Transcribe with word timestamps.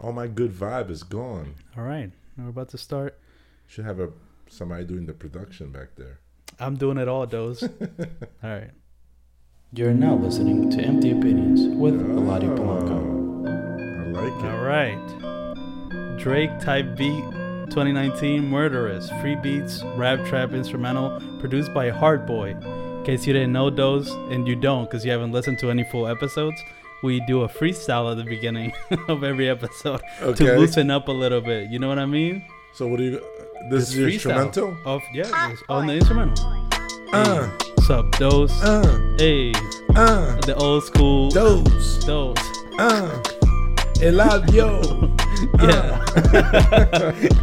all 0.00 0.12
my 0.12 0.26
good 0.26 0.52
vibe 0.52 0.90
is 0.90 1.02
gone. 1.02 1.54
All 1.76 1.84
right, 1.84 2.10
we're 2.36 2.48
about 2.48 2.68
to 2.70 2.78
start. 2.78 3.18
Should 3.66 3.84
have 3.84 4.00
a 4.00 4.10
somebody 4.48 4.84
doing 4.84 5.06
the 5.06 5.12
production 5.12 5.70
back 5.70 5.88
there. 5.96 6.20
I'm 6.58 6.76
doing 6.76 6.98
it 6.98 7.08
all, 7.08 7.26
Dos. 7.26 7.62
all 7.62 7.68
right. 8.42 8.70
You're 9.72 9.92
now 9.92 10.14
listening 10.14 10.70
to 10.70 10.80
Empty 10.80 11.10
Opinions 11.10 11.76
with 11.76 12.00
Eladio 12.00 12.58
oh, 12.58 12.62
Polanco. 12.62 13.18
I 13.46 14.22
like 14.22 14.44
it. 14.44 14.50
All 14.50 14.64
right. 14.64 16.18
Drake 16.18 16.58
type 16.58 16.96
beat 16.96 17.22
2019 17.70 18.48
Murderous. 18.48 19.10
Free 19.20 19.36
beats, 19.36 19.82
rap 19.94 20.24
trap 20.26 20.52
instrumental, 20.52 21.20
produced 21.38 21.72
by 21.74 21.90
Hard 21.90 22.26
Boy. 22.26 22.50
In 22.50 23.04
case 23.04 23.26
you 23.26 23.32
didn't 23.32 23.52
know 23.52 23.70
those, 23.70 24.10
and 24.30 24.48
you 24.48 24.56
don't 24.56 24.84
because 24.84 25.04
you 25.04 25.10
haven't 25.10 25.32
listened 25.32 25.58
to 25.60 25.70
any 25.70 25.84
full 25.84 26.08
episodes, 26.08 26.60
we 27.02 27.20
do 27.26 27.42
a 27.42 27.48
freestyle 27.48 28.10
at 28.10 28.16
the 28.16 28.24
beginning 28.24 28.72
of 29.08 29.22
every 29.24 29.48
episode 29.48 30.00
Okay. 30.22 30.46
to 30.46 30.58
loosen 30.58 30.90
up 30.90 31.08
a 31.08 31.12
little 31.12 31.40
bit. 31.40 31.70
You 31.70 31.78
know 31.78 31.88
what 31.88 31.98
I 31.98 32.06
mean? 32.06 32.44
So 32.74 32.86
what 32.86 32.98
do 32.98 33.04
you? 33.04 33.20
This 33.70 33.82
It's 33.84 33.90
is 33.90 33.96
your 33.96 34.08
instrumental. 34.08 34.76
Of 34.84 35.02
yeah, 35.12 35.50
it's 35.52 35.62
on 35.68 35.86
the 35.86 35.94
instrumental. 35.94 36.44
Uh, 37.12 37.48
Sup, 37.86 38.10
Dos? 38.18 38.52
uh, 38.62 39.16
Hey, 39.18 39.52
uh. 39.96 40.36
the 40.42 40.54
old 40.56 40.84
school 40.84 41.30
Dos. 41.30 42.04
Dos. 42.04 42.36
Uh. 42.78 43.22
Eladio. 44.00 45.14
Yeah. 45.62 46.04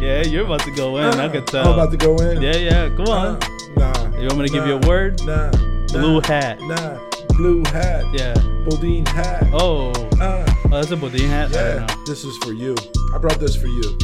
yeah, 0.00 0.22
you're 0.22 0.44
about 0.44 0.60
to 0.60 0.70
go 0.72 0.98
in. 0.98 1.04
I 1.18 1.28
can 1.30 1.46
tell. 1.46 1.66
I'm 1.66 1.72
about 1.78 1.90
to 1.92 1.96
go 1.96 2.14
in. 2.16 2.42
Yeah, 2.42 2.56
yeah. 2.56 2.88
Come 2.90 3.08
on. 3.08 3.26
Uh, 3.36 3.48
nah. 3.76 4.18
You 4.18 4.26
want 4.26 4.38
me 4.38 4.46
to 4.48 4.52
give 4.52 4.66
you 4.66 4.74
a 4.74 4.86
word? 4.86 5.18
Nah. 5.24 5.50
Blue 5.88 6.20
nah, 6.20 6.26
hat. 6.26 6.60
Nah. 6.60 6.98
Blue 7.38 7.62
hat. 7.72 8.04
Yeah. 8.12 8.34
Bodine 8.68 9.06
hat. 9.06 9.44
Oh. 9.52 9.90
Uh, 10.20 10.42
Oh, 10.66 10.70
that's 10.70 10.90
a 10.90 10.96
Bodine 10.96 11.28
hat? 11.28 11.54
I 11.56 11.60
yeah. 11.60 11.74
don't 11.86 11.86
know. 11.98 12.04
This 12.06 12.24
is 12.24 12.36
for 12.38 12.52
you. 12.52 12.74
I 13.14 13.18
brought 13.18 13.38
this 13.38 13.54
for 13.54 13.68
you. 13.68 13.96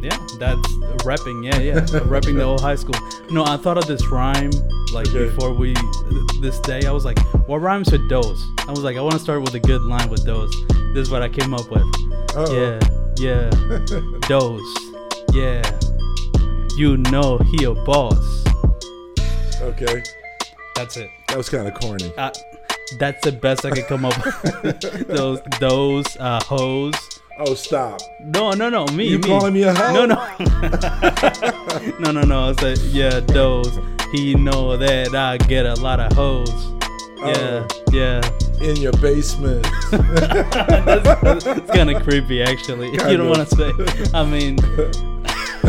Yeah, 0.00 0.16
that's 0.38 0.68
repping. 1.02 1.44
Yeah, 1.44 1.58
yeah. 1.58 1.80
repping 2.06 2.36
the 2.36 2.42
old 2.44 2.60
high 2.60 2.76
school. 2.76 2.94
No, 3.28 3.44
I 3.44 3.56
thought 3.56 3.76
of 3.76 3.86
this 3.88 4.06
rhyme 4.06 4.52
like 4.92 5.08
Okay. 5.08 5.24
before 5.24 5.52
we, 5.52 5.74
this 6.40 6.60
day. 6.60 6.86
I 6.86 6.92
was 6.92 7.04
like, 7.04 7.18
what 7.48 7.58
rhymes 7.60 7.90
with 7.90 8.08
Dos? 8.08 8.46
I 8.68 8.70
was 8.70 8.84
like, 8.84 8.96
I 8.96 9.00
want 9.00 9.14
to 9.14 9.18
start 9.18 9.40
with 9.42 9.54
a 9.54 9.60
good 9.60 9.82
line 9.82 10.08
with 10.08 10.24
Dos. 10.24 10.54
This 10.94 11.08
is 11.08 11.10
what 11.10 11.22
I 11.22 11.28
came 11.28 11.52
up 11.54 11.68
with. 11.70 11.82
Oh. 12.36 12.54
Yeah, 12.54 12.78
yeah. 13.18 13.50
Dos. 14.28 14.62
Yeah. 15.32 15.62
You 16.76 16.98
know 16.98 17.38
he 17.38 17.64
a 17.64 17.74
boss. 17.74 18.44
Okay. 19.60 20.02
That's 20.76 20.96
it. 20.96 21.10
That 21.28 21.36
was 21.36 21.48
kind 21.48 21.66
of 21.66 21.74
corny. 21.74 22.12
Uh, 22.16 22.30
that's 22.98 23.24
the 23.24 23.32
best 23.32 23.64
I 23.64 23.70
could 23.70 23.86
come 23.86 24.04
up 24.04 24.16
with. 24.24 24.80
those, 25.08 25.40
those, 25.60 26.16
uh, 26.18 26.40
hoes. 26.44 26.94
Oh, 27.38 27.54
stop. 27.54 28.00
No, 28.20 28.52
no, 28.52 28.70
no, 28.70 28.86
me. 28.86 29.06
You 29.08 29.18
me. 29.18 29.24
calling 29.28 29.52
me 29.52 29.62
a 29.64 29.74
hoe? 29.74 29.92
No, 29.92 30.06
no. 30.06 30.16
no, 32.00 32.10
no, 32.10 32.22
no. 32.22 32.48
I 32.50 32.54
said, 32.60 32.78
yeah, 32.78 33.20
those. 33.20 33.78
He 34.12 34.34
know 34.34 34.76
that 34.76 35.14
I 35.14 35.36
get 35.36 35.66
a 35.66 35.74
lot 35.74 36.00
of 36.00 36.12
hoes. 36.12 36.48
Yeah, 37.18 37.66
Oh. 37.68 37.84
yeah. 37.92 38.22
In 38.62 38.76
your 38.76 38.92
basement. 38.92 39.66
It's 39.92 41.70
kind 41.70 41.90
of 41.90 42.02
creepy, 42.04 42.42
actually. 42.42 42.90
you 42.92 43.16
don't 43.16 43.28
want 43.28 43.48
to 43.48 43.56
say. 43.56 43.70
I 44.14 44.24
mean, 44.24 44.56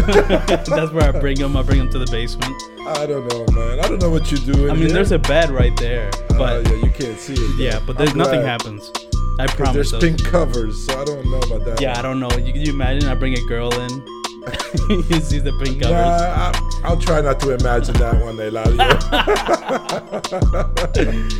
that's 0.65 0.91
where 0.91 1.09
I 1.13 1.19
bring 1.19 1.37
him. 1.37 1.55
I 1.57 1.63
bring 1.63 1.79
him 1.79 1.89
to 1.91 1.99
the 1.99 2.07
basement. 2.11 2.55
I 2.87 3.05
don't 3.05 3.27
know, 3.27 3.45
man. 3.53 3.79
I 3.79 3.87
don't 3.87 3.99
know 4.01 4.09
what 4.09 4.31
you're 4.31 4.39
doing. 4.55 4.69
I 4.69 4.73
mean, 4.73 4.83
here. 4.83 4.93
there's 4.93 5.11
a 5.11 5.19
bed 5.19 5.49
right 5.49 5.75
there, 5.77 6.09
Uh, 6.29 6.37
but 6.37 6.65
yeah, 6.67 6.75
you 6.75 6.91
can't 6.91 7.19
see 7.19 7.33
it. 7.33 7.59
yeah, 7.59 7.79
but 7.85 7.97
there's 7.97 8.15
nothing 8.15 8.41
happens. 8.41 8.91
I 9.39 9.47
promise. 9.47 9.73
There's 9.73 9.91
those. 9.91 10.01
pink 10.03 10.23
covers, 10.23 10.85
so 10.85 10.99
I 11.01 11.05
don't 11.05 11.25
know 11.29 11.39
about 11.39 11.65
that. 11.65 11.81
Yeah, 11.81 11.97
I 11.97 12.01
don't 12.01 12.19
know. 12.19 12.29
You, 12.31 12.51
can 12.53 12.61
you 12.61 12.73
imagine? 12.73 13.09
I 13.09 13.13
bring 13.15 13.33
a 13.37 13.41
girl 13.47 13.71
in. 13.73 13.89
you 14.89 15.19
see 15.19 15.39
the 15.39 15.51
pink 15.63 15.77
Nah, 15.81 15.89
covers. 15.89 16.21
I, 16.21 16.81
I'll 16.87 16.97
try 16.99 17.21
not 17.21 17.39
to 17.41 17.51
imagine 17.51 17.95
that 17.95 18.19
one, 18.23 18.37
day, 18.37 18.49
Eladio. 18.49 18.87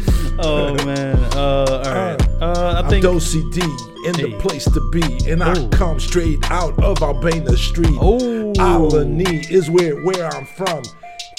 Oh 0.39 0.73
man. 0.85 1.15
Uh, 1.33 1.83
all 1.85 1.93
right. 1.95 2.27
Uh, 2.41 2.73
I 2.75 2.79
I'm 2.79 2.89
think. 2.89 3.03
Dosey 3.03 3.41
in 4.05 4.13
Hey. 4.15 4.31
the 4.31 4.37
place 4.39 4.65
to 4.65 4.89
be, 4.91 5.29
and 5.29 5.43
I 5.43 5.53
Oh. 5.57 5.67
come 5.69 5.99
straight 5.99 6.39
out 6.51 6.77
of 6.83 7.01
Albania 7.01 7.57
Street. 7.57 7.97
Oh. 7.99 8.53
Alani 8.59 9.39
is 9.49 9.69
where 9.69 9.95
where 10.03 10.27
I'm 10.33 10.45
from. 10.45 10.83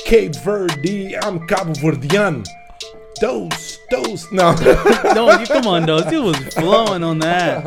Cape 0.04 0.34
Verde, 0.44 1.16
I'm 1.22 1.46
Cabo 1.46 1.72
Verdean. 1.74 2.44
Dos, 3.20 3.78
Dos. 3.90 4.30
No. 4.32 4.52
no, 5.14 5.38
you 5.38 5.46
come 5.46 5.66
on, 5.66 5.86
though. 5.86 6.08
You 6.10 6.22
was 6.24 6.36
flowing 6.54 7.02
on 7.02 7.18
that. 7.20 7.64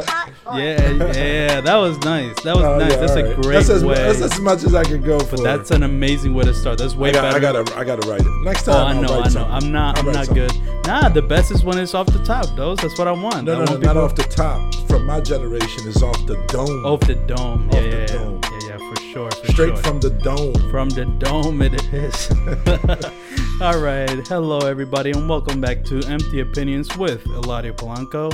Yeah, 0.54 1.12
yeah, 1.14 1.62
that 1.62 1.76
was 1.78 1.98
nice. 2.00 2.40
That 2.44 2.56
was 2.56 2.64
Oh, 2.66 2.78
nice. 2.78 2.92
yeah, 2.92 2.98
That's 2.98 3.12
a 3.14 3.20
alright. 3.22 3.42
great 3.42 3.54
that's 3.56 3.70
as, 3.70 3.86
way. 3.86 3.96
That's 3.96 4.22
as 4.22 4.40
much 4.40 4.64
as 4.64 4.76
I 4.76 4.84
can 4.84 5.02
go 5.02 5.20
for. 5.20 5.38
but 5.38 5.44
that's 5.44 5.72
an 5.72 5.84
amazing 5.84 6.34
way 6.34 6.44
to 6.46 6.54
start. 6.54 6.78
That's 6.80 6.96
way 6.96 7.10
I 7.10 7.14
got, 7.14 7.22
better. 7.22 7.38
I 7.38 7.40
gotta, 7.64 7.78
I 7.78 7.84
gotta 7.84 8.08
write 8.10 8.22
it 8.22 8.44
next 8.44 8.68
Oh, 8.68 8.74
time. 8.74 8.86
I 8.86 9.00
I'll 9.00 9.02
know, 9.02 9.08
write 9.10 9.20
I 9.20 9.24
know. 9.24 9.30
something. 9.30 9.52
I'm 9.68 9.72
not, 9.72 9.98
I'll 10.00 10.08
I'm 10.08 10.14
not 10.14 10.26
something. 10.26 10.48
good. 10.48 10.86
Nah, 10.88 11.10
the 11.10 11.22
best 11.22 11.52
is 11.52 11.64
when 11.64 11.78
it's 11.78 11.94
off 11.94 12.08
the 12.08 12.24
top, 12.24 12.46
those. 12.56 12.78
That's 12.80 12.98
what 12.98 13.08
I 13.08 13.12
want. 13.12 13.44
No, 13.46 13.54
I 13.54 13.66
no, 13.66 13.72
want 13.72 13.82
no, 13.82 13.94
not 13.94 13.98
off 13.98 14.16
the 14.16 14.24
top. 14.24 14.74
From 14.88 15.06
my 15.06 15.22
generation, 15.22 15.88
is 15.88 16.02
off 16.04 16.26
the 16.26 16.36
dome. 16.48 16.86
off 16.86 17.00
the 17.02 17.16
dome. 17.16 17.70
Yeah, 17.74 17.80
the 17.82 17.88
yeah, 17.88 17.96
yeah. 18.00 18.06
dome. 18.08 18.42
For 18.90 19.02
sure, 19.02 19.31
for 19.31 19.47
Straight 19.52 19.68
sure. 19.69 19.78
from 19.78 20.00
the 20.00 20.09
dome. 20.09 20.53
From 20.72 20.90
the 20.90 21.06
dome 21.06 21.62
it 21.62 21.74
is. 21.94 22.31
All 23.62 23.80
right. 23.80 24.28
Hello, 24.28 24.59
everybody, 24.59 25.12
and 25.12 25.30
welcome 25.30 25.62
back 25.62 25.84
to 25.86 26.00
Empty 26.08 26.40
Opinions 26.40 26.96
with 26.97 27.24
Eladio 27.25 27.75
Polanco. 27.75 28.31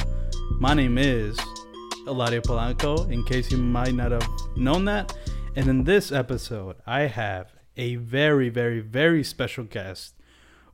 My 0.60 0.74
name 0.74 0.98
is 0.98 1.38
Eladio 2.06 2.42
Polanco, 2.42 3.10
in 3.12 3.24
case 3.26 3.52
you 3.52 3.58
might 3.58 3.94
not 3.94 4.12
have 4.12 4.28
known 4.56 4.86
that. 4.86 5.16
And 5.56 5.68
in 5.68 5.84
this 5.84 6.12
episode, 6.12 6.78
I 6.86 7.02
have 7.02 7.52
a 7.76 7.96
very, 7.96 8.50
very, 8.50 8.80
very 8.80 9.24
special 9.24 9.66
guest. 9.66 10.14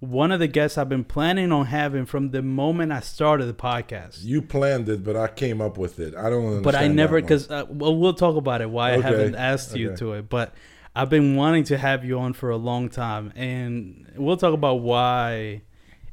One 0.04 0.34
of 0.34 0.40
the 0.40 0.48
guests 0.48 0.78
I've 0.78 0.90
been 0.90 1.06
planning 1.06 1.54
on 1.54 1.68
having 1.68 2.06
from 2.06 2.32
the 2.32 2.42
moment 2.42 2.92
I 2.92 3.00
started 3.00 3.46
the 3.46 3.54
podcast. 3.54 4.20
You 4.22 4.42
planned 4.42 4.90
it, 4.90 5.02
but 5.02 5.16
I 5.16 5.30
came 5.30 5.62
up 5.62 5.78
with 5.78 5.98
it. 6.00 6.14
I 6.14 6.30
don't 6.30 6.44
understand. 6.44 6.64
But 6.64 6.76
I 6.76 6.88
never, 6.90 7.22
because 7.22 7.50
uh, 7.50 7.66
well, 7.70 7.96
we'll 7.96 8.14
talk 8.14 8.36
about 8.36 8.62
it. 8.62 8.70
Why 8.70 8.96
I 8.96 9.02
haven't 9.02 9.36
asked 9.36 9.78
you 9.78 9.90
okay. 9.90 9.98
to 9.98 10.14
it, 10.14 10.30
but 10.30 10.54
I've 10.94 11.10
been 11.10 11.38
wanting 11.38 11.64
to 11.66 11.78
have 11.78 12.04
you 12.04 12.20
on 12.20 12.34
for 12.34 12.50
a 12.50 12.58
long 12.58 12.90
time, 12.90 13.32
and 13.38 14.12
we'll 14.18 14.36
talk 14.36 14.54
about 14.54 14.82
why 14.82 15.62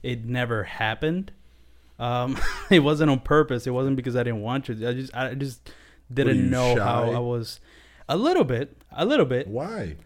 it 0.05 0.25
never 0.25 0.63
happened. 0.63 1.33
Um, 1.99 2.39
it 2.71 2.81
wasn't 2.81 3.11
on 3.11 3.19
purpose. 3.19 3.67
It 3.67 3.71
wasn't 3.71 3.97
because 3.97 4.15
I 4.15 4.23
didn't 4.23 4.43
want 4.43 4.69
you. 4.69 4.89
I 4.89 4.93
just, 4.93 5.17
I 5.17 5.35
just 5.35 5.69
didn't 6.13 6.37
you, 6.37 6.43
know 6.45 6.77
how? 6.77 7.11
I 7.11 7.19
was. 7.19 7.59
A 8.09 8.17
little 8.17 8.45
bit, 8.45 8.77
a 8.93 9.05
little 9.05 9.27
bit. 9.27 9.49
Why? 9.49 9.97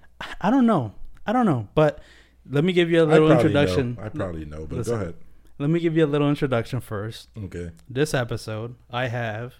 I 0.40 0.50
don't 0.50 0.66
know. 0.66 0.92
I 1.26 1.32
don't 1.32 1.46
know. 1.46 1.68
But 1.74 2.00
let 2.48 2.64
me 2.64 2.72
give 2.72 2.90
you 2.90 3.02
a 3.02 3.04
little 3.04 3.28
probably 3.28 3.44
introduction. 3.46 3.94
Know. 3.94 4.02
I 4.02 4.08
probably 4.08 4.44
know, 4.44 4.66
but 4.66 4.78
Listen. 4.78 4.94
go 4.94 5.00
ahead. 5.02 5.14
Let 5.58 5.70
me 5.70 5.78
give 5.80 5.96
you 5.96 6.04
a 6.04 6.06
little 6.06 6.28
introduction 6.28 6.80
first. 6.80 7.28
Okay. 7.38 7.70
this 7.88 8.12
episode, 8.12 8.74
I 8.90 9.06
have 9.06 9.54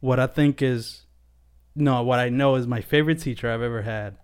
what 0.00 0.20
I 0.20 0.26
think 0.26 0.62
is 0.62 1.02
no, 1.74 2.02
what 2.02 2.18
I 2.18 2.28
know 2.28 2.54
is 2.54 2.66
my 2.66 2.80
favorite 2.80 3.20
teacher 3.20 3.50
I've 3.50 3.62
ever 3.62 3.82
had, 3.82 4.16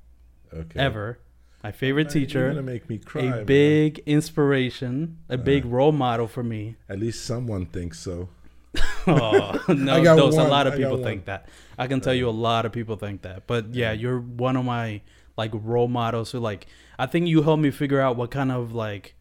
Okay. 0.55 0.81
ever. 0.81 1.19
My 1.63 1.71
favorite 1.71 2.09
Man, 2.09 2.17
You're 2.17 2.27
teacher, 2.27 2.49
gonna 2.49 2.63
make 2.63 2.89
me 2.89 2.99
cry. 2.99 3.23
a 3.23 3.31
man. 3.31 3.45
big 3.45 4.03
inspiration, 4.07 5.19
a 5.29 5.35
uh-huh. 5.35 5.43
big 5.45 5.65
role 5.65 5.93
model 5.93 6.27
for 6.27 6.43
me. 6.43 6.77
At 6.89 6.99
least 6.99 7.25
someone 7.25 7.67
thinks 7.67 8.01
so. 8.01 8.29
Oh, 9.07 9.61
no, 9.69 9.97
I 9.97 10.03
those, 10.17 10.37
a 10.37 10.45
lot 10.45 10.69
of 10.69 10.77
people 10.77 11.03
think 11.03 11.25
that. 11.25 11.49
I 11.77 11.89
can 11.89 12.01
tell 12.01 12.15
you 12.15 12.29
a 12.29 12.31
lot 12.31 12.67
of 12.67 12.73
people 12.73 12.97
think 12.97 13.23
that. 13.23 13.49
But 13.49 13.75
yeah, 13.75 13.93
you're 13.93 14.21
one 14.21 14.57
of 14.57 14.65
my 14.65 15.03
like 15.37 15.51
role 15.53 15.89
models 15.89 16.31
who 16.31 16.39
like 16.39 16.67
I 17.03 17.07
think 17.07 17.27
you 17.27 17.43
helped 17.43 17.63
me 17.63 17.71
figure 17.73 18.01
out 18.01 18.17
what 18.17 18.31
kind 18.31 18.53
of 18.53 18.73
like 18.73 19.15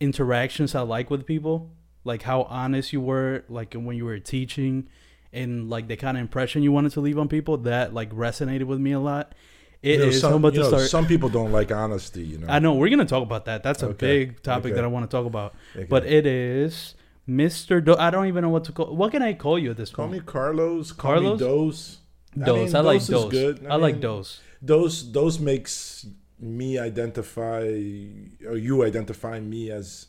interactions 0.00 0.74
I 0.74 0.80
like 0.80 1.10
with 1.10 1.26
people, 1.26 1.70
like 2.04 2.22
how 2.22 2.42
honest 2.42 2.92
you 2.92 3.00
were, 3.00 3.44
like 3.48 3.74
when 3.74 3.96
you 3.96 4.04
were 4.04 4.18
teaching, 4.18 4.88
and 5.32 5.70
like 5.70 5.86
the 5.88 5.96
kind 5.96 6.16
of 6.16 6.20
impression 6.20 6.62
you 6.62 6.72
wanted 6.72 6.92
to 6.92 7.00
leave 7.00 7.18
on 7.18 7.28
people. 7.28 7.56
That 7.58 7.94
like 7.94 8.10
resonated 8.10 8.64
with 8.64 8.80
me 8.80 8.92
a 8.92 9.00
lot. 9.00 9.34
It 9.80 9.92
You 9.92 9.98
know, 9.98 10.04
is 10.06 10.20
some, 10.20 10.42
so 10.42 10.48
you 10.50 10.58
know, 10.70 10.78
some 10.78 11.06
people 11.06 11.28
don't 11.28 11.52
like 11.52 11.70
honesty. 11.70 12.22
You 12.22 12.38
know. 12.38 12.46
I 12.48 12.58
know 12.58 12.74
we're 12.74 12.90
gonna 12.90 13.04
talk 13.04 13.22
about 13.22 13.44
that. 13.44 13.62
That's 13.62 13.82
a 13.82 13.88
Okay, 13.90 14.24
big 14.24 14.42
topic 14.42 14.66
okay. 14.72 14.74
that 14.74 14.84
I 14.84 14.88
want 14.88 15.08
to 15.08 15.16
talk 15.16 15.26
about. 15.26 15.54
Okay. 15.76 15.84
But 15.84 16.04
it 16.06 16.26
is 16.26 16.94
Mr. 17.28 17.84
Do- 17.84 17.96
I 17.96 18.10
don't 18.10 18.26
even 18.26 18.42
know 18.42 18.50
what 18.50 18.64
to 18.64 18.72
call. 18.72 18.94
What 18.96 19.12
can 19.12 19.22
I 19.22 19.34
call 19.34 19.56
you 19.58 19.70
at 19.70 19.76
this 19.76 19.90
Call 19.90 20.06
point? 20.08 20.18
me 20.18 20.26
Carlos. 20.26 20.90
Call 20.90 21.12
Carlos? 21.12 21.40
me 21.40 21.46
Dos. 21.46 21.98
Dos. 22.36 22.74
I, 22.74 22.78
mean, 22.78 22.86
like 22.86 22.96
is 23.02 23.08
Dos. 23.08 23.30
good. 23.30 23.66
I, 23.68 23.76
like 23.76 23.94
mean, 23.94 24.02
Dos. 24.02 24.40
Dos. 24.64 25.02
Dos 25.02 25.38
makes 25.38 26.06
me 26.42 26.78
identify, 26.78 27.60
or 28.46 28.56
you 28.56 28.84
identify 28.84 29.38
me 29.40 29.70
as 29.70 30.06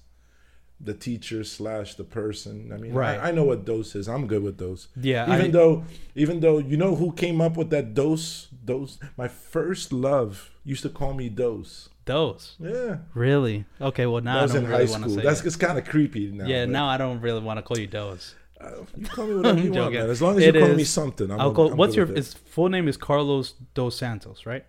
the 0.82 0.94
teacher 0.94 1.44
slash 1.46 1.96
the 1.96 2.04
person. 2.04 2.72
I 2.74 2.78
mean, 2.78 2.94
Right. 2.94 3.18
I, 3.20 3.30
I 3.30 3.32
know 3.32 3.44
what 3.46 3.64
Dos 3.64 3.96
is. 3.96 4.10
I'm 4.10 4.28
good 4.28 4.44
with 4.44 4.58
those. 4.58 4.88
Yeah, 5.00 5.32
Even 5.34 5.46
I- 5.48 5.52
though, 5.52 5.86
even 6.16 6.40
though 6.42 6.58
you 6.58 6.76
know 6.76 6.96
who 6.96 7.14
came 7.14 7.40
up 7.40 7.56
with 7.56 7.70
that 7.70 7.94
Dos. 7.94 8.48
Dos. 8.66 9.00
My 9.18 9.28
first 9.28 9.94
love 9.94 10.52
used 10.66 10.82
to 10.84 10.90
call 10.90 11.14
me 11.14 11.30
Dos. 11.30 11.90
Dos. 12.06 12.56
Yeah. 12.60 12.98
Really? 13.14 13.66
Okay. 13.80 14.06
Well, 14.08 14.22
now 14.22 14.36
that 14.38 14.42
was 14.44 14.52
I 14.52 14.56
don't 14.56 14.64
in 14.66 14.70
really 14.72 14.86
high 14.86 14.92
want 14.92 15.04
to 15.04 15.10
school. 15.10 15.22
say. 15.22 15.26
That's 15.28 15.42
that. 15.42 15.48
it's 15.48 15.56
kind 15.56 15.78
of 15.78 15.86
creepy 15.86 16.32
now. 16.32 16.46
yeah. 16.48 16.66
Now 16.66 16.88
I 16.88 16.98
don't 16.98 17.22
really 17.22 17.42
want 17.42 17.60
to 17.60 17.62
call 17.64 17.78
you 17.78 17.88
Dos. 17.88 18.36
Uh, 18.60 18.72
you 18.98 19.06
call 19.06 19.28
me 19.28 19.36
whatever 19.36 19.60
you 19.68 19.72
want, 19.72 19.94
man. 19.94 20.10
As 20.10 20.22
long 20.22 20.38
as 20.38 20.44
It 20.44 20.56
you 20.56 20.62
call 20.66 20.74
me 20.76 20.84
something. 20.86 21.30
I'm 21.32 21.40
I'll 21.40 21.52
go. 21.52 21.70
I'm 21.72 21.78
What's 21.78 21.96
your 21.96 22.06
his 22.08 22.34
full 22.34 22.68
name 22.70 22.88
is 22.90 22.98
Carlos 22.98 23.54
dos 23.74 23.96
Santos, 23.98 24.46
right? 24.46 24.66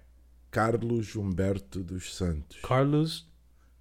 Carlos 0.54 1.14
Humberto 1.16 1.82
dos 1.84 2.14
Santos. 2.14 2.58
Carlos. 2.62 3.24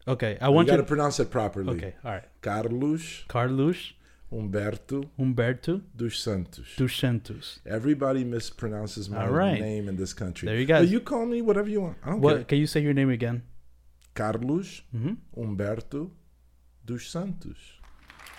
Okay, 0.07 0.37
I 0.41 0.49
want 0.49 0.67
got 0.67 0.73
you. 0.75 0.81
to 0.81 0.87
pronounce 0.87 1.19
it 1.21 1.29
properly. 1.29 1.75
okay, 1.77 1.93
all 2.03 2.11
right. 2.11 2.23
Carlos 2.41 3.23
Carlos 3.27 3.93
Humberto 4.31 5.05
Humberto 5.17 5.81
dos 5.95 6.19
Santos. 6.19 6.75
dos 6.75 6.91
Santos. 6.95 7.59
Everybody 7.65 8.25
mispronounces 8.25 9.07
my 9.09 9.27
right. 9.27 9.61
name 9.61 9.87
in 9.87 9.95
this 9.95 10.13
country. 10.13 10.47
There 10.47 10.57
you 10.59 10.65
go. 10.65 10.79
But 10.79 10.89
you 10.89 10.99
call 10.99 11.25
me 11.27 11.41
whatever 11.41 11.69
you 11.69 11.81
want. 11.81 11.97
I 12.03 12.09
don't 12.09 12.21
What? 12.21 12.35
care. 12.37 12.43
Can 12.45 12.57
you 12.57 12.67
say 12.67 12.81
your 12.81 12.93
name 12.95 13.11
again? 13.11 13.43
Carlos 14.15 14.81
hmm 14.91 15.13
Humberto 15.37 16.09
dos 16.85 17.05
Santos. 17.07 17.57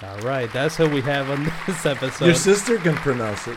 All 0.03 0.19
right, 0.23 0.53
that's 0.53 0.79
what 0.79 0.91
we 0.93 1.01
have 1.03 1.31
on 1.31 1.45
this 1.67 1.87
episode. 1.87 2.27
Your 2.27 2.35
sister 2.35 2.77
can 2.79 2.97
pronounce 2.97 3.47
it. 3.49 3.57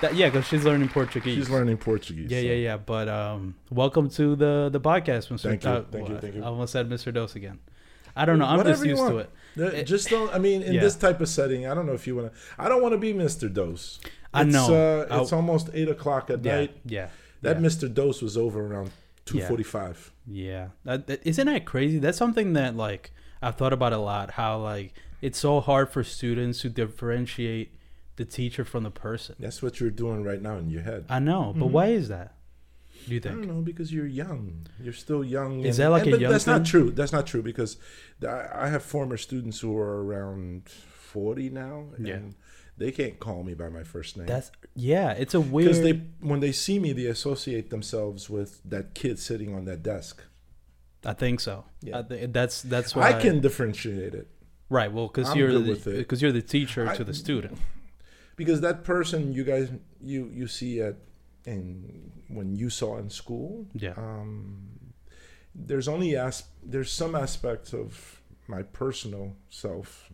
That- 0.00 0.14
yeah, 0.14 0.28
because 0.28 0.46
she's 0.46 0.64
learning 0.64 0.88
Portuguese. 0.88 1.34
She's 1.36 1.50
learning 1.50 1.78
Portuguese. 1.78 2.30
Yeah, 2.30 2.40
so. 2.40 2.44
yeah, 2.46 2.52
yeah. 2.54 2.76
But 2.76 3.08
um, 3.08 3.54
welcome 3.70 4.10
to 4.10 4.36
the 4.36 4.68
the 4.70 4.80
podcast, 4.80 5.28
Mr. 5.30 5.40
Thank 5.40 5.64
you, 5.64 5.70
uh, 5.70 5.84
thank 5.90 6.08
you, 6.08 6.18
thank 6.18 6.34
you. 6.34 6.42
I 6.42 6.46
almost 6.46 6.72
said 6.72 6.88
Mr. 6.90 7.12
Dos 7.12 7.34
again. 7.36 7.58
I 8.16 8.24
don't 8.24 8.38
know. 8.38 8.44
I'm 8.44 8.58
Whatever 8.58 8.84
just 8.84 8.86
used 8.86 9.02
to 9.08 9.18
it. 9.18 9.30
Uh, 9.60 9.82
Just 9.82 10.08
don't. 10.08 10.32
I 10.34 10.38
mean, 10.38 10.62
in 10.62 10.74
Yeah. 10.74 10.80
this 10.80 10.94
type 10.96 11.20
of 11.20 11.28
setting, 11.28 11.66
I 11.66 11.74
don't 11.74 11.86
know 11.86 11.94
if 11.94 12.06
you 12.06 12.14
want 12.16 12.32
to. 12.32 12.38
I 12.58 12.68
don't 12.68 12.80
want 12.82 12.92
to 12.92 12.98
be 12.98 13.12
Mr. 13.12 13.52
Dos. 13.52 13.98
I 14.32 14.42
It's, 14.42 14.52
know. 14.52 15.06
Uh, 15.10 15.20
it's 15.22 15.32
I- 15.32 15.36
almost 15.36 15.70
eight 15.74 15.88
o'clock 15.88 16.30
at 16.30 16.44
Yeah, 16.44 16.56
night. 16.60 16.76
yeah. 16.84 17.08
That 17.42 17.60
yeah. 17.60 17.66
Mr. 17.66 17.92
Dos 17.92 18.20
was 18.22 18.36
over 18.36 18.64
around 18.66 18.90
two 19.24 19.40
forty-five. 19.40 19.48
Yeah. 19.48 19.48
forty-five. 19.48 20.12
Yeah, 20.26 20.68
that, 20.84 21.06
that, 21.08 21.20
isn't 21.26 21.46
that 21.46 21.64
crazy? 21.64 21.98
That's 21.98 22.18
something 22.18 22.52
that 22.54 22.76
like 22.76 23.12
I've 23.42 23.56
thought 23.56 23.72
about 23.72 23.92
a 23.92 23.98
lot. 23.98 24.32
How 24.32 24.58
like 24.58 24.94
it's 25.20 25.38
so 25.38 25.60
hard 25.60 25.90
for 25.90 26.02
students 26.04 26.60
to 26.62 26.68
differentiate 26.68 27.74
the 28.16 28.24
teacher 28.24 28.64
from 28.64 28.84
the 28.84 28.90
person. 28.90 29.34
That's 29.38 29.62
what 29.62 29.80
you're 29.80 29.90
doing 29.90 30.22
right 30.24 30.40
now 30.40 30.56
in 30.56 30.70
your 30.70 30.82
head. 30.82 31.04
I 31.08 31.18
know, 31.18 31.52
but 31.56 31.66
Mhm. 31.68 31.70
why 31.70 31.86
is 31.88 32.08
that? 32.08 32.36
Do 33.06 33.14
you 33.14 33.20
think? 33.20 33.34
I 33.34 33.38
don't 33.38 33.48
know 33.48 33.60
because 33.60 33.92
you're 33.92 34.06
young. 34.06 34.66
You're 34.80 34.92
still 34.94 35.24
young. 35.24 35.60
Is 35.60 35.78
and- 35.78 35.84
that 35.84 35.90
like 35.90 36.02
and- 36.04 36.08
a 36.08 36.16
but 36.16 36.20
young 36.20 36.32
That's 36.32 36.46
not 36.46 36.64
true. 36.64 36.90
That's 36.90 37.12
not 37.12 37.26
true 37.26 37.42
because 37.42 37.76
I 38.22 38.48
I 38.54 38.68
have 38.68 38.82
former 38.82 39.16
students 39.16 39.60
who 39.60 39.76
are 39.76 40.04
around 40.04 40.68
forty 40.68 41.50
now, 41.50 41.88
and 41.96 42.06
Yeah. 42.06 42.18
they 42.78 42.90
can't 42.92 43.18
call 43.18 43.42
me 43.42 43.54
by 43.54 43.68
my 43.68 43.82
first 43.84 44.16
name. 44.16 44.26
That's 44.26 44.50
yeah. 44.74 45.10
It's 45.12 45.34
a 45.34 45.40
weird. 45.40 45.68
because 45.72 45.82
they 45.82 46.02
when 46.20 46.40
they 46.40 46.52
see 46.52 46.78
me, 46.78 46.92
they 46.92 47.06
associate 47.06 47.68
themselves 47.70 48.30
with 48.30 48.62
that 48.64 48.94
kid 48.94 49.18
sitting 49.18 49.54
on 49.54 49.64
that 49.66 49.82
desk. 49.82 50.22
I 51.04 51.12
think 51.12 51.40
so. 51.40 51.66
Yeah. 51.82 51.98
I 51.98 52.02
thi- 52.04 52.26
that's 52.26 52.62
that's 52.62 52.94
why 52.96 53.12
I 53.12 53.20
can 53.20 53.40
differentiate 53.40 54.14
it 54.14 54.28
right. 54.70 54.90
Well, 54.90 55.08
because 55.08 55.34
you're 55.36 55.52
the, 55.58 55.74
because 55.98 56.22
you're 56.22 56.32
the 56.32 56.40
teacher 56.56 56.88
I- 56.88 56.96
to 56.96 57.04
the 57.04 57.12
student. 57.12 57.58
Because 58.36 58.60
that 58.60 58.84
person 58.84 59.32
you 59.32 59.44
guys 59.44 59.70
you 60.00 60.30
you 60.32 60.46
see 60.46 60.80
at 60.80 60.96
in 61.46 62.10
when 62.28 62.56
you 62.56 62.70
saw 62.70 62.96
in 62.98 63.10
school 63.10 63.66
Yeah. 63.74 63.92
um 63.96 64.68
there's 65.54 65.88
only 65.88 66.16
as 66.16 66.44
there's 66.62 66.90
some 66.90 67.14
aspects 67.14 67.72
of 67.72 68.20
my 68.48 68.62
personal 68.62 69.36
self 69.50 70.10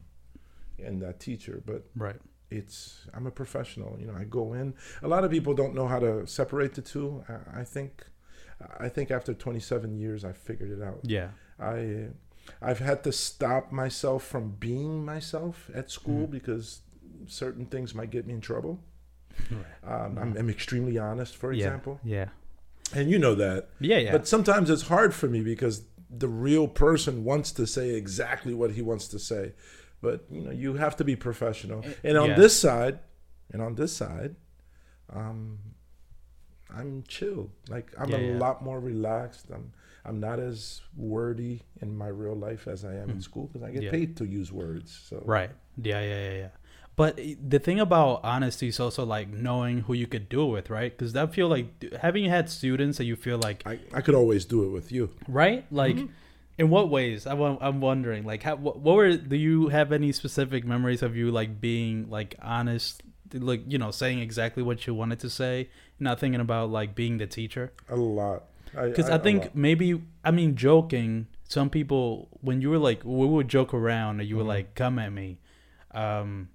and 0.78 1.00
that 1.02 1.20
teacher 1.20 1.62
but 1.64 1.84
Right. 1.96 2.20
it's 2.50 3.06
i'm 3.14 3.26
a 3.26 3.30
professional 3.30 3.96
you 4.00 4.06
know 4.06 4.14
i 4.14 4.24
go 4.24 4.52
in 4.54 4.74
a 5.02 5.08
lot 5.08 5.24
of 5.24 5.30
people 5.30 5.54
don't 5.54 5.74
know 5.74 5.86
how 5.86 5.98
to 6.00 6.26
separate 6.26 6.74
the 6.74 6.82
two 6.82 7.24
i, 7.28 7.60
I 7.60 7.64
think 7.64 8.04
i 8.78 8.88
think 8.88 9.10
after 9.10 9.32
27 9.34 9.96
years 9.96 10.24
i 10.24 10.32
figured 10.32 10.70
it 10.70 10.82
out 10.82 11.00
Yeah. 11.04 11.30
I 11.58 12.08
I've 12.62 12.78
had 12.80 13.04
to 13.04 13.12
stop 13.12 13.70
myself 13.70 14.24
from 14.24 14.56
being 14.58 15.04
myself 15.04 15.70
at 15.74 15.90
school 15.90 16.26
Mhm. 16.26 16.30
because 16.30 16.80
certain 17.26 17.66
things 17.66 17.94
might 17.94 18.10
get 18.10 18.26
me 18.26 18.34
in 18.34 18.40
trouble. 18.40 18.80
Right. 19.50 19.64
Um, 20.04 20.18
I'm, 20.18 20.36
I'm 20.36 20.50
extremely 20.50 20.98
honest, 20.98 21.36
for 21.36 21.52
example, 21.52 22.00
Yeah. 22.04 22.28
and 22.94 23.10
you 23.10 23.18
know 23.18 23.34
that. 23.36 23.68
Yeah. 23.80 23.98
Yeah. 23.98 24.12
But 24.12 24.26
sometimes 24.28 24.68
it's 24.70 24.82
hard 24.88 25.14
for 25.14 25.28
me 25.28 25.40
because 25.42 25.84
the 26.10 26.28
real 26.28 26.66
person 26.68 27.24
wants 27.24 27.52
to 27.52 27.66
say 27.66 27.90
exactly 27.94 28.52
what 28.54 28.72
he 28.72 28.82
wants 28.82 29.06
to 29.08 29.18
say, 29.18 29.52
but 30.02 30.24
you 30.30 30.42
know 30.42 30.50
you 30.50 30.74
have 30.74 30.96
to 30.96 31.04
be 31.04 31.14
professional. 31.16 31.84
Eh, 31.84 31.92
And 32.04 32.18
on 32.18 32.30
yeah. 32.30 32.36
this 32.36 32.58
side, 32.58 32.98
and 33.52 33.62
on 33.62 33.74
this 33.76 33.92
side, 33.96 34.34
um, 35.12 35.58
I'm 36.74 37.02
chill. 37.08 37.50
Like 37.68 37.92
I'm 37.98 38.10
Yeah, 38.10 38.16
a 38.18 38.20
yeah. 38.32 38.38
lot 38.38 38.62
more 38.62 38.80
relaxed. 38.80 39.46
I'm 39.52 39.72
I'm 40.04 40.18
not 40.18 40.40
as 40.40 40.80
wordy 40.96 41.62
in 41.82 41.94
my 41.96 42.08
real 42.08 42.34
life 42.34 42.66
as 42.66 42.84
I 42.84 42.94
am 42.94 43.10
in 43.10 43.18
Mm. 43.18 43.22
school 43.22 43.46
because 43.48 43.62
I 43.62 43.70
get 43.70 43.82
Yeah. 43.82 43.90
paid 43.90 44.16
to 44.16 44.24
use 44.24 44.50
words. 44.50 44.90
So 45.08 45.22
Right. 45.26 45.50
Yeah, 45.76 46.00
yeah, 46.00 46.22
yeah, 46.30 46.36
yeah. 46.44 46.48
But 47.00 47.18
the 47.54 47.58
thing 47.58 47.80
about 47.80 48.20
honesty 48.24 48.68
is 48.68 48.78
also 48.78 49.04
like 49.06 49.28
knowing 49.30 49.80
who 49.86 49.94
you 49.94 50.06
could 50.06 50.28
do 50.28 50.42
it 50.48 50.52
with, 50.52 50.70
right? 50.78 50.90
Because 50.96 51.16
I 51.16 51.26
feel 51.36 51.48
like 51.48 51.66
having 52.06 52.26
had 52.26 52.50
students 52.50 52.98
that 52.98 53.04
you 53.10 53.16
feel 53.16 53.38
like, 53.38 53.62
I, 53.66 53.78
I 53.94 54.00
could 54.02 54.14
always 54.14 54.44
do 54.44 54.58
it 54.66 54.68
with 54.68 54.92
you. 54.92 55.04
right? 55.26 55.64
Like, 55.70 55.96
Mhm. 55.96 56.08
in 56.58 56.68
what 56.68 56.90
ways? 56.90 57.26
I, 57.26 57.34
wa- 57.34 57.56
I'm 57.60 57.80
wondering, 57.80 58.24
like, 58.24 58.42
how, 58.42 58.56
what, 58.56 58.80
what 58.84 58.96
were, 58.96 59.16
do 59.16 59.34
you 59.36 59.68
have 59.68 59.92
any 59.92 60.12
specific 60.12 60.62
memories 60.66 61.02
of 61.02 61.16
you 61.16 61.30
like 61.30 61.58
being 61.60 62.10
like 62.10 62.34
honest, 62.42 63.02
like, 63.32 63.62
you 63.66 63.78
know, 63.78 63.90
saying 63.92 64.18
exactly 64.18 64.62
what 64.62 64.86
you 64.86 64.92
wanted 64.94 65.20
to 65.20 65.30
say, 65.30 65.70
not 65.98 66.20
thinking 66.20 66.40
about 66.42 66.68
like 66.70 66.94
being 66.94 67.16
the 67.16 67.26
teacher? 67.26 67.72
A 67.88 67.96
lot. 67.96 68.44
Because 68.74 69.08
I 69.08 69.16
think 69.18 69.54
maybe 69.54 70.02
I 70.22 70.30
mean 70.32 70.54
joking. 70.54 71.28
Some 71.48 71.70
people 71.70 72.28
when 72.42 72.60
you 72.62 72.68
were 72.70 72.78
like 72.90 73.00
we 73.04 73.26
would 73.26 73.48
joke 73.48 73.72
around 73.74 74.20
and 74.20 74.28
you 74.28 74.36
were 74.36 74.44
Mhm. 74.44 74.54
like 74.56 74.74
come 74.76 74.98
at 75.00 75.12
me. 75.12 75.38
Um, 75.92 76.50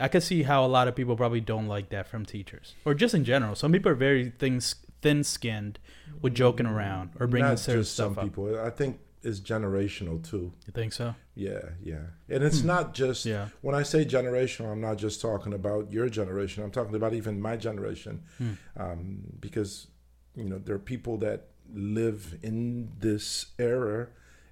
I 0.00 0.08
could 0.08 0.22
see 0.22 0.42
how 0.44 0.64
a 0.64 0.68
lot 0.68 0.88
of 0.88 0.96
people 0.96 1.16
probably 1.16 1.40
don't 1.40 1.66
like 1.68 1.90
that 1.90 2.06
from 2.08 2.24
teachers 2.24 2.74
or 2.84 2.94
just 2.94 3.14
in 3.14 3.24
general. 3.24 3.54
Some 3.54 3.72
people 3.72 3.90
are 3.92 3.94
very 3.96 4.32
thin 4.38 4.60
thin 5.02 5.24
skinned 5.24 5.78
with 6.22 6.34
joking 6.34 6.66
around 6.66 7.10
or 7.18 7.26
bringing 7.26 7.48
Not 7.48 7.58
certain 7.58 7.82
just 7.82 7.94
some 7.94 8.18
up. 8.18 8.24
people. 8.24 8.58
I 8.60 8.70
think 8.70 8.98
it's 9.22 9.40
generational 9.40 10.22
too. 10.28 10.52
You 10.66 10.72
think 10.72 10.92
so? 10.92 11.14
Yeah, 11.34 11.60
yeah. 11.82 12.04
And 12.28 12.42
it's 12.44 12.60
Hmm. 12.60 12.66
not 12.68 12.94
just 12.94 13.24
Yeah. 13.26 13.48
when 13.60 13.74
I 13.74 13.82
say 13.82 14.04
generational, 14.04 14.72
I'm 14.72 14.80
not 14.80 14.96
just 14.98 15.20
talking 15.20 15.52
about 15.54 15.92
your 15.92 16.08
generation. 16.08 16.62
I'm 16.64 16.70
talking 16.70 16.94
about 16.94 17.12
even 17.14 17.40
my 17.40 17.56
generation, 17.56 18.22
Hmm. 18.38 18.52
um, 18.76 19.20
because 19.40 19.86
you 20.34 20.44
know 20.44 20.58
there 20.58 20.74
are 20.76 20.78
people 20.94 21.16
that 21.18 21.48
live 21.72 22.36
in 22.42 22.90
this 22.98 23.46
era, 23.58 24.08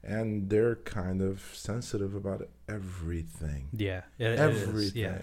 and 0.08 0.48
they're 0.50 0.76
kind 0.76 1.20
of 1.22 1.40
sensitive 1.54 2.14
about 2.14 2.48
everything. 2.68 3.68
Yeah. 3.72 4.02
It, 4.18 4.26
it 4.26 4.32
is, 4.40 4.62
everything. 4.62 5.02
Yeah. 5.02 5.18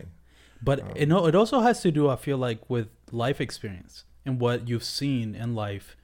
But 0.61 0.81
Um, 0.81 0.91
it, 0.95 1.07
no, 1.09 1.25
it 1.27 1.35
also 1.35 1.59
has 1.61 1.81
to 1.81 1.91
do, 1.91 2.09
I 2.09 2.15
feel 2.15 2.37
like, 2.37 2.69
with 2.69 2.87
life 3.11 3.39
experience 3.41 4.03
and 4.25 4.39
what 4.39 4.67
you've 4.67 4.83
seen 4.83 5.35
in 5.35 5.55
life, 5.55 5.95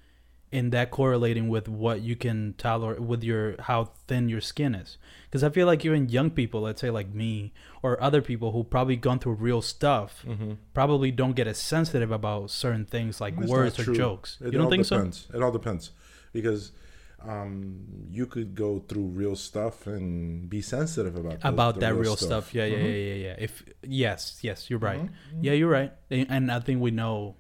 and 0.53 0.73
that 0.73 0.91
correlating 0.91 1.47
with 1.47 1.69
what 1.69 2.01
you 2.01 2.15
can 2.15 2.53
tolerate 2.57 2.99
with 2.99 3.23
your 3.23 3.55
how 3.61 3.91
thin 4.07 4.27
your 4.27 4.41
skin 4.41 4.75
is. 4.75 4.97
Because 5.25 5.43
I 5.45 5.49
feel 5.49 5.65
like 5.65 5.85
even 5.85 6.09
young 6.09 6.29
people, 6.29 6.59
let's 6.61 6.81
say 6.81 6.89
like 6.89 7.13
me 7.13 7.53
or 7.81 8.01
other 8.03 8.21
people 8.21 8.51
who 8.51 8.65
probably 8.65 8.97
gone 8.97 9.19
through 9.19 9.35
real 9.35 9.61
stuff, 9.61 10.25
Mm-hmm. 10.27 10.53
probably 10.73 11.09
don't 11.09 11.37
get 11.37 11.47
as 11.47 11.57
sensitive 11.57 12.11
about 12.11 12.51
certain 12.51 12.85
things 12.85 13.21
like 13.21 13.37
That's 13.37 13.49
words 13.49 13.79
or 13.79 13.93
jokes. 13.93 14.37
It 14.41 14.47
you 14.47 14.51
don't 14.51 14.63
all 14.63 14.69
think 14.69 14.83
depends. 14.85 15.27
It 15.33 15.41
all 15.41 15.53
depends, 15.53 15.91
because 16.33 16.73
um, 17.27 17.85
you 18.09 18.25
could 18.25 18.55
go 18.55 18.79
through 18.79 19.05
real 19.07 19.35
stuff 19.35 19.87
and 19.87 20.49
be 20.49 20.61
sensitive 20.61 21.15
about 21.15 21.41
the- 21.41 21.47
about 21.47 21.73
the 21.75 21.81
that 21.81 21.95
real 21.95 22.15
stuff? 22.15 22.53
Yeah, 22.53 22.65
yeah, 22.65 22.77
Mhm. 22.77 22.83
yeah, 22.83 23.13
yeah, 23.13 23.13
yeah. 23.27 23.35
If 23.39 23.63
yes, 23.83 24.39
yes, 24.41 24.69
you're 24.69 24.79
right. 24.79 25.01
Mhm. 25.01 25.09
Yeah, 25.41 25.53
you're 25.53 25.69
right. 25.69 25.93
And 26.09 26.51
I 26.51 26.59
think 26.59 26.81
we 26.81 26.91
know. 26.91 27.35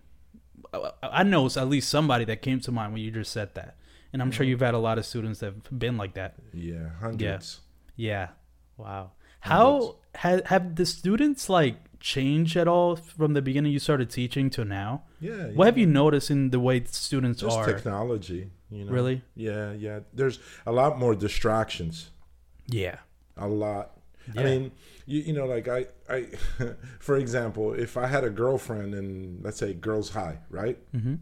I- 0.73 0.91
I 1.21 1.23
know 1.23 1.45
it's 1.47 1.57
at 1.57 1.67
least 1.67 1.89
somebody 1.89 2.25
that 2.25 2.41
came 2.41 2.59
to 2.61 2.71
mind 2.71 2.93
when 2.93 3.01
you 3.01 3.11
just 3.11 3.31
said 3.31 3.55
that, 3.55 3.75
and 4.13 4.21
I'm 4.21 4.31
sure 4.31 4.45
Mhm. 4.45 4.49
you've 4.49 4.61
had 4.61 4.73
a 4.73 4.79
lot 4.79 4.97
of 4.97 5.05
students 5.05 5.39
that 5.39 5.47
have 5.53 5.79
been 5.79 5.97
like 5.97 6.13
that. 6.13 6.35
Yeah, 6.53 6.89
hundreds. 6.99 7.61
Yeah. 7.95 8.29
Wow. 8.77 9.11
How 9.41 9.97
have 10.15 10.45
have 10.45 10.75
the 10.75 10.85
students 10.85 11.49
like 11.49 11.77
changed 11.99 12.55
at 12.57 12.67
all 12.67 12.95
from 12.95 13.33
the 13.33 13.41
beginning 13.41 13.71
you 13.71 13.79
started 13.79 14.09
teaching 14.09 14.49
to 14.51 14.63
now? 14.65 15.03
Yeah. 15.19 15.47
What 15.53 15.65
have 15.65 15.77
you 15.77 15.85
noticed 15.87 16.31
in 16.31 16.49
the 16.51 16.59
way 16.59 16.83
students 16.85 17.41
Just 17.41 17.57
are? 17.57 17.65
technology. 17.65 18.51
You 18.71 18.85
know. 18.85 18.91
Really? 18.91 19.21
Yeah, 19.35 19.73
yeah. 19.73 19.99
There's 20.13 20.39
a 20.65 20.71
lot 20.71 20.97
more 20.97 21.13
distractions. 21.15 22.11
Yeah. 22.67 22.97
A 23.37 23.47
lot. 23.47 23.97
Yeah. 24.33 24.41
I 24.41 24.43
mean, 24.45 24.71
you, 25.05 25.19
you 25.21 25.33
know, 25.33 25.45
like 25.45 25.67
I, 25.67 25.87
I, 26.09 26.27
for 26.99 27.17
example, 27.17 27.73
if 27.73 27.97
I 27.97 28.07
had 28.07 28.23
a 28.23 28.29
girlfriend 28.29 28.93
in, 28.95 29.39
let's 29.41 29.57
say, 29.57 29.73
girls' 29.73 30.11
high, 30.11 30.39
right? 30.49 30.77
hmm 30.91 31.15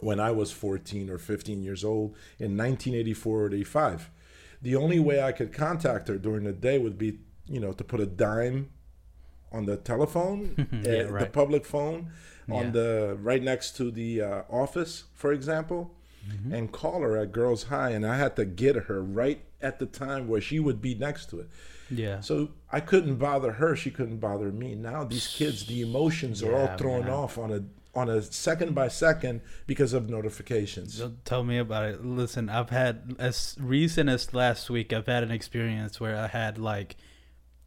When 0.00 0.18
I 0.20 0.30
was 0.30 0.50
14 0.52 1.10
or 1.10 1.18
15 1.18 1.62
years 1.62 1.84
old 1.84 2.10
in 2.38 2.56
1984 2.56 3.40
or 3.42 3.46
85, 3.54 4.10
the 4.62 4.76
only 4.76 4.98
way 5.00 5.22
I 5.22 5.32
could 5.32 5.52
contact 5.52 6.08
her 6.08 6.16
during 6.18 6.44
the 6.44 6.52
day 6.52 6.78
would 6.78 6.96
be, 6.96 7.18
you 7.46 7.60
know, 7.60 7.72
to 7.72 7.84
put 7.84 8.00
a 8.00 8.06
dime 8.06 8.70
on 9.50 9.66
the 9.66 9.76
telephone, 9.76 10.54
Yeah, 10.84 11.02
uh, 11.14 11.18
the 11.18 11.26
public 11.26 11.64
phone, 11.66 12.10
Yeah. 12.48 12.54
on 12.54 12.72
the 12.72 13.16
right 13.20 13.42
next 13.42 13.76
to 13.78 13.90
the 13.90 14.22
uh, 14.22 14.42
office, 14.48 15.04
for 15.14 15.32
example, 15.32 15.94
Mm-hmm. 16.28 16.54
and 16.54 16.70
call 16.70 17.00
her 17.00 17.16
at 17.16 17.32
Girls 17.32 17.64
High, 17.64 17.90
and 17.90 18.06
I 18.06 18.16
had 18.16 18.36
to 18.36 18.44
get 18.44 18.76
her 18.76 19.02
right 19.02 19.42
at 19.60 19.80
the 19.80 19.86
time 19.86 20.28
where 20.28 20.40
she 20.40 20.60
would 20.60 20.80
be 20.80 20.94
next 20.94 21.30
to 21.30 21.40
it. 21.40 21.48
Yeah. 21.90 22.20
So 22.20 22.50
I 22.70 22.80
couldn't 22.80 23.16
bother 23.16 23.52
her. 23.52 23.74
She 23.74 23.90
couldn't 23.90 24.18
bother 24.18 24.52
me. 24.52 24.74
Now 24.74 25.04
these 25.04 25.26
kids, 25.26 25.66
the 25.66 25.80
emotions 25.80 26.42
are 26.42 26.54
all 26.54 26.76
thrown 26.76 27.06
man. 27.06 27.10
off 27.10 27.38
on 27.38 27.52
a 27.52 27.64
on 27.94 28.08
a 28.08 28.22
second 28.22 28.74
by 28.74 28.88
second 28.88 29.42
because 29.66 29.92
of 29.92 30.08
notifications. 30.08 30.98
Don't 30.98 31.24
tell 31.24 31.44
me 31.44 31.58
about 31.58 31.86
it. 31.86 32.04
Listen, 32.04 32.48
I've 32.48 32.70
had 32.70 33.16
as 33.18 33.56
recent 33.60 34.08
as 34.08 34.32
last 34.32 34.70
week. 34.70 34.92
I've 34.92 35.06
had 35.06 35.22
an 35.22 35.30
experience 35.30 36.00
where 36.00 36.16
I 36.16 36.28
had 36.28 36.56
like, 36.56 36.96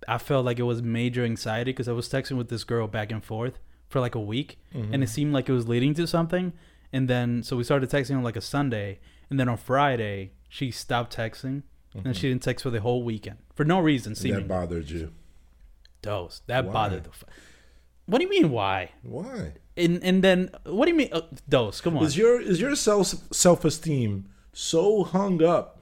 I 0.07 0.17
felt 0.17 0.45
like 0.45 0.59
it 0.59 0.63
was 0.63 0.81
major 0.81 1.23
anxiety 1.23 1.71
because 1.71 1.87
I 1.87 1.91
was 1.91 2.09
texting 2.09 2.37
with 2.37 2.49
this 2.49 2.63
girl 2.63 2.87
back 2.87 3.11
and 3.11 3.23
forth 3.23 3.59
for 3.87 3.99
like 3.99 4.15
a 4.15 4.19
week, 4.19 4.57
and 4.73 5.03
it 5.03 5.09
seemed 5.09 5.33
like 5.33 5.47
it 5.47 5.53
was 5.53 5.67
leading 5.67 5.93
to 5.95 6.07
something. 6.07 6.53
And 6.95 7.09
then 7.09 7.43
so 7.43 7.57
we 7.57 7.65
started 7.65 7.89
texting 7.89 8.15
on 8.15 8.23
like 8.23 8.37
a 8.37 8.41
Sunday, 8.41 8.99
and 9.29 9.37
then 9.37 9.49
on 9.49 9.57
Friday 9.57 10.31
she 10.47 10.71
stopped 10.71 11.13
texting, 11.13 11.63
and 11.93 12.15
she 12.15 12.29
didn't 12.29 12.41
text 12.41 12.63
for 12.63 12.69
the 12.69 12.79
whole 12.79 13.03
weekend 13.03 13.39
for 13.53 13.65
no 13.65 13.81
reason. 13.81 14.13
that 14.13 14.47
bothered 14.47 14.89
you. 14.89 15.11
Dos 16.01 16.41
that 16.47 16.63
Why? 16.63 16.71
bothered 16.71 17.03
the. 17.03 17.09
F- 17.09 17.25
what 18.05 18.19
do 18.19 18.23
you 18.23 18.29
mean? 18.29 18.49
Why? 18.49 18.91
Why? 19.03 19.55
And 19.75 20.01
and 20.05 20.23
then 20.23 20.51
what 20.63 20.85
do 20.85 20.91
you 20.91 20.97
mean? 20.97 21.09
Uh, 21.11 21.23
Dos, 21.49 21.81
come 21.81 21.97
on. 21.97 22.05
Is 22.05 22.15
your 22.15 22.39
is 22.39 22.61
your 22.61 22.75
self 22.77 23.07
self 23.33 23.65
esteem 23.65 24.29
so 24.53 25.03
hung 25.03 25.43
up 25.43 25.81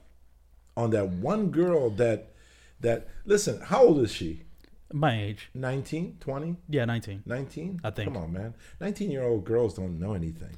on 0.76 0.90
that 0.90 1.10
one 1.10 1.52
girl 1.52 1.90
that 1.90 2.32
that 2.80 3.06
listen? 3.24 3.60
How 3.60 3.84
old 3.84 4.00
is 4.00 4.12
she? 4.12 4.42
My 4.92 5.20
age, 5.20 5.50
19, 5.54 6.18
20, 6.20 6.56
yeah, 6.68 6.84
nineteen. 6.84 7.22
19? 7.26 7.80
I 7.82 7.90
think. 7.90 8.12
Come 8.12 8.22
on, 8.22 8.32
man. 8.32 8.54
19 8.80 9.10
year 9.10 9.24
old 9.24 9.44
girls 9.44 9.74
don't 9.74 10.00
know 10.00 10.14
anything. 10.14 10.56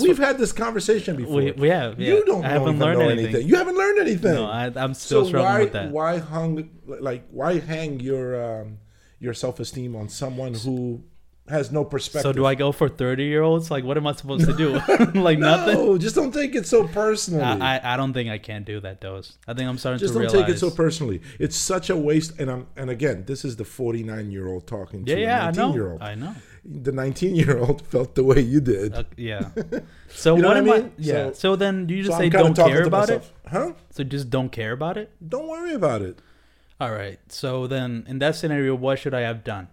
We've 0.00 0.18
had 0.18 0.38
this 0.38 0.52
conversation 0.52 1.16
before. 1.16 1.36
We, 1.36 1.52
we 1.52 1.68
have. 1.68 1.98
Yeah. 1.98 2.14
You 2.14 2.24
don't 2.24 2.44
I 2.44 2.48
know, 2.48 2.60
haven't 2.60 2.78
learned 2.78 3.02
anything. 3.02 3.26
anything. 3.26 3.48
You 3.48 3.56
haven't 3.56 3.76
learned 3.76 3.98
anything. 4.00 4.34
No, 4.34 4.46
I, 4.46 4.66
I'm 4.76 4.94
still 4.94 5.24
so 5.24 5.28
struggling 5.28 5.52
why 5.52 5.60
with 5.60 5.72
that. 5.72 5.90
why 5.90 6.18
hung 6.18 6.70
like 6.86 7.26
why 7.30 7.58
hang 7.58 8.00
your 8.00 8.60
um, 8.60 8.78
your 9.18 9.34
self 9.34 9.60
esteem 9.60 9.96
on 9.96 10.08
someone 10.08 10.54
who 10.54 11.02
has 11.48 11.72
no 11.72 11.84
perspective? 11.84 12.22
So 12.22 12.32
do 12.32 12.46
I 12.46 12.54
go 12.54 12.70
for 12.70 12.88
30 12.88 13.24
year 13.24 13.42
olds? 13.42 13.70
Like, 13.70 13.84
what 13.84 13.96
am 13.96 14.06
I 14.06 14.12
supposed 14.12 14.46
to 14.46 14.56
do? 14.56 14.72
like 15.20 15.38
nothing. 15.38 15.74
No, 15.74 15.98
just 15.98 16.14
don't 16.14 16.32
take 16.32 16.54
it 16.54 16.66
so 16.66 16.86
personally. 16.88 17.42
I, 17.42 17.76
I 17.76 17.94
I 17.94 17.96
don't 17.96 18.12
think 18.12 18.30
I 18.30 18.38
can 18.38 18.64
do 18.64 18.80
that, 18.80 19.00
Dos. 19.00 19.38
I 19.48 19.54
think 19.54 19.68
I'm 19.68 19.78
starting 19.78 19.98
just 20.00 20.14
to 20.14 20.20
don't 20.20 20.30
take 20.30 20.48
it 20.48 20.58
so 20.58 20.70
personally. 20.70 21.22
It's 21.38 21.56
such 21.56 21.90
a 21.90 21.96
waste. 21.96 22.38
And 22.38 22.50
I'm 22.50 22.66
and 22.76 22.90
again, 22.90 23.24
this 23.26 23.44
is 23.44 23.56
the 23.56 23.64
49 23.64 24.30
year 24.30 24.48
old 24.48 24.66
talking 24.66 25.04
to 25.06 25.18
yeah, 25.18 25.46
I 25.46 25.50
19 25.50 25.72
year 25.72 25.84
know. 25.84 25.92
old. 25.92 26.02
I 26.02 26.14
know. 26.14 26.34
The 26.64 26.92
19 26.92 27.34
year 27.34 27.58
old 27.58 27.82
felt 27.92 28.14
the 28.14 28.22
way 28.24 28.40
you 28.40 28.60
did. 28.60 28.94
Uh, 28.94 29.02
yeah. 29.16 29.50
So 30.14 30.36
You 30.36 30.42
know 30.42 30.48
what, 30.48 30.56
what 30.56 30.56
I 30.56 30.58
am 30.58 30.82
mean? 30.84 30.92
I? 30.98 31.02
Yeah. 31.02 31.26
So- 31.28 31.32
So, 31.32 31.56
then 31.56 31.88
you 31.88 32.02
just 32.04 32.12
So 32.16 32.18
say 32.18 32.28
don't 32.28 32.54
care 32.54 32.82
about 32.84 33.10
it. 33.10 33.24
Huh? 33.48 33.72
So 33.90 34.04
just 34.04 34.28
don't 34.30 34.50
care 34.52 34.72
about 34.72 34.96
it. 34.96 35.10
Don't 35.26 35.48
worry 35.48 35.74
about 35.74 36.02
it. 36.02 36.18
All 36.80 36.92
right. 36.92 37.18
So 37.28 37.66
then 37.66 38.04
in 38.06 38.18
that 38.20 38.36
scenario, 38.36 38.74
what 38.74 38.98
should 38.98 39.14
I 39.14 39.20
have 39.22 39.42
done? 39.42 39.68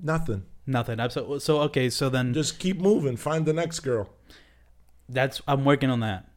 Nothing. 0.00 0.44
Nothing. 0.66 0.98
So, 1.10 1.38
so 1.38 1.60
okay. 1.62 1.90
So 1.90 2.08
then 2.08 2.32
Just 2.34 2.58
keep 2.58 2.78
moving. 2.80 3.16
Find 3.16 3.44
the 3.46 3.52
next 3.52 3.80
girl. 3.80 4.08
that's 5.08 5.42
I'm 5.46 5.64
working 5.64 5.90
on 5.90 6.00
that, 6.00 6.28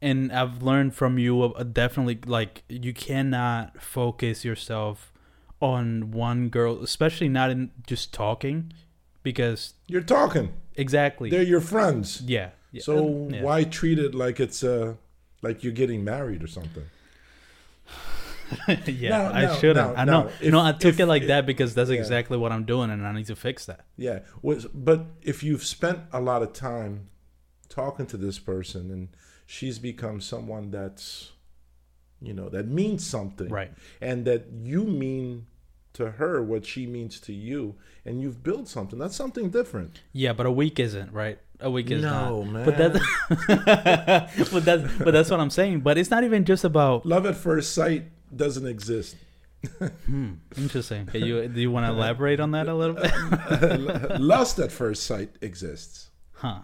and 0.00 0.32
I've 0.32 0.62
learned 0.62 0.94
from 0.94 1.18
you 1.18 1.42
uh, 1.42 1.62
definitely 1.64 2.18
like 2.26 2.62
you 2.68 2.94
cannot 2.94 3.82
focus 3.82 4.44
yourself 4.44 5.12
on 5.60 6.10
one 6.12 6.48
girl, 6.48 6.82
especially 6.82 7.28
not 7.28 7.50
in 7.50 7.70
just 7.86 8.12
talking, 8.14 8.72
because 9.22 9.74
You're 9.86 10.02
talking. 10.02 10.52
exactly. 10.76 11.30
They're 11.30 11.42
your 11.42 11.60
friends. 11.60 12.22
yeah. 12.26 12.50
yeah. 12.72 12.82
So 12.82 13.28
Yeah. 13.30 13.42
why 13.42 13.64
treat 13.64 13.98
it 13.98 14.14
like 14.14 14.40
it's 14.40 14.62
uh 14.64 14.94
like 15.42 15.62
you're 15.64 15.72
getting 15.72 16.04
married 16.04 16.42
or 16.42 16.46
something? 16.48 16.84
yeah, 18.86 19.08
No, 19.10 19.24
I 19.32 19.42
no, 19.46 19.54
shouldn't. 19.54 19.88
no, 19.88 19.94
I 19.96 20.04
know. 20.04 20.22
no. 20.24 20.30
If- 20.40 20.52
no, 20.52 20.60
I 20.60 20.72
took 20.72 20.94
if- 20.94 21.00
it 21.00 21.06
like 21.06 21.22
if- 21.22 21.28
that 21.28 21.46
because 21.46 21.74
that's 21.74 21.90
yeah. 21.90 21.96
exactly 21.96 22.36
what 22.38 22.52
I'm 22.52 22.64
doing, 22.64 22.90
and 22.90 23.06
I 23.06 23.12
need 23.12 23.26
to 23.26 23.36
fix 23.36 23.64
that. 23.66 23.86
Yeah. 23.96 24.20
But 24.74 25.06
if 25.22 25.42
you've 25.42 25.64
spent 25.64 26.00
a 26.12 26.20
lot 26.20 26.42
of 26.42 26.52
time 26.52 27.08
talking 27.68 28.04
to 28.06 28.16
this 28.18 28.38
person 28.38 28.90
and 28.90 29.08
she's 29.46 29.78
become 29.78 30.20
someone 30.20 30.70
that's 30.70 31.32
you 32.20 32.34
know 32.34 32.48
that 32.50 32.68
means 32.68 33.04
something 33.04 33.48
Right. 33.48 33.72
and 34.00 34.24
that 34.26 34.44
you 34.62 34.84
mean 34.84 35.46
to 35.94 36.12
her 36.12 36.42
what 36.42 36.64
she 36.66 36.86
means 36.86 37.20
to 37.20 37.32
you 37.32 37.74
and 38.04 38.20
you've 38.20 38.42
built 38.42 38.68
something 38.68 38.98
that's 38.98 39.16
something 39.16 39.50
different 39.50 40.00
Yeah, 40.12 40.32
but 40.32 40.46
a 40.46 40.50
week 40.50 40.78
isn't 40.80 41.12
right. 41.12 41.38
A 41.60 41.70
week 41.70 41.90
is 41.92 42.02
No, 42.02 42.42
not. 42.42 42.64
But 42.64 42.76
that, 42.78 44.30
but 44.52 44.64
that's 44.64 44.92
but 44.98 45.12
that's 45.12 45.30
what 45.30 45.38
I'm 45.38 45.50
saying. 45.50 45.80
But 45.80 45.96
it's 45.96 46.10
not 46.10 46.24
even 46.24 46.44
just 46.44 46.64
about. 46.64 47.06
love 47.06 47.24
at 47.26 47.36
first 47.36 47.72
sight 47.74 48.04
doesn't 48.34 48.66
exist 48.66 49.14
Hmm, 50.06 50.32
interesting. 50.56 51.06
Okay, 51.08 51.20
you 51.20 51.46
do 51.46 51.60
you 51.60 51.70
want 51.70 51.86
to 51.86 51.92
elaborate 51.92 52.40
on 52.40 52.50
that 52.50 52.66
a 52.68 52.74
little 52.74 52.96
bit? 52.96 54.20
lust 54.20 54.58
at 54.58 54.72
first 54.72 55.04
sight 55.04 55.30
exists 55.40 56.10
huh. 56.32 56.60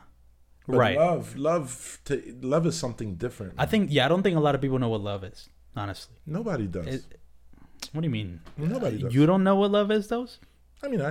but 0.67 0.77
right. 0.77 0.99
love 0.99 1.37
love 1.37 2.01
to, 2.07 2.21
love 2.43 2.67
is 2.67 2.77
something 2.77 3.15
different 3.15 3.55
I 3.57 3.67
think 3.67 3.91
yeah. 3.93 4.05
I 4.05 4.09
don't 4.09 4.25
think 4.25 4.37
a 4.37 4.41
lot 4.41 4.55
of 4.57 4.61
people 4.61 4.79
know 4.81 4.89
what 4.89 5.01
love 5.01 5.23
is. 5.23 5.49
Honestly, 5.77 6.17
nobody 6.27 6.67
does 6.67 6.87
It- 6.89 7.18
what 7.93 8.01
do 8.03 8.07
you 8.07 8.11
mean? 8.11 8.41
nobody 8.57 8.99
does 8.99 9.15
You 9.15 9.27
don't 9.27 9.45
know 9.45 9.57
what 9.57 9.71
love 9.71 9.91
is, 9.91 10.09
those? 10.09 10.39
i 10.83 10.89
mean 10.89 11.01
i, 11.01 11.11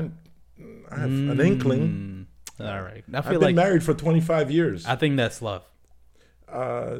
I 0.94 1.00
have 1.00 1.10
an 1.10 1.40
inkling 1.40 2.28
Mm, 2.60 2.66
All 2.66 2.82
right. 2.82 3.04
I 3.14 3.18
I've 3.18 3.30
been 3.30 3.40
like 3.42 3.56
married 3.56 3.84
for 3.84 3.94
25 3.94 4.50
years. 4.50 4.86
I 4.88 4.96
think 4.96 5.16
that's 5.18 5.42
love. 5.44 5.64
Uh, 6.48 7.00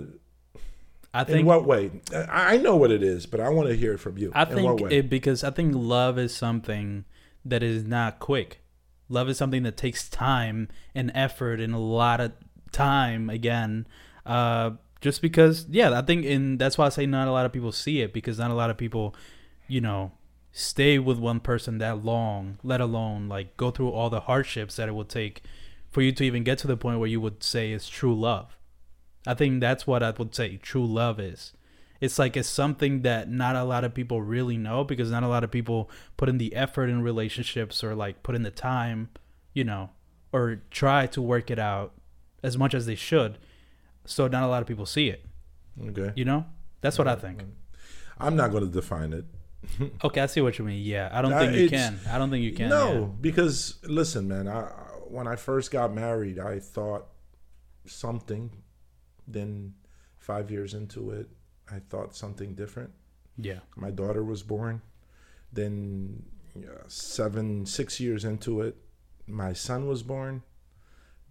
I 1.14 1.22
in 1.22 1.26
think 1.28 1.48
what 1.48 1.66
way? 1.66 1.90
I 2.30 2.58
know 2.58 2.76
what 2.76 2.92
it 2.92 3.02
is, 3.02 3.26
but 3.26 3.40
I 3.40 3.50
want 3.50 3.68
to 3.70 3.76
hear 3.76 3.94
it 3.94 3.98
from 3.98 4.18
you. 4.18 4.32
I 4.36 4.44
in 4.44 4.50
what 4.64 4.78
think 4.78 4.82
way? 4.92 4.98
it 5.00 5.10
because 5.10 5.44
I 5.44 5.50
think 5.50 5.74
love 5.76 6.20
is 6.20 6.36
something 6.36 7.06
that 7.44 7.64
is 7.64 7.84
not 7.86 8.20
quick. 8.20 8.60
Love 9.10 9.30
is 9.30 9.38
something 9.38 9.64
that 9.64 9.78
takes 9.78 10.08
time 10.10 10.68
and 10.94 11.12
effort 11.16 11.60
and 11.60 11.74
a 11.74 11.78
lot 11.80 12.20
of 12.20 12.34
time 12.72 13.30
again. 13.30 13.88
Uh, 14.26 14.72
just 15.02 15.22
because, 15.22 15.66
yeah, 15.70 15.98
I 15.98 16.02
think, 16.02 16.26
and 16.26 16.60
that's 16.60 16.78
why 16.78 16.86
I 16.86 16.90
say 16.90 17.06
not 17.06 17.28
a 17.28 17.32
lot 17.32 17.46
of 17.46 17.54
people 17.54 17.72
see 17.72 18.02
it 18.02 18.14
because 18.14 18.38
not 18.38 18.52
a 18.52 18.56
lot 18.56 18.70
of 18.70 18.78
people, 18.78 19.16
you 19.68 19.82
know, 19.82 20.12
stay 20.52 20.98
with 20.98 21.20
one 21.20 21.40
person 21.40 21.78
that 21.78 22.04
long, 22.04 22.58
let 22.64 22.82
alone 22.82 23.30
like 23.30 23.56
go 23.58 23.72
through 23.72 23.92
all 23.92 24.10
the 24.10 24.22
hardships 24.22 24.76
that 24.76 24.90
it 24.90 24.96
would 24.96 25.10
take 25.10 25.44
for 25.90 26.02
you 26.02 26.12
to 26.12 26.24
even 26.24 26.44
get 26.44 26.58
to 26.60 26.68
the 26.68 26.78
point 26.78 27.00
where 27.00 27.08
you 27.08 27.22
would 27.22 27.44
say 27.44 27.72
it's 27.72 27.90
true 27.90 28.18
love. 28.18 28.58
I 29.26 29.34
think 29.34 29.60
that's 29.62 29.86
what 29.86 30.04
I 30.04 30.12
would 30.12 30.34
say 30.34 30.58
true 30.58 30.86
love 30.86 31.20
is. 31.20 31.54
It's 32.00 32.20
like 32.20 32.38
it's 32.38 32.48
something 32.48 33.02
that 33.02 33.30
not 33.30 33.56
a 33.56 33.64
lot 33.64 33.84
of 33.84 33.94
people 33.94 34.22
really 34.22 34.58
know 34.58 34.84
because 34.84 35.12
not 35.12 35.24
a 35.24 35.28
lot 35.28 35.44
of 35.44 35.52
people 35.52 35.90
put 36.16 36.30
in 36.30 36.38
the 36.38 36.56
effort 36.56 36.90
in 36.90 37.02
relationships 37.02 37.84
or 37.84 37.96
like 37.96 38.24
put 38.24 38.36
in 38.36 38.44
the 38.44 38.52
time, 38.52 39.10
you 39.54 39.64
know, 39.64 39.90
or 40.32 40.62
try 40.70 41.08
to 41.08 41.22
work 41.22 41.50
it 41.50 41.58
out 41.58 41.94
as 42.44 42.58
much 42.58 42.74
as 42.74 42.86
they 42.86 42.96
should. 42.96 43.38
So 44.06 44.28
not 44.28 44.44
a 44.44 44.48
lot 44.48 44.62
of 44.62 44.68
people 44.68 44.86
see 44.86 45.10
it, 45.10 45.26
okay. 45.88 46.14
you 46.16 46.24
know? 46.24 46.46
That's 46.82 46.98
what 46.98 47.08
I 47.08 47.16
think. 47.16 47.42
I'm 48.20 48.36
not 48.36 48.52
going 48.52 48.64
to 48.64 48.70
define 48.70 49.14
it. 49.14 49.26
Okay, 50.04 50.22
I 50.22 50.26
see 50.26 50.42
what 50.42 50.58
you 50.60 50.66
mean. 50.66 50.84
Yeah, 50.84 51.10
I 51.12 51.22
don't 51.22 51.34
Uh, 51.34 51.40
think 51.40 51.56
you 51.56 51.70
can. 51.70 52.00
I 52.10 52.18
don't 52.18 52.30
think 52.30 52.44
you 52.44 52.54
can. 52.54 52.70
no, 52.70 53.16
because 53.22 53.80
listen, 53.84 54.28
man. 54.28 54.48
I, 54.48 54.64
when 55.08 55.28
I 55.28 55.36
first 55.36 55.72
got 55.72 55.94
married, 55.94 56.40
I 56.40 56.60
thought 56.60 57.08
something. 57.86 58.52
Then, 59.28 59.74
five 60.18 60.50
years 60.52 60.74
into 60.74 61.12
it, 61.12 61.28
I 61.72 61.80
thought 61.80 62.16
something 62.16 62.56
different. 62.56 62.92
Yeah. 63.38 63.60
My 63.76 63.92
daughter 63.92 64.24
was 64.24 64.42
born. 64.44 64.82
Then, 65.54 66.24
yeah, 66.56 66.70
seven, 66.88 67.66
six 67.66 68.00
years 68.00 68.24
into 68.26 68.62
it, 68.62 68.76
my 69.28 69.54
son 69.54 69.88
was 69.88 70.04
born. 70.04 70.44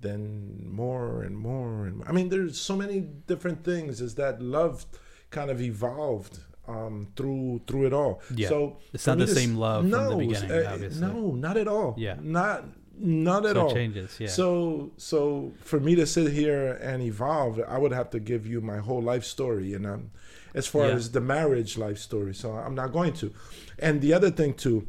Then 0.00 0.62
more 0.70 1.22
and 1.22 1.36
more 1.36 1.86
and 1.86 2.02
I 2.06 2.12
mean, 2.12 2.28
there's 2.28 2.60
so 2.60 2.76
many 2.76 3.00
different 3.00 3.64
things. 3.64 4.00
Is 4.02 4.14
that 4.16 4.42
love 4.42 4.84
kind 5.30 5.50
of 5.50 5.60
evolved 5.60 6.40
um, 6.68 7.08
through 7.16 7.60
through 7.66 7.86
it 7.86 7.92
all? 7.92 8.20
Yeah. 8.34 8.48
So 8.48 8.78
It's 8.92 9.06
not 9.06 9.18
the 9.18 9.26
same 9.26 9.56
love 9.56 9.82
from 9.84 9.90
the 9.90 10.10
no, 10.10 10.18
beginning, 10.18 10.50
uh, 10.50 10.70
obviously. 10.72 11.00
No, 11.06 11.32
not 11.32 11.56
at 11.56 11.68
all. 11.68 11.94
Yeah. 11.98 12.16
not 12.20 12.64
not 12.98 13.44
at 13.44 13.56
So 13.56 13.62
all. 13.62 13.72
changes. 13.74 14.16
Yeah. 14.18 14.28
So 14.28 14.92
so 14.96 15.52
for 15.60 15.78
me 15.80 15.94
to 15.96 16.06
sit 16.06 16.32
here 16.32 16.72
and 16.82 17.02
evolve, 17.02 17.60
I 17.68 17.78
would 17.78 17.92
have 17.92 18.10
to 18.10 18.20
give 18.20 18.46
you 18.46 18.60
my 18.60 18.78
whole 18.78 19.02
life 19.02 19.24
story, 19.24 19.74
and 19.74 19.86
um, 19.86 20.10
as 20.54 20.66
far 20.66 20.86
Yeah. 20.86 20.94
as 20.94 21.10
the 21.10 21.20
marriage 21.20 21.76
life 21.76 21.98
story, 21.98 22.34
so 22.34 22.52
I'm 22.52 22.74
not 22.74 22.92
going 22.92 23.12
to. 23.14 23.32
And 23.78 24.00
the 24.00 24.14
other 24.14 24.30
thing 24.30 24.54
too, 24.54 24.86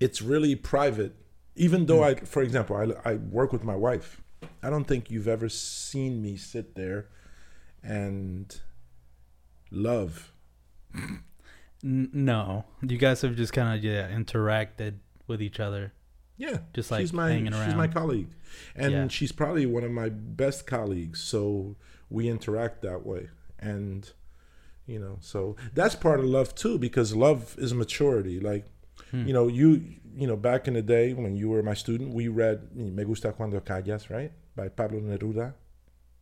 it's 0.00 0.22
really 0.22 0.54
private. 0.56 1.14
Even 1.56 1.86
though 1.86 2.02
I, 2.02 2.14
for 2.16 2.42
example, 2.42 2.74
I, 2.76 3.10
I 3.10 3.14
work 3.16 3.52
with 3.52 3.62
my 3.64 3.76
wife. 3.76 4.20
I 4.62 4.70
don't 4.70 4.84
think 4.86 5.10
you've 5.10 5.28
ever 5.28 5.48
seen 5.48 6.20
me 6.22 6.36
sit 6.36 6.74
there 6.74 7.08
and 7.82 8.60
love. 9.70 10.32
N- 10.94 12.10
no, 12.12 12.64
you 12.82 12.96
guys 12.96 13.20
have 13.22 13.36
just 13.36 13.52
kind 13.52 13.76
of 13.76 13.84
yeah 13.84 14.08
interacted 14.10 14.94
with 15.26 15.42
each 15.42 15.60
other. 15.60 15.92
Yeah, 16.36 16.58
Just, 16.72 16.90
like, 16.90 17.00
she's 17.02 17.12
my 17.12 17.30
hanging 17.30 17.52
around. 17.54 17.66
she's 17.66 17.76
my 17.76 17.86
colleague, 17.86 18.26
and 18.74 18.92
Yeah. 18.92 19.08
she's 19.08 19.30
probably 19.30 19.66
one 19.66 19.84
of 19.84 19.92
my 19.92 20.08
best 20.08 20.66
colleagues. 20.66 21.20
So 21.22 21.76
we 22.10 22.28
interact 22.28 22.82
that 22.82 23.04
way, 23.06 23.28
and 23.58 24.10
You 24.86 24.98
know, 24.98 25.16
so 25.22 25.56
that's 25.72 25.94
part 25.94 26.20
of 26.20 26.26
love 26.26 26.54
too, 26.54 26.78
because 26.78 27.14
love 27.16 27.54
is 27.58 27.72
maturity. 27.72 28.38
Like, 28.38 28.66
Hmm. 29.12 29.26
you 29.26 29.32
know, 29.32 29.48
you 29.48 29.82
you 30.16 30.26
know, 30.26 30.36
back 30.36 30.68
in 30.68 30.74
the 30.74 30.82
day 30.82 31.12
when 31.14 31.34
you 31.36 31.48
were 31.48 31.62
my 31.62 31.72
student, 31.74 32.12
we 32.14 32.28
read 32.28 32.76
"Me 32.76 33.02
Gusta 33.04 33.32
Cuando 33.32 33.60
Callas," 33.60 34.10
right, 34.10 34.30
by 34.54 34.68
Pablo 34.68 35.00
Neruda. 35.00 35.54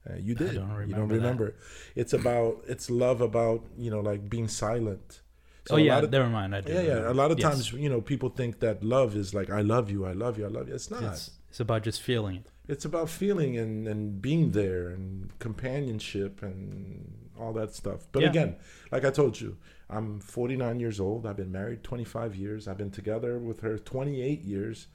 Uh, 0.08 0.14
you 0.18 0.34
did. 0.34 0.54
don't 0.54 0.88
you 0.88 0.94
don't 0.94 1.08
remember 1.08 1.46
that. 1.46 1.54
It's 2.00 2.12
about 2.12 2.64
it's 2.66 2.90
love 2.90 3.20
about 3.20 3.64
you 3.78 3.90
know 3.90 4.00
like 4.00 4.28
being 4.28 4.48
silent. 4.48 5.20
So 5.66 5.74
oh 5.76 5.78
yeah, 5.78 5.98
of- 5.98 6.10
never 6.10 6.28
mind. 6.28 6.54
I 6.56 6.60
did. 6.60 6.74
yeah, 6.74 6.94
yeah. 7.02 7.10
A 7.10 7.14
lot 7.14 7.30
of 7.30 7.38
Yes. 7.38 7.48
times, 7.48 7.72
you 7.72 7.88
know, 7.88 8.00
people 8.00 8.28
think 8.30 8.58
that 8.60 8.82
love 8.82 9.14
is 9.14 9.32
like 9.32 9.48
I 9.50 9.60
love 9.60 9.90
you, 9.90 10.04
I 10.04 10.12
love 10.12 10.36
you, 10.38 10.44
I 10.44 10.48
love 10.48 10.68
you. 10.68 10.74
It's 10.74 10.90
not. 10.90 11.02
it's 11.04 11.30
it's 11.50 11.60
about 11.60 11.82
just 11.84 12.02
feeling 12.02 12.36
it. 12.36 12.46
It's 12.66 12.84
about 12.84 13.08
feeling 13.10 13.56
and, 13.58 13.86
and 13.86 14.20
being 14.22 14.50
there 14.52 14.88
and 14.88 15.30
companionship 15.38 16.42
and 16.42 17.28
all 17.38 17.52
that 17.52 17.74
stuff. 17.74 18.06
But 18.12 18.22
Yeah. 18.22 18.30
again, 18.30 18.56
like 18.90 19.04
I 19.04 19.10
told 19.10 19.40
you, 19.40 19.56
I'm 19.90 20.18
49 20.20 20.80
years 20.80 20.98
old. 21.00 21.26
I've 21.26 21.36
been 21.36 21.52
married 21.52 21.82
25 21.84 22.34
years. 22.34 22.66
I've 22.66 22.78
been 22.78 22.90
together 22.90 23.38
with 23.38 23.60
her 23.60 23.78
28 23.78 24.42
years. 24.42 24.86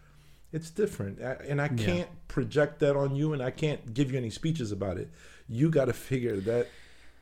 It's 0.54 0.70
different. 0.70 1.20
And 1.20 1.62
I 1.62 1.68
can't 1.68 2.10
project 2.28 2.80
that 2.80 2.96
on 2.96 3.16
you 3.16 3.34
and 3.34 3.42
I 3.42 3.52
can't 3.52 3.94
give 3.94 4.12
you 4.12 4.18
any 4.18 4.30
speeches 4.30 4.72
about 4.72 4.98
it. 4.98 5.10
You 5.50 5.70
got 5.70 5.86
to 5.86 5.94
figure 5.94 6.38
that 6.38 6.68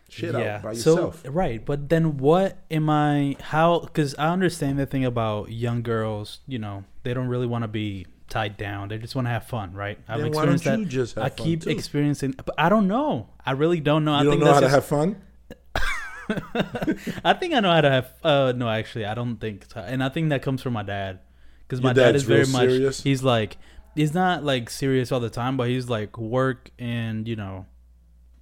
shit 0.09 0.35
out 0.35 0.61
by 0.61 0.71
yourself. 0.71 1.23
So 1.23 1.31
right, 1.31 1.63
but 1.63 1.89
then 1.89 2.17
what 2.17 2.57
am 2.69 2.89
I? 2.89 3.35
How? 3.39 3.79
Because 3.79 4.15
I 4.15 4.29
understand 4.29 4.79
the 4.79 4.85
thing 4.85 5.05
about 5.05 5.51
young 5.51 5.81
girls. 5.81 6.39
You 6.47 6.59
know, 6.59 6.83
they 7.03 7.13
don't 7.13 7.27
really 7.27 7.47
want 7.47 7.63
to 7.63 7.67
be 7.67 8.05
tied 8.29 8.57
down. 8.57 8.89
They 8.89 8.97
just 8.97 9.15
want 9.15 9.27
to 9.27 9.31
have 9.31 9.47
fun, 9.47 9.73
right? 9.73 9.97
I've 10.07 10.21
then 10.21 10.31
why 10.31 10.45
don't 10.45 10.55
experienced 10.55 10.89
that. 10.89 10.95
just 10.95 11.15
have 11.15 11.23
I 11.25 11.29
keep 11.29 11.63
too? 11.63 11.69
experiencing, 11.69 12.35
but 12.37 12.55
I 12.57 12.69
don't 12.69 12.87
know. 12.87 13.29
I 13.45 13.51
really 13.51 13.79
don't 13.79 14.05
know. 14.05 14.13
I 14.13 14.23
don't 14.23 14.33
think 14.33 14.43
know 14.43 14.53
how 14.53 14.59
that's 14.59 14.71
to 14.71 14.75
have 14.75 14.85
fun? 14.85 15.21
I 17.23 17.33
think 17.33 17.53
I 17.53 17.59
know 17.59 17.71
how 17.71 17.81
to 17.81 17.89
have. 17.89 18.13
Uh, 18.23 18.53
no, 18.55 18.67
actually, 18.69 19.05
I 19.05 19.13
don't 19.13 19.37
think. 19.37 19.65
And 19.75 20.03
I 20.03 20.09
think 20.09 20.29
that 20.29 20.41
comes 20.41 20.61
from 20.61 20.73
my 20.73 20.83
dad, 20.83 21.19
because 21.67 21.81
my 21.81 21.93
dad 21.93 22.15
is 22.15 22.23
very 22.23 22.45
much. 22.45 22.69
serious? 22.69 23.03
He's 23.03 23.23
like, 23.23 23.57
he's 23.95 24.13
not 24.13 24.43
like 24.43 24.69
serious 24.69 25.11
all 25.11 25.19
the 25.19 25.29
time, 25.29 25.57
but 25.57 25.69
he's 25.69 25.89
like 25.89 26.17
work 26.17 26.69
and 26.77 27.27
you 27.27 27.35
know, 27.35 27.65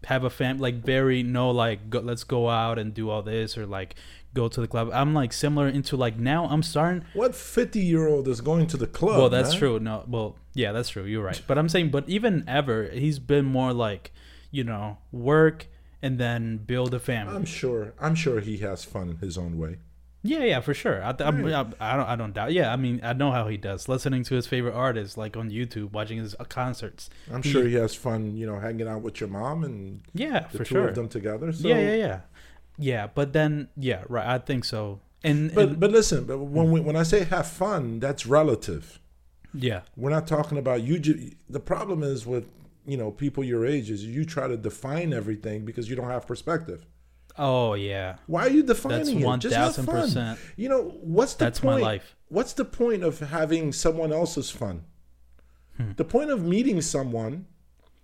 have 0.06 0.24
a 0.24 0.30
fam 0.30 0.58
like 0.60 0.84
very 0.84 1.24
no 1.24 1.51
like 1.51 1.89
go, 1.89 2.00
let's 2.00 2.24
go 2.24 2.50
out 2.50 2.77
and 2.77 2.94
do 2.94 3.10
all 3.10 3.22
this 3.22 3.58
or 3.58 3.65
like 3.65 3.96
go 4.34 4.48
to 4.48 4.62
the 4.62 4.68
club. 4.68 4.89
I'm 4.94 5.13
like 5.13 5.32
similar 5.32 5.68
into 5.68 5.96
like 5.96 6.18
now 6.18 6.46
I'm 6.46 6.63
starting. 6.63 7.06
What 7.13 7.36
50 7.36 7.80
year 7.80 8.08
old 8.08 8.27
is 8.27 8.42
going 8.42 8.68
to 8.68 8.77
the 8.77 8.88
club? 8.88 9.18
well, 9.18 9.30
that's 9.30 9.51
man? 9.51 9.60
true. 9.60 9.80
No, 9.80 10.03
well, 10.08 10.38
yeah, 10.53 10.72
that's 10.72 10.89
true. 10.89 11.06
You're 11.06 11.24
right. 11.24 11.42
But 11.48 11.58
I'm 11.58 11.70
saying, 11.70 11.92
but 11.92 12.08
even 12.10 12.44
ever, 12.48 12.89
he's 12.89 13.20
been 13.20 13.46
more 13.46 13.74
like, 13.74 14.12
you 14.51 14.63
know, 14.63 14.98
work 15.12 15.68
and 16.01 16.20
then 16.20 16.58
build 16.58 16.94
a 16.94 17.00
family. 17.00 17.36
I'm 17.36 17.46
sure. 17.46 17.94
I'm 18.00 18.15
sure 18.15 18.39
he 18.39 18.58
has 18.58 18.84
fun 18.84 19.10
in 19.10 19.18
his 19.18 19.38
own 19.38 19.58
way. 19.58 19.77
Yeah, 20.25 20.44
yeah, 20.46 20.62
for 20.62 20.74
sure. 20.74 21.03
I, 21.03 21.08
Right. 21.12 21.20
I, 21.20 21.60
I 21.82 21.96
don't, 21.98 22.08
I 22.10 22.15
don't 22.15 22.34
doubt. 22.34 22.53
Yeah, 22.53 22.72
I 22.72 22.77
mean, 22.77 23.01
I 23.03 23.12
know 23.13 23.32
how 23.32 23.48
he 23.50 23.58
does. 23.58 23.89
Listening 23.89 24.24
to 24.24 24.36
his 24.36 24.48
favorite 24.48 24.74
artists, 24.74 25.18
like 25.18 25.36
on 25.36 25.50
YouTube, 25.51 25.92
watching 25.92 26.18
his 26.20 26.34
uh, 26.39 26.46
concerts. 26.46 27.10
I'm 27.32 27.44
He- 27.44 27.51
sure 27.51 27.65
he 27.68 27.74
has 27.75 27.94
fun, 27.94 28.38
you 28.38 28.46
know, 28.46 28.58
hanging 28.60 28.88
out 28.88 29.01
with 29.01 29.20
your 29.20 29.30
mom 29.30 29.63
and 29.65 30.01
Yeah, 30.13 30.48
the 30.51 30.60
for 30.60 30.63
two 30.63 30.75
sure. 30.75 30.88
of 30.88 30.96
them 30.96 31.10
together. 31.10 31.51
So, 31.51 31.68
yeah, 31.68 31.80
yeah, 31.80 31.96
yeah, 31.96 32.20
yeah. 32.77 33.08
But 33.13 33.34
then, 33.34 33.68
yeah, 33.75 34.03
right. 34.08 34.25
I 34.25 34.38
think 34.38 34.63
so. 34.65 35.01
And, 35.25 35.53
But 35.53 35.70
and- 35.70 35.80
but 35.80 35.92
listen, 35.92 36.24
but 36.25 36.38
when 36.38 36.72
we, 36.72 36.80
when 36.80 36.96
I 36.96 37.03
say 37.03 37.25
have 37.25 37.48
fun, 37.48 38.00
that's 38.00 38.25
relative. 38.25 39.00
yeah, 39.53 39.82
We're 39.98 40.10
not 40.10 40.25
talking 40.25 40.58
about 40.58 40.84
you. 40.84 41.00
The 41.50 41.60
problem 41.60 42.01
is 42.01 42.25
with 42.25 42.50
you 42.86 42.98
know 42.98 43.12
people 43.12 43.44
your 43.44 43.65
age 43.65 43.89
is 43.89 44.03
you 44.06 44.25
try 44.25 44.48
to 44.48 44.58
define 44.58 45.13
everything 45.13 45.63
because 45.65 45.89
you 45.89 45.96
don't 45.96 46.10
have 46.10 46.25
perspective. 46.27 46.86
Oh 47.38 47.74
yeah, 47.74 48.18
Why 48.28 48.44
are 48.48 48.50
you 48.50 48.63
defining 48.63 48.98
that's 49.00 49.10
it? 49.10 49.25
one 49.25 49.40
Just 49.40 49.56
have 49.56 49.75
fun. 49.75 49.86
percent. 49.86 50.40
You 50.56 50.70
know 50.70 50.84
what's 51.02 51.34
the 51.36 51.46
That's 51.46 51.60
point? 51.60 51.82
my 51.82 51.86
life. 51.88 52.16
What's 52.30 52.54
the 52.54 52.66
point 52.66 53.04
of 53.04 53.20
having 53.20 53.72
someone 53.74 54.12
else's 54.12 54.50
fun? 54.50 54.84
Hmm. 55.78 55.92
The 55.98 56.06
point 56.06 56.30
of 56.32 56.44
meeting 56.44 56.82
someone 56.82 57.46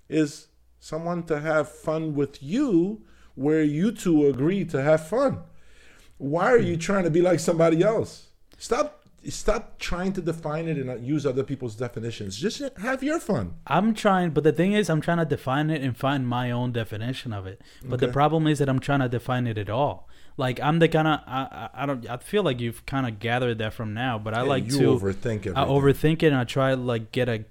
is 0.08 0.48
someone 0.80 1.24
to 1.24 1.40
have 1.40 1.70
fun 1.72 2.16
with 2.16 2.42
you 2.42 3.04
where 3.36 3.62
you 3.64 3.92
two 3.92 4.26
agree 4.28 4.66
to 4.66 4.82
have 4.82 5.08
fun. 5.08 5.40
Why 6.18 6.52
are 6.52 6.58
you 6.58 6.74
Hmm. 6.76 6.80
trying 6.80 7.04
to 7.06 7.12
be 7.12 7.22
like 7.22 7.40
somebody 7.40 7.82
else? 7.84 8.28
Stop 8.58 8.99
stop 9.28 9.78
trying 9.80 10.14
to 10.14 10.22
define 10.22 10.68
it 10.68 10.78
and 10.78 11.06
use 11.06 11.26
other 11.26 11.44
people's 11.44 11.76
definitions. 11.76 12.38
Just 12.38 12.62
have 12.78 13.04
your 13.04 13.20
fun. 13.20 13.56
I'm 13.68 13.94
trying, 13.94 14.32
but 14.32 14.44
the 14.44 14.52
thing 14.54 14.74
is, 14.74 14.90
I'm 14.90 15.02
trying 15.02 15.18
to 15.18 15.26
define 15.26 15.70
it 15.70 15.82
and 15.82 15.96
find 15.96 16.28
my 16.28 16.52
own 16.52 16.72
definition 16.72 17.34
of 17.34 17.46
it. 17.48 17.62
But 17.84 18.00
the 18.00 18.08
problem 18.08 18.48
is 18.48 18.60
that 18.60 18.70
I'm 18.70 18.80
trying 18.80 19.00
to 19.02 19.10
define 19.10 19.48
it 19.48 19.58
at 19.58 19.70
all. 19.70 20.08
Like 20.38 20.62
I'm 20.62 20.80
the 20.80 20.88
kind 20.88 21.08
of 21.08 21.20
I, 21.28 21.70
I 21.74 21.84
I 21.84 21.86
don't 21.86 22.10
I 22.10 22.16
feel 22.18 22.44
like 22.44 22.62
you've 22.62 22.86
kind 22.86 23.06
of 23.06 23.20
gathered 23.20 23.58
that 23.58 23.74
from 23.74 23.94
now, 23.94 24.18
but 24.18 24.34
I 24.34 24.38
Yeah, 24.38 24.44
like 24.44 24.66
you 24.66 24.78
to 24.80 24.84
overthink 24.96 25.46
everything. 25.48 25.58
I 25.58 25.66
overthink 25.66 26.24
it 26.24 26.28
and 26.28 26.38
I 26.38 26.46
try 26.46 26.76
to 26.76 26.78
like 26.78 27.12
get 27.12 27.28
a 27.28 27.44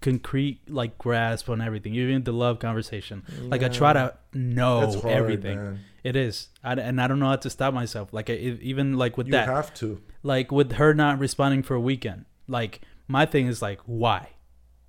concrete 0.00 0.60
like 0.68 0.98
grasp 0.98 1.48
on 1.48 1.60
everything, 1.60 1.94
even 1.94 2.24
the 2.24 2.32
love 2.32 2.58
conversation. 2.58 3.22
Like 3.40 3.62
I 3.62 3.68
try 3.68 3.92
to 3.92 4.14
know 4.32 4.90
hard, 5.00 5.04
everything. 5.14 5.56
man. 5.56 5.80
It 6.02 6.16
is, 6.16 6.48
I, 6.62 6.74
and 6.74 7.00
I 7.00 7.06
don't 7.06 7.18
know 7.18 7.28
how 7.28 7.36
to 7.36 7.48
stop 7.48 7.72
myself. 7.72 8.12
Like 8.12 8.28
I, 8.28 8.34
even 8.34 8.98
like 8.98 9.16
with 9.16 9.28
You 9.28 9.32
that, 9.32 9.48
have 9.48 9.72
to. 9.74 10.02
Like 10.24 10.50
with 10.50 10.72
her 10.72 10.92
not 10.92 11.20
responding 11.20 11.62
for 11.62 11.74
a 11.74 11.80
weekend. 11.80 12.24
Like 12.48 12.80
my 13.06 13.26
thing 13.26 13.46
is 13.46 13.62
like, 13.62 13.80
why? 13.84 14.30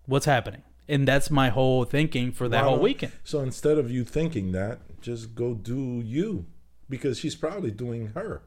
What's 0.08 0.26
happening? 0.26 0.64
And 0.88 1.08
that's 1.08 1.30
my 1.30 1.50
whole 1.50 1.84
thinking 1.84 2.32
for 2.32 2.48
that 2.50 2.64
Why 2.64 2.70
whole 2.70 2.80
weekend. 2.80 3.12
So 3.24 3.42
instead 3.42 3.78
of 3.78 3.92
you 3.92 4.04
thinking 4.04 4.52
that, 4.54 4.80
just 5.02 5.36
go 5.36 5.54
do 5.54 6.02
you, 6.04 6.46
because 6.90 7.20
she's 7.20 7.36
probably 7.36 7.72
doing 7.72 8.08
her. 8.16 8.44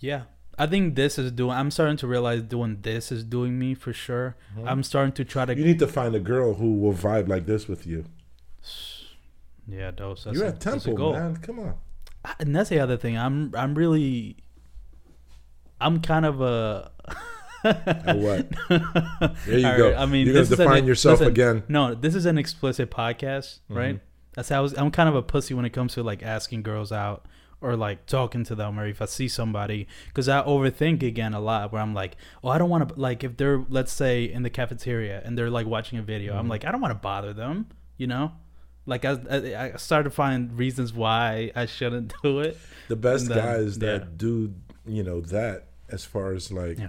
Yeah. 0.00 0.22
I 0.58 0.66
think 0.66 0.94
this 0.94 1.18
is 1.18 1.32
doing. 1.32 1.50
I'm 1.50 1.70
starting 1.70 1.98
to 1.98 2.06
realize 2.06 2.42
doing 2.42 2.78
this 2.80 3.12
is 3.12 3.24
doing 3.24 3.58
me 3.58 3.74
for 3.74 3.92
sure. 3.92 4.36
I'm 4.64 4.82
starting 4.82 5.12
to 5.12 5.24
try 5.24 5.44
to. 5.44 5.52
Mm-hmm. 5.52 5.60
You 5.60 5.66
need 5.66 5.78
to 5.80 5.86
find 5.86 6.14
a 6.14 6.20
girl 6.20 6.54
who 6.54 6.78
will 6.78 6.94
vibe 6.94 7.28
like 7.28 7.44
this 7.44 7.68
with 7.68 7.86
you. 7.86 8.06
yeah, 9.68 9.90
Dos. 9.90 10.24
That's 10.24 10.34
You're 10.34 10.46
a, 10.46 10.50
at 10.50 10.60
Temple, 10.60 11.12
man. 11.12 11.36
Come 11.36 11.58
on. 11.58 11.74
and 12.40 12.56
that's 12.56 12.70
the 12.70 12.78
other 12.78 12.96
thing. 12.96 13.18
I'm 13.18 13.54
I'm 13.54 13.74
really 13.74 14.38
I'm 15.80 16.00
kind 16.00 16.26
of 16.26 16.40
a 16.40 16.90
what? 17.62 18.48
There 19.46 19.58
you 19.58 19.66
All 19.66 19.76
go. 19.76 19.90
right, 19.90 19.98
I 19.98 20.06
mean, 20.06 20.26
you're 20.26 20.34
gonna 20.34 20.42
is 20.42 20.52
an- 20.52 20.58
define 20.58 20.86
yourself 20.86 21.20
listen, 21.20 21.32
again. 21.32 21.62
No, 21.68 21.94
this 21.94 22.14
is 22.14 22.26
an 22.26 22.38
explicit 22.38 22.90
podcast, 22.90 23.60
mm-hmm. 23.64 23.76
right? 23.76 24.00
That's 24.34 24.48
how 24.50 24.58
I 24.58 24.60
was, 24.60 24.76
I'm 24.76 24.90
kind 24.90 25.08
of 25.08 25.14
a 25.14 25.22
pussy 25.22 25.54
when 25.54 25.64
it 25.64 25.70
comes 25.70 25.94
to 25.94 26.02
like 26.02 26.22
asking 26.22 26.62
girls 26.62 26.92
out 26.92 27.26
or 27.60 27.74
like 27.74 28.04
talking 28.06 28.44
to 28.44 28.54
them 28.54 28.78
or 28.78 28.86
if 28.86 29.00
I 29.00 29.06
see 29.06 29.28
somebody 29.28 29.88
because 30.08 30.28
I 30.28 30.42
overthink 30.42 31.02
again 31.02 31.32
a 31.32 31.40
lot 31.40 31.72
where 31.72 31.80
I'm 31.80 31.94
like, 31.94 32.16
oh, 32.44 32.50
I 32.50 32.58
don't 32.58 32.68
want 32.68 32.88
to 32.88 33.00
like 33.00 33.24
if 33.24 33.36
they're 33.36 33.64
let's 33.68 33.92
say 33.92 34.24
in 34.24 34.42
the 34.42 34.50
cafeteria 34.50 35.22
and 35.24 35.38
they're 35.38 35.50
like 35.50 35.66
watching 35.66 35.98
a 35.98 36.02
video, 36.02 36.34
I'm 36.34 36.40
mm-hmm. 36.40 36.50
like, 36.50 36.64
I 36.64 36.72
don't 36.72 36.80
want 36.80 36.92
to 36.92 37.00
bother 37.00 37.32
them, 37.32 37.66
you 37.96 38.06
know. 38.06 38.32
Like 38.88 39.04
I, 39.04 39.18
I, 39.28 39.72
I 39.72 39.76
started 39.76 40.04
to 40.04 40.14
find 40.14 40.56
reasons 40.56 40.92
why 40.92 41.50
I 41.56 41.66
shouldn't 41.66 42.12
do 42.22 42.40
it. 42.40 42.58
The 42.88 42.96
best 42.96 43.28
then- 43.28 43.38
guys 43.38 43.78
that 43.80 44.02
yeah. 44.02 44.08
do, 44.16 44.54
you 44.86 45.02
know, 45.02 45.20
that 45.20 45.68
as 45.88 46.04
far 46.04 46.32
as 46.32 46.50
like, 46.52 46.78
Yeah. 46.78 46.88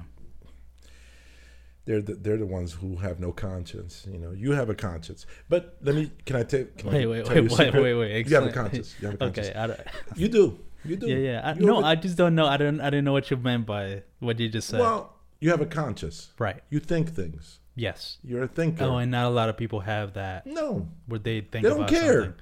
they're 1.85 2.01
the, 2.01 2.15
they're 2.15 2.37
the 2.37 2.45
ones 2.45 2.73
who 2.73 2.97
have 2.97 3.19
no 3.19 3.31
conscience. 3.31 4.05
You 4.11 4.19
know, 4.19 4.31
you 4.31 4.51
have 4.51 4.69
a 4.69 4.75
conscience. 4.75 5.25
But 5.49 5.77
let 5.81 5.95
me. 5.95 6.11
Can 6.25 6.35
I 6.35 6.43
take? 6.43 6.77
Can 6.77 6.89
Wait, 6.91 7.03
I 7.03 7.07
wait, 7.07 7.25
tell 7.25 7.35
wait, 7.35 7.41
wait, 7.43 7.51
secret? 7.51 7.81
wait, 7.83 7.93
wait. 7.93 8.27
You 8.29 8.35
have 8.35 8.45
a 8.45 8.51
conscience. 8.51 8.95
You 8.99 9.07
have 9.07 9.15
a 9.15 9.17
conscience. 9.25 9.47
Okay, 9.49 9.67
don't, 9.67 9.79
You 10.19 10.27
do. 10.27 10.59
You 10.85 10.95
do. 10.95 11.07
yeah, 11.07 11.15
yeah. 11.17 11.41
I, 11.43 11.53
no, 11.53 11.79
a- 11.79 11.83
I 11.85 11.95
just 11.95 12.17
don't 12.17 12.35
know. 12.35 12.45
I 12.45 12.57
don't. 12.57 12.79
I 12.81 12.89
didn't 12.89 13.05
know 13.05 13.13
what 13.13 13.29
you 13.31 13.37
meant 13.37 13.65
by 13.65 14.03
what 14.19 14.39
you 14.39 14.49
just 14.49 14.67
said. 14.69 14.79
Well, 14.79 15.15
you 15.39 15.49
have 15.51 15.61
a 15.61 15.65
conscience. 15.65 16.31
right. 16.39 16.61
You 16.69 16.79
think 16.79 17.13
things. 17.13 17.59
Yes. 17.75 18.17
You're 18.23 18.43
a 18.43 18.47
thinker. 18.47 18.83
Oh, 18.85 18.97
and 18.97 19.11
not 19.11 19.25
a 19.27 19.29
lot 19.29 19.49
of 19.49 19.57
people 19.57 19.81
have 19.81 20.13
that 20.13 20.47
no, 20.47 20.87
where 21.05 21.19
they 21.19 21.41
think 21.41 21.63
they 21.63 21.69
don't 21.69 21.87
care. 21.87 22.21
something. 22.23 22.33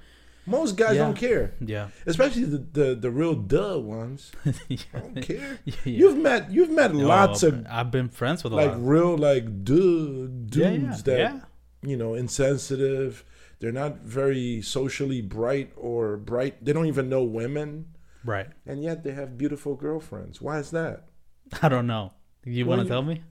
Most 0.46 0.76
guys 0.76 0.94
Yeah. 0.96 1.04
don't 1.04 1.16
care, 1.16 1.54
Yeah. 1.60 1.88
especially 2.06 2.44
the 2.44 2.58
the, 2.58 2.94
the 2.94 3.10
real 3.10 3.34
duh 3.34 3.78
ones. 3.78 4.30
yeah. 4.68 4.78
Don't 4.94 5.20
care. 5.22 5.58
Yeah. 5.64 5.74
You've 5.84 6.18
met 6.18 6.50
you've 6.50 6.70
met 6.70 6.92
oh, 6.92 6.98
lots 6.98 7.42
Oh, 7.44 7.48
of 7.48 7.66
I've 7.68 7.90
been 7.90 8.08
friends 8.08 8.44
with 8.44 8.52
a 8.52 8.56
like 8.56 8.70
lot. 8.70 8.84
real 8.86 9.16
like 9.18 9.64
duh, 9.64 10.26
dudes 10.48 11.02
that 11.04 11.42
you 11.82 11.96
know 11.96 12.14
insensitive. 12.14 13.24
They're 13.58 13.72
not 13.72 14.00
very 14.02 14.60
socially 14.62 15.22
bright 15.22 15.72
or 15.76 16.16
bright. 16.18 16.62
They 16.64 16.72
don't 16.74 16.86
even 16.86 17.08
know 17.08 17.24
women, 17.24 17.86
Right. 18.22 18.48
and 18.66 18.82
yet 18.82 19.02
they 19.02 19.12
have 19.12 19.38
beautiful 19.38 19.74
girlfriends. 19.76 20.42
Why 20.42 20.58
is 20.58 20.70
that? 20.72 21.08
I 21.62 21.68
don't 21.70 21.86
know. 21.86 22.12
You 22.44 22.66
Well, 22.66 22.76
want 22.76 22.86
to 22.86 22.92
tell 22.92 23.02
me? 23.02 23.22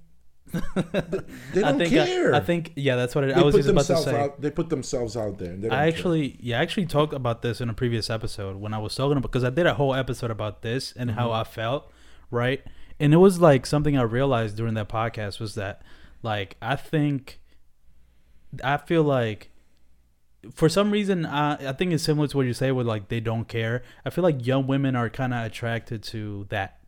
They 0.51 0.61
I 1.63 1.71
don't 1.71 1.77
think 1.79 1.89
care. 1.89 2.33
I, 2.33 2.37
I 2.37 2.39
think 2.41 2.73
yeah, 2.75 2.95
that's 2.95 3.15
what 3.15 3.23
it, 3.25 3.35
I 3.35 3.41
was 3.43 3.55
just 3.55 3.69
about 3.69 3.85
to 3.87 3.97
say. 3.97 4.19
out. 4.19 4.41
They 4.41 4.51
put 4.51 4.69
themselves 4.69 5.17
out 5.17 5.37
there. 5.37 5.53
And 5.53 5.63
they 5.63 5.69
don't 5.69 5.77
I 5.77 5.89
care. 5.89 5.97
actually, 5.97 6.37
yeah, 6.39 6.59
I 6.59 6.61
actually 6.61 6.85
talked 6.85 7.13
about 7.13 7.41
this 7.41 7.61
in 7.61 7.69
a 7.69 7.73
previous 7.73 8.09
episode 8.09 8.57
when 8.57 8.73
I 8.73 8.77
was 8.77 8.95
talking 8.95 9.13
about 9.17 9.23
because 9.23 9.43
I 9.43 9.49
did 9.49 9.65
a 9.65 9.73
whole 9.73 9.93
episode 9.93 10.31
about 10.31 10.61
this 10.61 10.93
and 10.95 11.11
how 11.11 11.25
Mm-hmm. 11.29 11.33
I 11.41 11.43
felt, 11.43 11.91
right? 12.31 12.63
And 12.99 13.13
it 13.13 13.17
was 13.17 13.41
like 13.41 13.65
something 13.65 13.97
I 13.97 14.03
realized 14.03 14.55
during 14.55 14.75
that 14.75 14.87
podcast 14.87 15.39
was 15.39 15.55
that, 15.55 15.81
like, 16.23 16.55
I 16.61 16.75
think, 16.77 17.39
I 18.63 18.77
feel 18.77 19.03
like 19.03 19.49
for 20.53 20.69
some 20.69 20.91
reason, 20.91 21.25
uh, 21.25 21.57
I 21.59 21.73
think 21.73 21.91
it's 21.91 22.03
similar 22.03 22.27
to 22.27 22.37
what 22.37 22.45
you 22.45 22.53
say 22.53 22.71
with 22.71 22.85
like 22.87 23.09
they 23.09 23.19
don't 23.19 23.47
care. 23.47 23.81
I 24.05 24.11
feel 24.11 24.23
like 24.23 24.45
young 24.45 24.67
women 24.67 24.95
are 24.95 25.09
kind 25.09 25.33
of 25.33 25.43
attracted 25.45 26.03
to 26.03 26.45
that, 26.49 26.79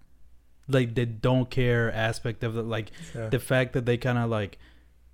like 0.67 0.95
they 0.95 1.05
don't 1.05 1.49
care 1.49 1.91
aspect 1.91 2.43
of 2.43 2.53
the 2.53 2.63
like 2.63 2.91
Yeah. 3.15 3.29
the 3.29 3.39
fact 3.39 3.73
that 3.73 3.85
they 3.85 3.97
kind 3.97 4.17
of 4.17 4.29
like, 4.29 4.57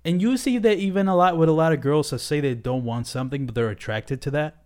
and 0.04 0.20
you 0.20 0.36
see 0.36 0.58
that 0.58 0.78
even 0.78 1.08
a 1.08 1.16
lot 1.16 1.36
with 1.36 1.48
a 1.48 1.52
lot 1.52 1.72
of 1.72 1.80
girls 1.80 2.10
that 2.10 2.18
say 2.20 2.40
they 2.40 2.54
don't 2.54 2.84
want 2.84 3.06
something 3.06 3.46
but 3.46 3.54
they're 3.54 3.70
attracted 3.70 4.20
to 4.22 4.30
that. 4.32 4.64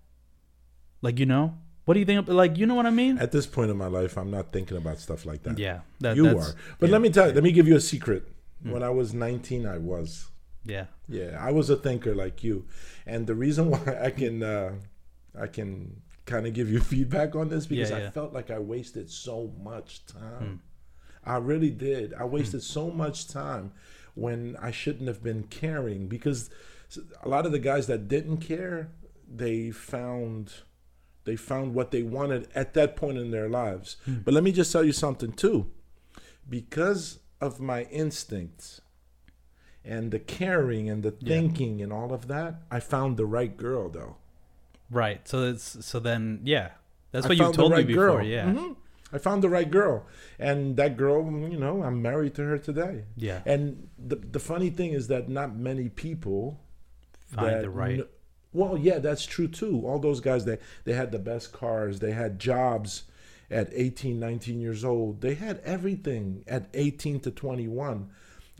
Like 1.02 1.18
you 1.18 1.26
know, 1.26 1.54
what 1.84 1.94
do 1.94 2.00
you 2.00 2.06
think? 2.06 2.28
Like 2.28 2.56
you 2.58 2.66
know 2.66 2.74
what 2.74 2.86
I 2.86 2.90
mean? 2.90 3.18
At 3.18 3.32
this 3.32 3.46
point 3.46 3.70
in 3.70 3.76
my 3.76 3.86
life, 3.86 4.16
I'm 4.18 4.30
not 4.30 4.52
thinking 4.52 4.76
about 4.76 4.98
stuff 4.98 5.24
like 5.24 5.42
that. 5.44 5.58
Yeah, 5.58 5.80
that, 6.00 6.16
you 6.16 6.26
are. 6.28 6.54
But 6.78 6.88
yeah, 6.88 6.92
let 6.92 7.00
me 7.02 7.10
tell 7.10 7.28
you, 7.28 7.34
let 7.34 7.44
me 7.44 7.52
give 7.52 7.68
you 7.68 7.76
a 7.76 7.80
secret. 7.80 8.28
Mm. 8.64 8.72
When 8.72 8.82
I 8.82 8.90
was 8.90 9.14
19, 9.14 9.66
I 9.66 9.78
was. 9.78 10.30
Yeah, 10.64 10.86
Yeah, 11.08 11.38
I 11.40 11.50
was 11.52 11.70
a 11.70 11.76
thinker 11.76 12.14
like 12.14 12.44
you, 12.44 12.66
and 13.06 13.26
the 13.26 13.34
reason 13.34 13.70
why 13.70 13.80
I 14.02 14.10
can 14.10 14.42
uh, 14.42 14.72
I 15.40 15.46
can 15.46 16.02
kind 16.26 16.46
of 16.46 16.52
give 16.52 16.68
you 16.70 16.80
feedback 16.92 17.34
on 17.36 17.48
this 17.48 17.64
because 17.66 17.90
Yeah, 17.90 18.08
I 18.08 18.10
felt 18.10 18.32
like 18.34 18.50
I 18.50 18.58
wasted 18.58 19.08
so 19.10 19.52
much 19.62 20.04
time. 20.04 20.44
Hmm. 20.44 20.54
I 21.28 21.36
really 21.38 21.70
did. 21.70 22.14
I 22.14 22.24
wasted 22.24 22.62
so 22.62 22.90
much 22.90 23.28
time 23.28 23.72
when 24.14 24.56
I 24.60 24.70
shouldn't 24.70 25.06
have 25.08 25.22
been 25.22 25.44
caring 25.44 26.08
because 26.08 26.50
a 27.22 27.28
lot 27.28 27.46
of 27.46 27.52
the 27.52 27.58
guys 27.58 27.86
that 27.86 28.08
didn't 28.08 28.38
care, 28.38 28.90
they 29.32 29.70
found 29.70 30.52
they 31.24 31.36
found 31.36 31.74
what 31.74 31.90
they 31.90 32.02
wanted 32.02 32.48
at 32.54 32.72
that 32.72 32.96
point 32.96 33.18
in 33.18 33.30
their 33.30 33.48
lives. 33.50 33.96
Hmm. 34.06 34.16
But 34.24 34.32
let 34.32 34.42
me 34.42 34.50
just 34.50 34.72
tell 34.72 34.82
you 34.82 34.92
something 34.92 35.32
too. 35.32 35.66
Because 36.48 37.18
of 37.40 37.60
my 37.60 37.82
instincts 37.84 38.80
and 39.84 40.10
the 40.10 40.18
caring 40.18 40.88
and 40.88 41.02
the 41.02 41.14
Yeah. 41.20 41.28
thinking 41.28 41.82
and 41.82 41.92
all 41.92 42.12
of 42.14 42.28
that, 42.28 42.62
I 42.70 42.80
found 42.80 43.16
the 43.18 43.26
right 43.26 43.54
girl 43.56 43.88
though. 43.90 44.16
right. 44.90 45.26
So 45.28 45.42
it's 45.44 45.84
so 45.84 46.00
then 46.00 46.40
yeah, 46.44 46.70
that's 47.12 47.28
what 47.28 47.36
you 47.36 47.52
told 47.52 47.72
me 47.72 47.82
before. 47.84 48.16
girl. 48.18 48.24
Yeah, 48.24 48.46
Mhm. 48.46 48.76
I 49.12 49.18
found 49.18 49.42
the 49.42 49.48
right 49.48 49.70
girl, 49.70 50.06
and 50.38 50.76
that 50.76 50.96
girl, 50.96 51.24
you 51.24 51.58
know, 51.58 51.82
I'm 51.82 52.02
married 52.02 52.34
to 52.34 52.42
her 52.42 52.58
today. 52.58 53.04
yeah. 53.16 53.40
And 53.46 53.88
the 53.98 54.16
the 54.16 54.40
funny 54.40 54.70
thing 54.70 54.92
is 54.92 55.08
that 55.08 55.28
not 55.28 55.56
many 55.56 55.88
people 55.88 56.60
Find 57.34 57.62
the 57.62 57.70
right. 57.70 57.96
kn- 57.96 58.08
well, 58.52 58.76
yeah, 58.78 58.98
that's 58.98 59.26
true 59.26 59.48
too. 59.48 59.82
All 59.86 59.98
those 59.98 60.20
guys, 60.20 60.44
they 60.44 60.58
they 60.84 60.94
had 60.94 61.12
the 61.12 61.18
best 61.18 61.52
cars, 61.52 62.00
they 62.00 62.12
had 62.12 62.38
jobs 62.38 63.04
at 63.50 63.68
18, 63.72 64.18
19 64.20 64.60
years 64.60 64.84
old. 64.84 65.20
They 65.22 65.34
had 65.34 65.60
everything 65.64 66.44
at 66.46 66.68
18 66.74 67.20
to 67.20 67.30
21. 67.30 68.10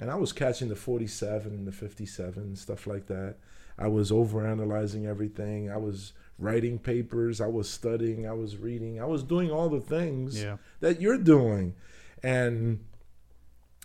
And 0.01 0.11
I 0.11 0.15
was 0.15 0.33
catching 0.33 0.69
the 0.69 0.77
47 0.77 1.53
and 1.53 1.67
the 1.67 1.73
57 1.73 2.43
and 2.43 2.57
stuff 2.59 2.87
like 2.87 3.07
that. 3.09 3.37
I 3.79 3.89
was 3.89 4.11
overanalyzing 4.11 5.07
everything. 5.07 5.71
I 5.71 5.77
was 5.77 6.13
writing 6.39 6.79
papers, 6.79 7.41
I 7.41 7.47
was 7.49 7.69
studying, 7.69 8.27
I 8.27 8.33
was 8.33 8.57
reading, 8.57 9.01
I 9.01 9.05
was 9.05 9.23
doing 9.23 9.51
all 9.51 9.69
the 9.69 9.81
things 9.81 10.41
Yeah. 10.41 10.57
that 10.81 11.01
you're 11.01 11.19
doing. 11.19 11.75
And 12.23 12.85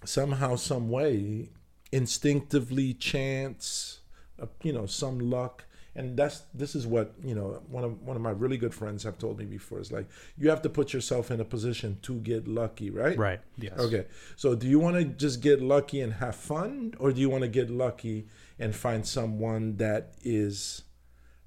somehow, 0.05 0.55
some 0.55 0.89
way, 0.89 1.49
instinctively, 1.91 2.93
chance, 2.93 3.99
uh, 4.41 4.47
you 4.63 4.73
know, 4.73 4.85
some 4.85 5.19
luck. 5.19 5.65
And 5.95 6.17
that's 6.17 6.41
this 6.55 6.73
is 6.73 6.87
what 6.87 7.13
you 7.23 7.35
know. 7.35 7.61
One 7.69 7.83
of 7.83 8.01
one 8.01 8.15
of 8.15 8.21
my 8.23 8.31
really 8.31 8.57
good 8.57 8.73
friends 8.73 9.03
have 9.03 9.19
told 9.19 9.37
me 9.37 9.45
before. 9.45 9.79
Is 9.79 9.91
like 9.91 10.07
you 10.39 10.49
have 10.49 10.63
to 10.63 10.69
put 10.69 10.91
yourself 10.91 11.29
in 11.29 11.39
a 11.39 11.45
position 11.45 11.99
to 12.01 12.15
get 12.15 12.47
lucky, 12.47 12.89
right? 12.89 13.15
Right. 13.15 13.39
Yes. 13.59 13.77
Okay. 13.77 14.07
So 14.35 14.55
do 14.55 14.67
you 14.67 14.79
want 14.79 14.95
to 14.95 15.03
just 15.03 15.39
get 15.41 15.61
lucky 15.61 16.01
and 16.01 16.13
have 16.13 16.35
fun, 16.35 16.95
or 16.97 17.11
do 17.11 17.21
you 17.21 17.29
want 17.29 17.43
to 17.43 17.47
get 17.47 17.69
lucky 17.69 18.25
and 18.57 18.75
find 18.75 19.05
someone 19.05 19.77
that 19.77 20.15
is 20.23 20.81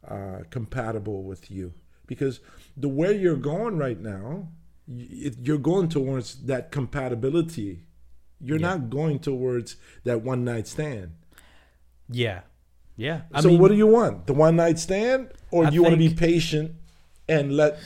uh, 0.09 0.43
compatible 0.51 1.23
with 1.23 1.51
you? 1.51 1.73
Because 2.07 2.41
the 2.77 2.89
way 2.89 3.17
you're 3.17 3.37
going 3.37 3.77
right 3.79 3.99
now, 4.01 4.49
you're 4.89 5.59
going 5.59 5.89
towards 5.89 6.47
that 6.47 6.71
compatibility. 6.71 7.83
You're 8.41 8.59
Yeah. 8.59 8.69
not 8.69 8.91
going 8.91 9.19
towards 9.19 9.77
that 10.05 10.23
one 10.23 10.45
night 10.45 10.67
stand. 10.69 11.13
Yeah. 12.09 12.43
Yeah. 12.97 13.23
I 13.33 13.41
so 13.41 13.49
mean, 13.49 13.61
what 13.61 13.69
do 13.69 13.75
you 13.77 13.87
want? 13.87 14.27
The 14.27 14.35
one 14.35 14.57
night 14.57 14.79
stand, 14.79 15.31
or 15.51 15.67
I 15.67 15.71
do 15.71 15.75
you 15.75 15.83
want 15.83 15.95
to 15.95 15.99
be 15.99 16.15
patient 16.15 16.73
and 17.29 17.57
let 17.57 17.79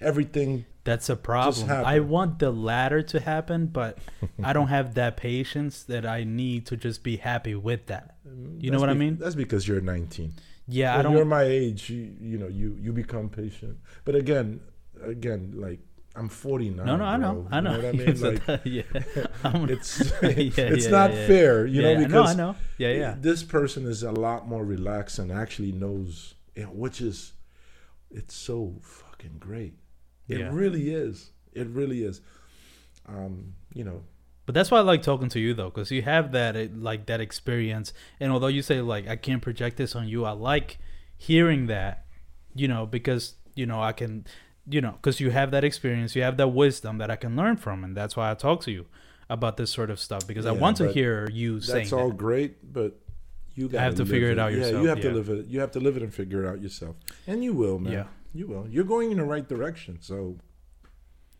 everything? 0.00 0.64
That's 0.84 1.08
a 1.08 1.16
problem. 1.16 1.68
I 1.68 1.98
want 1.98 2.38
the 2.38 2.52
latter 2.52 3.02
to 3.02 3.20
happen, 3.20 3.66
but 3.66 3.98
I 4.42 4.52
don't 4.52 4.68
have 4.68 4.94
that 4.94 5.16
patience 5.16 5.82
that 5.84 6.06
I 6.06 6.22
need 6.24 6.66
to 6.66 6.76
just 6.76 7.02
be 7.02 7.16
happy 7.16 7.54
with 7.56 7.86
that. 7.86 8.16
You 8.24 8.70
know 8.70 8.78
That's 8.78 8.80
what 8.80 8.90
I 8.90 8.94
mean? 8.94 9.18
That's 9.18 9.34
because 9.34 9.66
you're 9.66 9.80
19. 9.80 10.32
Yeah, 10.68 10.92
I 10.94 10.96
when 10.96 11.04
don't. 11.04 11.12
you're 11.16 11.24
my 11.24 11.42
age, 11.44 11.90
you, 11.90 12.14
you 12.20 12.38
know, 12.38 12.48
you 12.48 12.76
you 12.80 12.92
become 12.92 13.28
patient. 13.28 13.78
But 14.04 14.14
again, 14.16 14.60
again, 15.02 15.52
like 15.56 15.80
I'm 16.16 16.28
49. 16.28 16.84
no, 16.86 16.96
no, 16.96 17.04
I 17.04 17.16
know, 17.16 17.34
bro. 17.42 17.48
I 17.52 17.60
know. 17.60 17.76
You 17.76 17.82
know 17.82 17.88
what 17.92 18.00
I 18.00 18.04
mean? 18.06 18.20
Like, 18.20 18.60
yeah, 18.64 18.82
it's 19.70 20.00
Yeah, 20.22 20.64
it's 20.64 20.84
yeah, 20.86 20.90
not 20.90 21.12
yeah, 21.12 21.26
fair, 21.26 21.66
you 21.66 21.82
know, 21.82 21.96
because 21.98 22.36
no, 22.36 22.44
I 22.44 22.46
know. 22.48 22.56
Yeah, 22.78 22.92
yeah. 22.92 23.14
this 23.20 23.42
person 23.42 23.86
is 23.86 24.02
a 24.02 24.12
lot 24.12 24.48
more 24.48 24.64
relaxed 24.64 25.18
and 25.18 25.30
actually 25.30 25.72
knows, 25.72 26.34
you 26.54 26.64
know, 26.64 26.70
which 26.70 27.00
is, 27.00 27.32
it's 28.10 28.34
so 28.34 28.76
fucking 28.82 29.36
great. 29.38 29.74
It 30.28 30.50
really 30.50 30.90
is. 30.94 31.30
It 31.52 31.68
really 31.68 32.02
is. 32.02 32.20
Um, 33.06 33.54
you 33.74 33.84
know, 33.84 34.02
But 34.46 34.54
that's 34.54 34.70
why 34.70 34.78
I 34.78 34.82
like 34.82 35.02
talking 35.02 35.28
to 35.30 35.40
you 35.40 35.54
though, 35.54 35.70
because 35.70 35.90
you 35.90 36.02
have 36.02 36.32
that 36.32 36.56
eh, 36.56 36.68
like 36.74 37.06
that 37.06 37.20
experience. 37.20 37.92
And 38.20 38.32
although 38.32 38.46
you 38.46 38.62
say 38.62 38.80
like 38.80 39.08
I 39.08 39.16
can't 39.16 39.42
project 39.42 39.76
this 39.76 39.94
on 39.94 40.08
you, 40.08 40.24
I 40.24 40.30
like 40.30 40.78
hearing 41.16 41.66
that, 41.66 42.06
you 42.54 42.68
know, 42.68 42.86
because 42.86 43.34
you 43.54 43.66
know 43.66 43.82
I 43.82 43.92
can, 43.92 44.24
you 44.68 44.80
know, 44.80 44.92
because 44.92 45.20
you 45.20 45.30
have 45.30 45.50
that 45.50 45.64
experience, 45.64 46.14
you 46.14 46.22
have 46.22 46.36
that 46.36 46.48
wisdom 46.48 46.98
that 46.98 47.10
I 47.10 47.16
can 47.16 47.34
learn 47.36 47.56
from, 47.56 47.82
and 47.82 47.96
that's 47.96 48.16
why 48.16 48.30
I 48.30 48.34
talk 48.34 48.62
to 48.62 48.70
you 48.70 48.86
about 49.28 49.56
this 49.56 49.72
sort 49.72 49.90
of 49.90 49.98
stuff 49.98 50.26
because 50.26 50.46
I 50.46 50.52
want 50.52 50.76
to 50.76 50.92
hear 50.92 51.28
you 51.32 51.60
saying 51.60 51.84
that's 51.84 51.92
all 51.92 52.08
that. 52.08 52.16
great, 52.16 52.72
but 52.72 53.00
you 53.54 53.68
got 53.68 53.80
have 53.80 53.96
to 53.96 54.06
figure 54.06 54.30
it 54.30 54.38
out 54.38 54.52
yourself. 54.52 54.74
Yeah, 54.74 54.80
you 54.82 54.88
have 54.88 54.98
yeah. 54.98 55.10
to 55.10 55.12
live 55.12 55.28
it. 55.28 55.46
You 55.46 55.60
have 55.60 55.72
to 55.72 55.80
live 55.80 55.96
it 55.96 56.04
and 56.04 56.14
figure 56.14 56.44
it 56.44 56.48
out 56.48 56.62
yourself, 56.62 56.94
and 57.26 57.42
you 57.42 57.52
will, 57.52 57.78
man. 57.78 57.92
Yeah. 57.92 58.04
You 58.32 58.46
will. 58.46 58.68
You're 58.68 58.84
going 58.84 59.10
in 59.10 59.16
the 59.16 59.24
right 59.24 59.48
direction. 59.48 59.98
So 60.02 60.36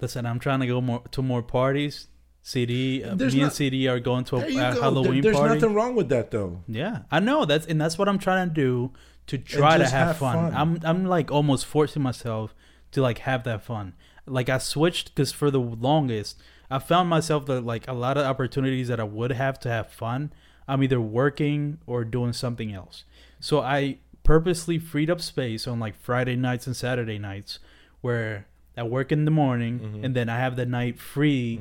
Listen, 0.01 0.27
I'm 0.27 0.39
trying 0.39 0.61
to 0.61 0.67
go 0.67 0.81
more 0.81 1.03
to 1.13 1.23
more 1.23 1.43
parties. 1.43 2.09
CD, 2.51 3.03
uh, 3.03 3.17
There's 3.17 3.35
me 3.35 3.41
and 3.41 3.47
not- 3.49 3.55
CD 3.55 3.89
are 3.89 3.99
going 3.99 4.23
to 4.27 4.37
a, 4.37 4.39
a 4.39 4.43
go. 4.43 4.55
There- 4.55 4.73
Halloween 4.81 5.21
there's 5.21 5.37
party. 5.37 5.55
nothing 5.55 5.75
wrong 5.75 5.97
with 5.97 6.09
that, 6.11 6.31
though. 6.31 6.63
Yeah, 6.69 7.03
I 7.11 7.19
know 7.19 7.45
that's 7.45 7.67
and 7.67 7.81
that's 7.81 7.99
what 7.99 8.09
I'm 8.09 8.21
trying 8.21 8.49
to 8.51 8.55
do 8.55 8.93
to 9.27 9.37
try 9.37 9.77
to 9.79 9.83
have, 9.85 10.07
have 10.09 10.17
fun. 10.19 10.53
fun. 10.53 10.55
I'm 10.55 10.79
I'm 10.85 11.07
like 11.07 11.33
almost 11.33 11.67
forcing 11.67 12.03
myself 12.03 12.55
to 12.93 13.03
like 13.03 13.19
have 13.19 13.43
that 13.45 13.65
fun. 13.65 13.95
Like 14.27 14.49
I 14.49 14.59
switched 14.59 15.13
because 15.13 15.33
for 15.33 15.51
the 15.51 15.59
longest 15.59 16.41
I 16.71 16.79
found 16.79 17.09
myself 17.11 17.47
that 17.47 17.63
like 17.63 17.89
a 17.89 17.93
lot 17.93 18.17
of 18.17 18.25
opportunities 18.25 18.87
that 18.89 19.01
I 19.01 19.05
would 19.05 19.33
have 19.33 19.59
to 19.61 19.69
have 19.69 19.91
fun, 19.91 20.33
I'm 20.69 20.85
either 20.85 21.01
working 21.01 21.79
or 21.85 22.05
doing 22.05 22.33
something 22.33 22.73
else. 22.73 23.03
So 23.41 23.61
I 23.61 23.99
purposely 24.23 24.79
freed 24.79 25.11
up 25.11 25.21
space 25.21 25.67
on 25.67 25.81
like 25.81 25.97
Friday 25.97 26.37
nights 26.37 26.69
and 26.69 26.77
Saturday 26.77 27.19
nights 27.19 27.59
where 28.03 28.47
I 28.77 28.85
work 28.85 29.11
in 29.11 29.25
the 29.25 29.31
morning 29.33 29.79
Mhm. 29.81 30.05
and 30.05 30.15
then 30.15 30.29
I 30.29 30.39
have 30.39 30.55
the 30.55 30.67
night 30.67 30.99
free 31.01 31.61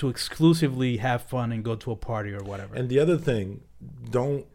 to 0.00 0.08
exclusively 0.08 0.96
have 0.98 1.20
fun 1.22 1.52
and 1.52 1.60
go 1.64 1.74
to 1.76 1.88
a 1.92 1.96
party 1.96 2.32
or 2.32 2.42
whatever. 2.50 2.74
And 2.74 2.88
the 2.88 2.98
other 3.04 3.18
thing, 3.28 3.60
don't, 4.10 4.46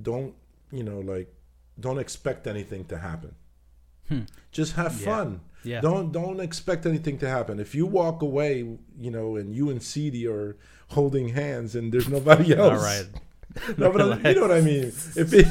don't 0.00 0.34
you 0.72 0.82
know, 0.82 1.00
like, 1.00 1.28
don't 1.78 1.98
expect 1.98 2.46
anything 2.46 2.84
to 2.86 2.98
happen. 2.98 3.34
Hmm. 4.08 4.20
Just 4.52 4.72
have 4.74 4.94
Yeah. 5.00 5.04
fun. 5.06 5.40
yeah. 5.64 5.80
Don't 5.80 6.12
don't 6.12 6.40
expect 6.40 6.84
anything 6.86 7.16
to 7.18 7.28
happen. 7.28 7.58
If 7.58 7.74
you 7.74 7.86
walk 7.86 8.22
away, 8.22 8.52
you 9.04 9.10
know, 9.16 9.36
and 9.36 9.54
you 9.58 9.70
and 9.70 9.82
CD 9.82 10.26
are 10.26 10.56
holding 10.96 11.28
hands, 11.42 11.74
and 11.74 11.90
there's 11.92 12.08
nobody 12.08 12.54
else. 12.60 12.78
All 12.80 12.84
right. 12.92 13.06
No, 13.78 13.92
but 13.92 14.00
you 14.24 14.34
know 14.34 14.40
what 14.48 14.50
I 14.50 14.60
mean. 14.60 14.86
If 15.22 15.32
it, 15.32 15.46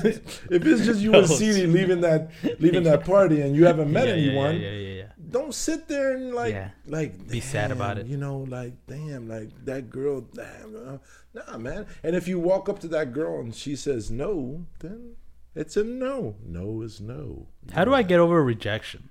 if 0.56 0.62
it's 0.70 0.84
just 0.86 1.00
you 1.00 1.12
and 1.16 1.28
CD 1.28 1.66
leaving 1.78 2.02
that 2.02 2.22
leaving 2.60 2.84
that 2.84 3.06
party, 3.06 3.40
and 3.42 3.56
you 3.56 3.66
haven't 3.66 3.92
met 3.98 4.08
yeah, 4.08 4.14
anyone, 4.20 4.56
Yeah, 4.60 4.72
yeah, 4.72 4.94
yeah, 5.02 5.12
don't 5.34 5.54
sit 5.54 5.88
there 5.90 6.14
and 6.16 6.34
like 6.34 6.54
Yeah. 6.54 6.70
like 6.88 7.28
Be 7.28 7.42
sad 7.42 7.72
about 7.72 7.98
it. 7.98 8.06
You 8.06 8.16
know, 8.18 8.38
like 8.48 8.74
damn, 8.88 9.28
like 9.28 9.50
that 9.66 9.90
girl. 9.90 10.22
Damn, 10.22 10.76
uh, 10.76 10.98
nah, 11.34 11.58
man. 11.58 11.86
And 12.04 12.16
if 12.16 12.28
you 12.28 12.40
walk 12.40 12.70
up 12.70 12.80
to 12.80 12.88
that 12.90 13.12
girl 13.12 13.40
and 13.42 13.54
she 13.54 13.76
says 13.76 14.10
no, 14.10 14.66
then 14.80 15.16
it's 15.56 15.76
a 15.76 15.84
no. 15.84 16.36
No 16.46 16.82
is 16.82 17.02
no. 17.02 17.48
yeah. 17.68 17.76
How 17.76 17.84
do 17.86 17.94
I 17.94 18.04
get 18.04 18.20
over 18.20 18.42
rejection? 18.44 19.10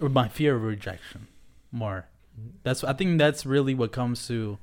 Or 0.00 0.08
my 0.08 0.28
fear 0.28 0.56
of 0.56 0.62
rejection 0.62 1.26
more. 1.70 2.06
That's 2.64 2.82
I 2.82 2.92
think 2.94 3.18
that's 3.18 3.44
really 3.44 3.74
what 3.74 3.92
comes 3.92 4.26
to 4.28 4.58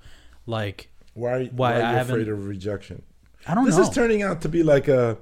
like 0.45 0.89
Why? 1.13 1.45
Why 1.45 1.73
Why, 1.73 1.80
are 1.82 1.84
I 1.84 1.93
you 1.95 1.99
afraid 2.02 2.28
of 2.30 2.45
rejection? 2.47 3.04
I 3.47 3.54
don't 3.56 3.65
This 3.65 3.78
know. 3.78 3.84
is 3.84 3.89
turning 3.89 4.21
out 4.23 4.41
to 4.41 4.49
be 4.49 4.63
like 4.63 4.88
a 4.88 5.17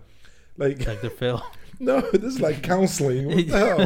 like 0.57 0.79
Dr. 0.79 1.09
Phil. 1.09 1.43
No, 1.79 2.01
this 2.11 2.23
is 2.23 2.41
like 2.41 2.63
counseling. 2.63 3.27
What 3.27 3.47
the 3.47 3.57
hell, 3.57 3.77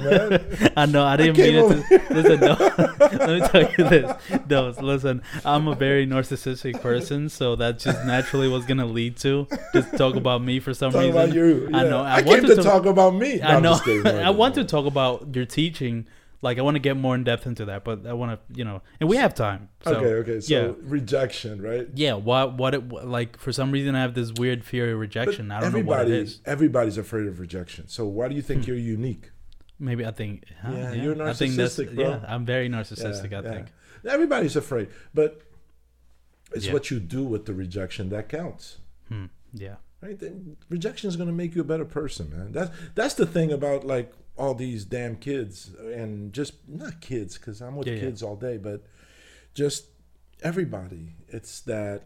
man? 0.60 0.73
I 0.77 0.86
know 0.86 1.04
I 1.04 1.17
didn't 1.17 1.36
came 1.36 1.56
mean 1.69 1.84
it 1.91 2.08
to 2.10 2.13
listen. 2.13 2.39
No, 2.39 2.54
let 3.25 3.41
me 3.41 3.47
tell 3.47 3.71
you 3.77 3.89
this. 3.89 4.13
No, 4.49 4.69
listen. 4.82 5.21
I'm 5.43 5.67
a 5.67 5.75
very 5.75 6.08
narcissistic 6.08 6.82
person, 6.82 7.27
so 7.30 7.56
that 7.58 7.80
just 7.80 8.06
naturally 8.06 8.47
was 8.47 8.65
gonna 8.65 8.86
lead 8.86 9.17
to 9.17 9.47
just 9.73 9.97
talk 9.97 10.15
about 10.15 10.41
me 10.41 10.60
for 10.60 10.73
some 10.73 10.91
Talk 10.91 11.01
reason. 11.01 11.15
about 11.15 11.34
you. 11.36 11.69
I 11.73 11.84
know. 11.84 12.01
I, 12.01 12.15
I 12.15 12.23
came 12.23 12.41
to, 12.43 12.56
to- 12.56 12.63
talk 12.63 12.86
about 12.86 13.13
me. 13.15 13.38
No, 13.38 13.47
I 13.47 13.60
know. 13.60 13.80
kidding. 13.80 14.08
I 14.08 14.30
want 14.30 14.56
to 14.56 14.63
talk 14.63 14.86
about 14.86 15.36
your 15.36 15.45
teaching. 15.45 16.06
Like 16.43 16.58
I 16.58 16.62
want 16.63 16.75
to 16.75 16.80
get 16.80 16.97
more 16.97 17.13
in 17.13 17.23
depth 17.23 17.45
into 17.45 17.65
that, 17.65 17.84
but 17.84 18.08
I 18.08 18.13
want 18.13 18.32
to, 18.32 18.58
you 18.58 18.65
know, 18.65 18.82
and 18.99 19.08
we 19.08 19.17
have 19.17 19.36
time. 19.36 19.69
So, 19.84 19.95
okay, 19.95 20.13
okay. 20.15 20.39
So 20.41 20.54
yeah. 20.54 20.73
rejection, 20.82 21.62
right? 21.62 21.88
Yeah, 21.93 22.13
what 22.13 22.58
what 22.58 22.73
it 22.73 22.89
like 22.89 23.38
for 23.38 23.51
some 23.51 23.71
reason 23.71 23.93
I 23.95 24.01
have 24.01 24.15
this 24.15 24.32
weird 24.34 24.63
fear 24.65 24.91
of 24.93 24.99
rejection. 24.99 25.51
I 25.51 25.60
don't 25.60 25.71
know 25.73 25.82
what 25.82 26.01
it 26.01 26.10
is. 26.10 26.41
everybody's 26.45 26.97
afraid 26.97 27.27
of 27.27 27.39
rejection. 27.39 27.88
So 27.88 28.06
why 28.06 28.27
do 28.27 28.36
you 28.36 28.41
think 28.41 28.65
you're 28.65 28.75
unique? 28.75 29.30
Maybe 29.80 30.06
I 30.06 30.12
think 30.12 30.45
huh, 30.62 30.71
Yeah, 30.73 30.93
you're 30.93 31.21
I 31.27 31.34
think 31.34 31.56
that's 31.56 31.77
narcissistic, 31.77 31.95
bro. 31.95 32.10
yeah, 32.10 32.25
I'm 32.27 32.45
very 32.45 32.69
narcissistic, 32.69 33.32
Yeah, 33.32 33.39
I 33.39 33.43
yeah. 33.43 33.51
think. 33.51 33.67
Everybody's 34.08 34.56
afraid, 34.56 34.89
but 35.13 35.41
it's 36.54 36.67
Yeah. 36.67 36.73
what 36.73 36.89
you 36.91 36.99
do 36.99 37.23
with 37.23 37.45
the 37.45 37.54
rejection 37.54 38.10
that 38.10 38.30
counts. 38.30 38.77
Hmm. 39.10 39.25
Yeah. 39.54 39.75
Right? 40.01 40.19
Rejection 40.69 41.08
is 41.10 41.15
going 41.15 41.27
to 41.27 41.34
make 41.34 41.54
you 41.56 41.62
a 41.62 41.65
better 41.65 41.86
person, 41.86 42.32
man. 42.32 42.51
That's 42.51 42.71
that's 42.95 43.13
the 43.13 43.25
thing 43.27 43.51
about 43.51 43.86
like 43.86 44.12
all 44.41 44.56
these 44.56 44.86
damn 44.86 45.15
kids 45.15 45.71
and 45.99 46.34
just 46.34 46.54
not 46.67 46.99
kids 47.01 47.38
because 47.38 47.62
I'm 47.62 47.75
with 47.75 47.88
Yeah, 47.88 47.93
yeah. 47.95 47.99
kids 48.06 48.23
all 48.23 48.36
day, 48.36 48.58
but 48.58 48.80
just 49.54 49.86
everybody. 50.41 51.04
It's 51.30 51.62
that 51.62 51.99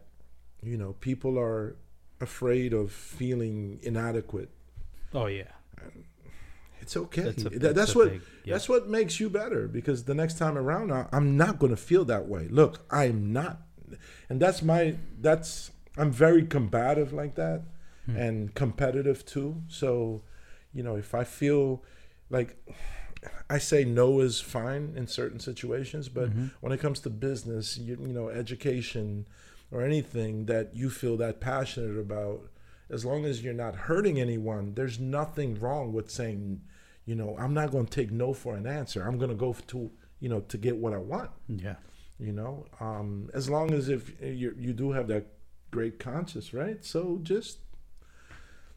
you 0.61 0.77
know 0.77 0.91
people 0.99 1.39
are 1.39 1.75
afraid 2.19 2.73
of 2.73 2.91
feeling 2.91 3.79
inadequate. 3.83 4.49
Oh 5.13 5.27
yeah. 5.27 5.53
It's 6.81 6.95
okay. 6.97 7.21
That's 7.23 7.43
a- 7.45 7.49
that's 7.49 7.73
that's 7.75 7.95
what 7.95 8.09
big- 8.11 8.21
yeah. 8.43 8.53
that's 8.53 8.69
what 8.69 8.87
makes 8.87 9.19
you 9.19 9.29
better 9.29 9.67
because 9.67 10.03
the 10.03 10.13
next 10.13 10.37
time 10.37 10.57
around 10.57 10.91
I- 10.91 11.07
I'm 11.11 11.35
not 11.37 11.57
going 11.57 11.71
to 11.71 11.77
feel 11.91 12.05
that 12.05 12.27
way. 12.27 12.47
Look, 12.49 12.85
I'm 12.91 13.31
not. 13.33 13.61
And 14.29 14.39
that's 14.41 14.61
my 14.61 14.97
that's 15.19 15.71
I'm 15.97 16.11
very 16.11 16.43
combative 16.45 17.13
like 17.13 17.35
that 17.35 17.63
Hmm. 18.05 18.15
and 18.17 18.53
competitive 18.53 19.25
too. 19.25 19.63
So, 19.67 20.21
you 20.73 20.83
know, 20.83 20.95
if 20.95 21.15
I 21.15 21.23
feel 21.23 21.81
like 22.29 22.57
I 23.49 23.57
say 23.57 23.83
no 23.85 24.19
is 24.19 24.39
fine 24.41 24.93
in 24.95 25.07
certain 25.07 25.39
situations, 25.39 26.09
but 26.09 26.29
Mm-hmm. 26.29 26.47
when 26.61 26.71
it 26.71 26.79
comes 26.79 26.99
to 27.01 27.09
business, 27.09 27.77
you, 27.77 27.97
you 27.99 28.13
know, 28.13 28.29
education 28.29 29.25
or 29.71 29.81
anything 29.83 30.45
that 30.45 30.75
you 30.75 30.89
feel 30.89 31.17
that 31.17 31.39
passionate 31.39 31.99
about, 31.99 32.49
as 32.89 33.03
long 33.03 33.25
as 33.25 33.43
you're 33.43 33.53
not 33.53 33.75
hurting 33.75 34.19
anyone, 34.19 34.73
there's 34.75 34.99
nothing 34.99 35.59
wrong 35.59 35.91
with 35.91 36.09
saying, 36.11 36.61
you 37.05 37.15
know, 37.15 37.35
I'm 37.39 37.53
not 37.53 37.71
going 37.71 37.85
to 37.85 37.91
take 37.91 38.11
no 38.11 38.33
for 38.33 38.55
an 38.55 38.67
answer. 38.67 39.03
I'm 39.03 39.17
going 39.17 39.31
to 39.31 39.35
go 39.35 39.55
to, 39.67 39.91
you 40.19 40.29
know, 40.29 40.41
to 40.41 40.57
get 40.57 40.77
what 40.77 40.93
I 40.93 40.97
want. 40.97 41.31
Yeah. 41.47 41.75
You 42.19 42.31
know, 42.31 42.65
um, 42.79 43.29
as 43.33 43.49
long 43.49 43.73
as 43.73 43.89
if 43.89 44.13
you 44.21 44.55
you 44.57 44.71
do 44.71 44.91
have 44.91 45.07
that 45.07 45.25
great 45.71 45.99
conscience, 45.99 46.53
right? 46.53 46.83
So 46.85 47.19
just 47.23 47.57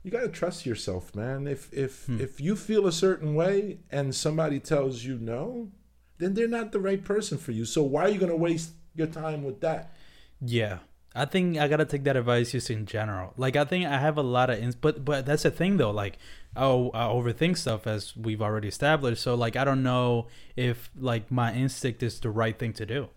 you 0.03 0.11
got 0.11 0.21
to 0.21 0.29
trust 0.29 0.65
yourself, 0.67 1.15
man. 1.15 1.47
If 1.47 1.73
if 1.73 2.07
Hmm. 2.07 2.21
if 2.21 2.41
you 2.41 2.57
feel 2.57 2.87
a 2.87 2.93
certain 2.93 3.35
way 3.35 3.79
and 3.91 4.15
somebody 4.15 4.61
tells 4.61 5.05
you 5.05 5.19
no, 5.19 5.71
then 6.19 6.35
they're 6.35 6.49
not 6.49 6.73
the 6.73 6.81
right 6.81 7.03
person 7.05 7.39
for 7.39 7.53
you. 7.53 7.65
So 7.65 7.83
why 7.83 8.03
are 8.03 8.09
you 8.09 8.19
going 8.19 8.31
to 8.31 8.37
waste 8.37 8.73
your 8.95 9.07
time 9.09 9.45
with 9.45 9.61
that? 9.61 9.93
Yeah. 10.41 10.79
I 11.15 11.25
think 11.25 11.59
I 11.59 11.67
gotta 11.67 11.87
take 11.87 12.05
that 12.05 12.17
advice 12.17 12.53
just 12.53 12.71
in 12.71 12.87
general. 12.87 13.33
Like 13.37 13.57
I 13.57 13.65
think 13.65 13.87
I 13.87 13.99
have 13.99 14.19
a 14.19 14.23
lot 14.23 14.51
of 14.51 14.59
ins, 14.63 14.77
but 14.77 15.05
but 15.05 15.27
that's 15.27 15.43
the 15.43 15.51
thing 15.51 15.77
though. 15.79 15.91
Like 15.91 16.17
I, 16.55 16.65
I 16.67 17.05
overthink 17.09 17.57
stuff 17.57 17.87
as 17.89 18.15
we've 18.17 18.41
already 18.43 18.69
established. 18.69 19.23
So 19.23 19.35
like 19.35 19.57
I 19.57 19.65
don't 19.65 19.83
know 19.83 20.29
if 20.55 20.91
like 20.97 21.31
my 21.33 21.53
instinct 21.55 22.03
is 22.05 22.21
the 22.21 22.31
right 22.31 22.57
thing 22.57 22.73
to 22.75 22.87
do. 22.87 23.09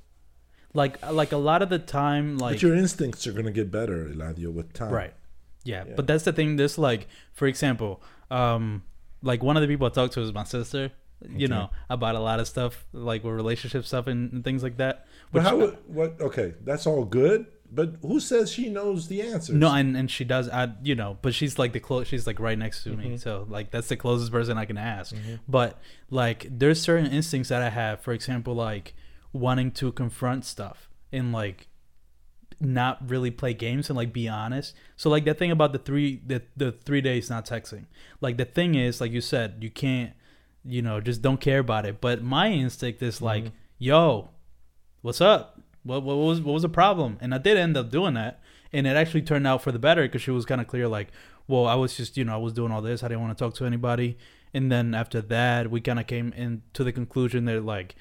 Like 0.74 1.06
like 1.12 1.32
a 1.32 1.38
lot 1.38 1.62
of 1.62 1.70
the 1.70 1.78
time, 1.80 2.38
like 2.40 2.56
but 2.56 2.62
your 2.64 2.74
instincts 2.76 3.28
are 3.28 3.34
going 3.34 3.46
to 3.46 3.52
get 3.52 3.70
better, 3.70 4.06
Eladio, 4.06 4.52
with 4.52 4.74
time. 4.74 4.92
Right. 4.94 5.14
Yeah, 5.64 5.84
Yeah. 5.88 5.94
but 5.96 6.08
that's 6.08 6.24
the 6.24 6.34
thing. 6.34 6.56
This 6.56 6.78
like, 6.78 7.08
for 7.34 7.48
example, 7.48 8.02
um, 8.30 8.84
like 9.22 9.44
one 9.44 9.58
of 9.58 9.62
the 9.62 9.68
people 9.68 9.88
I 9.88 9.90
talked 9.92 10.14
to 10.14 10.22
is 10.22 10.34
my 10.34 10.44
sister. 10.44 10.92
You 11.30 11.46
Okay. 11.46 11.54
know 11.54 11.70
about 11.88 12.16
a 12.16 12.20
lot 12.20 12.40
of 12.40 12.48
stuff 12.48 12.84
like 12.94 13.24
with 13.24 13.36
relationship 13.36 13.86
stuff 13.86 14.08
and, 14.08 14.34
and 14.34 14.44
things 14.44 14.64
like 14.64 14.78
that. 14.78 15.06
But 15.32 15.44
how? 15.44 15.56
would- 15.58 15.78
What? 15.86 16.20
Okay, 16.20 16.56
that's 16.64 16.88
all 16.88 17.06
good. 17.06 17.46
But 17.74 17.98
who 18.02 18.20
says 18.20 18.52
she 18.52 18.68
knows 18.70 19.08
the 19.08 19.22
answers? 19.22 19.56
No, 19.56 19.72
and, 19.72 19.96
and 19.96 20.10
she 20.12 20.26
does. 20.26 20.50
I 20.50 20.72
you 20.84 20.94
know, 20.96 21.20
but 21.22 21.34
she's 21.36 21.58
like 21.60 21.72
the 21.74 21.80
close. 21.80 22.08
She's 22.08 22.26
like 22.28 22.40
right 22.40 22.58
next 22.58 22.84
to 22.84 22.90
Mm-hmm. 22.90 23.10
me, 23.12 23.18
so 23.18 23.46
like 23.50 23.70
that's 23.72 23.88
the 23.88 23.96
closest 23.96 24.32
person 24.32 24.58
I 24.58 24.66
can 24.66 24.78
ask. 24.80 25.16
But 25.48 25.80
like, 26.10 26.48
there's 26.50 26.82
certain 26.82 27.06
instincts 27.12 27.50
that 27.50 27.62
I 27.62 27.70
have. 27.70 28.02
For 28.02 28.12
example, 28.14 28.56
like 28.56 28.94
wanting 29.32 29.72
to 29.74 29.92
confront 29.94 30.44
stuff 30.44 30.90
and 31.14 31.32
like 31.32 31.68
not 32.62 33.10
really 33.10 33.32
play 33.32 33.54
games 33.54 33.90
and 33.90 33.98
like 33.98 34.14
be 34.14 34.28
honest. 34.28 34.76
So 34.96 35.10
like 35.10 35.26
that 35.26 35.38
thing 35.40 35.52
about 35.52 35.74
the 35.74 35.80
three 35.80 36.22
the 36.26 36.42
the 36.56 36.72
three 36.72 37.02
days 37.02 37.30
not 37.30 37.46
texting. 37.46 37.86
Like 38.20 38.38
the 38.38 38.46
thing 38.46 38.76
is, 38.76 39.02
like 39.02 39.12
you 39.12 39.22
said, 39.22 39.58
you 39.62 39.70
can't, 39.70 40.14
you 40.64 40.82
know, 40.82 41.02
just 41.02 41.22
don't 41.22 41.42
care 41.42 41.60
about 41.60 41.86
it. 41.86 42.02
But 42.02 42.24
my 42.24 42.52
instinct 42.52 43.02
is 43.02 43.16
mm-hmm. 43.16 43.26
like, 43.26 43.46
yo, 43.78 44.30
what's 45.02 45.22
up? 45.22 45.60
What, 45.84 46.04
what 46.04 46.16
was 46.16 46.42
what 46.42 46.54
was 46.54 46.62
the 46.62 46.70
problem? 46.70 47.18
And 47.22 47.34
I 47.34 47.38
did 47.38 47.58
end 47.58 47.76
up 47.76 47.90
doing 47.90 48.14
that, 48.14 48.42
and 48.72 48.86
it 48.86 48.96
actually 48.96 49.24
turned 49.24 49.48
out 49.48 49.62
for 49.62 49.72
the 49.72 49.80
better 49.80 50.04
because 50.04 50.22
she 50.22 50.32
was 50.32 50.46
kind 50.46 50.62
of 50.62 50.68
clear, 50.68 50.88
like, 50.88 51.10
well, 51.48 51.66
I 51.66 51.76
was 51.76 51.98
just 51.98 52.18
you 52.18 52.24
know 52.24 52.34
I 52.34 52.38
was 52.38 52.54
doing 52.54 52.72
all 52.72 52.82
this, 52.82 53.04
I 53.04 53.08
didn't 53.08 53.22
want 53.22 53.38
to 53.38 53.44
talk 53.44 53.56
to 53.56 53.66
anybody, 53.66 54.18
and 54.54 54.72
then 54.72 54.94
after 54.94 55.22
that, 55.22 55.72
we 55.72 55.82
kind 55.82 56.00
of 56.00 56.08
came 56.08 56.34
into 56.34 56.84
the 56.84 56.92
conclusion 56.92 57.46
that 57.46 57.66
like. 57.66 57.96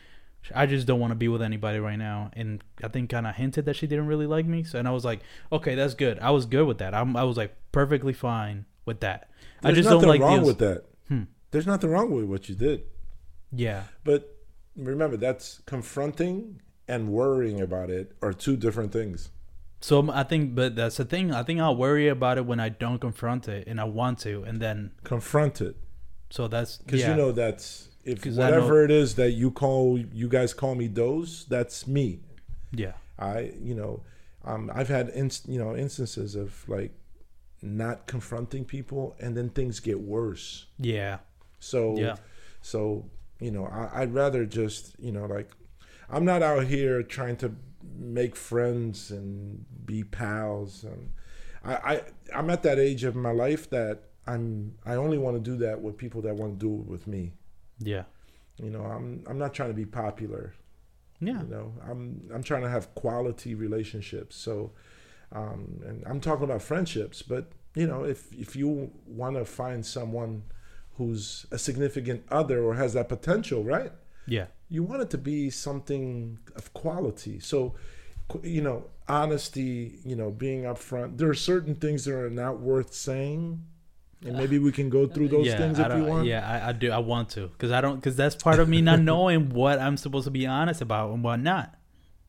I 0.55 0.67
just 0.67 0.87
don't 0.87 1.01
want 1.01 1.11
to 1.11 1.17
be 1.17 1.29
with 1.29 1.43
anybody 1.43 1.79
right 1.79 1.99
now, 1.99 2.31
and 2.35 2.63
I 2.83 2.89
think 2.89 3.11
kind 3.11 3.27
of 3.27 3.35
hinted 3.35 3.67
that 3.67 3.77
she 3.77 3.87
didn't 3.87 4.07
really 4.07 4.27
like 4.27 4.47
me. 4.47 4.65
So, 4.65 4.79
and 4.79 4.89
I 4.89 4.91
was 4.91 5.05
like, 5.05 5.21
okay, 5.53 5.75
that's 5.75 5.95
good. 5.95 6.19
I 6.19 6.31
was 6.31 6.47
good 6.47 6.67
with 6.67 6.79
that. 6.79 6.95
I'm, 6.95 7.17
I 7.17 7.25
was 7.25 7.37
like 7.37 7.55
perfectly 7.73 8.13
fine 8.13 8.67
with 8.85 9.01
that. 9.01 9.31
I 9.63 9.69
There's 9.69 9.79
just 9.79 9.87
nothing 9.87 10.01
don't 10.03 10.09
like 10.09 10.21
wrong 10.21 10.43
with 10.43 10.59
that. 10.59 10.85
Hmm. 11.09 11.25
There's 11.51 11.67
nothing 11.67 11.91
wrong 11.91 12.11
with 12.11 12.25
what 12.25 12.49
you 12.49 12.55
did. 12.55 12.85
Yeah, 13.53 13.85
But 14.05 14.37
remember, 14.77 15.17
that's 15.17 15.61
confronting 15.67 16.61
and 16.87 17.09
worrying 17.09 17.61
about 17.61 17.91
it 17.91 18.13
are 18.23 18.33
two 18.33 18.57
different 18.57 18.93
things. 18.93 19.31
So 19.81 20.11
I 20.13 20.23
think, 20.23 20.55
but 20.55 20.77
that's 20.77 20.99
the 20.99 21.05
thing. 21.05 21.33
I 21.33 21.43
think 21.43 21.59
I'll 21.61 21.75
worry 21.75 22.07
about 22.09 22.39
it 22.39 22.47
when 22.47 22.61
I 22.61 22.69
don't 22.69 23.01
confront 23.01 23.49
it, 23.49 23.67
and 23.67 23.81
I 23.81 23.85
want 23.85 24.21
to, 24.21 24.45
and 24.45 24.61
then 24.61 24.93
Confront 25.05 25.61
it 25.61 25.77
so 26.31 26.47
that's 26.47 26.79
because 26.79 27.01
yeah, 27.01 27.11
you 27.11 27.17
know 27.17 27.33
that's 27.33 27.89
if 28.05 28.25
whatever 28.27 28.85
it 28.85 28.91
is 28.91 29.15
that 29.17 29.33
you 29.33 29.51
call 29.51 29.99
you 29.99 30.29
guys 30.29 30.55
call 30.55 30.75
me 30.75 30.87
those. 30.87 31.45
That's 31.49 31.87
me. 31.87 32.21
yeah, 32.73 32.93
I 33.19 33.53
you 33.61 33.75
know 33.75 34.03
um, 34.45 34.71
I've 34.75 34.89
had 34.89 35.09
inst- 35.11 35.49
you 35.49 35.59
know 35.59 35.77
instances 35.77 36.35
of 36.35 36.67
like 36.69 36.93
not 37.63 38.07
confronting 38.07 38.65
people 38.65 39.15
and 39.21 39.37
then 39.37 39.51
things 39.51 39.81
get 39.81 40.01
worse. 40.01 40.67
yeah, 40.79 41.19
So 41.59 41.97
Yeah. 41.99 42.17
so 42.63 43.05
you 43.39 43.51
know 43.51 43.67
I, 43.67 44.03
I'd 44.03 44.15
rather 44.15 44.47
just 44.47 44.95
you 44.99 45.13
know 45.13 45.27
like 45.27 45.51
I'm 46.09 46.25
not 46.25 46.43
out 46.43 46.65
here 46.65 47.03
trying 47.03 47.37
to 47.39 47.55
make 47.99 48.35
friends 48.37 49.11
and 49.11 49.65
be 49.85 50.05
pals 50.05 50.85
and 50.85 51.11
I, 51.65 51.75
I 51.75 52.03
I'm 52.35 52.49
at 52.51 52.63
that 52.63 52.79
age 52.79 53.05
of 53.05 53.15
my 53.15 53.33
life 53.33 53.69
that 53.71 54.05
I'm 54.27 54.75
I 54.87 54.95
only 54.95 55.19
want 55.19 55.37
to 55.37 55.51
do 55.51 55.57
that 55.59 55.81
with 55.83 55.99
people 55.99 56.23
that 56.23 56.35
want 56.37 56.59
to 56.59 56.67
do 56.67 56.81
it 56.81 56.87
with 56.87 57.07
me. 57.07 57.33
Yeah, 57.81 58.05
You 58.59 58.71
know 58.71 58.83
I'm 58.83 59.25
I'm 59.27 59.39
not 59.39 59.53
trying 59.55 59.71
to 59.71 59.75
be 59.75 59.87
popular. 59.87 60.55
yeah, 61.21 61.41
You 61.43 61.49
know 61.49 61.73
I'm 61.89 62.29
I'm 62.35 62.43
trying 62.43 62.63
to 62.63 62.69
have 62.71 62.95
quality 62.95 63.55
relationships. 63.55 64.37
So 64.37 64.73
um, 65.33 65.81
and 65.87 66.03
I'm 66.07 66.21
talking 66.21 66.45
about 66.45 66.63
friendships, 66.63 67.23
but 67.23 67.53
you 67.75 67.87
know 67.87 68.05
if 68.05 68.33
if 68.33 68.55
you 68.57 68.91
want 69.07 69.37
to 69.37 69.45
find 69.45 69.85
someone 69.87 70.43
who's 70.97 71.47
a 71.51 71.59
significant 71.59 72.25
other 72.31 72.63
or 72.63 72.75
has 72.75 72.93
that 72.93 73.09
potential, 73.09 73.65
right? 73.65 73.93
yeah, 74.27 74.47
You 74.69 74.83
want 74.85 75.01
it 75.03 75.11
to 75.11 75.19
be 75.19 75.49
something 75.51 76.39
of 76.57 76.73
quality. 76.75 77.41
So, 77.41 77.75
you 78.43 78.61
know, 78.61 78.85
honesty, 79.09 79.99
you 80.05 80.15
know, 80.15 80.31
being 80.31 80.63
upfront. 80.65 81.17
There 81.17 81.31
are 81.31 81.35
certain 81.35 81.75
things 81.75 82.05
that 82.05 82.15
are 82.15 82.29
not 82.31 82.61
worth 82.61 82.93
saying, 82.93 83.65
and 84.25 84.37
maybe 84.37 84.59
we 84.59 84.73
can 84.73 84.91
go 84.91 85.07
through 85.07 85.29
those 85.29 85.47
yeah. 85.47 85.57
things 85.57 85.79
if 85.79 85.87
you 85.97 86.05
want. 86.05 86.27
Yeah, 86.27 86.47
I, 86.47 86.69
I 86.69 86.73
do. 86.73 86.91
I 86.91 86.99
want 86.99 87.31
to 87.31 87.49
because 87.49 87.71
I 87.71 87.81
don't 87.81 87.97
because 87.97 88.17
that's 88.17 88.37
part 88.37 88.59
of 88.59 88.69
me 88.69 88.81
not 88.81 89.01
knowing 89.11 89.51
what 89.51 89.79
I'm 89.79 89.97
supposed 89.97 90.25
to 90.27 90.31
be 90.31 90.47
honest 90.47 90.81
about 90.81 91.13
and 91.13 91.25
what 91.25 91.41
not. 91.41 91.75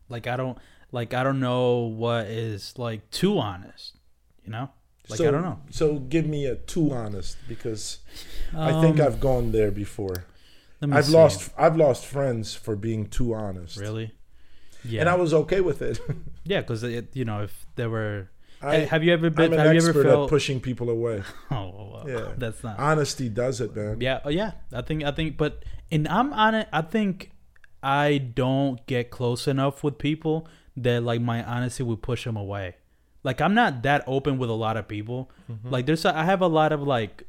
Like 0.09 0.27
I 0.27 0.37
don't 0.37 0.57
like 0.91 1.13
I 1.13 1.23
don't 1.23 1.39
know 1.39 1.79
what 1.79 2.27
is 2.27 2.77
like 2.77 3.09
too 3.11 3.37
honest. 3.39 3.97
You 4.45 4.51
know, 4.51 4.69
like 5.09 5.17
so, 5.17 5.27
I 5.27 5.31
don't 5.31 5.43
know. 5.43 5.59
So 5.69 5.99
give 5.99 6.25
me 6.25 6.45
a 6.45 6.55
too 6.55 6.91
honest 6.91 7.37
because 7.47 7.99
I 8.57 8.81
think 8.81 8.99
Um, 8.99 9.05
I've 9.05 9.19
gone 9.19 9.51
there 9.51 9.71
before. 9.71 10.25
I've 10.81 11.05
see. 11.05 11.13
lost 11.13 11.51
I've 11.57 11.75
lost 11.77 12.05
friends 12.05 12.55
for 12.55 12.75
being 12.75 13.07
too 13.07 13.33
honest. 13.33 13.77
really. 13.77 14.13
Yeah, 14.83 15.01
And 15.01 15.09
I 15.09 15.15
was 15.15 15.31
okay 15.33 15.61
with 15.61 15.81
it. 15.83 15.99
Yeah, 16.43 16.61
because 16.61 16.81
it. 16.81 17.15
you 17.15 17.23
know, 17.23 17.43
if 17.43 17.67
there 17.75 17.87
were, 17.87 18.30
I, 18.63 18.75
have 18.79 19.03
you 19.03 19.13
ever 19.13 19.29
been? 19.29 19.53
I'm 19.53 19.53
an 19.53 19.59
Have 19.59 19.73
you 19.73 19.79
ever 19.79 19.89
expert 19.89 20.03
felt? 20.03 20.23
at 20.25 20.29
pushing 20.29 20.59
people 20.59 20.89
away. 20.89 21.23
oh, 21.51 21.91
well, 21.93 22.03
Yeah. 22.07 22.33
that's 22.37 22.63
not. 22.63 22.79
Honesty 22.79 23.29
does 23.29 23.61
it, 23.61 23.75
man. 23.75 23.99
Yeah, 24.01 24.19
oh, 24.23 24.29
yeah. 24.29 24.51
I 24.73 24.81
think 24.81 25.03
I 25.03 25.11
think 25.11 25.37
but 25.37 25.63
and 25.91 26.07
I'm 26.07 26.31
on 26.33 26.55
it 26.55 26.67
I 26.71 26.81
think 26.81 27.31
I 27.83 28.17
don't 28.19 28.85
get 28.85 29.09
close 29.09 29.47
enough 29.47 29.83
with 29.83 29.97
people 29.97 30.47
that 30.77 31.03
like 31.03 31.21
my 31.21 31.43
honesty 31.43 31.83
would 31.83 32.01
push 32.01 32.23
them 32.25 32.37
away. 32.37 32.75
Like 33.23 33.41
I'm 33.41 33.53
not 33.53 33.83
that 33.83 34.03
open 34.07 34.37
with 34.37 34.49
a 34.49 34.53
lot 34.53 34.77
of 34.77 34.87
people. 34.87 35.31
Mm-hmm. 35.51 35.69
Like 35.69 35.85
there's 35.85 36.05
a, 36.05 36.15
I 36.15 36.23
have 36.23 36.41
a 36.41 36.47
lot 36.47 36.71
of 36.71 36.81
like 36.81 37.23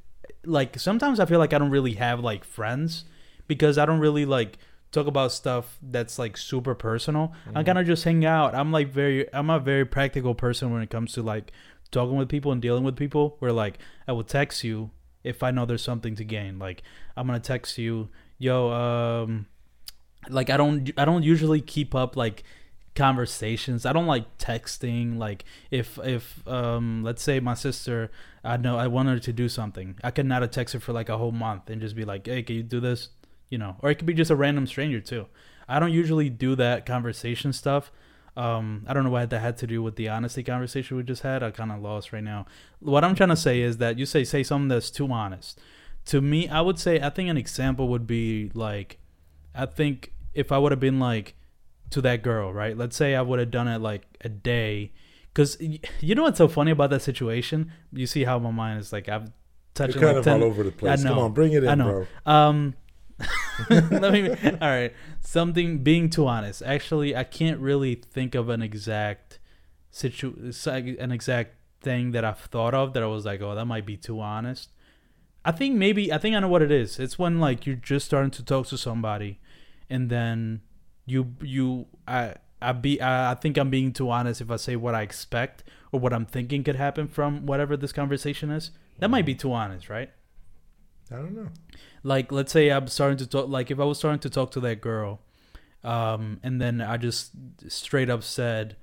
like 0.45 0.79
sometimes 0.79 1.21
I 1.21 1.27
feel 1.27 1.38
like 1.38 1.53
I 1.53 1.59
don't 1.59 1.71
really 1.71 1.95
have 1.95 2.21
like 2.21 2.45
friends 2.45 3.05
because 3.47 3.79
I 3.79 3.87
don't 3.87 4.01
really 4.01 4.25
like 4.25 4.59
talk 4.92 5.07
about 5.07 5.33
stuff 5.33 5.78
that's 5.83 6.18
like 6.18 6.37
super 6.37 6.74
personal. 6.74 7.33
I 7.55 7.62
kind 7.64 7.78
of 7.78 7.87
just 7.87 8.05
hang 8.05 8.24
out. 8.24 8.55
I'm 8.55 8.70
like 8.70 8.88
very 8.88 9.33
I'm 9.35 9.50
a 9.50 9.59
very 9.59 9.85
practical 9.85 10.35
person 10.35 10.72
when 10.72 10.83
it 10.83 10.90
comes 10.90 11.12
to 11.14 11.22
like 11.22 11.50
talking 11.90 12.16
with 12.16 12.28
people 12.28 12.52
and 12.52 12.62
dealing 12.62 12.85
with 12.85 12.96
people 12.96 13.37
where 13.40 13.52
like 13.52 13.78
I 14.07 14.12
will 14.12 14.24
text 14.24 14.62
you 14.62 14.90
if 15.24 15.42
I 15.42 15.50
know 15.50 15.64
there's 15.64 15.83
something 15.83 16.14
to 16.16 16.24
gain. 16.24 16.59
Like 16.59 16.83
I'm 17.16 17.26
gonna 17.26 17.40
text 17.40 17.78
you, 17.78 18.11
yo, 18.38 18.70
um, 18.70 19.46
like 20.28 20.50
I 20.50 20.57
don't 20.57 20.90
I 20.96 21.05
don't 21.05 21.22
usually 21.22 21.61
keep 21.61 21.94
up 21.94 22.16
like 22.16 22.44
conversations. 22.94 23.87
I 23.87 23.92
don't 23.94 24.07
like 24.07 24.37
texting. 24.38 25.16
Like 25.16 25.44
if 25.70 25.98
if 26.05 26.46
um 26.46 27.02
let's 27.02 27.22
say 27.22 27.40
my 27.40 27.55
sister, 27.55 28.11
I 28.44 28.59
know 28.59 28.76
I 28.76 28.88
want 28.88 29.09
her 29.09 29.18
to 29.18 29.33
do 29.33 29.48
something, 29.48 29.98
I 30.05 30.11
could 30.11 30.26
not 30.26 30.42
have 30.42 30.50
texted 30.50 30.74
her 30.74 30.81
for 30.81 30.92
like 30.92 31.09
a 31.09 31.16
whole 31.16 31.33
month 31.33 31.70
and 31.70 31.81
just 31.81 31.96
be 31.96 32.05
like, 32.05 32.26
hey, 32.26 32.42
can 32.42 32.57
you 32.57 32.62
do 32.62 32.81
this? 32.81 33.09
You 33.53 33.59
know, 33.59 33.77
or 33.81 33.91
it 33.91 33.97
could 33.97 34.07
be 34.07 34.15
just 34.15 34.31
a 34.31 34.35
random 34.35 34.67
stranger 34.67 34.99
too. 34.99 35.27
I 35.69 35.79
don't 35.79 35.93
usually 35.93 36.31
do 36.31 36.57
that 36.57 36.87
conversation 36.87 37.53
stuff. 37.53 37.93
Um, 38.35 38.87
I 38.88 38.95
don't 38.95 39.05
know 39.05 39.11
why 39.11 39.27
that 39.27 39.38
had 39.41 39.59
to 39.59 39.67
do 39.67 39.83
with 39.83 39.97
the 39.97 40.09
honesty 40.09 40.43
conversation 40.43 40.97
we 40.97 41.03
just 41.03 41.21
had. 41.21 41.43
I 41.43 41.51
kind 41.51 41.71
of 41.71 41.83
lost 41.83 42.15
right 42.15 42.25
now. 42.25 42.47
What 42.81 43.05
I'm 43.05 43.15
trying 43.15 43.29
to 43.29 43.37
say 43.37 43.61
is 43.61 43.77
that 43.77 43.99
you 43.99 44.07
say 44.07 44.25
say 44.25 44.43
something 44.43 44.69
that's 44.69 44.91
too 44.91 45.12
honest. 45.12 45.61
To 46.07 46.23
me, 46.23 46.49
I 46.49 46.62
would 46.62 46.79
say 46.79 46.99
I 46.99 47.11
think 47.11 47.29
an 47.29 47.37
example 47.37 47.88
would 47.88 48.07
be 48.07 48.51
like, 48.55 48.99
I 49.55 49.67
think 49.67 50.15
if 50.33 50.51
I 50.51 50.57
would 50.57 50.73
have 50.73 50.81
been 50.81 50.99
like 50.99 51.35
to 51.91 52.01
that 52.01 52.23
girl, 52.23 52.55
right? 52.55 52.75
Let's 52.75 52.97
say 52.97 53.15
I 53.15 53.21
would 53.21 53.38
have 53.38 53.51
done 53.51 53.69
it 53.69 53.83
like 53.83 54.05
a 54.23 54.31
day, 54.31 54.93
because 55.35 55.59
you 56.01 56.15
know 56.15 56.23
what's 56.23 56.38
so 56.38 56.49
funny 56.49 56.71
about 56.71 56.88
that 56.88 57.03
situation? 57.03 57.71
You 57.93 58.07
see 58.07 58.25
how 58.25 58.38
my 58.38 58.51
mind 58.51 58.81
is 58.81 58.95
like 58.95 59.11
I've 59.11 59.25
You're 59.25 59.33
touched 59.75 59.95
kind 59.95 60.07
like 60.07 60.17
of 60.17 60.25
10 60.25 60.41
all 60.41 60.49
over 60.49 60.62
the 60.62 60.73
place. 60.73 61.01
I 61.01 61.05
know. 61.05 61.15
Come 61.17 61.25
on, 61.25 61.33
bring 61.33 61.53
it 61.53 61.65
in, 61.65 61.69
I 61.69 61.75
know. 61.75 62.07
bro. 62.25 62.33
Um, 62.33 62.75
let 63.71 64.13
me. 64.13 64.31
All 64.31 64.69
right, 64.69 64.93
something. 65.21 65.79
Being 65.79 66.11
too 66.11 66.27
honest, 66.27 66.63
actually, 66.63 67.17
I 67.17 67.25
can't 67.25 67.61
really 67.61 67.95
think 67.95 68.35
of 68.35 68.49
an 68.49 68.63
exact 68.63 69.39
situ, 69.91 70.53
an 70.67 71.13
exact 71.13 71.57
thing 71.81 72.13
that 72.13 72.25
I've 72.25 72.39
thought 72.39 72.75
of 72.75 72.93
that 72.95 73.03
I 73.03 73.07
was 73.07 73.25
like, 73.25 73.41
oh, 73.43 73.55
that 73.55 73.67
might 73.67 73.87
be 73.87 73.97
too 73.97 74.21
honest. 74.21 74.71
I 75.45 75.53
think 75.53 75.75
maybe 75.77 76.13
I 76.13 76.19
think 76.19 76.37
I 76.37 76.41
know 76.41 76.49
what 76.49 76.63
it 76.63 76.71
is. 76.71 76.99
It's 76.99 77.19
when 77.19 77.41
like 77.41 77.67
you're 77.67 77.77
just 77.77 78.07
starting 78.07 78.31
to 78.33 78.45
talk 78.45 78.67
to 78.69 78.79
somebody, 78.79 79.41
and 79.91 80.09
then 80.09 80.63
you 81.05 81.35
you 81.43 81.87
I 82.07 82.35
I 82.61 82.73
be 82.73 83.01
I, 83.01 83.33
I 83.33 83.35
think 83.35 83.59
I'm 83.59 83.71
being 83.71 83.93
too 83.93 84.11
honest 84.11 84.41
if 84.41 84.51
I 84.51 84.57
say 84.57 84.77
what 84.77 84.95
I 84.95 85.03
expect 85.03 85.65
or 85.91 86.01
what 86.01 86.13
I'm 86.13 86.27
thinking 86.27 86.63
could 86.63 86.77
happen 86.77 87.09
from 87.09 87.45
whatever 87.47 87.77
this 87.77 87.93
conversation 87.93 88.51
is. 88.51 88.71
That 88.99 89.11
might 89.11 89.27
be 89.27 89.35
too 89.35 89.53
honest, 89.53 89.89
right? 89.89 90.11
I 91.11 91.17
don't 91.17 91.35
know. 91.35 91.49
Like 92.03 92.33
let's 92.33 92.53
say 92.53 92.71
I'm 92.71 92.88
starting 92.88 93.19
to 93.19 93.27
talk 93.27 93.49
like 93.49 93.71
if 93.71 93.79
I 93.81 93.85
was 93.85 93.99
starting 93.99 94.21
to 94.21 94.31
talk 94.31 94.51
to 94.53 94.61
that 94.61 94.81
girl 94.81 95.21
um 95.85 96.41
and 96.43 96.61
then 96.61 96.81
I 96.81 96.97
just 96.97 97.33
straight 97.69 98.09
up 98.11 98.23
said 98.23 98.77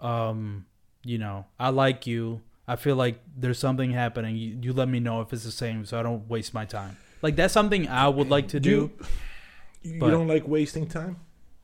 um 0.00 0.66
you 1.04 1.18
know 1.18 1.46
I 1.58 1.70
like 1.70 2.06
you. 2.06 2.42
I 2.66 2.76
feel 2.76 2.96
like 2.96 3.20
there's 3.34 3.58
something 3.58 3.92
happening. 3.92 4.36
You, 4.36 4.58
you 4.60 4.72
let 4.74 4.88
me 4.88 5.00
know 5.00 5.22
if 5.22 5.32
it's 5.32 5.44
the 5.44 5.50
same 5.50 5.86
so 5.86 5.98
I 5.98 6.02
don't 6.02 6.28
waste 6.28 6.52
my 6.52 6.66
time. 6.66 6.98
Like 7.22 7.34
that's 7.34 7.54
something 7.54 7.88
I 7.88 8.08
would 8.08 8.28
like 8.28 8.48
to 8.48 8.60
do, 8.60 8.90
You, 9.82 9.94
you 9.94 10.00
don't 10.00 10.28
like 10.28 10.46
wasting 10.46 10.86
time? 10.86 11.16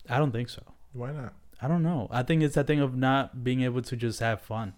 I 0.08 0.18
don't 0.18 0.32
think 0.32 0.48
so. 0.48 0.62
Why 0.92 1.12
not? 1.12 1.34
I 1.60 1.68
don't 1.68 1.82
know. 1.82 2.08
I 2.10 2.22
think 2.22 2.42
it's 2.42 2.54
that 2.54 2.66
thing 2.66 2.80
of 2.80 2.96
not 2.96 3.42
being 3.44 3.62
able 3.62 3.82
to 3.82 3.96
just 3.96 4.20
have 4.20 4.40
fun 4.40 4.74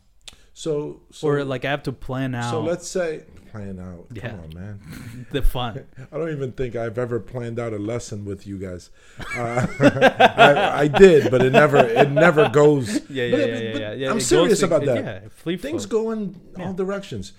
So, 0.58 1.02
so 1.12 1.28
or 1.28 1.44
like 1.44 1.66
I 1.66 1.70
have 1.70 1.82
to 1.82 1.92
plan 1.92 2.34
out 2.34 2.50
so 2.50 2.62
let's 2.62 2.88
say 2.88 3.24
plan 3.52 3.78
out. 3.78 4.06
Yeah. 4.10 4.30
Come 4.30 4.40
on, 4.40 4.54
man. 4.54 5.26
the 5.30 5.42
fun 5.42 5.84
I 6.12 6.16
don't 6.16 6.30
even 6.30 6.52
think 6.52 6.74
I've 6.74 6.96
ever 6.96 7.20
planned 7.20 7.58
out 7.58 7.74
a 7.74 7.78
lesson 7.78 8.24
with 8.24 8.46
you 8.46 8.56
guys. 8.58 8.88
Uh, 9.36 9.66
I, 10.38 10.80
I 10.84 10.88
did, 10.88 11.30
but 11.30 11.42
it 11.42 11.50
never 11.52 11.76
it 11.76 12.10
never 12.10 12.48
goes. 12.48 12.88
yeah 13.10 13.24
yeah 13.24 13.30
But- 13.36 13.38
yeah, 13.38 13.46
yeah, 13.58 13.72
but 13.72 13.80
yeah, 13.82 13.92
yeah 13.92 14.10
I'm 14.10 14.18
serious 14.20 14.60
goes- 14.60 14.62
about 14.62 14.82
it- 14.84 14.86
that. 14.86 15.22
yeah 15.46 15.56
Things 15.58 15.84
flow. 15.84 16.04
go 16.04 16.10
in 16.12 16.40
all 16.58 16.72
directions. 16.72 17.32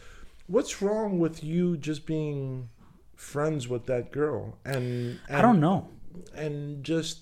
What's 0.45 0.80
wrong 0.80 1.17
with 1.17 1.43
you 1.43 1.75
just 1.75 2.06
being 2.06 2.69
friends 3.15 3.67
with 3.67 3.88
that 3.88 4.12
girl 4.12 4.60
and, 4.63 5.19
and 5.27 5.38
I 5.38 5.41
don't 5.41 5.60
know 5.60 5.89
and 6.36 6.84
just 6.84 7.21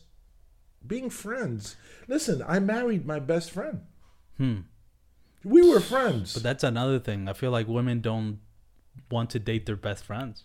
being 0.86 1.10
friends? 1.10 1.77
Listen, 2.10 2.43
I 2.45 2.60
married 2.60 3.05
my 3.05 3.19
best 3.19 3.49
friend. 3.51 3.79
hmm 4.38 4.58
We 5.45 5.62
were 5.69 5.79
friends. 5.79 6.34
But 6.34 6.43
that's 6.43 6.63
another 6.63 6.99
thing. 6.99 7.29
I 7.29 7.34
feel 7.34 7.51
like 7.51 7.67
women 7.67 8.01
don't 8.01 8.39
want 9.12 9.29
to 9.29 9.39
date 9.39 9.65
their 9.67 9.75
best 9.77 10.03
friends. 10.03 10.43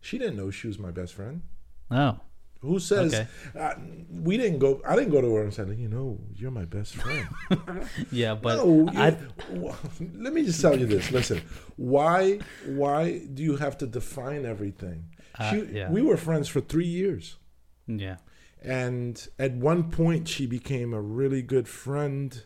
she 0.00 0.16
didn't 0.18 0.36
know 0.36 0.50
she 0.50 0.66
was 0.66 0.78
my 0.78 0.90
best 0.90 1.12
friend. 1.14 1.42
Oh, 1.90 2.20
Who 2.62 2.78
says 2.80 3.12
Okay. 3.14 3.26
uh, 3.58 3.74
we 4.10 4.36
didn't 4.36 4.58
go? 4.58 4.80
I 4.86 4.96
didn't 4.96 5.10
go 5.12 5.20
to 5.20 5.34
her 5.34 5.42
and 5.42 5.52
said, 5.52 5.68
you 5.78 5.88
know, 5.88 6.18
you're 6.34 6.50
my 6.50 6.64
best 6.64 6.94
friend. 6.96 7.28
yeah, 8.10 8.34
but 8.34 8.56
no, 8.56 8.88
I 8.96 9.16
let 10.24 10.32
me 10.32 10.44
just 10.44 10.60
tell 10.60 10.76
you 10.78 10.86
this. 10.86 11.10
Listen, 11.12 11.42
why 11.76 12.38
why 12.66 13.18
do 13.34 13.42
you 13.42 13.56
have 13.56 13.76
to 13.78 13.86
define 13.86 14.44
everything? 14.46 15.04
Uh, 15.38 15.50
She, 15.50 15.56
yeah. 15.78 15.90
We 15.90 16.00
were 16.02 16.16
friends 16.16 16.48
for 16.48 16.60
three 16.60 16.86
years, 17.02 17.36
yeah 17.86 18.16
and 18.60 19.28
at 19.38 19.52
one 19.54 19.88
point 19.88 20.26
she 20.26 20.44
became 20.46 20.92
a 20.92 21.00
really 21.00 21.42
good 21.42 21.68
friend. 21.68 22.44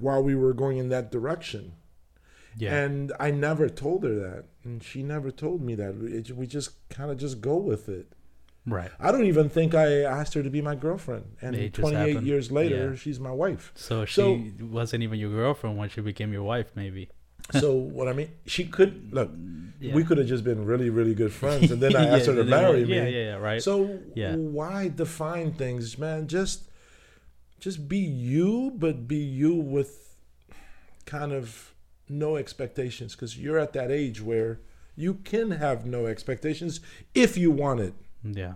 While 0.00 0.22
we 0.22 0.34
were 0.34 0.52
going 0.52 0.78
in 0.78 0.88
that 0.90 1.10
direction, 1.10 1.72
yeah 2.56 2.74
and 2.82 3.12
I 3.20 3.30
never 3.30 3.68
told 3.68 4.04
her 4.04 4.14
that, 4.16 4.44
and 4.64 4.82
she 4.82 5.02
never 5.02 5.30
told 5.30 5.62
me 5.62 5.74
that. 5.76 5.94
It, 6.02 6.30
we 6.36 6.46
just 6.46 6.70
kind 6.88 7.10
of 7.10 7.16
just 7.18 7.40
go 7.40 7.56
with 7.56 7.88
it. 7.88 8.06
right. 8.66 8.90
I 9.00 9.10
don't 9.12 9.24
even 9.26 9.48
think 9.48 9.74
I 9.74 10.02
asked 10.02 10.34
her 10.34 10.42
to 10.42 10.50
be 10.50 10.60
my 10.60 10.74
girlfriend, 10.74 11.24
and 11.40 11.54
It 11.56 11.72
28 11.74 11.96
happened. 12.08 12.26
years 12.26 12.50
later, 12.52 12.90
Yeah. 12.90 12.96
she's 12.96 13.18
my 13.18 13.30
wife. 13.32 13.72
So 13.74 14.04
she 14.04 14.14
So- 14.14 14.42
wasn't 14.60 15.02
even 15.02 15.18
your 15.18 15.30
girlfriend 15.30 15.78
when 15.78 15.88
she 15.88 16.00
became 16.02 16.32
your 16.32 16.42
wife, 16.42 16.72
maybe. 16.74 17.08
So 17.58 17.74
what 17.74 18.08
I 18.08 18.12
mean, 18.12 18.28
she 18.44 18.66
could 18.66 19.14
look. 19.14 19.30
Yeah. 19.80 19.94
We 19.94 20.04
could 20.04 20.18
have 20.18 20.26
just 20.26 20.44
been 20.44 20.66
really, 20.66 20.90
really 20.90 21.14
good 21.14 21.32
friends, 21.32 21.70
and 21.70 21.80
then 21.80 21.96
I 21.96 22.02
Yeah, 22.04 22.16
asked 22.16 22.26
her 22.26 22.34
to 22.34 22.44
marry 22.44 22.80
yeah, 22.80 22.86
me. 23.04 23.10
Yeah, 23.12 23.24
yeah, 23.30 23.34
right. 23.36 23.62
So 23.62 24.00
Yeah. 24.14 24.34
why 24.36 24.88
define 24.88 25.52
things, 25.52 25.96
man? 25.98 26.26
Just, 26.28 26.67
just 27.60 27.88
be 27.88 27.98
you, 27.98 28.72
but 28.76 29.06
be 29.08 29.16
you 29.16 29.54
with 29.54 30.16
kind 31.06 31.32
of 31.32 31.74
no 32.08 32.36
expectations, 32.36 33.14
because 33.14 33.38
you're 33.38 33.58
at 33.58 33.72
that 33.74 33.90
age 33.90 34.20
where 34.22 34.60
you 34.96 35.14
can 35.14 35.52
have 35.52 35.86
no 35.86 36.06
expectations 36.06 36.80
if 37.14 37.36
you 37.36 37.50
want 37.50 37.80
it. 37.80 37.94
yeah. 38.24 38.54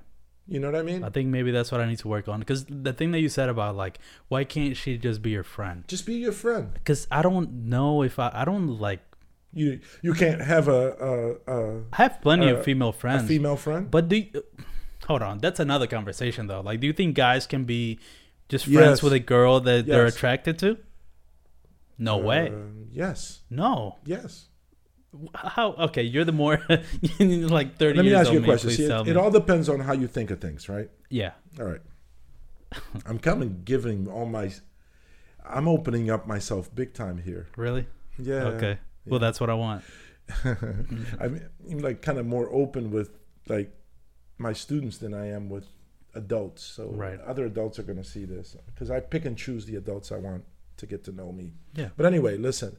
You 0.49 0.59
know 0.59 0.73
what 0.73 0.81
I 0.81 0.83
mean? 0.83 1.05
I 1.05 1.09
think 1.09 1.29
maybe 1.29 1.53
that's 1.53 1.71
what 1.71 1.81
I 1.81 1.87
need 1.87 2.01
to 2.01 2.09
work 2.09 2.27
on 2.29 2.41
because 2.41 2.65
the 2.65 2.93
thing 2.93 3.13
that 3.13 3.21
you 3.21 3.29
said 3.29 3.49
about 3.49 3.77
like 3.77 4.01
why 4.27 4.43
can't 4.43 4.77
she 4.77 4.99
just 4.99 5.23
be 5.23 5.31
your 5.31 5.45
friend? 5.45 5.85
Just 5.87 6.05
be 6.05 6.15
your 6.17 6.33
friend. 6.33 6.75
Because 6.75 7.07
I 7.13 7.23
don't 7.23 7.67
know 7.67 8.03
if 8.03 8.19
I 8.19 8.29
I 8.35 8.45
don't 8.45 8.67
like 8.81 9.01
You 9.55 9.79
you 10.03 10.13
can't 10.15 10.41
have 10.43 10.67
a 10.67 10.83
a, 11.47 11.53
a, 11.57 11.83
I 11.93 11.97
have 12.03 12.21
plenty 12.21 12.49
Uh, 12.51 12.55
of 12.57 12.65
female 12.65 12.89
a 12.89 12.93
friends, 12.93 13.29
female 13.29 13.57
friend. 13.57 13.89
but 13.89 14.09
do 14.09 14.17
you, 14.17 14.43
hold 15.07 15.23
on 15.23 15.39
that's 15.39 15.61
another 15.61 15.87
conversation 15.87 16.49
though. 16.49 16.61
Like, 16.61 16.81
do 16.81 16.89
you 16.89 16.93
think 16.93 17.15
guys 17.15 17.47
can 17.47 17.63
be 17.65 18.01
just 18.53 18.67
friends 18.67 18.79
Yes. 18.99 19.03
with 19.03 19.13
a 19.15 19.19
girl 19.19 19.59
that 19.61 19.87
they're 19.87 20.05
Yes. 20.05 20.15
attracted 20.15 20.59
to? 20.61 20.77
No 21.99 22.19
way. 22.19 22.51
Uh, 22.51 22.57
yes. 22.93 23.41
No. 23.51 23.97
Yes. 24.05 24.49
How? 25.35 25.73
Okay, 25.89 26.03
you're 26.03 26.25
the 26.25 26.33
more 26.33 26.59
like 27.19 27.77
thirty. 27.77 27.97
Let 27.97 28.05
me 28.05 28.11
years 28.11 28.21
ask 28.21 28.31
you 28.33 28.39
a 28.39 28.41
old 28.41 28.45
question. 28.45 28.71
See, 28.71 28.87
tell 28.89 29.03
it, 29.03 29.09
it 29.09 29.17
all 29.17 29.31
depends 29.31 29.69
on 29.69 29.81
how 29.81 29.93
you 29.95 30.07
think 30.07 30.31
of 30.31 30.41
things, 30.41 30.69
right? 30.69 30.89
yeah. 31.11 31.33
All 31.59 31.67
right. 31.67 31.81
I'm 33.05 33.19
coming 33.19 33.63
giving 33.65 34.09
all 34.09 34.25
my 34.27 34.51
I'm 35.45 35.67
opening 35.69 36.09
up 36.11 36.27
myself 36.27 36.75
big 36.75 36.95
time 36.95 37.19
here. 37.19 37.49
Really? 37.57 37.87
Yeah. 38.19 38.45
okay. 38.55 38.79
Well, 39.07 39.21
that's 39.21 39.41
what 39.41 39.51
I 39.51 39.55
want. 39.55 39.83
I'm, 40.45 41.41
I'm 41.71 41.79
like 41.81 42.01
kind 42.03 42.19
of 42.19 42.25
more 42.27 42.49
open 42.53 42.91
with 42.91 43.11
like 43.49 43.71
my 44.39 44.53
students 44.55 44.97
than 44.99 45.13
I 45.13 45.29
am 45.29 45.51
with 45.51 45.67
adults. 46.15 46.63
So 46.63 46.89
Right. 46.91 47.21
other 47.21 47.47
adults 47.47 47.79
are 47.79 47.83
going 47.85 47.99
to 47.99 48.05
see 48.05 48.25
this 48.25 48.57
because 48.67 48.91
I 48.91 49.01
pick 49.01 49.25
and 49.25 49.37
choose 49.37 49.67
the 49.67 49.77
adults 49.77 50.13
I 50.13 50.17
want 50.19 50.45
to 50.79 50.87
get 50.87 51.05
to 51.05 51.13
know 51.13 51.33
me. 51.33 51.53
Yeah. 51.75 51.91
But 51.97 52.07
anyway, 52.07 52.37
listen. 52.37 52.77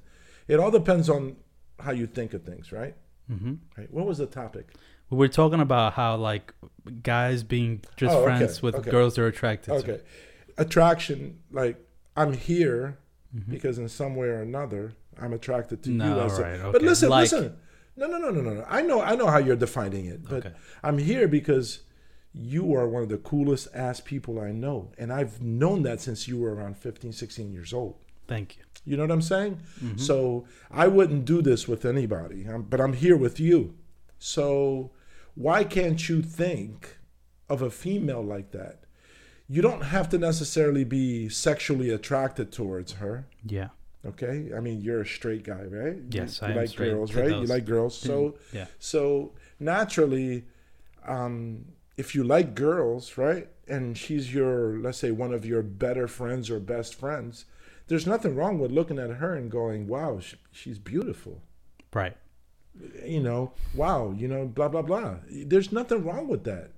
It 0.48 0.60
all 0.60 0.72
depends 0.72 1.10
on 1.10 1.38
how 1.80 1.92
you 1.92 2.06
think 2.08 2.34
of 2.34 2.44
things, 2.44 2.72
right? 2.72 2.96
Mm-hmm. 3.32 3.54
Right. 3.78 3.92
What 3.92 4.06
was 4.06 4.18
the 4.18 4.26
topic? 4.26 4.74
We 5.10 5.18
were 5.18 5.28
talking 5.30 5.60
about 5.62 5.94
how 5.94 6.18
like 6.18 6.54
guys 7.04 7.44
being 7.44 7.82
just 7.98 8.14
Oh, 8.14 8.20
okay, 8.26 8.38
friends 8.38 8.62
with 8.62 8.76
okay. 8.76 8.92
girls 8.92 9.16
they're 9.16 9.28
attracted 9.28 9.72
Okay. 9.76 10.02
Attraction, 10.58 11.40
like 11.52 11.78
I'm 12.16 12.34
here 12.34 12.98
because 13.50 13.80
in 13.80 13.88
some 13.90 14.16
way 14.16 14.28
or 14.28 14.42
another 14.42 14.94
I'm 15.20 15.34
attracted 15.34 15.84
to 15.84 15.92
you. 15.92 15.98
No, 15.98 16.20
As 16.22 16.38
a- 16.40 16.42
right, 16.44 16.72
But 16.72 16.82
listen, 16.82 17.10
Like- 17.10 17.32
listen. 17.32 17.56
No, 17.96 18.08
no, 18.08 18.18
no, 18.18 18.32
no, 18.32 18.42
no, 18.42 18.54
no. 18.56 18.66
I 18.68 18.82
know, 18.82 19.02
I 19.02 19.16
know 19.16 19.28
how 19.28 19.38
you're 19.38 19.56
defining 19.56 20.06
it, 20.08 20.24
but 20.28 20.46
Okay. 20.48 20.56
I'm 20.84 20.98
here 20.98 21.28
because 21.28 21.82
you 22.34 22.74
are 22.76 22.88
one 22.88 23.04
of 23.04 23.10
the 23.10 23.18
coolest 23.18 23.68
ass 23.76 24.00
people 24.00 24.40
I 24.40 24.52
know, 24.52 24.92
and 24.98 25.14
I've 25.14 25.42
known 25.42 25.84
that 25.84 26.02
since 26.02 26.28
you 26.28 26.40
were 26.40 26.54
around 26.56 26.78
15, 26.78 27.12
16 27.14 27.52
years 27.52 27.74
old. 27.74 27.96
Thank 28.28 28.58
you. 28.58 28.64
You 28.86 28.98
know 28.98 29.04
what 29.04 29.12
I'm 29.12 29.22
saying? 29.22 29.60
So 29.96 30.46
I 30.70 30.88
wouldn't 30.88 31.24
do 31.26 31.42
this 31.42 31.68
with 31.68 31.86
anybody, 31.86 32.46
but 32.70 32.82
I'm 32.82 32.94
here 32.94 33.16
with 33.16 33.40
you. 33.40 33.76
So 34.20 34.92
why 35.36 35.64
can't 35.64 36.10
you 36.10 36.22
think 36.22 36.98
of 37.50 37.62
a 37.62 37.70
female 37.70 38.22
like 38.24 38.52
that? 38.52 38.80
You 39.48 39.62
don't 39.62 39.84
have 39.84 40.10
to 40.10 40.18
necessarily 40.18 40.84
be 40.84 41.30
sexually 41.30 41.90
attracted 41.92 42.52
towards 42.52 42.94
her. 42.94 43.28
Yeah. 43.46 43.70
Okay, 44.06 44.50
I 44.56 44.60
mean 44.60 44.82
you're 44.82 45.02
a 45.02 45.06
straight 45.06 45.44
guy, 45.44 45.64
right? 45.64 45.98
Yes, 46.10 46.42
you, 46.42 46.48
you 46.48 46.54
am 46.54 46.60
like 46.60 46.76
girls, 46.76 47.14
right? 47.14 47.30
You 47.30 47.46
like 47.46 47.66
girls, 47.66 47.98
so 47.98 48.36
Yeah. 48.52 48.66
so 48.80 49.32
naturally, 49.62 50.44
um, 51.08 51.66
if 51.98 52.16
you 52.16 52.24
like 52.24 52.56
girls, 52.56 53.18
right, 53.18 53.48
and 53.68 53.98
she's 53.98 54.34
your, 54.34 54.78
let's 54.80 54.98
say, 54.98 55.12
one 55.12 55.34
of 55.34 55.46
your 55.46 55.62
better 55.62 56.08
friends 56.08 56.50
or 56.50 56.60
best 56.60 56.96
friends, 56.96 57.46
there's 57.88 58.08
nothing 58.08 58.36
wrong 58.36 58.60
with 58.60 58.72
looking 58.72 59.00
at 59.00 59.10
her 59.12 59.36
and 59.36 59.52
going, 59.52 59.88
"Wow, 59.88 60.20
sh 60.20 60.36
she's 60.52 60.80
beautiful." 60.80 61.42
Right. 61.94 62.18
You 63.06 63.22
know, 63.22 63.54
wow, 63.76 64.12
you 64.12 64.28
know, 64.28 64.46
blah 64.46 64.70
blah 64.70 64.82
blah. 64.82 65.18
There's 65.30 65.72
nothing 65.72 66.04
wrong 66.04 66.28
with 66.28 66.44
that. 66.46 66.72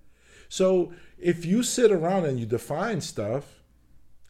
So 0.50 0.94
if 1.18 1.46
you 1.46 1.64
sit 1.64 1.92
around 1.92 2.26
and 2.26 2.40
you 2.40 2.46
define 2.46 3.02
stuff, 3.02 3.62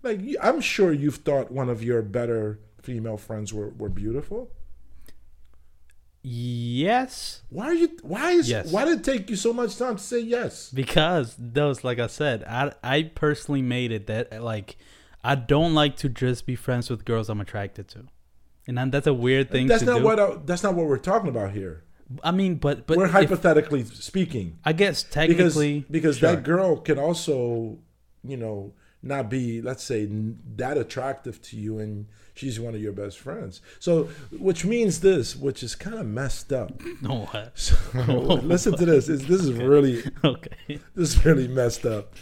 like 0.03 0.21
I'm 0.41 0.61
sure 0.61 0.93
you've 0.93 1.17
thought 1.17 1.51
one 1.51 1.69
of 1.69 1.83
your 1.83 2.01
better 2.01 2.59
female 2.81 3.17
friends 3.17 3.53
were, 3.53 3.69
were 3.69 3.89
beautiful. 3.89 4.51
Yes. 6.27 7.43
Why 7.49 7.67
are 7.67 7.73
you? 7.75 7.89
Why 8.01 8.31
is? 8.31 8.49
Yes. 8.49 8.71
Why 8.71 8.83
did 8.83 8.99
it 8.99 9.03
take 9.03 9.29
you 9.29 9.35
so 9.35 9.53
much 9.53 9.77
time 9.77 9.97
to 9.97 10.01
say 10.03 10.19
yes? 10.19 10.71
Because 10.71 11.35
those, 11.37 11.83
like 11.83 11.99
I 11.99 12.07
said, 12.07 12.43
I 12.45 12.73
I 12.83 13.03
personally 13.03 13.61
made 13.61 13.91
it 13.91 14.07
that 14.07 14.41
like 14.41 14.75
I 15.23 15.35
don't 15.35 15.75
like 15.75 15.97
to 15.97 16.09
just 16.09 16.47
be 16.47 16.55
friends 16.55 16.89
with 16.89 17.05
girls 17.05 17.29
I'm 17.29 17.39
attracted 17.41 17.87
to, 17.89 18.05
and 18.65 18.91
that's 18.91 19.05
a 19.05 19.13
weird 19.13 19.51
thing 19.51 19.67
That's 19.67 19.83
to 19.83 19.85
not 19.85 19.97
do. 19.99 20.03
what. 20.03 20.19
I, 20.19 20.37
that's 20.43 20.63
not 20.63 20.73
what 20.73 20.87
we're 20.87 20.97
talking 20.97 21.29
about 21.29 21.51
here. 21.51 21.83
I 22.23 22.31
mean, 22.31 22.55
but 22.55 22.87
but 22.87 22.97
we're 22.97 23.05
if- 23.05 23.11
hypothetically 23.11 23.83
speaking, 23.83 24.57
I 24.65 24.73
guess 24.73 25.03
because 25.03 25.13
technically 25.13 25.85
because 25.91 26.17
sure. 26.17 26.31
that 26.31 26.43
girl 26.43 26.77
can 26.77 26.97
also, 26.97 27.77
you 28.23 28.37
know, 28.37 28.73
not 29.05 29.29
be 29.29 29.61
let's 29.61 29.83
say 29.83 30.07
that 30.57 30.77
attractive 30.77 31.41
to 31.43 31.55
you, 31.57 31.79
and 31.79 32.07
she's 32.33 32.59
one 32.59 32.75
of 32.75 32.81
your 32.81 32.91
best 32.91 33.19
friends. 33.19 33.61
So, 33.79 34.09
which 34.37 34.65
means 34.65 34.99
this, 34.99 35.35
which 35.35 35.63
is 35.63 35.75
kind 35.75 35.97
of 35.97 36.05
messed 36.07 36.51
up. 36.51 36.81
no 37.01 37.25
what? 37.31 37.57
So, 37.57 37.75
listen 37.93 38.75
to 38.77 38.85
this. 38.85 39.07
It's, 39.07 39.23
this 39.25 39.41
is 39.41 39.51
really 39.53 40.03
okay. 40.23 40.79
this 40.95 41.15
is 41.15 41.25
really 41.25 41.47
messed 41.47 41.85
up. 41.85 42.13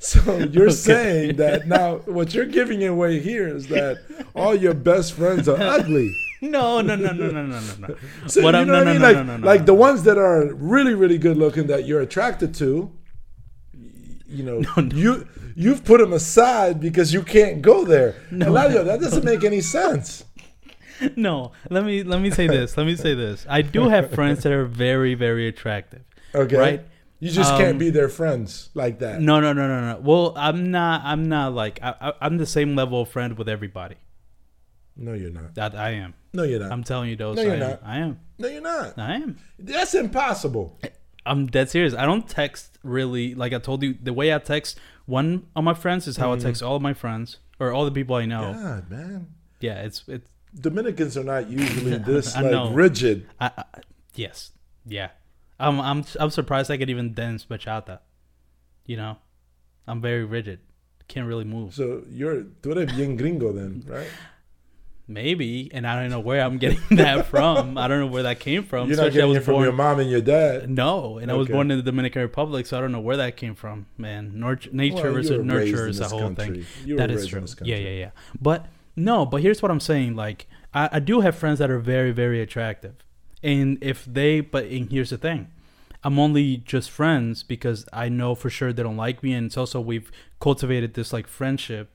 So 0.00 0.36
you're 0.36 0.64
Okay. 0.64 0.72
saying 0.74 1.36
that 1.36 1.66
now 1.66 1.98
what 2.04 2.34
you're 2.34 2.44
giving 2.44 2.84
away 2.84 3.20
here 3.20 3.48
is 3.48 3.68
that 3.68 4.00
all 4.34 4.54
your 4.54 4.74
best 4.74 5.14
friends 5.14 5.48
are 5.48 5.56
ugly. 5.58 6.14
No, 6.42 6.82
no, 6.82 6.94
no, 6.94 7.12
no, 7.12 7.30
no, 7.30 7.46
no, 7.46 7.60
no, 7.60 7.60
no. 7.88 7.96
So 8.26 8.42
What 8.42 8.52
you 8.52 8.58
I'm- 8.58 8.66
know 8.66 8.72
no, 8.74 8.78
what 8.80 8.88
I 8.88 8.92
mean? 8.92 9.00
no, 9.00 9.06
like 9.06 9.16
no, 9.16 9.22
no, 9.22 9.36
no, 9.38 9.46
like 9.46 9.60
no. 9.60 9.66
the 9.66 9.74
ones 9.74 10.02
that 10.02 10.18
are 10.18 10.52
really 10.52 10.92
really 10.94 11.16
good 11.16 11.38
looking 11.38 11.68
that 11.68 11.86
you're 11.86 12.02
attracted 12.02 12.54
to. 12.56 12.92
You 14.26 14.42
know, 14.42 14.82
you 14.92 15.26
you've 15.54 15.84
put 15.84 16.00
them 16.00 16.12
aside 16.12 16.80
because 16.80 17.12
you 17.12 17.22
can't 17.22 17.62
go 17.62 17.84
there. 17.84 18.16
No. 18.30 18.46
Eladio, 18.46 18.84
that 18.84 19.00
doesn't 19.00 19.24
make 19.32 19.44
any 19.44 19.60
sense. 19.60 20.24
No, 21.16 21.52
let 21.70 21.84
me 21.84 22.02
let 22.04 22.20
me 22.20 22.30
say 22.30 22.46
this. 22.46 22.76
Let 22.76 22.86
me 22.86 22.94
say 22.96 23.14
this. 23.14 23.44
I 23.48 23.62
do 23.62 23.88
have 23.88 24.12
friends 24.12 24.42
that 24.44 24.52
are 24.52 24.64
very 24.64 25.14
very 25.14 25.48
attractive. 25.48 26.02
Okay, 26.34 26.56
Right. 26.56 26.84
You 27.20 27.30
just 27.30 27.52
Um, 27.52 27.58
can't 27.60 27.78
be 27.78 27.90
their 27.90 28.08
friends 28.08 28.68
like 28.74 28.98
that. 28.98 29.20
No, 29.20 29.40
no, 29.40 29.52
no, 29.52 29.66
no, 29.66 29.80
no. 29.94 30.00
Well, 30.00 30.34
I'm 30.36 30.70
not. 30.70 31.02
I'm 31.04 31.28
not 31.28 31.54
like 31.54 31.78
I, 31.82 31.94
I, 32.00 32.12
I'm 32.20 32.36
the 32.36 32.46
same 32.46 32.76
level 32.76 33.00
of 33.02 33.08
friend 33.08 33.38
with 33.38 33.48
everybody. 33.48 33.96
No, 34.96 35.14
you're 35.14 35.30
not. 35.30 35.54
That 35.54 35.74
I 35.74 35.90
am. 35.92 36.14
No, 36.32 36.42
you're 36.42 36.60
not. 36.60 36.70
I'm 36.70 36.84
telling 36.84 37.08
you, 37.10 37.16
those. 37.16 37.36
No, 37.36 37.42
you're 37.42 37.54
am. 37.54 37.60
not. 37.60 37.80
I 37.84 37.98
am. 37.98 38.20
no, 38.38 38.48
you're 38.48 38.60
not. 38.60 38.98
I 38.98 39.14
am. 39.14 39.38
That's 39.58 39.94
impossible. 39.94 40.78
I'm 41.26 41.46
dead 41.46 41.70
serious. 41.70 41.94
I 41.94 42.04
don't 42.04 42.28
text 42.28 42.78
really. 42.82 43.34
Like 43.34 43.52
I 43.52 43.58
told 43.58 43.82
you, 43.82 43.96
the 44.02 44.12
way 44.12 44.32
I 44.34 44.38
text 44.38 44.78
one 45.06 45.46
of 45.54 45.64
my 45.64 45.74
friends 45.74 46.06
is 46.06 46.16
how 46.16 46.32
I 46.32 46.36
mm-hmm. 46.36 46.46
text 46.46 46.62
all 46.62 46.76
of 46.76 46.82
my 46.82 46.94
friends 46.94 47.38
or 47.58 47.72
all 47.72 47.84
the 47.84 47.90
people 47.90 48.16
I 48.16 48.26
know. 48.26 48.52
God, 48.52 48.90
man. 48.90 49.34
Yeah, 49.60 49.82
it's 49.82 50.04
it's. 50.08 50.28
Dominicans 50.58 51.16
are 51.16 51.24
not 51.24 51.50
usually 51.50 51.98
this 51.98 52.34
like 52.36 52.44
know. 52.44 52.70
rigid. 52.70 53.26
I, 53.40 53.50
I, 53.56 53.64
yes, 54.14 54.52
yeah. 54.86 55.10
I'm 55.58 55.80
I'm 55.80 56.04
I'm 56.18 56.30
surprised 56.30 56.70
I 56.70 56.76
could 56.76 56.90
even 56.90 57.14
dance 57.14 57.44
bachata. 57.44 58.00
You 58.86 58.96
know, 58.96 59.18
I'm 59.86 60.00
very 60.00 60.24
rigid. 60.24 60.60
Can't 61.08 61.26
really 61.26 61.44
move. 61.44 61.74
So 61.74 62.02
you're 62.08 62.44
tú 62.62 62.76
eres 62.76 62.92
bien 62.92 63.16
gringo 63.16 63.52
then, 63.52 63.84
right? 63.86 64.08
Maybe, 65.06 65.70
and 65.74 65.86
I 65.86 66.00
don't 66.00 66.08
know 66.10 66.20
where 66.20 66.40
I'm 66.40 66.56
getting 66.56 66.80
that 66.96 67.26
from. 67.26 67.76
I 67.76 67.88
don't 67.88 68.00
know 68.00 68.06
where 68.06 68.22
that 68.22 68.40
came 68.40 68.64
from. 68.64 68.88
You're 68.88 68.96
not 68.96 69.08
especially 69.08 69.16
getting 69.18 69.28
was 69.30 69.38
it 69.38 69.44
from 69.44 69.54
born- 69.54 69.64
your 69.64 69.72
mom 69.74 70.00
and 70.00 70.10
your 70.10 70.22
dad. 70.22 70.70
No, 70.70 71.18
and 71.18 71.30
I 71.30 71.34
was 71.34 71.48
born 71.48 71.70
in 71.70 71.76
the 71.76 71.82
Dominican 71.82 72.22
Republic, 72.22 72.64
so 72.66 72.78
I 72.78 72.80
don't 72.80 72.90
know 72.92 73.00
where 73.00 73.18
that 73.18 73.36
came 73.36 73.54
from. 73.54 73.86
Man, 73.98 74.32
Nurt- 74.36 74.72
nature 74.72 74.94
Well, 75.02 75.12
versus 75.12 75.44
nurture 75.44 75.88
is 75.88 76.00
a 76.00 76.08
whole 76.08 76.28
thing. 76.28 76.36
country. 76.36 76.66
Were 76.88 76.96
That 76.96 77.10
is 77.10 77.26
true. 77.26 77.44
Yeah, 77.62 77.76
yeah, 77.76 77.90
yeah. 77.90 78.10
But 78.40 78.66
no, 78.96 79.26
but 79.26 79.42
here's 79.42 79.60
what 79.60 79.70
I'm 79.70 79.80
saying. 79.80 80.16
Like, 80.16 80.46
I, 80.72 80.88
I 80.92 81.00
do 81.00 81.20
have 81.20 81.36
friends 81.36 81.58
that 81.58 81.70
are 81.70 81.78
very, 81.78 82.12
very 82.12 82.40
attractive, 82.40 82.94
and 83.42 83.76
if 83.82 84.06
they, 84.06 84.40
but 84.40 84.64
and 84.64 84.90
here's 84.90 85.10
the 85.10 85.18
thing, 85.18 85.48
I'm 86.02 86.18
only 86.18 86.56
just 86.58 86.90
friends 86.90 87.42
because 87.42 87.84
I 87.92 88.08
know 88.08 88.34
for 88.34 88.48
sure 88.48 88.72
they 88.72 88.82
don't 88.82 88.96
like 88.96 89.22
me, 89.22 89.34
and 89.34 89.46
it's 89.48 89.58
also 89.58 89.80
we've 89.82 90.10
cultivated 90.40 90.94
this 90.94 91.12
like 91.12 91.26
friendship. 91.26 91.90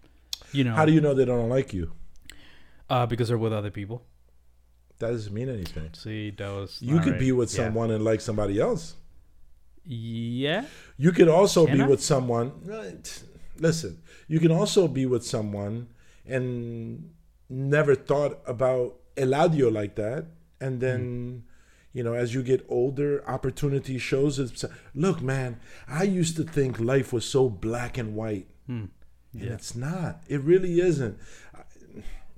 You 0.51 0.63
know, 0.63 0.73
How 0.75 0.85
do 0.85 0.91
you 0.91 1.01
know 1.01 1.15
they 1.15 1.25
don't 1.25 1.49
like 1.49 1.73
you? 1.73 1.93
Uh, 2.89 3.05
because 3.05 3.27
they're 3.29 3.37
with 3.37 3.53
other 3.53 3.71
people. 3.71 4.05
That 4.99 5.11
doesn't 5.11 5.33
mean 5.33 5.49
anything. 5.49 5.89
See, 5.93 6.31
that 6.31 6.49
was 6.51 6.81
You 6.81 6.97
could 6.99 7.05
alright. 7.13 7.19
be 7.19 7.31
with 7.31 7.51
Yeah. 7.53 7.65
someone 7.65 7.91
and 7.91 8.03
like 8.03 8.19
somebody 8.21 8.59
else. 8.59 8.95
Yeah. 9.85 10.65
You 10.97 11.11
could 11.11 11.29
also 11.29 11.65
Can 11.65 11.77
be 11.77 11.83
I? 11.83 11.87
with 11.87 12.03
someone. 12.03 12.51
Listen, 13.57 14.01
you 14.27 14.39
can 14.39 14.51
also 14.51 14.87
be 14.87 15.05
with 15.05 15.25
someone 15.25 15.87
and 16.25 17.09
never 17.49 17.95
thought 17.95 18.41
about 18.45 18.97
Eladio 19.15 19.71
like 19.71 19.95
that, 19.95 20.25
and 20.61 20.79
then. 20.79 21.01
Hmm. 21.01 21.45
You 21.91 22.03
know, 22.03 22.13
as 22.13 22.35
you 22.35 22.43
get 22.43 22.63
older, 22.69 23.27
opportunity 23.27 23.97
shows. 23.97 24.37
It's, 24.37 24.63
look, 24.93 25.23
man, 25.23 25.59
I 25.87 26.03
used 26.03 26.35
to 26.35 26.43
think 26.43 26.79
life 26.79 27.11
was 27.11 27.25
so 27.25 27.49
black 27.49 27.97
and 27.97 28.13
white. 28.13 28.45
And 28.67 28.89
Hmm. 29.33 29.39
Yeah. 29.43 29.53
it's 29.53 29.75
not. 29.75 30.21
It 30.27 30.39
really 30.41 30.79
isn't. 30.81 31.17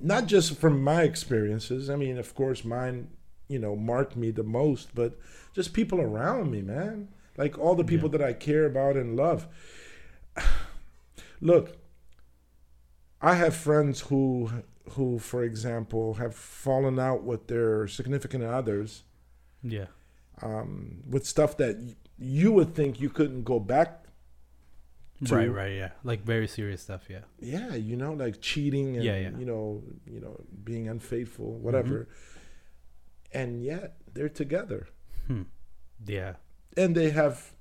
Not 0.01 0.25
just 0.25 0.57
from 0.57 0.81
my 0.81 1.03
experiences. 1.03 1.89
I 1.89 1.95
mean, 1.95 2.17
of 2.17 2.33
course, 2.35 2.65
mine, 2.65 3.09
you 3.47 3.59
know, 3.59 3.75
marked 3.75 4.15
me 4.15 4.31
the 4.31 4.43
most, 4.43 4.95
but 4.95 5.17
just 5.53 5.73
people 5.73 6.01
around 6.01 6.49
me, 6.51 6.61
man. 6.61 7.09
Like 7.37 7.57
all 7.57 7.75
the 7.75 7.83
people 7.83 8.09
that 8.09 8.21
I 8.21 8.33
care 8.33 8.65
about 8.65 8.97
and 8.97 9.15
love. 9.15 9.47
Look, 11.41 11.77
I 13.21 13.35
have 13.35 13.55
friends 13.55 14.01
who 14.01 14.49
who 14.91 15.19
for 15.19 15.43
example 15.43 16.15
have 16.15 16.35
fallen 16.35 16.99
out 16.99 17.23
with 17.23 17.47
their 17.47 17.87
significant 17.87 18.43
others 18.43 19.03
Yeah. 19.63 19.85
um, 20.41 21.03
with 21.07 21.25
stuff 21.25 21.55
that 21.57 21.77
you 22.17 22.51
would 22.51 22.75
think 22.75 22.99
you 22.99 23.09
couldn't 23.09 23.43
go 23.43 23.59
back 23.59 24.00
to. 25.25 25.35
Right, 25.35 25.51
right, 25.51 25.73
yeah. 25.73 25.91
Like 26.03 26.23
very 26.23 26.47
serious 26.47 26.81
stuff, 26.81 27.03
yeah. 27.09 27.21
yeah 27.39 27.75
you 27.75 27.95
know 27.95 28.13
like 28.13 28.41
cheating 28.41 28.95
and 28.95 29.03
Yeah, 29.05 29.17
yeah. 29.17 29.37
you 29.37 29.45
know 29.45 29.83
you 30.05 30.19
know 30.19 30.39
being 30.63 30.87
unfaithful 30.89 31.53
whatever 31.59 32.07
and 33.31 33.63
yet 33.63 33.95
they're 34.13 34.29
together 34.29 34.87
Hmm. 35.27 35.43
Yeah. 36.05 36.33
and 36.75 36.95
they 36.95 37.11
have 37.11 37.51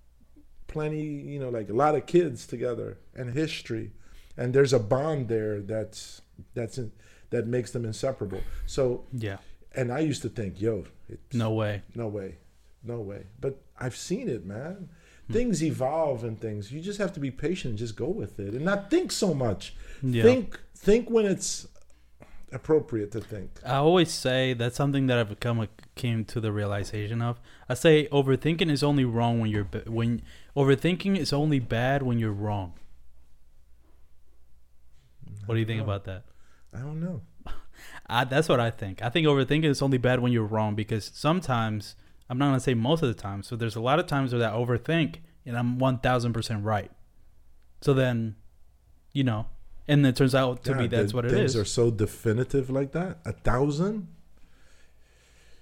plenty 0.67 1.03
you 1.03 1.39
know 1.39 1.49
like 1.51 1.69
a 1.69 1.73
lot 1.75 1.95
of 1.95 2.07
kids 2.07 2.47
together 2.47 2.99
and 3.15 3.35
history 3.35 3.93
and 4.37 4.55
there's 4.55 4.73
a 4.73 4.79
bond 4.79 5.29
there 5.29 5.61
that's 5.61 6.23
that's 6.55 6.79
in, 6.79 6.93
that 7.31 7.47
makes 7.47 7.71
them 7.73 7.85
inseparable 7.85 8.41
so 8.67 9.05
Yeah. 9.13 9.39
and 9.75 9.93
i 9.93 9.99
used 10.01 10.23
to 10.23 10.29
think 10.29 10.61
yo 10.61 10.85
it's, 11.09 11.35
No 11.35 11.53
way. 11.53 11.83
no 11.95 12.07
way 12.09 12.39
no 12.83 13.01
way 13.01 13.25
but 13.41 13.61
i've 13.79 13.97
seen 13.97 14.29
it 14.29 14.45
man. 14.47 14.89
Hmm. 15.31 15.37
things 15.39 15.63
evolve 15.63 16.25
and 16.25 16.41
things 16.41 16.73
you 16.73 16.81
just 16.81 16.99
have 16.99 17.13
to 17.15 17.21
be 17.21 17.31
patient 17.31 17.71
and 17.71 17.79
just 17.79 17.97
go 17.97 18.09
with 18.09 18.39
it 18.41 18.53
and 18.55 18.65
not 18.65 18.91
think 18.91 19.13
so 19.13 19.33
much 19.35 19.75
Yeah. 20.03 20.23
think 20.23 20.61
think 20.75 21.09
when 21.11 21.27
it's 21.27 21.67
appropriate 22.53 23.13
to 23.13 23.21
think 23.21 23.51
I 23.65 23.77
always 23.77 24.11
say 24.11 24.55
that's 24.55 24.77
something 24.77 25.07
that 25.07 25.19
I've 25.19 25.29
become 25.29 25.61
a, 25.61 25.69
came 25.95 26.25
to 26.25 26.41
the 26.41 26.51
realization 26.51 27.23
of. 27.23 27.39
I 27.69 27.75
say 27.75 28.09
overthinking 28.11 28.69
is 28.71 28.83
only 28.83 29.05
wrong 29.05 29.39
when 29.41 29.51
you're 29.51 29.69
when 29.87 30.23
overthinking 30.57 31.17
is 31.17 31.33
only 31.33 31.61
bad 31.61 32.03
when 32.03 32.19
you're 32.19 32.33
wrong. 32.33 32.73
What 35.47 35.55
do 35.55 35.61
you 35.61 35.67
think 35.67 35.81
Oh. 35.81 35.85
about 35.85 36.05
that? 36.05 36.25
i 36.73 36.79
don't 36.79 37.01
know 37.01 37.21
I, 38.09 38.25
that's 38.25 38.49
what 38.49 38.61
I 38.61 38.71
think. 38.71 39.03
I 39.03 39.09
think 39.09 39.27
overthinking 39.27 39.65
is 39.65 39.83
only 39.83 39.99
bad 39.99 40.21
when 40.21 40.33
you're 40.33 40.45
wrong 40.45 40.75
because 40.75 41.11
sometimes 41.15 41.95
I'm 42.31 42.39
not 42.39 42.47
gonna 42.47 42.61
say 42.61 42.73
most 42.75 43.03
of 43.03 43.09
the 43.09 43.21
time. 43.21 43.43
So 43.43 43.57
there's 43.57 43.77
a 43.77 43.81
lot 43.81 43.99
of 43.99 44.07
times 44.07 44.33
where 44.33 44.43
I 44.49 44.53
overthink 44.53 45.17
and 45.45 45.59
I'm 45.59 45.79
one 45.79 45.99
thousand 45.99 46.33
percent 46.33 46.65
right. 46.65 46.91
So 47.83 47.93
then, 47.93 48.37
you 49.13 49.25
know, 49.25 49.47
and 49.89 50.07
it 50.07 50.17
turns 50.17 50.35
out 50.35 50.63
to 50.65 50.71
Yeah, 50.71 50.79
be 50.79 50.87
that's 50.87 51.13
what 51.13 51.25
it 51.27 51.33
things 51.33 51.51
is. 51.51 51.57
are 51.57 51.65
so 51.65 51.91
definitive 51.91 52.71
like 52.71 52.93
that. 52.93 53.19
A 53.27 53.33
thousand? 53.33 54.09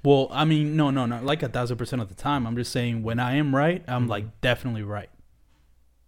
well, 0.04 0.28
I 0.30 0.44
mean, 0.44 0.76
no, 0.76 0.90
no, 0.90 1.06
not 1.06 1.24
like 1.24 1.42
a 1.42 1.48
thousand 1.48 1.76
percent 1.76 2.00
of 2.02 2.08
the 2.08 2.14
time. 2.14 2.46
I'm 2.46 2.56
just 2.56 2.70
saying 2.72 3.02
when 3.02 3.18
I 3.18 3.34
am 3.36 3.54
right, 3.54 3.82
I'm 3.88 4.06
Mhm. 4.06 4.10
like 4.10 4.40
definitely 4.40 4.82
right. 4.82 5.10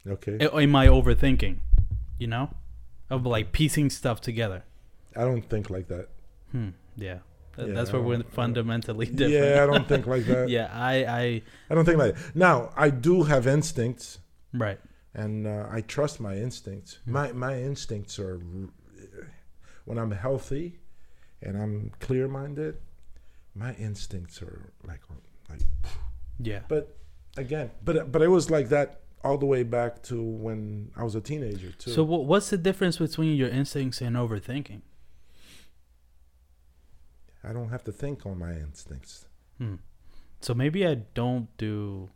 Okay. 0.07 0.39
Am 0.39 0.77
I 0.77 0.87
overthinking? 0.87 1.59
You 2.19 2.27
know, 2.27 2.51
of 3.09 3.27
like 3.27 3.53
piecing 3.53 3.91
stuff 3.91 4.21
together. 4.21 4.65
I 5.17 5.23
don't 5.23 5.43
think 5.49 5.71
like 5.71 5.89
that. 5.89 6.09
Hmm. 6.53 6.69
Yeah. 6.97 7.19
Yeah, 7.69 7.75
that's 7.75 7.93
where 7.93 8.03
we're 8.03 8.23
fundamentally 8.23 9.07
different. 9.07 9.33
Yeah, 9.33 9.63
I 9.63 9.67
don't 9.67 9.89
think 9.89 10.07
like 10.07 10.25
that. 10.27 10.49
yeah, 10.57 10.71
I, 10.73 11.05
I, 11.05 11.43
I 11.71 11.75
don't 11.75 11.85
think 11.85 11.99
like 11.99 12.15
that. 12.15 12.37
Now, 12.37 12.71
I 12.77 12.91
do 12.91 13.23
have 13.25 13.47
instincts, 13.47 14.19
right. 14.53 14.79
and 15.15 15.47
uh, 15.47 15.67
I 15.71 15.81
trust 15.83 16.21
my 16.21 16.37
instincts. 16.37 16.99
Hmm. 17.05 17.13
My 17.13 17.33
my 17.33 17.61
instincts 17.61 18.19
are 18.19 18.41
when 19.85 19.99
I'm 19.99 20.11
healthy 20.11 20.81
and 21.43 21.61
I'm 21.61 21.93
clear 22.01 22.29
minded. 22.29 22.77
My 23.55 23.75
instincts 23.75 24.43
are 24.43 24.73
like 24.87 25.01
like. 25.49 25.61
Yeah. 26.39 26.61
But 26.69 26.97
again, 27.37 27.71
but 27.85 28.13
but 28.13 28.23
it 28.23 28.29
was 28.29 28.51
like 28.51 28.69
that 28.69 29.01
all 29.23 29.37
the 29.37 29.47
way 29.47 29.63
back 29.63 30.03
to 30.03 30.23
when 30.23 30.91
I 30.97 31.05
was 31.05 31.15
a 31.15 31.21
teenager 31.21 31.73
too. 31.73 31.91
So 31.91 32.03
what's 32.03 32.51
the 32.51 32.59
difference 32.59 32.99
between 32.99 33.37
your 33.37 33.49
instincts 33.49 34.01
and 34.01 34.17
overthinking? 34.17 34.83
I 37.45 37.53
don't 37.53 37.71
have 37.71 37.85
to 37.85 37.93
think 37.93 38.27
on 38.27 38.39
my 38.39 38.53
instincts. 38.53 39.27
Hmm. 39.59 39.77
So 40.41 40.55
maybe 40.55 40.87
I 40.87 40.95
don't 41.15 41.49
do 41.59 42.09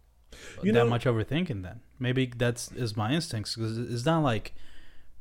You 0.62 0.72
that 0.72 0.84
know- 0.84 0.88
much 0.90 1.04
overthinking 1.04 1.62
then. 1.62 1.80
Maybe 1.98 2.26
that's 2.36 2.72
is 2.72 2.96
my 2.96 3.12
instincts 3.12 3.54
because 3.54 3.78
it's 3.78 4.04
not 4.04 4.22
like 4.22 4.52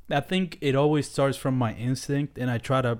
I 0.10 0.20
think 0.20 0.58
it 0.62 0.76
always 0.76 1.10
starts 1.10 1.38
from 1.38 1.58
my 1.58 1.74
instinct 1.76 2.38
and 2.38 2.50
I 2.52 2.58
try 2.58 2.82
to 2.82 3.00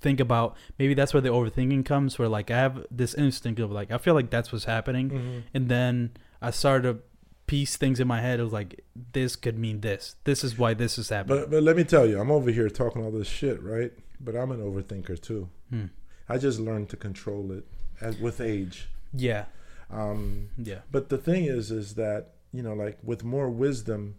think 0.00 0.18
about 0.20 0.56
maybe 0.78 0.94
that's 0.94 1.12
where 1.12 1.20
the 1.20 1.28
overthinking 1.28 1.84
comes 1.84 2.18
where 2.18 2.28
like 2.28 2.50
I 2.50 2.56
have 2.56 2.86
this 2.90 3.14
instinct 3.14 3.60
of 3.60 3.70
like 3.70 3.90
I 3.92 3.98
feel 3.98 4.14
like 4.14 4.30
that's 4.30 4.50
what's 4.52 4.64
happening 4.64 5.10
Mm-hmm. 5.10 5.38
and 5.54 5.68
then 5.68 6.12
I 6.40 6.50
start 6.50 6.82
to 6.84 6.98
piece 7.46 7.76
things 7.76 8.00
in 8.00 8.08
my 8.08 8.20
head. 8.20 8.40
Was 8.40 8.52
like 8.52 8.80
this 9.12 9.36
could 9.36 9.58
mean 9.58 9.80
this. 9.82 10.16
This 10.24 10.42
is 10.42 10.56
why 10.58 10.72
this 10.74 10.96
is 10.98 11.08
happening. 11.10 11.40
But 11.40 11.50
but 11.50 11.62
let 11.62 11.76
me 11.76 11.84
tell 11.84 12.06
you, 12.06 12.18
I'm 12.20 12.30
over 12.30 12.50
here 12.50 12.70
talking 12.70 13.04
all 13.04 13.10
this 13.10 13.28
shit, 13.28 13.62
right? 13.62 13.92
But 14.18 14.34
I'm 14.34 14.50
an 14.50 14.60
overthinker 14.60 15.20
too. 15.20 15.48
Hmm. 15.68 15.86
I 16.30 16.38
just 16.38 16.60
learned 16.60 16.88
to 16.90 16.96
control 16.96 17.50
it 17.52 17.64
as, 18.00 18.16
with 18.18 18.40
age. 18.40 18.88
Yeah, 19.12 19.46
Um, 19.90 20.50
yeah, 20.56 20.80
but 20.90 21.08
the 21.08 21.18
thing 21.18 21.44
is, 21.44 21.70
is 21.70 21.94
that 21.94 22.34
you 22.52 22.62
know, 22.62 22.74
like 22.74 22.98
with 23.02 23.24
more 23.24 23.50
wisdom, 23.50 24.16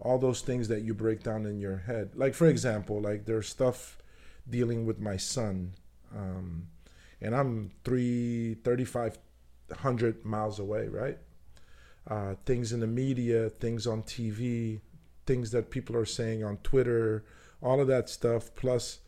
all 0.00 0.18
those 0.18 0.40
things 0.40 0.68
that 0.68 0.82
you 0.82 0.94
break 0.94 1.22
down 1.22 1.46
in 1.46 1.58
your 1.58 1.78
head. 1.78 2.10
Like 2.14 2.34
for 2.34 2.46
example, 2.46 3.00
like 3.00 3.24
there's 3.24 3.48
stuff 3.48 3.98
dealing 4.48 4.86
with 4.86 5.00
my 5.00 5.16
son, 5.16 5.74
um, 6.16 6.68
and 7.20 7.34
I'm 7.34 7.72
three 7.84 8.54
thirty 8.62 8.84
five 8.84 9.18
hundred 9.78 10.24
miles 10.24 10.58
away, 10.58 10.88
right? 10.88 11.18
Uh, 12.08 12.34
things 12.46 12.72
in 12.72 12.80
the 12.80 12.86
media, 12.86 13.50
things 13.50 13.86
on 13.86 14.02
TV, 14.02 14.80
things 15.26 15.50
that 15.50 15.70
people 15.70 15.94
are 15.96 16.06
saying 16.06 16.42
on 16.42 16.56
Twitter, 16.58 17.24
all 17.60 17.80
of 17.80 17.88
that 17.88 18.08
stuff, 18.08 18.54
plus 18.54 19.00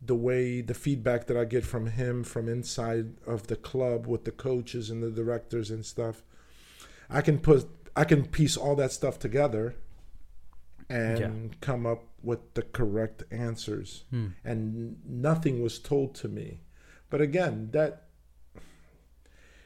the 0.00 0.14
way 0.14 0.60
the 0.60 0.74
feedback 0.74 1.26
that 1.26 1.36
I 1.36 1.44
get 1.44 1.64
from 1.64 1.86
him 1.86 2.22
from 2.24 2.48
inside 2.48 3.14
of 3.26 3.48
the 3.48 3.56
club 3.56 4.06
with 4.06 4.24
the 4.24 4.30
coaches 4.30 4.90
and 4.90 5.02
the 5.02 5.10
directors 5.10 5.70
and 5.70 5.84
stuff. 5.84 6.22
I 7.10 7.20
can 7.20 7.38
put 7.38 7.68
I 7.96 8.04
can 8.04 8.26
piece 8.26 8.56
all 8.56 8.76
that 8.76 8.92
stuff 8.92 9.18
together 9.18 9.74
and 10.88 11.18
Yeah. 11.50 11.56
come 11.60 11.84
up 11.84 12.04
with 12.22 12.54
the 12.54 12.62
correct 12.62 13.24
answers. 13.30 14.04
Hmm. 14.10 14.28
And 14.44 14.96
nothing 15.04 15.60
was 15.62 15.78
told 15.78 16.14
to 16.16 16.28
me. 16.28 16.60
But 17.10 17.20
again, 17.20 17.70
that 17.72 18.04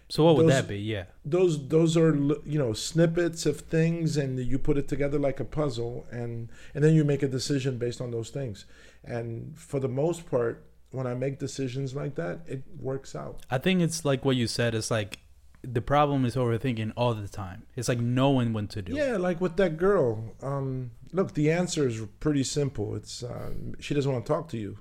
So 0.08 0.24
what 0.24 0.36
would 0.36 0.44
Those- 0.46 0.52
that 0.62 0.68
be? 0.68 0.78
Yeah, 0.78 1.06
those 1.24 1.68
those 1.68 1.96
are 1.96 2.14
you 2.44 2.58
know 2.58 2.72
snippets 2.74 3.46
of 3.46 3.60
things 3.60 4.16
and 4.18 4.38
you 4.38 4.58
put 4.58 4.76
it 4.76 4.86
together 4.88 5.18
like 5.18 5.40
a 5.40 5.44
puzzle 5.44 6.06
and 6.10 6.50
and 6.74 6.84
then 6.84 6.94
you 6.94 7.02
make 7.04 7.22
a 7.22 7.28
decision 7.28 7.78
based 7.78 8.00
on 8.00 8.10
those 8.10 8.28
things 8.30 8.66
and 9.04 9.58
for 9.58 9.80
the 9.80 9.88
most 9.88 10.28
part 10.30 10.64
when 10.90 11.06
i 11.06 11.14
make 11.14 11.38
decisions 11.38 11.94
like 11.94 12.14
that 12.14 12.40
it 12.46 12.62
works 12.78 13.14
out 13.16 13.40
I 13.50 13.58
think 13.58 13.80
it's 13.82 14.04
like 14.04 14.24
what 14.24 14.36
you 14.36 14.46
said. 14.46 14.74
It's 14.74 14.90
like 14.90 15.18
the 15.62 15.80
problem 15.80 16.24
is 16.24 16.34
overthinking 16.34 16.92
all 16.96 17.14
the 17.14 17.28
time. 17.28 17.62
It's 17.76 17.88
like 17.88 18.00
knowing 18.00 18.52
when 18.52 18.66
to 18.68 18.82
do. 18.82 18.92
yeah 18.94 19.16
like 19.16 19.40
with 19.40 19.56
that 19.56 19.76
girl 19.76 20.34
um 20.42 20.90
look 21.12 21.34
the 21.34 21.50
answer 21.50 21.86
is 21.86 22.00
pretty 22.20 22.42
simple 22.44 22.94
it's 22.96 23.22
um, 23.22 23.74
she 23.78 23.94
doesn't 23.94 24.10
want 24.12 24.26
to 24.26 24.32
talk 24.32 24.48
to 24.48 24.56
you 24.58 24.78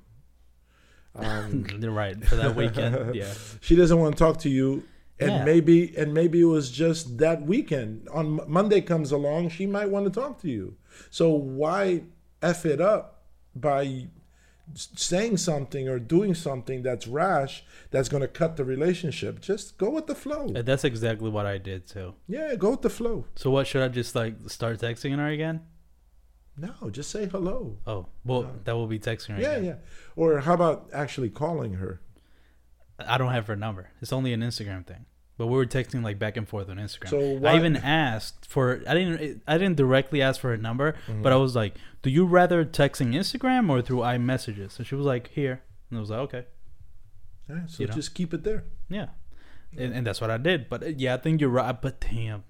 um, 1.15 1.63
right 1.81 2.23
for 2.25 2.35
that 2.37 2.55
weekend. 2.55 3.15
yeah, 3.21 3.33
she 3.59 3.75
doesn't 3.75 3.99
want 3.99 4.17
to 4.17 4.23
talk 4.23 4.39
to 4.39 4.49
you 4.49 4.83
and 5.19 5.31
Yeah. 5.31 5.43
maybe 5.45 5.95
and 5.97 6.13
maybe 6.13 6.41
it 6.41 6.45
was 6.45 6.71
just 6.71 7.17
that 7.19 7.43
weekend 7.43 8.07
on 8.11 8.39
monday 8.47 8.81
comes 8.81 9.11
along 9.11 9.49
she 9.49 9.65
might 9.65 9.89
want 9.89 10.05
to 10.11 10.19
talk 10.19 10.41
to 10.41 10.49
you 10.49 10.75
so 11.09 11.29
why 11.29 12.03
f 12.41 12.65
it 12.65 12.81
up 12.81 13.20
by 13.55 14.07
saying 14.73 15.35
something 15.37 15.89
or 15.89 15.99
doing 15.99 16.33
something 16.33 16.81
that's 16.81 17.05
rash 17.07 17.63
that's 17.89 18.07
going 18.07 18.21
to 18.21 18.27
cut 18.27 18.55
the 18.55 18.63
relationship 18.63 19.41
just 19.41 19.77
go 19.77 19.89
with 19.89 20.07
the 20.07 20.15
flow 20.15 20.45
And 20.55 20.65
that's 20.65 20.85
exactly 20.85 21.29
what 21.29 21.45
I 21.45 21.57
did 21.57 21.87
too. 21.87 22.13
yeah 22.27 22.55
go 22.55 22.71
with 22.71 22.81
the 22.81 22.89
flow 22.89 23.25
So 23.35 23.49
what 23.51 23.67
should 23.67 23.81
I 23.83 23.89
just 23.89 24.15
like 24.15 24.35
start 24.47 24.79
texting 24.79 25.17
her 25.17 25.27
again? 25.27 25.61
no 26.55 26.73
just 26.89 27.09
say 27.11 27.25
hello 27.27 27.77
Oh, 27.85 28.07
well, 28.23 28.43
No. 28.43 28.49
that 28.63 28.75
will 28.75 28.87
be 28.87 28.99
texting 28.99 29.35
her. 29.35 29.41
yeah 29.41 29.51
again. 29.51 29.65
yeah 29.65 29.75
or 30.15 30.39
how 30.39 30.53
about 30.53 30.89
actually 30.93 31.29
calling 31.29 31.73
her 31.73 31.99
I 33.03 33.17
don't 33.17 33.31
have 33.33 33.47
her 33.47 33.55
number. 33.55 33.89
It's 33.99 34.13
only 34.13 34.31
an 34.31 34.41
Instagram 34.41 34.85
thing. 34.85 35.05
But 35.41 35.47
we 35.47 35.57
were 35.57 35.65
texting 35.65 36.03
like 36.03 36.19
back 36.19 36.37
and 36.37 36.47
forth 36.47 36.69
on 36.69 36.77
Instagram. 36.77 37.09
So 37.09 37.43
I 37.47 37.55
even 37.55 37.75
asked 37.75 38.45
for. 38.47 38.83
I 38.87 38.93
didn't. 38.93 39.41
I 39.47 39.57
didn't 39.57 39.75
directly 39.75 40.21
ask 40.21 40.39
for 40.39 40.49
her 40.51 40.57
number, 40.57 40.93
Mm-hmm. 41.07 41.23
but 41.23 41.33
I 41.33 41.37
was 41.37 41.55
like, 41.55 41.73
"Do 42.03 42.11
you 42.11 42.25
rather 42.25 42.63
texting 42.63 43.15
Instagram 43.15 43.67
or 43.67 43.81
through 43.81 44.01
iMessages?" 44.01 44.77
And 44.77 44.85
she 44.85 44.93
was 44.93 45.07
like, 45.07 45.29
"Here," 45.29 45.63
and 45.89 45.97
I 45.97 45.99
was 45.99 46.11
like, 46.11 46.19
"Okay." 46.27 46.45
yeah, 47.49 47.65
so 47.65 47.81
You 47.81 47.87
know? 47.87 47.93
just 47.95 48.13
keep 48.13 48.35
it 48.35 48.43
there 48.43 48.65
Yeah, 48.87 49.07
and, 49.75 49.95
and 49.95 50.05
that's 50.05 50.21
what 50.21 50.29
I 50.29 50.37
did. 50.37 50.69
But 50.69 50.83
uh, 50.83 50.87
yeah, 50.95 51.15
I 51.15 51.17
think 51.17 51.41
you're 51.41 51.49
right. 51.49 51.81
But 51.81 51.99
damn, 52.01 52.43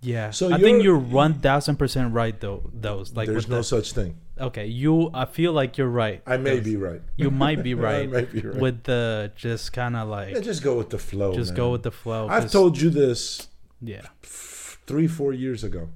yeah. 0.00 0.30
So 0.30 0.52
I 0.52 0.58
think 0.58 0.82
you're- 0.82 0.98
one 0.98 1.34
thousand 1.34 1.76
percent 1.76 2.12
right 2.14 2.38
though. 2.40 2.70
Those 2.72 3.14
like 3.14 3.28
there's 3.28 3.48
no 3.48 3.58
the, 3.58 3.64
such 3.64 3.92
thing 3.92 4.18
okay. 4.38 4.66
You, 4.66 5.10
I 5.12 5.24
feel 5.24 5.52
like 5.52 5.78
you're 5.78 5.88
right. 5.88 6.22
i 6.26 6.36
may 6.36 6.60
be 6.60 6.76
right 6.76 7.02
You 7.16 7.30
might 7.30 7.62
be 7.62 7.74
right. 7.74 7.94
I 7.94 8.12
right 8.12 8.32
may 8.32 8.40
be 8.40 8.46
right. 8.46 8.60
with 8.60 8.84
the 8.84 9.32
just 9.36 9.72
kind 9.72 9.96
of 9.96 10.08
like 10.08 10.34
yeah, 10.34 10.40
just 10.40 10.62
go 10.62 10.76
with 10.76 10.90
the 10.90 10.98
flow 10.98 11.34
just 11.34 11.50
man. 11.50 11.56
go 11.56 11.72
with 11.72 11.82
the 11.82 11.90
flow. 11.90 12.28
I've 12.28 12.50
told 12.50 12.80
you 12.80 12.90
this 12.90 13.48
yeah. 13.80 14.02
three, 14.22 15.06
four 15.06 15.32
years 15.32 15.64
ago. 15.64 15.88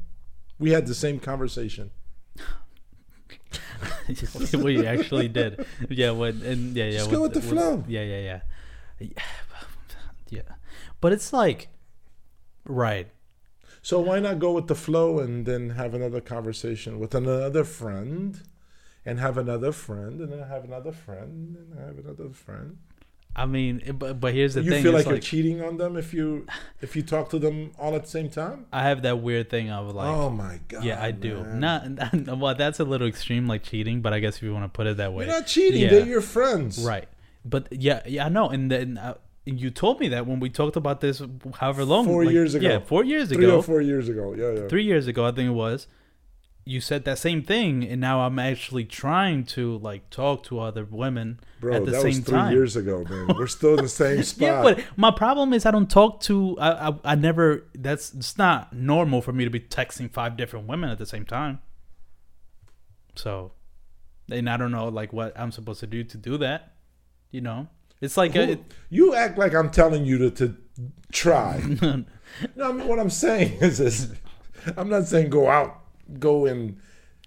We 0.59 0.71
had 0.71 0.87
the 0.87 0.95
same 0.95 1.19
conversation. 1.21 1.91
we 4.55 4.87
actually 4.87 5.29
did. 5.29 5.65
Yeah, 5.89 6.11
when 6.11 6.43
and 6.43 6.77
yeah, 6.77 6.85
yeah. 6.85 6.99
Just 6.99 7.11
go 7.11 7.23
with 7.23 7.33
the 7.33 7.41
flow. 7.41 7.85
Yeah, 7.89 8.03
yeah, 8.03 8.21
yeah. 8.21 8.41
Yeah. 8.99 9.23
Yeah. 10.29 10.43
But 11.01 11.13
it's 11.13 11.33
like 11.33 11.69
right. 12.67 13.09
So 13.83 13.99
why 14.01 14.21
not 14.21 14.39
go 14.39 14.53
with 14.53 14.67
the 14.67 14.75
flow 14.75 15.19
and 15.19 15.47
then 15.47 15.71
have 15.71 15.95
another 15.95 16.21
conversation 16.21 16.99
with 16.99 17.15
another 17.15 17.65
friend, 17.65 18.41
and 19.07 19.19
have 19.19 19.39
another 19.39 19.73
friend, 19.73 20.21
and 20.21 20.33
then 20.33 20.49
have 20.49 20.65
another 20.65 20.93
friend, 20.93 21.57
and 21.57 21.79
have 21.79 21.99
another 21.99 22.31
friend. 22.31 22.79
I 23.35 23.47
mean, 23.47 23.81
but 23.97 24.21
but 24.21 24.35
here's 24.35 24.55
the 24.55 24.63
you 24.63 24.71
thing. 24.71 24.79
You 24.79 24.91
feel 24.91 24.93
like, 24.93 25.07
you're 25.07 25.19
cheating 25.19 25.63
on 25.63 25.77
them 25.77 25.97
if 25.97 26.13
you 26.13 26.47
if 26.81 26.97
you 26.97 27.03
talk 27.03 27.31
to 27.31 27.39
them 27.39 27.71
all 27.79 27.95
at 27.95 28.03
the 28.03 28.09
same 28.09 28.29
time. 28.29 28.67
I 28.73 28.83
have 28.83 29.03
that 29.03 29.21
weird 29.21 29.51
thing 29.51 29.71
of 29.71 29.95
like 29.95 30.09
oh 30.09 30.31
my 30.31 30.59
god! 30.69 30.83
Yeah, 30.85 31.03
I 31.03 31.13
do. 31.13 31.43
man. 31.45 31.95
Not 31.95 32.39
well, 32.39 32.55
that's 32.57 32.81
a 32.81 32.85
little 32.85 33.07
extreme 33.07 33.47
like 33.47 33.63
cheating, 33.63 34.03
but 34.03 34.13
I 34.13 34.19
guess 34.19 34.37
if 34.37 34.43
you 34.43 34.53
want 34.53 34.65
to 34.65 34.69
put 34.69 34.89
it 34.89 34.97
that 34.97 35.13
way. 35.13 35.27
You're 35.27 35.35
not 35.35 35.47
cheating. 35.47 35.83
Yeah. 35.83 35.91
They're 35.91 36.07
your 36.07 36.21
friends. 36.21 36.81
Right. 36.81 37.09
But 37.45 37.69
yeah, 37.71 38.03
yeah, 38.05 38.27
I 38.27 38.29
know. 38.29 38.49
And 38.49 38.71
then 38.71 38.99
uh, 38.99 39.15
you 39.47 39.71
told 39.71 40.01
me 40.01 40.09
that 40.09 40.27
when 40.27 40.39
we 40.41 40.51
talked 40.51 40.77
about 40.77 41.01
this, 41.01 41.23
however 41.59 41.85
long, 41.85 42.05
Four 42.05 42.25
like- 42.25 42.33
years 42.33 42.55
ago. 42.55 42.69
Yeah, 42.69 42.79
four 42.81 43.05
years 43.05 43.29
Three 43.31 43.45
ago, 43.45 43.57
or 43.59 43.63
four 43.63 43.81
years 43.81 44.09
ago. 44.09 44.35
Yeah, 44.37 44.53
yeah. 44.63 44.69
three 44.69 44.85
years 44.85 45.07
ago, 45.07 45.25
I 45.27 45.33
think 45.33 45.49
it 45.49 45.53
was. 45.53 45.87
You 46.67 46.81
said 46.83 47.05
that 47.07 47.19
same 47.19 47.43
thing, 47.43 47.83
and 47.85 48.01
now 48.03 48.21
I'm 48.21 48.39
actually 48.39 48.85
trying 48.85 49.45
to 49.47 49.79
like 49.79 50.11
talk 50.11 50.45
to 50.45 50.61
other 50.61 50.85
women 50.85 51.41
Bro, 51.59 51.75
at 51.75 51.85
the 51.87 51.91
that 51.93 52.01
same 52.03 52.09
was 52.09 52.19
three 52.21 52.39
time. 52.39 52.53
years 52.53 52.77
ago, 52.77 53.03
man. 53.09 53.35
We're 53.35 53.47
still 53.47 53.71
in 53.79 53.83
the 53.83 53.89
same 53.89 54.23
spot. 54.23 54.41
Yeah, 54.43 54.63
but 54.63 54.85
my 54.97 55.11
problem 55.11 55.55
is 55.55 55.65
I 55.65 55.71
don't 55.71 55.91
talk 55.91 56.21
to. 56.23 56.57
I, 56.61 56.89
I 56.91 56.95
I 57.05 57.15
never. 57.15 57.65
That's 57.75 58.13
it's 58.15 58.37
not 58.37 58.75
normal 58.75 59.23
for 59.23 59.33
me 59.33 59.45
to 59.45 59.51
be 59.51 59.59
texting 59.59 60.13
five 60.13 60.37
different 60.37 60.69
women 60.69 60.91
at 60.91 60.99
the 60.99 61.07
same 61.07 61.25
time. 61.25 61.61
So, 63.17 63.53
and 64.31 64.49
I 64.49 64.57
don't 64.59 64.71
know 64.71 64.89
like 64.89 65.13
what 65.15 65.33
I'm 65.41 65.53
supposed 65.53 65.81
to 65.81 65.87
do 65.87 66.05
to 66.05 66.19
do 66.19 66.37
that. 66.39 66.75
You 67.31 67.41
know, 67.41 67.69
it's 68.01 68.17
like 68.17 68.35
a, 68.37 68.47
Who- 68.47 68.65
you 68.89 69.15
act 69.15 69.39
like 69.39 69.55
I'm 69.55 69.71
telling 69.71 70.05
you 70.05 70.19
to, 70.19 70.31
to 70.33 70.57
try. 71.13 71.63
no, 72.57 72.71
I 72.71 72.73
mean, 72.73 72.87
what 72.89 72.99
I'm 72.99 73.11
saying 73.11 73.59
is 73.61 73.79
this. 73.79 74.09
I'm 74.77 74.89
not 74.89 75.07
saying 75.07 75.31
go 75.31 75.49
out, 75.49 75.81
go 76.19 76.47
and 76.47 76.79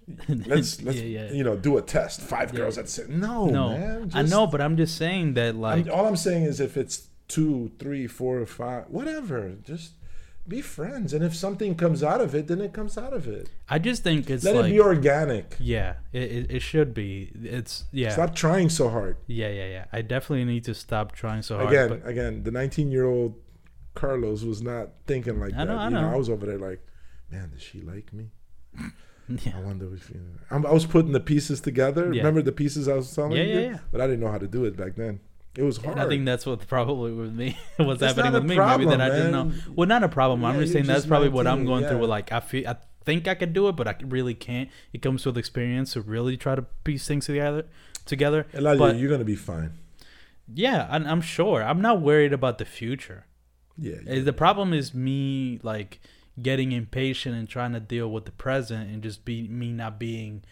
let's, 0.28 0.82
let's 0.82 0.98
Yeah, 1.00 1.24
yeah. 1.26 1.32
you 1.32 1.44
know 1.44 1.56
do 1.56 1.78
a 1.78 1.82
test. 1.82 2.22
Five 2.22 2.54
girls 2.54 2.78
at 2.78 2.90
six. 2.90 3.08
No, 3.10 3.46
no, 3.48 3.70
man. 3.70 4.12
I 4.14 4.22
know, 4.24 4.48
but 4.48 4.62
I'm 4.62 4.78
just 4.78 4.98
saying 4.98 5.34
that 5.36 5.56
like 5.56 5.86
I'm, 5.88 5.92
all 5.94 6.06
I'm 6.06 6.16
saying 6.18 6.44
is 6.44 6.60
if 6.60 6.78
it's 6.78 7.08
two, 7.28 7.72
three, 7.80 8.06
four, 8.08 8.46
five, 8.46 8.86
whatever, 8.90 9.56
just 9.64 9.94
be 10.48 10.62
friends. 10.62 11.14
And 11.14 11.24
if 11.24 11.36
something 11.36 11.76
comes 11.76 12.04
out 12.04 12.20
of 12.22 12.36
it, 12.36 12.48
then 12.48 12.60
it 12.62 12.74
comes 12.74 12.98
out 12.98 13.14
of 13.14 13.28
it. 13.28 13.50
I 13.70 13.80
just 13.80 14.04
think 14.04 14.30
it's 14.30 14.44
Let 14.44 14.56
like 14.56 14.66
it 14.66 14.72
be 14.72 14.80
organic. 14.82 15.56
yeah, 15.60 15.96
it, 16.12 16.24
it, 16.32 16.52
it 16.52 16.60
should 16.62 16.94
be. 16.94 17.32
It's 17.44 17.86
yeah, 17.92 18.10
Stop 18.10 18.36
trying 18.36 18.70
so 18.70 18.90
hard. 18.90 19.18
yeah, 19.28 19.50
yeah, 19.50 19.68
yeah. 19.68 19.86
I 19.94 20.02
definitely 20.02 20.46
need 20.46 20.64
to 20.66 20.74
stop 20.74 21.14
trying 21.14 21.42
so 21.42 21.58
hard. 21.58 21.70
again, 21.70 21.90
but 21.90 22.08
again, 22.08 22.44
the 22.44 22.52
19 22.52 22.92
year 22.92 23.06
old 23.06 23.36
Carlos 23.96 24.44
was 24.44 24.62
not 24.62 24.90
thinking 25.08 25.40
like 25.40 25.54
I 25.54 25.58
that. 25.58 25.66
know, 25.66 25.78
I 25.78 25.86
you 25.86 25.90
know, 25.92 26.02
know. 26.02 26.14
I 26.14 26.18
was 26.18 26.30
over 26.30 26.46
there 26.46 26.58
like, 26.60 26.82
man, 27.32 27.52
does 27.52 27.62
she 27.62 27.82
like 27.82 28.12
me? 28.12 28.32
yeah, 29.30 29.54
I 29.56 29.62
wonder 29.62 29.94
if 29.94 30.10
you 30.10 30.20
I'm, 30.52 30.66
I 30.66 30.72
was 30.72 30.86
putting 30.86 31.12
the 31.14 31.20
pieces 31.20 31.62
together. 31.62 32.12
Yeah. 32.12 32.22
Remember 32.22 32.42
the 32.42 32.52
pieces 32.52 32.88
I 32.88 32.96
was 32.96 33.14
telling 33.16 33.34
Yeah, 33.34 33.44
you? 33.44 33.54
yeah, 33.54 33.60
yeah. 33.70 33.78
But 33.92 34.02
I 34.02 34.08
didn't 34.08 34.20
know 34.22 34.32
how 34.32 34.40
to 34.40 34.48
do 34.48 34.66
it 34.66 34.76
back 34.76 34.96
then. 34.96 35.20
It 35.56 35.62
was 35.64 35.78
hard. 35.78 35.94
And 35.98 36.02
I 36.02 36.08
think 36.08 36.26
that's 36.26 36.46
what 36.46 36.66
probably 36.68 37.12
with 37.12 37.34
me 37.34 37.58
what's 37.78 38.02
happening 38.02 38.34
with 38.34 38.44
me. 38.46 38.56
problem, 38.56 38.88
Maybe 38.90 38.98
that 38.98 39.02
I 39.12 39.16
didn't 39.16 39.32
know. 39.32 39.52
Well, 39.76 39.88
not 39.88 40.04
a 40.04 40.10
problem. 40.10 40.44
I'm 40.44 40.60
just 40.60 40.74
saying 40.74 40.86
that's 40.86 41.02
just 41.02 41.10
probably 41.10 41.30
what 41.30 41.46
I'm 41.48 41.60
19, 41.64 41.66
going 41.66 41.88
through. 41.88 42.00
With 42.00 42.10
like 42.10 42.32
I 42.32 42.40
feel, 42.40 42.68
I 42.68 42.78
think 43.06 43.28
I 43.28 43.36
could 43.36 43.54
do 43.54 43.68
it, 43.68 43.76
but 43.76 43.88
I 43.88 43.96
really 44.04 44.34
can't. 44.34 44.70
It 44.94 45.02
comes 45.02 45.26
with 45.26 45.38
experience 45.38 45.94
to 45.94 46.02
really 46.02 46.38
try 46.38 46.56
to 46.56 46.64
piece 46.84 47.08
things 47.08 47.26
together. 47.28 47.66
Together, 48.06 48.48
Eladio, 48.54 48.78
but 48.80 48.96
you're 48.98 49.10
gonna 49.10 49.24
be 49.24 49.36
fine. 49.36 49.78
yeah, 50.54 50.88
I'm, 50.90 51.06
I'm 51.08 51.22
sure. 51.22 51.64
I'm 51.64 51.80
not 51.82 52.02
worried 52.02 52.34
about 52.34 52.58
the 52.58 52.66
future. 52.66 53.26
Yeah. 53.78 53.98
Uh, 54.10 54.20
The 54.22 54.34
problem 54.34 54.74
is 54.74 54.94
me 54.94 55.60
like 55.64 56.00
getting 56.42 56.72
impatient 56.72 57.36
and 57.36 57.48
trying 57.48 57.74
to 57.74 57.80
deal 57.80 58.10
with 58.12 58.26
the 58.26 58.32
present 58.32 58.90
and 58.92 59.02
just 59.04 59.24
be 59.24 59.48
me 59.48 59.72
not 59.72 60.00
being 60.00 60.44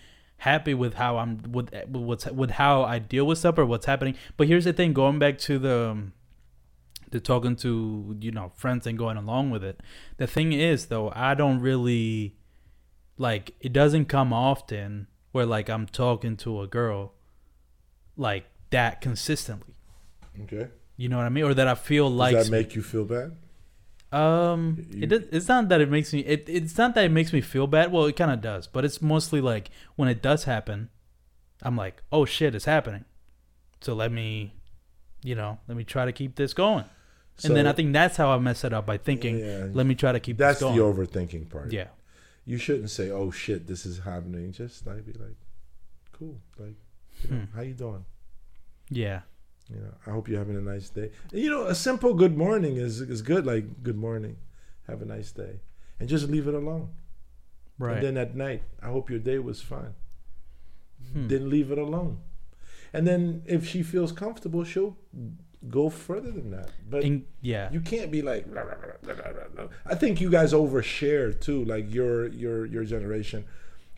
happy 0.41 0.73
with 0.73 0.95
how 0.95 1.17
I'm 1.17 1.39
with, 1.51 1.71
with 1.71 2.03
what's 2.03 2.25
with 2.25 2.51
how 2.51 2.83
I 2.83 2.97
deal 2.97 3.25
with 3.25 3.37
stuff 3.37 3.57
or 3.57 3.65
what's 3.65 3.85
happening. 3.85 4.15
But 4.37 4.47
here's 4.47 4.65
the 4.65 4.73
thing: 4.73 4.93
going 4.93 5.19
back 5.19 5.37
to 5.39 5.59
the 5.59 5.89
um, 5.91 6.13
the 7.11 7.19
talking 7.19 7.55
to 7.57 8.17
you 8.19 8.31
know 8.31 8.51
friends 8.55 8.87
and 8.87 8.97
going 8.97 9.17
along 9.17 9.51
with 9.51 9.63
it. 9.63 9.81
The 10.17 10.27
thing 10.27 10.51
is 10.53 10.87
though, 10.87 11.11
I 11.15 11.35
don't 11.35 11.59
really 11.59 12.35
like 13.17 13.53
it 13.59 13.71
doesn't 13.71 14.05
come 14.05 14.33
often 14.33 15.07
where 15.31 15.45
like 15.45 15.69
I'm 15.69 15.85
talking 15.85 16.35
to 16.37 16.61
a 16.61 16.67
girl 16.67 17.13
like 18.17 18.45
that 18.71 18.99
consistently. 18.99 19.75
okay. 20.43 20.69
You 20.97 21.09
know 21.09 21.17
what 21.17 21.25
I 21.25 21.29
mean? 21.29 21.43
Or 21.43 21.53
that 21.53 21.67
I 21.67 21.75
feel 21.75 22.09
like 22.09 22.35
Does 22.35 22.49
that 22.49 22.51
make 22.51 22.75
you 22.75 22.81
feel 22.81 23.05
bad? 23.05 23.35
Um, 24.12 24.86
You- 24.91 25.03
it 25.03 25.07
does, 25.07 25.22
it's 25.32 25.47
not 25.47 25.70
that 25.70 25.82
it 25.82 25.89
makes 25.89 26.12
me. 26.14 26.20
It, 26.22 26.45
it's 26.49 26.78
not 26.78 26.95
that 26.95 27.05
it 27.05 27.12
makes 27.12 27.32
me 27.34 27.41
feel 27.41 27.68
bad. 27.68 27.91
Well, 27.91 28.05
it 28.05 28.16
kind 28.16 28.32
of 28.32 28.41
does, 28.41 28.68
but 28.68 28.84
it's 28.86 29.01
mostly 29.01 29.41
like 29.41 29.70
when 29.95 30.09
it 30.09 30.22
does 30.22 30.43
happen, 30.45 30.89
I'm 31.62 31.78
like, 31.78 32.01
oh 32.12 32.26
shit, 32.26 32.53
it's 32.55 32.66
happening. 32.66 33.05
So 33.82 33.93
let 33.93 34.12
me, 34.12 34.53
you 35.24 35.36
know, 35.36 35.59
let 35.68 35.78
me 35.78 35.84
try 35.84 36.05
to 36.05 36.12
keep 36.12 36.36
this 36.36 36.53
going. 36.53 36.86
and 37.43 37.55
then 37.55 37.66
I 37.66 37.72
think 37.74 37.93
that's 37.93 38.18
how 38.18 38.30
I 38.30 38.38
mess 38.38 38.64
it 38.64 38.74
up 38.74 38.86
by 38.86 38.97
thinking, 38.97 39.39
yeah, 39.39 39.68
let 39.72 39.86
me 39.86 39.95
try 39.95 40.12
to 40.12 40.20
keep 40.20 40.38
this. 40.38 40.59
that's 40.59 40.59
the 40.59 40.82
overthinking 40.82 41.49
part. 41.49 41.72
yeah, 41.72 41.88
You 42.45 42.57
shouldn't 42.57 42.89
say, 42.91 43.09
"Oh 43.09 43.32
shit, 43.32 43.66
this 43.68 43.86
is 43.86 43.99
happening." 43.99 44.51
Just 44.51 44.86
like 44.86 45.05
be 45.05 45.14
like, 45.14 45.38
"Cool, 46.12 46.36
like, 46.59 46.76
you 47.24 47.30
know, 47.32 47.38
Hmm. 47.45 47.55
how 47.55 47.62
you 47.64 47.74
doing?" 47.74 48.05
yeah, 48.89 49.22
You 49.74 49.80
know, 49.82 49.93
I 50.05 50.09
hope 50.11 50.28
you're 50.28 50.39
having 50.39 50.57
a 50.57 50.61
nice 50.61 50.89
day. 50.89 51.11
You 51.32 51.49
know, 51.49 51.63
a 51.65 51.76
simple 51.76 52.13
good 52.13 52.38
morning 52.38 52.78
is 52.78 53.01
is 53.01 53.22
good. 53.22 53.45
Like, 53.45 53.84
good 53.84 53.97
morning, 53.97 54.38
have 54.88 55.01
a 55.01 55.05
nice 55.05 55.32
day, 55.32 55.61
and 55.99 56.09
just 56.09 56.28
leave 56.30 56.47
it 56.47 56.53
alone. 56.53 56.89
right. 57.80 57.95
And 57.95 58.03
then 58.05 58.17
at 58.17 58.36
night, 58.36 58.63
I 58.82 58.88
hope 58.88 59.09
your 59.09 59.19
day 59.19 59.39
was 59.39 59.61
fine. 59.61 59.93
Hmm. 61.13 61.28
Then 61.28 61.49
leave 61.49 61.72
it 61.72 61.78
alone. 61.78 62.19
And 62.93 63.07
then 63.07 63.43
if 63.45 63.65
she 63.67 63.82
feels 63.84 64.11
comfortable, 64.11 64.63
she'll 64.65 64.97
go 65.69 65.89
further 65.89 66.32
than 66.32 66.51
that. 66.51 66.69
But 66.89 67.03
yeah, 67.41 67.72
you 67.72 67.80
can't 67.82 68.11
be 68.11 68.22
like. 68.22 68.51
"Blah, 68.51 68.63
blah, 68.63 68.76
blah, 69.03 69.13
blah, 69.15 69.32
blah, 69.32 69.47
blah." 69.55 69.67
I 69.86 69.95
think 69.95 70.19
you 70.19 70.30
guys 70.30 70.51
overshare 70.53 71.39
too, 71.39 71.63
like 71.65 71.93
your 71.93 72.28
your 72.28 72.65
your 72.65 72.84
generation. 72.84 73.45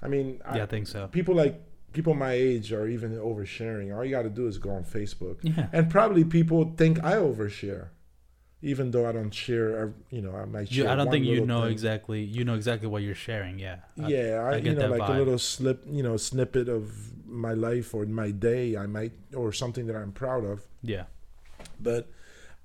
I 0.02 0.08
mean, 0.08 0.42
I, 0.46 0.58
yeah, 0.58 0.64
I 0.64 0.66
think 0.68 0.88
so. 0.88 1.08
people 1.08 1.34
like 1.34 1.56
people 1.94 2.14
my 2.14 2.34
age 2.34 2.74
are 2.74 2.88
even 2.88 3.12
oversharing. 3.18 3.96
All 3.96 4.04
you 4.04 4.12
got 4.12 4.24
to 4.24 4.30
do 4.30 4.48
is 4.48 4.58
go 4.58 4.72
on 4.72 4.84
Facebook, 4.84 5.38
Yeah, 5.42 5.68
and 5.72 5.90
probably 5.90 6.24
people 6.26 6.74
think 6.76 7.04
I 7.04 7.14
overshare, 7.14 7.90
even 8.62 8.92
though 8.92 9.06
I 9.08 9.12
don't 9.12 9.32
share. 9.34 9.94
You 10.10 10.22
know, 10.22 10.36
I 10.36 10.46
might. 10.46 10.72
you, 10.72 10.84
Share 10.84 10.92
I 10.92 10.96
don't 10.96 11.10
think 11.12 11.26
you 11.26 11.46
know 11.46 11.64
thing. 11.64 11.72
exactly. 11.72 12.22
You 12.24 12.44
know 12.44 12.56
exactly 12.56 12.88
what 12.88 13.02
you're 13.04 13.16
sharing. 13.30 13.60
Yeah, 13.60 13.78
yeah, 13.96 14.42
I, 14.48 14.54
I 14.54 14.56
you 14.58 14.62
get 14.62 14.78
know, 14.78 14.88
like 14.88 15.08
a 15.10 15.14
little 15.14 15.38
slip, 15.40 15.84
you 15.88 16.04
know, 16.04 16.18
snippet 16.18 16.68
of 16.70 16.92
my 17.26 17.54
life 17.54 17.94
or 17.94 18.06
my 18.06 18.32
day. 18.32 18.76
I 18.78 18.88
might 18.88 19.14
or 19.36 19.52
something 19.54 19.86
that 19.88 19.96
I'm 19.96 20.12
proud 20.12 20.44
of, 20.46 20.66
yeah, 20.82 21.06
but 21.80 22.10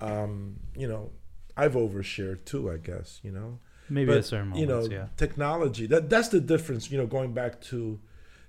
um, 0.01 0.57
you 0.76 0.89
know, 0.89 1.11
I've 1.57 1.74
overshared 1.74 2.45
too. 2.45 2.70
I 2.70 2.76
guess 2.76 3.20
you 3.22 3.33
know. 3.33 3.59
maybe 3.91 4.07
but 4.09 4.18
at 4.18 4.24
certain 4.26 4.55
you 4.55 4.66
moments. 4.66 4.89
know 4.91 4.95
yeah, 4.97 5.07
technology 5.16 5.87
that 5.87 6.09
that's 6.11 6.29
the 6.29 6.41
difference 6.41 6.91
you 6.91 6.99
know 6.99 7.07
going 7.07 7.33
back 7.33 7.59
to 7.70 7.99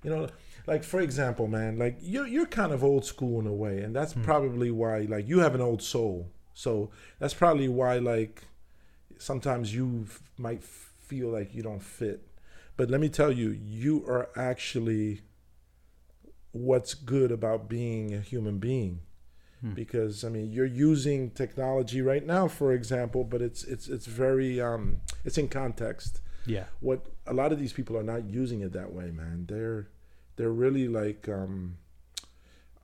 you 0.04 0.10
know 0.10 0.28
like 0.70 0.84
for 0.84 1.00
example 1.08 1.48
man 1.48 1.78
like 1.84 1.98
you're 2.02 2.28
you're 2.34 2.46
kind 2.62 2.72
of 2.72 2.84
old 2.84 3.04
school 3.14 3.40
in 3.42 3.48
a 3.48 3.54
way 3.66 3.76
and 3.84 3.92
that's 3.98 4.14
Hmm. 4.14 4.24
probably 4.24 4.72
why 4.82 4.96
like 5.16 5.28
you 5.32 5.40
have 5.40 5.56
an 5.56 5.62
old 5.70 5.82
soul 5.82 6.16
so 6.54 6.92
that's 7.20 7.34
probably 7.34 7.68
why 7.80 7.94
like 8.14 8.44
sometimes 9.18 9.74
you 9.78 10.06
f- 10.08 10.22
might 10.38 10.64
feel 11.10 11.30
like 11.38 11.50
you 11.56 11.64
don't 11.70 11.84
fit 12.00 12.20
but 12.78 12.90
let 12.90 13.02
me 13.02 13.10
tell 13.10 13.32
you 13.32 13.50
you 13.50 14.06
are 14.08 14.30
actually 14.52 15.22
what's 16.52 16.94
good 16.94 17.32
about 17.32 17.70
being 17.70 18.14
a 18.14 18.20
human 18.22 18.58
being 18.60 19.02
Hmm. 19.62 19.74
because 19.74 20.24
I 20.24 20.30
mean 20.30 20.48
you're 20.54 20.66
using 20.92 21.32
technology 21.32 22.02
right 22.02 22.26
now, 22.26 22.48
for 22.48 22.72
example, 22.72 23.26
but 23.26 23.42
it's 23.42 23.62
it's 23.66 23.90
it's 23.90 24.06
very 24.06 24.62
um, 24.62 25.02
it's 25.26 25.38
in 25.38 25.50
context. 25.50 26.22
yeah, 26.46 26.68
What 26.80 27.00
a 27.28 27.34
lot 27.34 27.52
of 27.52 27.60
these 27.60 27.74
people 27.74 27.98
are 27.98 28.04
not 28.14 28.24
using 28.30 28.62
it 28.62 28.72
that 28.72 28.94
way, 28.94 29.12
man. 29.12 29.48
They're 29.50 29.90
they're 30.40 30.50
really 30.50 30.88
like 30.88 31.28
um, 31.28 31.76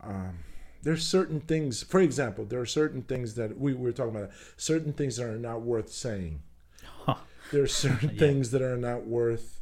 um, 0.03 0.39
there's 0.83 1.07
certain 1.07 1.39
things. 1.39 1.83
For 1.83 2.01
example, 2.01 2.43
there 2.43 2.59
are 2.59 2.65
certain 2.65 3.01
things 3.01 3.35
that 3.35 3.57
we, 3.57 3.73
we 3.73 3.81
were 3.81 3.91
talking 3.93 4.13
about. 4.17 4.31
Certain 4.57 4.91
things 4.91 5.15
that 5.15 5.25
are 5.25 5.37
not 5.37 5.61
worth 5.61 5.89
saying. 5.89 6.41
Huh. 7.05 7.15
There 7.53 7.63
are 7.63 7.67
certain 7.67 8.09
Yeah. 8.13 8.19
things 8.19 8.51
that 8.51 8.61
are 8.61 8.75
not 8.75 9.07
worth. 9.07 9.61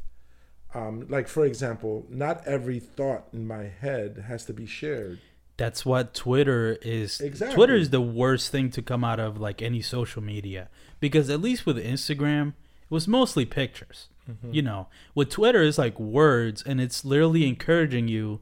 Um, 0.74 1.06
like 1.08 1.28
for 1.28 1.44
example, 1.46 2.04
not 2.10 2.44
every 2.48 2.80
thought 2.80 3.28
in 3.32 3.46
my 3.46 3.68
head 3.80 4.24
has 4.26 4.44
to 4.46 4.52
be 4.52 4.66
shared. 4.66 5.20
That's 5.56 5.86
what 5.86 6.14
Twitter 6.14 6.78
is. 6.82 7.20
Exactly. 7.20 7.54
Twitter 7.54 7.76
is 7.76 7.90
the 7.90 8.00
worst 8.00 8.50
thing 8.50 8.70
to 8.70 8.82
come 8.82 9.04
out 9.04 9.20
of 9.20 9.38
like 9.40 9.62
any 9.62 9.82
social 9.82 10.20
media 10.20 10.68
because 10.98 11.30
at 11.30 11.40
least 11.40 11.64
with 11.64 11.76
Instagram, 11.76 12.48
it 12.48 12.90
was 12.90 13.06
mostly 13.06 13.44
pictures. 13.44 14.08
Mm-hmm. 14.30 14.52
You 14.54 14.62
know, 14.62 14.86
with 15.14 15.30
Twitter, 15.30 15.62
it's 15.62 15.78
like 15.78 15.98
words, 16.00 16.62
and 16.62 16.80
it's 16.80 17.04
literally 17.04 17.46
encouraging 17.46 18.08
you 18.08 18.40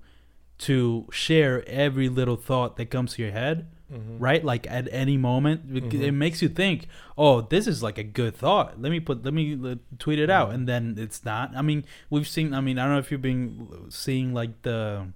to 0.59 1.09
share 1.11 1.66
every 1.68 2.09
little 2.09 2.37
thought 2.37 2.76
that 2.76 2.87
comes 2.87 3.14
to 3.14 3.22
your 3.22 3.33
head. 3.33 3.66
Mm-hmm. 3.93 4.18
Right, 4.20 4.43
like 4.43 4.66
at 4.70 4.89
any 4.91 5.18
moment, 5.18 5.76
It- 5.76 5.93
it 5.93 6.12
makes 6.12 6.41
you 6.41 6.49
think, 6.49 6.87
"Oh, 7.18 7.43
this 7.43 7.66
is 7.66 7.83
like 7.83 7.99
a 7.99 8.03
good 8.05 8.35
thought. 8.35 8.80
Let 8.80 8.89
me 8.91 9.01
put, 9.01 9.22
let 9.22 9.35
me 9.35 9.76
tweet 9.99 10.18
it 10.18 10.30
out," 10.30 10.55
and 10.55 10.66
then 10.66 10.95
it's 10.97 11.26
not. 11.26 11.53
I 11.55 11.61
mean, 11.61 11.85
we've 12.09 12.26
seen. 12.26 12.55
I 12.55 12.62
mean, 12.62 12.78
I 12.78 12.85
don't 12.85 12.95
know 12.95 12.99
if 13.01 13.12
you've 13.12 13.20
been 13.20 13.68
seeing 13.91 14.33
like 14.33 14.62
the 14.62 15.09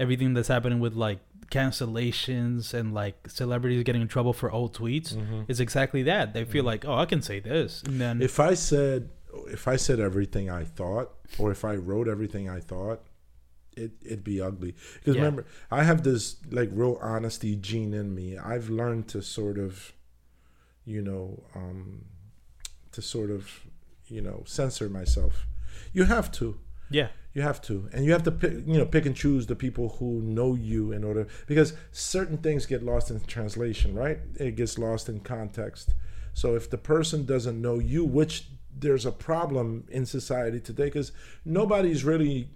everything 0.00 0.34
that's 0.34 0.48
happening 0.48 0.80
with 0.80 0.94
like 0.94 1.20
cancellations 1.52 2.74
and 2.74 2.92
like 2.94 3.28
celebrities 3.28 3.82
getting 3.84 4.02
in 4.02 4.08
trouble 4.08 4.32
for 4.32 4.50
old 4.50 4.74
tweets. 4.74 5.16
It's 5.48 5.60
exactly 5.60 6.02
that. 6.04 6.32
They 6.34 6.44
feel 6.44 6.64
like, 6.64 6.84
oh, 6.84 6.94
I 6.94 7.06
can 7.06 7.22
say 7.22 7.40
this, 7.40 7.82
and 7.84 8.00
then 8.00 8.20
If 8.22 8.40
I 8.40 8.54
said 8.54 9.08
if 9.48 9.68
I 9.68 9.76
said 9.76 10.00
everything 10.00 10.50
I 10.50 10.64
thought, 10.64 11.12
or 11.38 11.50
if 11.50 11.64
I 11.64 11.74
wrote 11.76 12.08
everything 12.08 12.48
I 12.48 12.60
thought, 12.60 13.02
it 13.76 13.92
it'd 14.04 14.24
be 14.24 14.40
ugly. 14.40 14.74
Because 14.94 15.14
Yeah. 15.16 15.22
remember, 15.22 15.46
I 15.70 15.84
have 15.84 16.02
this 16.02 16.36
like 16.50 16.68
real 16.72 16.98
honesty 17.00 17.56
gene 17.56 17.94
in 17.94 18.14
me. 18.14 18.36
I've 18.36 18.68
learned 18.68 19.08
to 19.08 19.22
sort 19.22 19.58
of, 19.58 19.92
you 20.84 21.02
know, 21.02 21.44
um, 21.54 22.04
to 22.92 23.00
sort 23.02 23.30
of, 23.30 23.48
you 24.06 24.20
know, 24.20 24.42
censor 24.46 24.88
myself. 24.88 25.46
You 25.92 26.04
have 26.04 26.30
to. 26.32 26.58
yeah, 26.92 27.08
You 27.32 27.42
have 27.42 27.60
to, 27.62 27.88
and 27.92 28.04
you 28.04 28.10
have 28.10 28.24
to 28.24 28.32
pick, 28.32 28.52
you 28.66 28.76
know, 28.78 28.84
pick 28.84 29.06
and 29.06 29.14
choose 29.14 29.46
the 29.46 29.54
people 29.54 29.90
who 30.00 30.20
know 30.20 30.56
you 30.56 30.90
in 30.90 31.04
order 31.04 31.28
because 31.46 31.74
certain 31.92 32.38
things 32.38 32.66
get 32.66 32.82
lost 32.82 33.08
in 33.12 33.20
translation, 33.20 33.94
right? 33.94 34.18
It 34.34 34.56
gets 34.56 34.76
lost 34.78 35.08
in 35.08 35.20
context. 35.20 35.94
So 36.34 36.56
if 36.56 36.68
the 36.68 36.78
person 36.78 37.24
doesn't 37.24 37.60
know 37.62 37.78
you, 37.78 38.04
which 38.04 38.48
there's 38.78 39.06
a 39.06 39.12
problem 39.12 39.84
in 39.90 40.06
society 40.06 40.60
today, 40.60 40.84
because 40.84 41.12
nobody's 41.44 42.04
really 42.04 42.48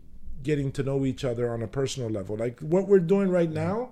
getting 0.43 0.71
to 0.73 0.83
know 0.83 1.05
each 1.05 1.25
other 1.25 1.53
on 1.53 1.63
a 1.63 1.67
personal 1.67 2.11
level. 2.11 2.37
Like 2.37 2.61
what 2.61 2.87
we're 2.87 3.01
doing 3.01 3.31
right 3.31 3.51
mm-hmm. 3.51 3.67
now, 3.67 3.91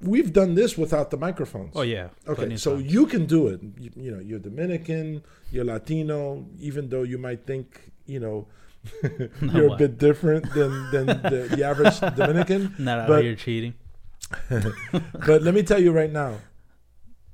we've 0.00 0.32
done 0.32 0.54
this 0.54 0.76
without 0.78 1.10
the 1.10 1.16
microphones. 1.16 1.72
Oh 1.74 1.82
yeah. 1.82 2.08
Okay, 2.28 2.56
so 2.56 2.76
times. 2.76 2.92
you 2.92 3.06
can 3.06 3.26
do 3.26 3.48
it. 3.48 3.60
You, 3.78 3.90
you 3.96 4.10
know, 4.12 4.20
you're 4.20 4.38
Dominican, 4.38 5.22
you're 5.50 5.64
Latino, 5.64 6.46
even 6.60 6.88
though 6.88 7.02
you 7.02 7.18
might 7.18 7.46
think, 7.46 7.92
you 8.06 8.20
know, 8.20 8.46
you're 9.40 9.74
a 9.74 9.76
bit 9.76 9.98
different 9.98 10.52
than, 10.54 10.90
than 10.90 11.06
the, 11.22 11.48
the 11.56 11.64
average 11.64 11.98
Dominican. 12.16 12.74
not 12.78 13.00
out 13.00 13.08
but- 13.08 13.22
here 13.22 13.34
cheating. 13.34 13.74
But 14.48 15.42
let 15.42 15.52
me 15.52 15.62
tell 15.62 15.78
you 15.78 15.92
right 15.92 16.10
now, 16.10 16.38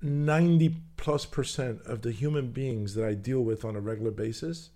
90 0.03 0.75
plus 0.99 1.25
percent 1.25 1.81
of 1.87 2.03
the 2.03 2.13
human 2.13 2.51
beings 2.51 2.95
that 2.95 3.07
I 3.07 3.15
deal 3.15 3.41
with 3.41 3.65
on 3.65 3.75
a 3.77 3.81
regular 3.81 4.11
basis 4.11 4.71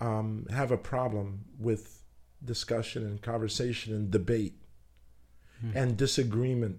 um, 0.00 0.46
have 0.50 0.70
a 0.70 0.76
problem 0.78 1.44
with 1.58 2.02
discussion 2.44 3.04
and 3.06 3.20
conversation 3.22 3.94
and 3.94 4.10
debate 4.10 4.54
Hmm. 5.60 5.72
and 5.76 5.96
disagreement 5.96 6.78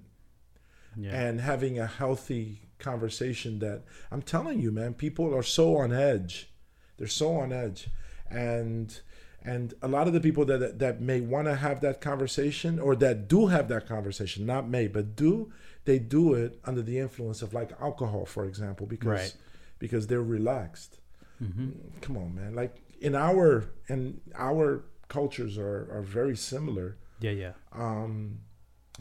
Yeah. 0.97 1.11
and 1.21 1.39
having 1.41 1.77
a 1.77 1.85
healthy 1.85 2.69
conversation 2.79 3.59
that 3.59 3.83
I'm 4.11 4.23
telling 4.23 4.59
you, 4.59 4.71
man, 4.71 4.95
people 4.95 5.35
are 5.35 5.43
so 5.43 5.77
on 5.77 5.93
edge. 5.93 6.51
They're 6.97 7.05
so 7.07 7.35
on 7.37 7.53
edge. 7.53 7.89
And 8.29 8.99
and 9.43 9.73
a 9.81 9.87
lot 9.87 10.07
of 10.07 10.13
the 10.13 10.19
people 10.21 10.45
that 10.45 10.59
that, 10.59 10.79
that 10.79 11.01
may 11.01 11.19
want 11.21 11.47
to 11.47 11.55
have 11.55 11.81
that 11.81 12.01
conversation 12.01 12.79
or 12.79 12.95
that 12.97 13.27
do 13.27 13.47
have 13.47 13.67
that 13.69 13.87
conversation, 13.87 14.45
not 14.45 14.67
may, 14.67 14.87
but 14.87 15.15
do, 15.15 15.51
they 15.85 15.97
do 15.99 16.33
it 16.33 16.59
under 16.65 16.81
the 16.81 16.99
influence 16.99 17.41
of 17.41 17.53
like 17.53 17.71
alcohol, 17.81 18.25
for 18.25 18.45
example, 18.45 18.85
because 18.85 19.07
Right. 19.07 19.35
because 19.79 20.07
they're 20.07 20.21
relaxed. 20.23 20.99
hmm 21.39 21.69
Come 22.01 22.17
on, 22.17 22.35
man. 22.35 22.53
Like 22.55 22.81
in 22.99 23.15
our 23.15 23.65
and 23.89 24.21
our 24.35 24.83
cultures 25.07 25.57
are, 25.57 25.87
are 25.91 26.01
very 26.03 26.35
similar 26.37 26.97
Yeah, 27.19 27.31
yeah. 27.31 27.53
um, 27.73 28.39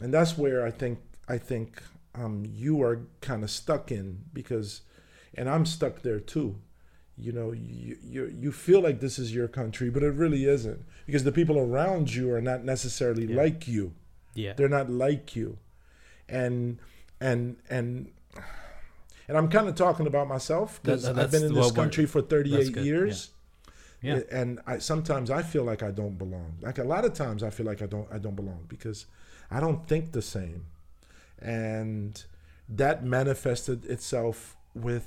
and 0.01 0.11
that's 0.13 0.37
where 0.37 0.65
I 0.65 0.71
think 0.71 0.99
I 1.29 1.37
think 1.37 1.81
um, 2.15 2.43
you 2.45 2.81
are 2.81 3.01
kind 3.21 3.43
of 3.43 3.49
stuck 3.51 3.91
in 3.91 4.25
because, 4.33 4.81
and 5.35 5.47
I'm 5.49 5.65
stuck 5.65 6.01
there 6.01 6.19
too. 6.19 6.55
You 7.21 7.31
know, 7.31 7.51
you, 7.51 7.97
you 8.03 8.35
you 8.43 8.51
feel 8.51 8.81
like 8.81 8.99
this 8.99 9.19
is 9.19 9.33
your 9.33 9.47
country, 9.47 9.89
but 9.91 10.01
it 10.01 10.13
really 10.15 10.45
isn't 10.45 10.83
because 11.05 11.23
the 11.23 11.31
people 11.31 11.57
around 11.59 12.13
you 12.15 12.33
are 12.33 12.41
not 12.41 12.63
necessarily 12.63 13.25
Yeah. 13.27 13.35
like 13.43 13.67
you. 13.67 13.93
Yeah. 14.33 14.53
They're 14.53 14.67
not 14.79 14.89
like 14.89 15.35
you, 15.35 15.57
and 16.27 16.79
and 17.19 17.57
and 17.69 18.11
and 19.27 19.37
I'm 19.37 19.49
kind 19.49 19.67
of 19.69 19.75
talking 19.75 20.07
about 20.07 20.27
myself 20.27 20.81
because 20.81 21.03
That- 21.03 21.19
I've 21.19 21.29
been 21.31 21.43
in 21.43 21.53
this 21.53 21.71
country 21.71 22.05
for 22.07 22.21
38 22.21 22.73
good, 22.73 22.85
years. 22.85 23.29
Yeah. 24.01 24.21
And 24.31 24.59
I 24.65 24.79
sometimes 24.79 25.29
I 25.29 25.43
feel 25.43 25.63
like 25.63 25.83
I 25.83 25.91
don't 25.91 26.17
belong. 26.17 26.57
Like 26.59 26.79
a 26.79 26.83
lot 26.83 27.05
of 27.05 27.13
times 27.13 27.43
I 27.43 27.51
feel 27.51 27.67
like 27.67 27.83
I 27.83 27.85
don't 27.85 28.07
I 28.11 28.17
don't 28.17 28.35
belong 28.35 28.65
because 28.67 29.05
I 29.51 29.59
don't 29.59 29.87
think 29.87 30.11
the 30.13 30.23
same. 30.23 30.65
And 31.39 32.23
that 32.67 33.03
manifested 33.03 33.85
itself 33.85 34.55
with 34.73 35.05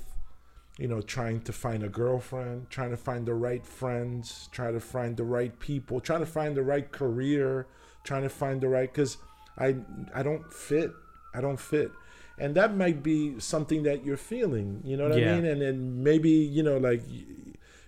you 0.77 0.87
know 0.87 1.01
trying 1.01 1.41
to 1.41 1.53
find 1.53 1.83
a 1.83 1.89
girlfriend, 1.89 2.69
trying 2.69 2.91
to 2.91 2.97
find 2.97 3.25
the 3.25 3.33
right 3.33 3.65
friends, 3.65 4.49
trying 4.51 4.73
to 4.73 4.79
find 4.79 5.15
the 5.17 5.23
right 5.23 5.57
people, 5.59 5.99
trying 5.99 6.19
to 6.19 6.25
find 6.25 6.55
the 6.55 6.63
right 6.63 6.91
career, 6.91 7.67
trying 8.03 8.23
to 8.23 8.29
find 8.29 8.61
the 8.61 8.67
right 8.67 8.93
cuz 8.93 9.17
I 9.57 9.77
I 10.13 10.21
don't 10.23 10.51
fit. 10.53 10.91
I 11.33 11.41
don't 11.41 11.59
fit. 11.59 11.91
And 12.37 12.53
that 12.55 12.75
might 12.75 13.01
be 13.01 13.39
something 13.39 13.83
that 13.83 14.05
you're 14.05 14.17
feeling, 14.17 14.81
you 14.83 14.97
know 14.97 15.07
what 15.07 15.17
Yeah. 15.17 15.31
I 15.31 15.35
mean? 15.35 15.45
And 15.45 15.61
then 15.61 16.03
maybe, 16.03 16.29
you 16.29 16.63
know, 16.63 16.77
like 16.77 17.01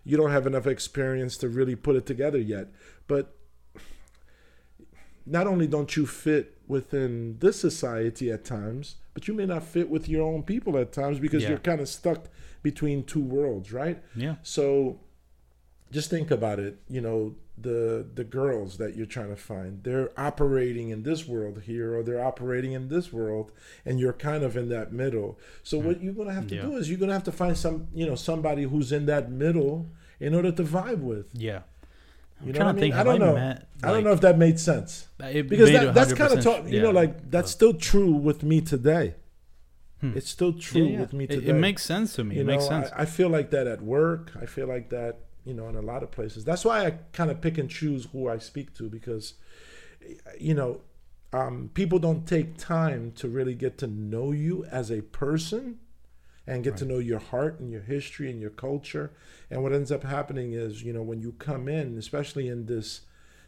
you 0.05 0.15
don't 0.15 0.31
have 0.31 0.47
enough 0.47 0.65
experience 0.67 1.35
to 1.37 1.49
really 1.49 1.75
put 1.75 1.97
it 1.97 2.05
together 2.05 2.37
yet. 2.39 2.67
But 3.07 3.33
not 5.25 5.47
only 5.47 5.67
don't 5.67 5.95
you 5.97 6.05
fit 6.05 6.57
within 6.67 7.37
this 7.39 7.59
society 7.59 8.31
at 8.31 8.45
times, 8.45 8.95
but 9.13 9.27
you 9.27 9.33
may 9.33 9.45
not 9.45 9.63
fit 9.63 9.89
with 9.89 10.07
your 10.07 10.23
own 10.23 10.43
people 10.43 10.77
at 10.77 10.93
times 10.93 11.19
because 11.19 11.43
Yeah. 11.43 11.49
you're 11.49 11.59
kind 11.59 11.81
of 11.81 11.89
stuck 11.89 12.27
between 12.69 13.03
two 13.03 13.25
worlds, 13.37 13.67
right? 13.71 13.97
Yeah. 14.15 14.35
So 14.43 14.99
just 15.91 16.09
think 16.09 16.29
about 16.31 16.59
it. 16.59 16.73
You 16.89 17.01
know, 17.05 17.35
the 17.57 18.05
the 18.19 18.23
girls 18.39 18.77
that 18.77 18.95
you're 18.95 19.11
trying 19.17 19.29
to 19.29 19.41
find, 19.51 19.83
they're 19.83 20.11
operating 20.29 20.89
in 20.89 21.03
this 21.03 21.21
world 21.33 21.61
here, 21.69 21.89
or 21.95 22.03
they're 22.03 22.23
operating 22.31 22.73
in 22.73 22.89
this 22.89 23.07
world, 23.13 23.51
and 23.85 23.93
you're 24.01 24.17
kind 24.29 24.43
of 24.43 24.57
in 24.61 24.67
that 24.69 24.91
middle. 24.91 25.29
So 25.63 25.79
hmm. 25.79 25.87
what 25.87 26.01
you're 26.01 26.17
gonna 26.19 26.33
have 26.39 26.47
to 26.47 26.55
Yeah. 26.55 26.63
do 26.67 26.75
is 26.79 26.89
you're 26.89 26.99
gonna 27.03 27.17
have 27.19 27.29
to 27.31 27.31
find 27.43 27.55
some, 27.65 27.87
you 27.99 28.05
know, 28.05 28.15
somebody 28.15 28.63
who's 28.63 28.91
in 28.91 29.05
that 29.05 29.31
middle 29.31 29.75
in 30.19 30.35
order 30.35 30.51
to 30.51 30.63
vibe 30.63 31.01
with. 31.11 31.27
Yeah. 31.33 31.61
I'm 32.39 32.47
You 32.47 32.53
know 32.53 32.59
trying 32.59 32.65
what 32.67 32.69
I 32.69 32.71
to 32.71 32.73
mean? 32.73 32.81
think. 32.81 32.95
I 32.95 33.03
don't 33.03 33.19
know. 33.25 33.35
Met, 33.35 33.67
I 33.83 33.91
don't 33.91 34.03
know 34.07 34.15
if 34.19 34.21
that 34.21 34.37
made 34.37 34.59
sense 34.59 35.07
it 35.19 35.49
because 35.49 35.69
made 35.71 35.79
that, 35.79 35.95
that's 35.95 36.13
kind 36.13 36.33
of 36.33 36.43
talk. 36.43 36.65
You 36.65 36.77
yeah. 36.77 36.81
know, 36.83 36.91
like 36.91 37.31
that's 37.31 37.49
still 37.49 37.73
true 37.73 38.11
with 38.11 38.43
me 38.43 38.61
today. 38.61 39.15
Hmm. 40.01 40.13
It's 40.15 40.29
still 40.29 40.53
true 40.53 40.83
yeah, 40.83 40.91
yeah. 40.91 40.99
with 40.99 41.13
me 41.13 41.27
today. 41.27 41.47
It, 41.47 41.53
makes 41.53 41.83
sense 41.83 42.15
to 42.15 42.23
me. 42.23 42.35
You 42.35 42.41
it 42.41 42.43
know, 42.45 42.53
makes 42.53 42.67
sense. 42.67 42.89
I, 42.95 43.01
I 43.01 43.05
feel 43.05 43.29
like 43.29 43.49
that 43.51 43.67
at 43.67 43.81
work. 43.81 44.31
I 44.39 44.45
feel 44.45 44.67
like 44.67 44.89
that, 44.89 45.19
you 45.43 45.53
know, 45.53 45.67
in 45.67 45.75
a 45.75 45.81
lot 45.81 46.03
of 46.03 46.11
places. 46.11 46.45
That's 46.45 46.63
why 46.63 46.85
I 46.85 46.91
kind 47.13 47.31
of 47.31 47.41
pick 47.41 47.57
and 47.57 47.69
choose 47.69 48.07
who 48.11 48.29
I 48.29 48.37
speak 48.37 48.75
to 48.75 48.89
because, 48.89 49.33
you 50.39 50.53
know, 50.53 50.81
um, 51.33 51.71
people 51.73 51.99
don't 51.99 52.27
take 52.27 52.57
time 52.57 53.11
to 53.13 53.27
really 53.27 53.55
get 53.55 53.77
to 53.79 53.87
know 53.87 54.31
you 54.31 54.65
as 54.65 54.91
a 54.91 55.01
person 55.01 55.79
and 56.45 56.63
get 56.63 56.77
to 56.77 56.85
know 56.85 56.99
your 56.99 57.19
heart 57.19 57.59
and 57.59 57.69
your 57.69 57.81
history 57.81 58.31
and 58.31 58.39
your 58.39 58.51
culture. 58.51 59.11
And 59.49 59.63
what 59.63 59.73
ends 59.73 59.91
up 59.91 60.03
happening 60.03 60.53
is, 60.53 60.81
you 60.81 60.93
know, 60.93 61.01
when 61.01 61.19
you 61.19 61.33
come 61.33 61.67
in, 61.67 61.97
especially 61.97 62.47
in 62.47 62.67
this 62.67 63.01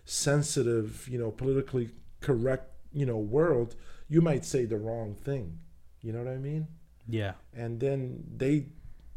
sensitive, 0.04 1.08
you 1.08 1.18
know, 1.18 1.32
politically 1.32 1.91
correct, 2.20 2.74
you 2.91 3.06
know, 3.06 3.18
world, 3.18 3.76
you 4.10 4.22
might 4.22 4.43
say 4.43 4.66
the 4.66 4.78
wrong 4.78 5.16
thing. 5.16 5.60
You 6.02 6.14
know 6.14 6.20
what 6.20 6.32
I 6.34 6.38
mean? 6.38 6.68
yeah. 7.10 7.34
and 7.54 7.80
then 7.80 8.24
they 8.36 8.68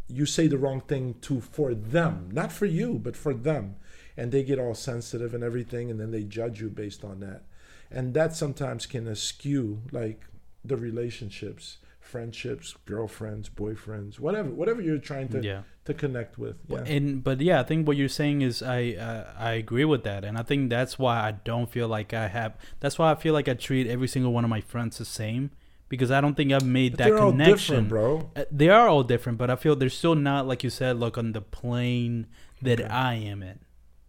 you 0.08 0.26
say 0.26 0.46
the 0.46 0.58
wrong 0.58 0.80
thing 0.80 1.14
to 1.22 1.40
for 1.40 1.74
them 1.74 2.28
not 2.32 2.52
for 2.52 2.66
you 2.66 2.98
but 2.98 3.16
for 3.16 3.34
them 3.34 3.76
and 4.16 4.32
they 4.32 4.42
get 4.42 4.58
all 4.58 4.74
sensitive 4.74 5.34
and 5.34 5.44
everything 5.44 5.90
and 5.90 6.00
then 6.00 6.10
they 6.10 6.22
judge 6.22 6.60
you 6.60 6.68
based 6.68 7.04
on 7.04 7.20
that 7.20 7.42
and 7.90 8.14
that 8.14 8.34
sometimes 8.34 8.86
can 8.86 9.06
eschew 9.06 9.80
like 9.90 10.24
the 10.64 10.76
relationships 10.76 11.78
friendships 12.00 12.74
girlfriends 12.84 13.48
boyfriends 13.48 14.18
whatever 14.18 14.50
whatever 14.50 14.82
you're 14.82 14.98
trying 14.98 15.28
to 15.28 15.40
yeah. 15.42 15.62
to 15.84 15.94
connect 15.94 16.36
with 16.36 16.56
yeah 16.68 16.82
And 16.84 17.24
but 17.24 17.40
yeah, 17.40 17.60
I 17.60 17.62
think 17.62 17.86
what 17.86 17.96
you're 17.96 18.08
saying 18.08 18.42
is 18.42 18.62
I 18.62 18.90
uh, 18.92 19.32
I 19.38 19.52
agree 19.52 19.86
with 19.86 20.02
that, 20.04 20.24
and 20.24 20.36
I 20.36 20.42
think 20.42 20.68
that's 20.68 20.98
why 20.98 21.20
I 21.28 21.32
don't 21.32 21.70
feel 21.70 21.88
like 21.88 22.12
I 22.12 22.28
have. 22.28 22.52
That's 22.80 22.98
why 22.98 23.10
I 23.12 23.14
feel 23.14 23.32
like 23.32 23.48
I 23.48 23.54
treat 23.54 23.86
every 23.86 24.08
single 24.08 24.32
one 24.32 24.44
of 24.44 24.50
my 24.50 24.60
friends 24.60 24.98
the 24.98 25.04
same 25.04 25.50
because 25.92 26.10
I 26.10 26.20
don't 26.22 26.36
think 26.38 26.50
I've 26.56 26.64
made 26.64 26.92
But 26.92 26.98
that 27.00 27.04
they're 27.10 27.18
all 27.20 27.30
connection. 27.36 27.84
different 27.84 27.88
bro 27.90 28.30
Uh, 28.34 28.44
They 28.50 28.70
are 28.78 28.88
all 28.88 29.04
different, 29.04 29.36
but 29.36 29.48
I 29.50 29.56
feel 29.56 29.76
they're 29.76 29.90
still 30.02 30.14
not 30.30 30.46
like 30.50 30.64
you 30.64 30.70
said, 30.70 30.92
like 31.04 31.16
on 31.22 31.32
the 31.36 31.42
plane 31.42 32.26
that 32.66 32.80
Okay. 32.80 32.88
I 32.88 33.14
am 33.32 33.42
in. 33.42 33.58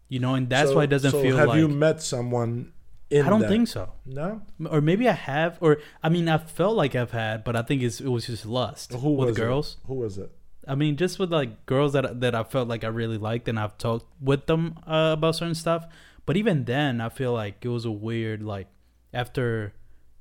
You 0.07 0.19
know, 0.23 0.34
and 0.38 0.47
that's 0.49 0.69
So- 0.69 0.75
why 0.77 0.84
it 0.88 0.91
doesn't 0.95 1.11
feel 1.11 1.19
like 1.19 1.27
so 1.27 1.29
feel 1.29 1.38
have 1.43 1.49
like. 1.49 1.59
you 1.59 1.67
met 1.67 2.01
someone 2.01 2.71
in 3.09 3.25
I 3.25 3.29
don't 3.29 3.41
that? 3.43 3.49
think 3.53 3.67
so. 3.67 3.84
no 4.05 4.41
Or 4.73 4.79
maybe 4.81 5.05
I 5.09 5.17
have, 5.34 5.57
or 5.59 5.71
I 6.01 6.07
mean, 6.09 6.29
I 6.29 6.38
felt 6.39 6.75
like 6.81 6.95
I've 6.95 7.11
had, 7.11 7.43
but 7.43 7.55
I 7.59 7.61
think 7.67 7.81
it's, 7.84 7.99
it 7.99 8.07
was 8.15 8.25
just 8.31 8.45
lust 8.45 8.93
who 8.93 9.11
with 9.19 9.36
girls. 9.36 9.67
it? 9.84 9.88
who 9.89 9.95
was 10.05 10.17
it 10.17 10.31
I 10.65 10.75
mean, 10.75 10.95
just 10.95 11.19
with 11.19 11.31
like 11.39 11.65
girls 11.65 11.91
that 11.91 12.21
that 12.23 12.34
I 12.34 12.43
felt 12.47 12.69
like 12.69 12.86
I 12.88 12.91
really 13.01 13.17
liked, 13.29 13.49
and 13.51 13.59
I've 13.59 13.75
talked 13.77 14.07
with 14.21 14.45
them 14.47 14.79
uh, 14.88 15.11
about 15.19 15.36
certain 15.36 15.59
stuff. 15.65 15.84
But 16.25 16.38
even 16.38 16.63
then, 16.63 17.01
I 17.01 17.09
feel 17.09 17.34
like 17.34 17.55
it 17.67 17.71
was 17.77 17.84
a 17.84 17.91
weird 17.91 18.39
like 18.41 18.69
after 19.13 19.73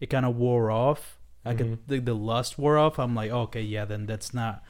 it 0.02 0.10
kind 0.10 0.26
of 0.26 0.34
wore 0.34 0.68
off. 0.72 1.20
I 1.44 1.54
could 1.54 1.78
the, 1.88 1.98
the 1.98 2.14
lust 2.14 2.58
wore 2.58 2.78
off. 2.78 2.98
I'm 2.98 3.14
like, 3.14 3.30
okay, 3.30 3.62
yeah, 3.62 3.84
then 3.84 4.06
that's 4.06 4.32
not. 4.32 4.62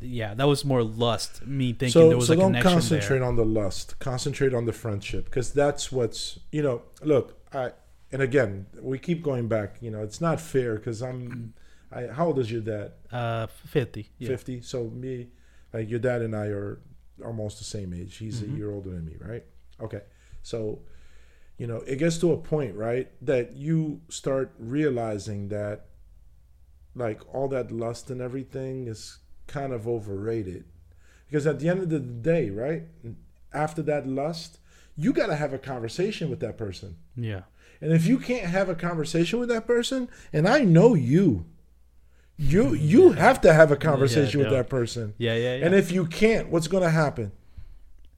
Yeah, 0.00 0.34
that 0.34 0.46
was 0.46 0.64
more 0.64 0.82
lust. 0.82 1.46
Me 1.46 1.72
thinking 1.72 1.90
so, 1.90 2.08
there 2.08 2.16
was 2.16 2.26
so 2.26 2.32
a 2.34 2.36
don't 2.36 2.46
connection 2.52 2.72
concentrate 2.72 3.18
there. 3.20 3.26
on 3.28 3.36
the 3.36 3.44
lust 3.44 3.98
concentrate 3.98 4.52
on 4.54 4.66
the 4.66 4.72
friendship 4.72 5.24
because 5.26 5.52
that's 5.52 5.90
what's 5.92 6.38
you 6.50 6.62
know 6.62 6.82
look 7.02 7.38
i 7.54 7.70
and 8.10 8.20
again 8.22 8.66
we 8.80 8.98
keep 8.98 9.22
going 9.22 9.46
back 9.48 9.76
you 9.80 9.90
know 9.90 10.02
it's 10.02 10.20
not 10.20 10.40
fair 10.40 10.74
because 10.76 11.02
i'm 11.02 11.54
I, 11.92 12.06
how 12.08 12.26
old 12.28 12.38
is 12.40 12.50
your 12.50 12.62
dad 12.62 12.92
Uh, 13.12 13.46
fifty. 13.46 14.10
Yeah. 14.18 14.28
50 14.28 14.62
so 14.62 14.84
me 14.84 15.28
like 15.72 15.88
your 15.90 15.98
dad 16.00 16.20
and 16.22 16.34
i 16.34 16.46
are 16.46 16.80
almost 17.24 17.58
the 17.58 17.64
same 17.64 17.92
age 17.94 18.16
he's 18.16 18.40
Mhm. 18.40 18.54
a 18.54 18.56
year 18.56 18.70
older 18.72 18.90
than 18.90 19.04
me 19.04 19.16
right 19.20 19.44
okay 19.80 20.02
so 20.42 20.80
you 21.58 21.66
know 21.66 21.78
it 21.86 21.96
gets 21.96 22.18
to 22.18 22.32
a 22.32 22.36
point 22.36 22.74
right 22.76 23.08
that 23.24 23.54
you 23.56 24.00
start 24.08 24.52
realizing 24.58 25.48
that 25.48 25.86
like 26.94 27.20
all 27.34 27.48
that 27.48 27.70
lust 27.72 28.10
and 28.10 28.20
everything 28.20 28.86
is 28.86 29.18
kind 29.46 29.72
of 29.72 29.88
overrated 29.88 30.64
because 31.26 31.46
at 31.46 31.58
the 31.58 31.68
end 31.68 31.80
of 31.80 31.88
the 31.90 31.98
day 31.98 32.50
right 32.50 32.84
after 33.52 33.82
that 33.82 34.06
lust 34.06 34.58
you 34.96 35.12
got 35.12 35.26
to 35.26 35.36
have 35.36 35.52
a 35.52 35.58
conversation 35.58 36.28
with 36.30 36.40
that 36.40 36.56
person 36.58 36.96
Yeah. 37.16 37.42
and 37.80 37.92
if 37.92 38.06
you 38.06 38.18
can't 38.18 38.46
have 38.46 38.68
a 38.68 38.74
conversation 38.74 39.38
with 39.40 39.48
that 39.48 39.66
person 39.66 40.08
and 40.32 40.46
i 40.48 40.60
know 40.60 40.94
you 40.94 41.46
you 42.36 42.74
you 42.92 43.12
have 43.12 43.40
to 43.42 43.52
have 43.52 43.70
a 43.70 43.76
conversation 43.76 44.40
with 44.40 44.50
that 44.50 44.68
person 44.68 45.14
Yeah. 45.18 45.34
Yeah. 45.34 45.56
Yeah. 45.56 45.66
and 45.66 45.74
if 45.74 45.90
you 45.90 46.06
can't 46.06 46.48
what's 46.48 46.68
going 46.68 46.82
to 46.84 46.90
happen 46.90 47.32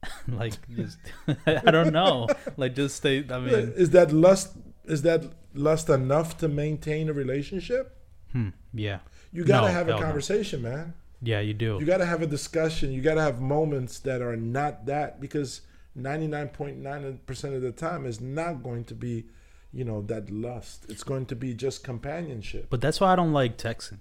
like, 0.27 0.53
just, 0.75 0.99
I 1.47 1.71
don't 1.71 1.91
know. 1.91 2.27
Like, 2.57 2.75
just 2.75 2.97
stay. 2.97 3.25
I 3.27 3.39
mean, 3.39 3.73
is 3.75 3.89
that 3.89 4.11
lust 4.11 4.53
is 4.83 5.01
that 5.01 5.23
lust 5.55 5.89
enough 5.89 6.37
to 6.39 6.47
maintain 6.47 7.09
a 7.09 7.13
relationship? 7.13 7.94
Hmm. 8.35 8.49
Yeah. 8.73 8.99
You 9.31 9.45
gotta 9.45 9.67
No, 9.67 9.73
have 9.73 9.87
a 9.87 9.91
hell 9.93 9.99
no. 10.01 10.05
conversation, 10.05 10.61
man. 10.61 10.93
Yeah, 11.21 11.39
you 11.39 11.53
do. 11.53 11.77
You 11.79 11.85
gotta 11.85 12.05
have 12.05 12.21
a 12.21 12.27
discussion. 12.27 12.91
You 12.91 13.01
gotta 13.01 13.21
have 13.21 13.39
moments 13.39 13.99
that 13.99 14.21
are 14.21 14.35
not 14.35 14.85
that 14.87 15.21
because 15.21 15.61
ninety 15.95 16.27
nine 16.27 16.49
point 16.49 16.77
nine 16.77 17.19
percent 17.25 17.53
of 17.55 17.61
the 17.61 17.71
time 17.71 18.05
is 18.05 18.19
not 18.19 18.61
going 18.61 18.83
to 18.85 18.93
be, 18.93 19.23
you 19.71 19.85
know, 19.85 20.01
that 20.03 20.29
lust. 20.29 20.85
It's 20.89 21.03
going 21.03 21.25
to 21.27 21.35
be 21.35 21.53
just 21.53 21.83
companionship. 21.83 22.67
But 22.69 22.81
that's 22.81 22.99
why 22.99 23.13
I 23.13 23.15
don't 23.15 23.31
like 23.31 23.57
texting, 23.57 23.99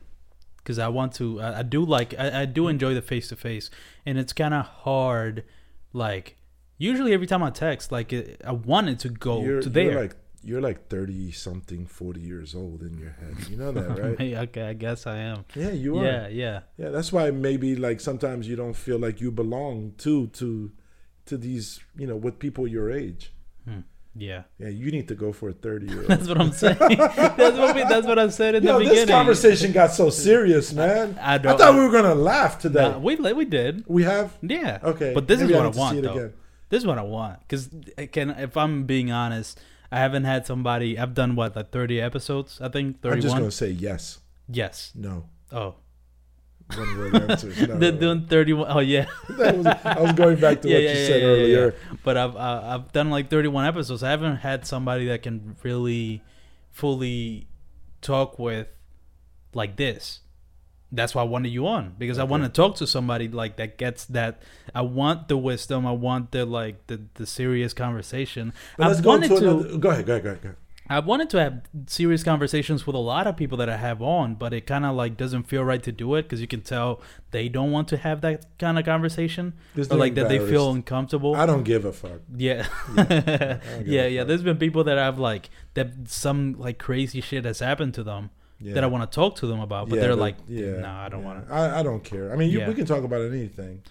because 0.58 0.80
I 0.80 0.88
want 0.88 1.14
to. 1.14 1.40
I, 1.40 1.60
I 1.60 1.62
do 1.62 1.84
like. 1.84 2.12
I, 2.18 2.42
I 2.42 2.44
do 2.44 2.66
enjoy 2.66 2.94
the 2.94 3.02
face 3.02 3.28
to 3.28 3.36
face, 3.36 3.70
and 4.04 4.18
it's 4.18 4.32
kind 4.32 4.52
of 4.52 4.66
hard. 4.66 5.44
Like 5.92 6.36
usually, 6.76 7.12
every 7.12 7.28
time 7.28 7.42
I 7.44 7.50
text, 7.50 7.92
like 7.92 8.12
it, 8.12 8.40
I 8.44 8.50
wanted 8.52 8.98
to 9.00 9.08
go 9.08 9.42
you're, 9.42 9.62
to 9.62 9.68
there. 9.68 9.84
you're 9.92 10.00
like 10.02 10.16
you're 10.44 10.60
like 10.60 10.88
thirty 10.88 11.32
something, 11.32 11.86
forty 11.86 12.20
years 12.20 12.54
old 12.54 12.82
in 12.82 12.98
your 12.98 13.10
head. 13.10 13.48
You 13.50 13.56
know 13.56 13.72
that, 13.72 13.98
right? 13.98 14.20
Okay, 14.48 14.62
I 14.62 14.72
guess 14.74 15.06
I 15.06 15.16
am. 15.18 15.44
yeah, 15.54 15.70
you 15.70 15.98
are. 15.98 16.04
Yeah, 16.04 16.28
yeah. 16.28 16.60
Yeah, 16.76 16.90
that's 16.90 17.12
why 17.12 17.30
maybe 17.30 17.76
like 17.76 18.00
sometimes 18.00 18.46
you 18.48 18.56
don't 18.56 18.74
feel 18.76 18.98
like 18.98 19.20
you 19.20 19.30
belong 19.30 19.92
to 19.98 20.26
to 20.28 20.70
to 21.26 21.36
these, 21.36 21.80
you 21.96 22.06
know, 22.06 22.16
with 22.16 22.38
people 22.38 22.66
your 22.68 22.90
age. 22.90 23.32
Hmm. 23.66 23.80
Yeah, 24.16 24.42
Yeah, 24.60 24.68
you 24.68 24.92
need 24.92 25.08
to 25.08 25.16
go 25.16 25.32
for 25.32 25.48
a 25.48 25.52
30 25.52 25.86
year 25.86 25.98
old. 25.98 26.06
that's 26.08 26.28
what 26.28 26.40
I'm 26.40 26.52
saying. 26.52 26.76
that's 26.78 27.58
what 27.58 27.74
we, 27.74 27.82
that's 27.82 28.06
what 28.06 28.16
I 28.16 28.28
said 28.28 28.54
in 28.54 28.62
Yo, 28.62 28.74
the 28.74 28.78
beginning 28.84 29.06
this 29.06 29.10
conversation 29.10 29.72
got 29.72 29.90
so 29.90 30.08
serious, 30.08 30.72
man. 30.72 31.18
I 31.20 31.34
I, 31.34 31.38
don't- 31.38 31.58
thought 31.58 31.74
we 31.74 31.80
were 31.80 31.90
gonna 31.90 32.14
laugh 32.14 32.60
today. 32.60 32.90
Nah, 32.90 32.98
we 32.98 33.16
we 33.16 33.44
did. 33.44 33.82
we 33.88 34.04
have 34.04 34.36
Yeah. 34.40 34.78
okay. 34.84 35.12
But 35.14 35.26
this 35.26 35.40
maybe 35.40 35.52
is 35.54 35.56
what 35.58 35.66
I 35.66 35.76
want, 35.76 36.02
though. 36.02 36.12
again. 36.12 36.32
This 36.68 36.82
is 36.82 36.86
what 36.86 36.98
I 36.98 37.02
want. 37.02 37.40
Because 37.40 37.68
can 38.12 38.30
if 38.30 38.56
I'm 38.56 38.84
being 38.84 39.10
honest, 39.10 39.58
I 39.94 39.98
haven't 39.98 40.24
had 40.24 40.46
somebody. 40.46 40.98
I've 40.98 41.14
done 41.14 41.36
what 41.36 41.54
like 41.54 41.70
30 41.70 42.00
episodes. 42.00 42.60
I 42.60 42.68
think 42.68 42.96
I'm 43.04 43.20
just 43.20 43.36
gonna 43.36 43.50
say 43.50 43.70
yes, 43.70 44.18
Yes. 44.48 44.90
no, 44.94 45.28
Oh, 45.52 45.76
one 46.74 46.98
word 46.98 47.14
answers. 47.30 47.60
No, 47.68 47.78
they're 47.78 47.92
no. 47.92 47.98
doing 48.00 48.26
31. 48.26 48.66
Oh 48.70 48.80
yeah. 48.80 49.06
That 49.38 49.56
was- 49.56 49.66
I 49.66 50.00
was 50.00 50.12
going 50.12 50.40
back 50.40 50.62
to 50.62 50.68
Yeah, 50.72 50.76
what 50.76 50.82
yeah, 50.84 50.92
you 50.92 50.98
yeah, 51.00 51.06
said 51.06 51.22
earlier. 51.22 51.74
But 52.02 52.16
I've 52.16 52.34
uh, 52.36 52.60
I've 52.72 52.92
done 52.92 53.10
like 53.10 53.30
31 53.30 53.66
episodes. 53.66 54.02
I 54.02 54.10
haven't 54.10 54.36
had 54.36 54.66
somebody 54.66 55.06
that 55.06 55.22
can 55.22 55.56
really 55.62 56.22
fully 56.72 57.46
talk 58.00 58.38
with 58.38 58.66
like 59.54 59.76
this. 59.76 60.20
That's 60.94 61.14
why 61.14 61.22
I 61.22 61.24
wanted 61.24 61.50
you 61.50 61.66
on 61.66 61.94
because 61.98 62.18
I 62.18 62.24
want 62.24 62.44
to 62.44 62.48
talk 62.48 62.76
to 62.76 62.86
somebody 62.86 63.28
like 63.28 63.56
that 63.56 63.78
gets 63.78 64.04
that. 64.06 64.42
I 64.74 64.82
want 64.82 65.28
the 65.28 65.36
wisdom. 65.36 65.86
I 65.86 65.92
want 65.92 66.30
the 66.30 66.46
like 66.46 66.86
the 66.86 67.00
the 67.14 67.26
serious 67.26 67.72
conversation. 67.72 68.52
But 68.76 68.84
I 68.84 68.88
let's 68.88 69.00
go 69.00 69.10
wanted 69.10 69.28
to 69.28 69.40
to. 69.40 69.50
another. 69.50 69.78
Go 69.78 69.90
ahead, 69.90 70.06
go 70.06 70.12
ahead, 70.12 70.22
go 70.22 70.30
ahead. 70.30 70.42
Go 70.42 70.48
ahead. 70.48 70.56
I 70.88 70.98
wanted 70.98 71.30
to 71.30 71.40
have 71.40 71.62
serious 71.86 72.22
conversations 72.22 72.86
with 72.86 72.94
a 72.94 72.98
lot 72.98 73.26
of 73.26 73.38
people 73.38 73.56
that 73.58 73.70
I 73.70 73.78
have 73.78 74.02
on, 74.02 74.34
but 74.34 74.52
it 74.52 74.66
kind 74.66 74.84
of 74.84 74.94
like 74.94 75.16
doesn't 75.16 75.44
feel 75.44 75.64
right 75.64 75.82
to 75.82 75.90
do 75.90 76.14
it 76.14 76.24
because 76.24 76.42
you 76.42 76.46
can 76.46 76.60
tell 76.60 77.00
they 77.30 77.48
don't 77.48 77.70
want 77.70 77.88
to 77.88 77.96
have 77.96 78.20
that 78.20 78.58
kind 78.58 78.78
of 78.78 78.84
conversation, 78.84 79.54
Just 79.74 79.90
or 79.90 79.96
like 79.96 80.14
that 80.16 80.28
they 80.28 80.38
feel 80.38 80.70
uncomfortable. 80.70 81.36
I 81.36 81.46
don't 81.46 81.62
give 81.62 81.86
a 81.86 81.92
fuck. 81.92 82.20
Yeah. 82.36 82.66
give 82.94 83.86
yeah, 83.86 84.06
yeah. 84.06 84.24
There's 84.24 84.42
been 84.42 84.58
people 84.58 84.84
that 84.84 84.98
I've 84.98 85.18
like 85.18 85.48
that 85.72 85.88
some 86.06 86.52
like 86.58 86.78
crazy 86.78 87.22
shit 87.22 87.46
has 87.46 87.60
happened 87.60 87.94
to 87.94 88.02
them 88.02 88.28
Yeah. 88.60 88.74
that 88.74 88.84
I 88.84 88.86
want 88.86 89.10
to 89.10 89.14
talk 89.14 89.36
to 89.36 89.46
them 89.46 89.60
about, 89.60 89.88
but 89.88 89.96
Yeah, 89.96 90.02
they're 90.02 90.14
like, 90.16 90.36
yeah, 90.48 90.78
no, 90.80 90.88
I 90.88 91.08
don't 91.08 91.24
want 91.24 91.46
to. 91.48 91.52
I, 91.52 91.80
I 91.80 91.82
don't 91.82 92.02
care. 92.02 92.32
I 92.32 92.36
mean, 92.36 92.50
you, 92.50 92.64
we 92.66 92.74
can 92.74 92.86
talk 92.86 93.04
about 93.04 93.20
anything. 93.22 93.82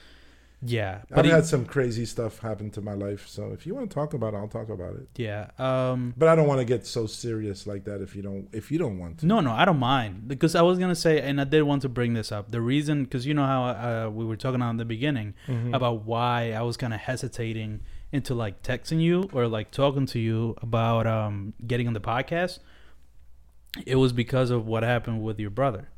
Yeah, 0.66 1.00
I've 1.14 1.26
had 1.26 1.46
some 1.46 1.66
crazy 1.66 2.06
stuff 2.06 2.40
happen 2.40 2.70
to 2.72 2.82
my 2.82 2.94
life, 2.94 3.28
so 3.28 3.52
if 3.52 3.68
you 3.68 3.76
want 3.76 3.90
to 3.90 3.94
talk 3.94 4.14
about 4.14 4.34
it, 4.34 4.38
I'll 4.38 4.48
talk 4.48 4.70
about 4.70 4.94
it. 4.96 5.10
yeah. 5.18 5.50
Um, 5.60 6.14
But 6.16 6.30
I 6.30 6.36
don't 6.38 6.48
want 6.48 6.62
to 6.62 6.66
get 6.66 6.88
so 6.88 7.06
serious 7.06 7.68
like 7.68 7.84
that 7.84 8.00
if 8.02 8.16
you 8.16 8.22
don't 8.22 8.48
if 8.54 8.72
you 8.72 8.78
don't 8.80 8.98
want 8.98 9.18
to. 9.20 9.26
no, 9.26 9.42
no, 9.42 9.52
I 9.52 9.66
don't 9.66 9.80
mind 9.80 10.30
because 10.30 10.56
I 10.56 10.62
was 10.62 10.80
gonna 10.80 10.96
say, 10.96 11.20
and 11.20 11.42
I 11.42 11.44
did 11.44 11.64
want 11.64 11.82
to 11.82 11.90
bring 11.90 12.14
this 12.14 12.32
up. 12.32 12.52
The 12.52 12.62
reason, 12.62 13.04
because 13.04 13.26
you 13.26 13.34
know 13.34 13.46
how 13.46 13.64
uh, 13.66 14.10
we 14.10 14.24
were 14.24 14.38
talking 14.38 14.62
on 14.62 14.78
the 14.78 14.86
beginning 14.86 15.34
Mhm. 15.50 15.76
about 15.76 16.06
why 16.06 16.54
I 16.54 16.62
was 16.62 16.78
kind 16.78 16.94
of 16.94 17.02
hesitating 17.02 17.82
into 18.14 18.34
like 18.34 18.64
texting 18.64 19.02
you 19.02 19.30
or 19.34 19.50
like 19.50 19.70
talking 19.72 20.06
to 20.06 20.20
you 20.20 20.56
about 20.62 21.06
um 21.06 21.54
getting 21.68 21.88
on 21.88 21.94
the 21.94 22.00
podcast. 22.00 22.60
It 23.86 23.96
was 23.96 24.14
because 24.14 24.50
of 24.52 24.68
what 24.68 24.84
happened 24.84 25.24
with 25.24 25.40
your 25.40 25.50
brother. 25.50 25.90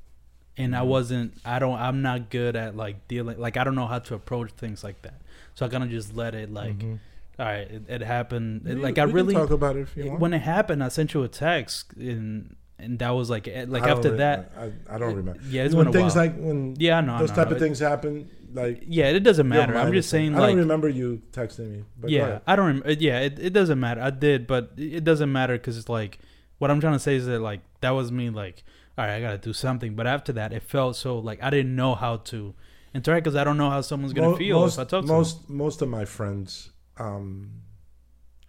And 0.57 0.73
I 0.76 0.80
Mhm. 0.82 0.88
wasn't 0.88 1.34
I 1.43 1.59
don't 1.59 1.78
I'm 1.78 2.01
not 2.01 2.30
good 2.30 2.55
at 2.55 2.78
like 2.78 3.07
dealing 3.09 3.38
like 3.39 3.57
I 3.57 3.63
don't 3.65 3.76
know 3.76 3.88
how 3.88 3.99
to 3.99 4.15
approach 4.15 4.51
things 4.51 4.84
like 4.84 5.01
that. 5.01 5.21
So 5.53 5.65
I 5.65 5.69
kind 5.69 5.84
of 5.84 5.89
just 5.89 6.15
let 6.15 6.34
it 6.34 6.49
like 6.53 6.78
Mhm. 6.80 6.99
all 7.38 7.45
right, 7.45 7.69
it, 7.69 7.84
it 7.89 8.01
happened. 8.01 8.65
It, 8.65 8.78
like 8.80 8.97
I 8.97 9.03
really 9.03 9.34
talk 9.34 9.49
about 9.51 9.76
it 9.76 9.82
if 9.82 9.97
you 9.97 10.07
want. 10.07 10.21
when 10.21 10.34
it 10.34 10.39
happened, 10.41 10.82
I 10.82 10.88
sent 10.88 11.13
you 11.13 11.23
a 11.23 11.28
text 11.28 11.91
and 11.97 12.55
and 12.80 12.99
that 12.99 13.09
was 13.09 13.30
like 13.30 13.47
eh, 13.49 13.65
like 13.67 13.84
after 13.84 14.11
re- 14.11 14.17
that 14.17 14.51
I, 14.57 14.95
I 14.95 14.97
don't 14.97 15.15
remember. 15.15 15.41
Yeah, 15.49 15.63
it's 15.63 15.76
when 15.76 15.91
things 15.91 16.15
like 16.15 16.38
when 16.38 16.76
yeah, 16.78 16.99
I 16.99 17.01
know 17.01 17.15
I 17.15 17.19
those 17.19 17.30
know, 17.32 17.36
type 17.36 17.47
I 17.47 17.49
know. 17.49 17.55
of 17.57 17.61
things 17.61 17.80
happen, 17.80 18.30
like 18.53 18.84
Yeah, 18.88 19.09
it 19.09 19.21
doesn't 19.21 19.47
matter. 19.49 19.76
I'm 19.76 19.91
just 19.91 20.09
saying 20.09 20.36
I 20.36 20.39
like 20.39 20.49
don't 20.51 20.59
remember 20.59 20.88
you 20.88 21.21
texting 21.34 21.69
me. 21.71 21.84
But 21.99 22.09
yeah. 22.11 22.39
I 22.47 22.55
don't. 22.55 22.82
Rem- 22.82 22.95
yeah, 22.99 23.19
it, 23.19 23.39
it 23.39 23.49
doesn't 23.51 23.80
matter. 23.80 23.99
I 24.01 24.09
did, 24.11 24.47
but 24.47 24.71
it 24.78 25.03
doesn't 25.03 25.32
matter 25.32 25.53
because 25.57 25.78
it's 25.78 25.89
like 25.89 26.19
what 26.58 26.72
I'm 26.72 26.80
trying 26.80 26.93
to 26.93 26.99
say 26.99 27.16
is 27.16 27.26
that 27.26 27.39
like 27.39 27.62
that 27.82 27.91
was 27.91 28.12
me. 28.12 28.30
Like, 28.30 28.64
all 28.97 29.06
right, 29.06 29.16
I 29.16 29.22
gotta 29.22 29.38
do 29.38 29.53
something. 29.53 29.95
But 29.95 30.08
after 30.08 30.32
that, 30.34 30.53
it 30.53 30.64
felt 30.64 30.95
so 30.95 31.20
like 31.20 31.41
I 31.43 31.49
didn't 31.49 31.76
know 31.76 31.95
how 31.95 32.18
to 32.18 32.53
interact 32.93 33.24
because 33.26 33.36
I 33.36 33.43
don't 33.43 33.58
know 33.58 33.70
how 33.70 33.82
someone's 33.82 34.14
gonna 34.14 34.30
Mo- 34.30 34.38
feel 34.38 34.60
most, 34.62 34.74
if 34.76 34.80
I 34.80 34.84
talk 34.86 35.01
to 35.06 35.08
most 35.08 35.49
most 35.49 35.82
of 35.82 35.89
my 35.89 36.06
friends 36.06 36.70
um, 36.97 37.62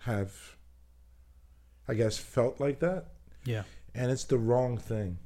have, 0.00 0.56
I 1.88 1.94
guess, 1.94 2.16
felt 2.18 2.60
like 2.60 2.78
that. 2.80 3.06
Yeah, 3.44 3.62
and 3.94 4.10
it's 4.10 4.24
the 4.24 4.38
wrong 4.38 4.78
thing. 4.78 5.18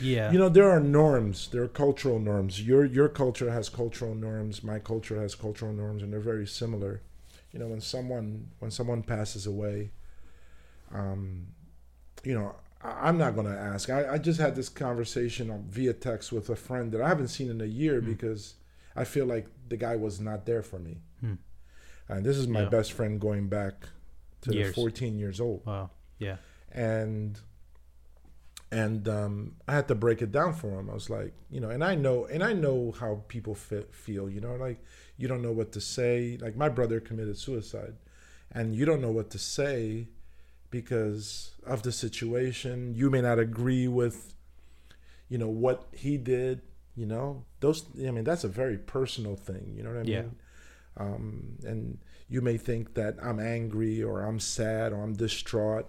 yeah, 0.00 0.30
You 0.30 0.38
know, 0.38 0.48
there 0.48 0.70
are 0.70 0.80
norms. 0.80 1.48
There 1.50 1.62
are 1.62 1.68
cultural 1.68 2.18
norms. 2.18 2.60
Your 2.66 2.84
your 2.84 3.08
culture 3.08 3.50
has 3.50 3.68
cultural 3.68 4.14
norms. 4.14 4.62
My 4.62 4.78
culture 4.78 5.20
has 5.20 5.34
cultural 5.34 5.72
norms, 5.72 6.02
and 6.02 6.12
they're 6.12 6.20
very 6.20 6.46
similar. 6.46 7.02
You 7.52 7.58
know, 7.58 7.68
when 7.68 7.80
someone 7.80 8.48
when 8.58 8.70
someone 8.70 9.02
passes 9.02 9.46
away, 9.46 9.90
um, 10.92 11.48
you 12.24 12.34
know, 12.34 12.54
I'm 12.82 13.18
not 13.18 13.34
going 13.34 13.46
to 13.46 13.58
ask. 13.58 13.90
I, 13.90 14.14
I 14.14 14.18
just 14.18 14.40
had 14.40 14.54
this 14.54 14.68
conversation 14.68 15.64
via 15.68 15.92
text 15.92 16.32
with 16.32 16.48
a 16.50 16.56
friend 16.56 16.92
that 16.92 17.00
I 17.02 17.08
haven't 17.08 17.28
seen 17.28 17.50
in 17.50 17.60
a 17.60 17.64
year 17.66 18.00
Hmm. 18.00 18.06
because 18.12 18.54
I 18.96 19.04
feel 19.04 19.26
like 19.26 19.46
the 19.68 19.76
guy 19.76 19.96
was 19.96 20.20
not 20.20 20.46
there 20.46 20.62
for 20.62 20.78
me. 20.78 20.98
Hmm. 21.20 21.34
And 22.08 22.24
this 22.24 22.36
is 22.36 22.46
my 22.48 22.62
Yeah. 22.62 22.68
best 22.68 22.92
friend 22.92 23.20
going 23.20 23.48
back 23.48 23.74
to 24.42 24.54
Years. 24.54 24.74
14 24.74 25.18
years 25.18 25.40
old 25.40 25.66
wow, 25.66 25.90
yeah, 26.18 26.36
and 26.70 27.40
and 28.70 29.08
um, 29.08 29.56
I 29.66 29.72
had 29.74 29.88
to 29.88 29.94
break 29.94 30.20
it 30.20 30.30
down 30.30 30.52
for 30.54 30.78
him. 30.78 30.90
I 30.90 30.94
was 30.94 31.08
like, 31.08 31.32
you 31.50 31.58
know, 31.60 31.70
and 31.70 31.82
I 31.82 31.94
know, 31.94 32.26
and 32.26 32.42
I 32.44 32.52
know 32.52 32.92
how 33.00 33.24
people 33.28 33.54
fe- 33.54 33.86
feel. 33.90 34.28
You 34.28 34.40
know, 34.40 34.54
like 34.56 34.78
you 35.16 35.26
don't 35.26 35.42
know 35.42 35.52
what 35.52 35.72
to 35.72 35.80
say. 35.80 36.38
Like 36.40 36.54
my 36.56 36.68
brother 36.68 37.00
committed 37.00 37.36
suicide, 37.38 37.94
and 38.52 38.74
you 38.76 38.84
don't 38.84 39.00
know 39.00 39.10
what 39.10 39.30
to 39.30 39.38
say 39.38 40.08
because 40.70 41.52
of 41.66 41.82
the 41.82 41.92
situation. 41.92 42.94
You 42.94 43.10
may 43.10 43.20
not 43.20 43.38
agree 43.38 43.88
with, 43.88 44.34
you 45.28 45.38
know, 45.38 45.48
what 45.48 45.88
he 45.92 46.16
did. 46.16 46.62
You 46.94 47.06
know, 47.06 47.44
those. 47.60 47.84
I 47.96 48.10
mean, 48.10 48.24
that's 48.24 48.44
a 48.44 48.48
very 48.48 48.76
personal 48.76 49.36
thing. 49.36 49.74
You 49.76 49.82
know 49.84 49.90
what 49.90 50.00
I 50.00 50.10
Yeah. 50.10 50.22
mean? 50.22 50.36
Um, 50.96 51.58
and 51.64 51.98
you 52.28 52.40
may 52.40 52.56
think 52.56 52.94
that 52.94 53.16
I'm 53.22 53.38
angry 53.38 54.02
or 54.02 54.22
I'm 54.22 54.40
sad 54.40 54.92
or 54.92 55.02
I'm 55.02 55.14
distraught 55.14 55.86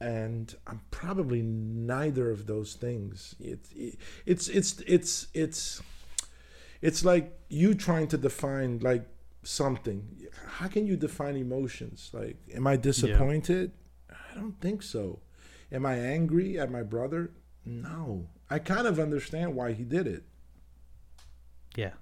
and 0.00 0.54
I'm 0.66 0.82
probably 0.90 1.40
neither 1.42 2.30
of 2.30 2.46
those 2.46 2.74
things. 2.74 3.34
It, 3.40 3.60
it, 3.74 3.96
it's 4.26 4.48
it's 4.48 4.80
it's 4.86 5.28
it's 5.32 5.80
it's 6.82 7.04
like 7.04 7.38
you 7.48 7.74
trying 7.74 8.08
to 8.08 8.18
define 8.18 8.80
like 8.80 9.06
something. 9.42 10.26
How 10.46 10.68
can 10.68 10.86
you 10.86 10.96
define 10.96 11.36
emotions? 11.36 12.10
Like, 12.12 12.36
am 12.54 12.66
I 12.66 12.76
disappointed? 12.76 13.72
I 14.34 14.38
don't 14.40 14.60
think 14.60 14.82
so. 14.82 15.20
Am 15.70 15.86
I 15.86 15.94
angry 15.98 16.58
at 16.58 16.70
my 16.70 16.82
brother? 16.82 17.30
No. 17.64 18.28
I 18.50 18.58
kind 18.58 18.86
of 18.86 18.98
understand 18.98 19.54
why 19.54 19.72
he 19.72 19.84
did 19.84 20.06
it. 20.06 20.24
yeah, 21.76 21.92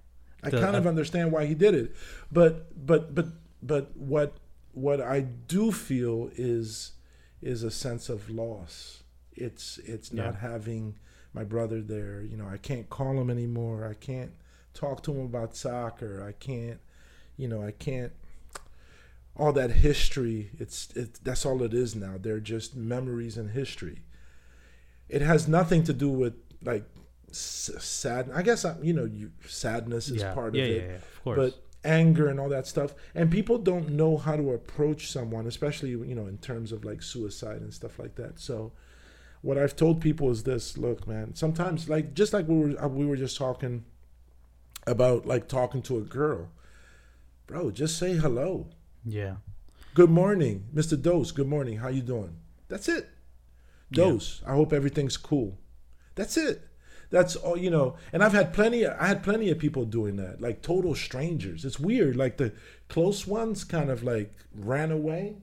I 0.43 0.51
The- 0.51 0.61
kind 0.61 0.77
of 0.77 0.87
uh, 0.87 0.89
understand 0.89 1.33
why 1.33 1.47
he 1.47 1.55
did 1.55 1.75
it, 1.75 1.95
but 2.31 2.85
but 2.87 3.15
but 3.15 3.29
but 3.63 3.97
what 3.97 4.37
what 4.73 5.01
I 5.01 5.21
do 5.21 5.71
feel 5.73 6.31
is 6.37 6.93
is 7.41 7.63
a 7.63 7.71
sense 7.71 8.09
of 8.09 8.29
loss. 8.29 9.03
It's 9.33 9.79
it's 9.79 10.13
not 10.13 10.35
Yeah. 10.35 10.41
having 10.51 10.99
my 11.33 11.45
brother 11.45 11.81
there. 11.81 12.23
You 12.23 12.37
know, 12.37 12.47
I 12.49 12.59
can't 12.59 12.91
call 12.91 13.19
him 13.21 13.31
anymore. 13.31 13.87
I 13.87 13.95
can't 13.95 14.33
talk 14.75 15.03
to 15.05 15.13
him 15.13 15.25
about 15.25 15.57
soccer. 15.57 16.23
I 16.23 16.33
can't, 16.33 16.81
you 17.37 17.49
know, 17.49 17.63
I 17.63 17.71
can't. 17.71 18.13
All 19.37 19.53
that 19.55 19.71
history. 19.71 20.51
It's 20.59 20.91
it. 20.95 21.19
That's 21.25 21.47
all 21.47 21.63
it 21.63 21.73
is 21.75 21.95
now. 21.97 22.17
They're 22.21 22.41
just 22.41 22.77
memories 22.77 23.37
and 23.37 23.51
history. 23.51 24.03
It 25.09 25.23
has 25.23 25.49
nothing 25.49 25.85
to 25.85 25.93
do 25.93 26.09
with 26.11 26.35
like 26.63 26.85
s- 27.31 27.71
sad. 27.79 28.31
I 28.35 28.43
guess 28.43 28.65
I, 28.65 28.77
you 28.83 28.93
know, 28.93 29.05
you 29.05 29.33
sadness 29.47 30.09
is 30.09 30.23
yeah, 30.23 30.35
part 30.35 30.55
yeah, 30.55 30.65
of 30.65 30.69
yeah, 30.71 30.77
it 30.77 30.89
yeah, 30.91 30.97
of 30.97 31.25
course. 31.25 31.37
but 31.53 31.63
anger 31.85 32.29
and 32.29 32.39
all 32.39 32.49
that 32.49 32.65
stuff 32.65 32.95
and 33.13 33.29
people 33.29 33.59
don't 33.59 33.89
know 33.91 34.17
how 34.17 34.37
to 34.37 34.53
approach 34.53 35.11
someone 35.11 35.49
especially 35.49 35.91
you 35.91 36.15
know 36.15 36.27
in 36.29 36.39
terms 36.39 36.71
of 36.71 36.85
like 36.85 37.03
suicide 37.03 37.61
and 37.61 37.75
stuff 37.75 37.99
like 37.99 38.15
that 38.15 38.39
so 38.39 38.71
what 39.41 39.59
i've 39.59 39.75
told 39.75 40.01
people 40.01 40.31
is 40.31 40.45
this 40.45 40.79
look 40.79 41.09
man 41.09 41.35
sometimes 41.35 41.89
like 41.89 42.15
just 42.15 42.33
like 42.33 42.47
we 42.47 42.57
were 42.57 42.85
uh, 42.85 42.87
we 42.87 43.05
were 43.05 43.17
just 43.17 43.37
talking 43.37 43.85
about 44.87 45.27
like 45.27 45.49
talking 45.49 45.83
to 45.83 45.99
a 45.99 46.03
girl 46.03 46.49
bro 47.49 47.69
just 47.73 47.99
say 47.99 48.15
hello 48.15 48.69
Yeah. 49.05 49.37
good 49.95 50.11
morning 50.11 50.67
mr 50.75 51.01
Dos. 51.01 51.33
Good 51.33 51.49
morning. 51.49 51.79
How 51.79 51.89
you 51.89 52.03
doing? 52.03 52.37
That's 52.69 52.89
it. 52.89 53.09
Yeah. 53.91 54.05
Dos 54.05 54.43
i 54.47 54.53
hope 54.53 54.73
everything's 54.73 55.17
cool. 55.17 55.59
That's 56.15 56.37
it. 56.37 56.63
That's 57.11 57.37
all 57.37 57.57
you 57.59 57.71
know 57.71 57.97
and 58.13 58.23
i've 58.25 58.33
had 58.33 58.55
plenty 58.55 58.85
Of, 58.85 58.97
i 58.99 59.07
had 59.07 59.23
plenty 59.23 59.51
of 59.51 59.59
people 59.59 59.85
doing 59.85 60.17
that 60.17 60.41
like 60.41 60.63
total 60.63 60.95
strangers. 60.95 61.65
It's 61.65 61.79
weird 61.79 62.17
like 62.17 62.37
the 62.39 62.53
close 62.89 63.27
ones 63.27 63.65
kind 63.65 63.91
of 63.91 64.03
like 64.03 64.33
ran 64.55 64.91
away 64.91 65.37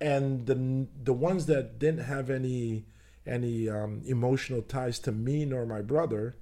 and 0.00 0.46
the 0.46 0.86
the 1.04 1.12
ones 1.12 1.46
that 1.46 1.78
didn't 1.78 2.04
have 2.04 2.30
any 2.30 2.84
any 3.26 3.68
um, 3.68 4.02
emotional 4.06 4.62
ties 4.62 4.98
to 5.00 5.12
me 5.12 5.44
nor 5.44 5.66
my 5.66 5.82
brother 5.82 6.36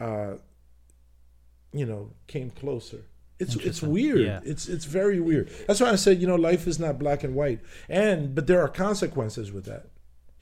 uh 0.00 0.34
you 1.72 1.84
know 1.84 2.10
came 2.26 2.50
closer 2.50 3.04
it's 3.38 3.56
it's 3.56 3.82
weird. 3.82 4.20
Yeah. 4.20 4.40
it's 4.44 4.68
it's 4.68 4.84
very 4.84 5.20
weird. 5.20 5.50
That's 5.66 5.80
why 5.80 5.90
i 5.90 5.96
said 5.96 6.20
you 6.20 6.26
know 6.26 6.36
life 6.36 6.66
is 6.66 6.78
not 6.78 6.98
black 6.98 7.24
and 7.24 7.34
white. 7.34 7.60
And 7.88 8.34
but 8.34 8.46
there 8.46 8.60
are 8.60 8.68
consequences 8.68 9.52
with 9.52 9.64
that 9.66 9.86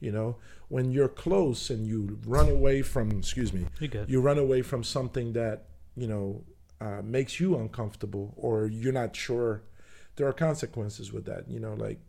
you 0.00 0.12
know? 0.12 0.36
When 0.68 0.90
you're 0.90 1.08
close 1.08 1.70
and 1.70 1.86
you 1.86 2.18
run 2.26 2.48
away 2.48 2.82
from 2.82 3.10
excuse 3.12 3.52
me 3.52 3.66
you 4.08 4.20
run 4.20 4.36
away 4.38 4.62
from 4.62 4.82
something 4.82 5.32
that 5.34 5.68
you 5.96 6.08
know 6.08 6.42
uh, 6.80 7.02
makes 7.04 7.38
you 7.38 7.56
uncomfortable 7.56 8.34
or 8.36 8.66
you're 8.66 8.92
not 8.92 9.14
sure 9.14 9.62
there 10.16 10.26
are 10.26 10.32
consequences 10.32 11.12
with 11.12 11.24
that 11.26 11.48
you 11.48 11.60
know? 11.60 11.74
Like 11.74 12.00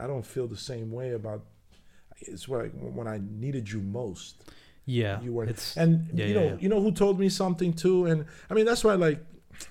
i 0.00 0.06
don't 0.06 0.24
feel 0.24 0.46
the 0.46 0.56
same 0.56 0.90
way 0.90 1.12
about 1.12 1.44
it's 2.20 2.48
like 2.48 2.72
when 2.72 3.06
i 3.06 3.20
needed 3.22 3.70
you 3.70 3.80
most. 3.80 4.42
Yeah. 4.86 5.20
you 5.20 5.42
It's 5.42 5.76
and 5.76 6.08
yeah, 6.14 6.26
you 6.26 6.34
know 6.34 6.44
yeah. 6.44 6.56
you 6.60 6.68
know 6.70 6.80
who 6.80 6.92
told 6.92 7.20
me 7.20 7.28
something 7.28 7.74
too? 7.74 8.06
And 8.06 8.24
i 8.48 8.54
mean 8.54 8.64
that's 8.64 8.82
why 8.84 8.94
like 8.94 9.20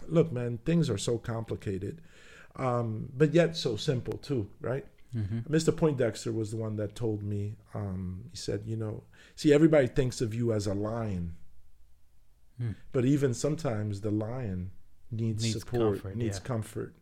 look 0.08 0.32
man 0.32 0.58
things 0.66 0.90
are 0.90 0.98
so 0.98 1.18
complicated 1.18 2.02
um 2.56 3.10
but 3.16 3.34
yet 3.34 3.56
so 3.56 3.76
simple 3.76 4.18
too 4.18 4.50
right 4.62 4.86
mhm. 5.16 5.48
Mr. 5.50 5.76
Poindexter 5.76 6.32
was 6.32 6.52
the 6.52 6.58
one 6.58 6.76
that 6.78 6.96
told 6.96 7.22
me. 7.22 7.56
Um, 7.74 8.26
he 8.32 8.38
said, 8.38 8.62
you 8.66 8.78
know, 8.78 9.04
see, 9.36 9.52
everybody 9.54 9.88
thinks 9.88 10.22
of 10.22 10.34
you 10.34 10.54
as 10.54 10.68
a 10.68 10.74
lion, 10.74 11.36
Hmm. 12.58 12.72
but 12.94 13.04
even 13.06 13.34
sometimes 13.34 14.02
the 14.02 14.12
lion 14.12 14.72
needs, 15.12 15.44
Needs 15.44 15.60
support, 15.60 15.96
comfort, 16.02 16.16
needs 16.16 16.38
yeah. 16.38 16.48
comfort. 16.48 16.96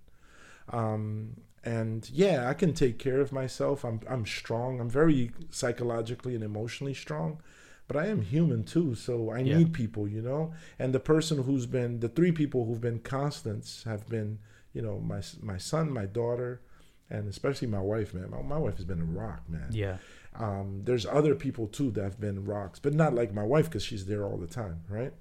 Um, 0.69 1.41
and 1.63 2.09
yeah, 2.11 2.49
I 2.49 2.53
can 2.53 2.73
take 2.73 2.97
care 2.99 3.19
of 3.19 3.31
myself. 3.31 3.83
I'm 3.83 3.99
I'm 4.07 4.25
strong. 4.25 4.79
I'm 4.79 4.89
very 4.89 5.31
psychologically 5.51 6.33
and 6.35 6.43
emotionally 6.43 6.93
strong, 6.95 7.41
but 7.89 7.97
I 7.97 8.05
am 8.07 8.21
human 8.21 8.63
too. 8.63 8.95
So 8.95 9.31
I 9.31 9.39
Yeah. 9.39 9.57
need 9.57 9.73
people, 9.73 10.07
you 10.07 10.21
know. 10.21 10.53
And 10.77 10.93
the 10.93 10.99
person 11.01 11.43
who's 11.43 11.65
been 11.65 11.99
the 11.99 12.07
three 12.07 12.31
people 12.31 12.65
who've 12.65 12.79
been 12.89 12.99
constants 12.99 13.83
have 13.83 14.07
been, 14.07 14.39
you 14.73 14.81
know, 14.81 14.99
my 14.99 15.21
my 15.41 15.57
son, 15.57 15.91
my 15.91 16.05
daughter, 16.05 16.61
and 17.09 17.27
especially 17.27 17.67
my 17.67 17.81
wife, 17.81 18.13
man. 18.13 18.29
My, 18.29 18.41
my 18.55 18.57
wife 18.65 18.77
has 18.77 18.85
been 18.85 19.01
a 19.01 19.05
rock, 19.23 19.41
man. 19.49 19.69
Yeah. 19.71 19.97
Um, 20.35 20.81
there's 20.85 21.05
other 21.07 21.33
people 21.35 21.65
too 21.67 21.89
that 21.91 22.03
have 22.03 22.19
been 22.19 22.45
rocks, 22.45 22.77
but 22.79 22.93
not 22.93 23.13
like 23.19 23.33
my 23.33 23.43
wife 23.43 23.65
because 23.65 23.83
she's 23.83 24.05
there 24.05 24.23
all 24.23 24.37
the 24.37 24.47
time, 24.61 24.77
right? 24.87 25.13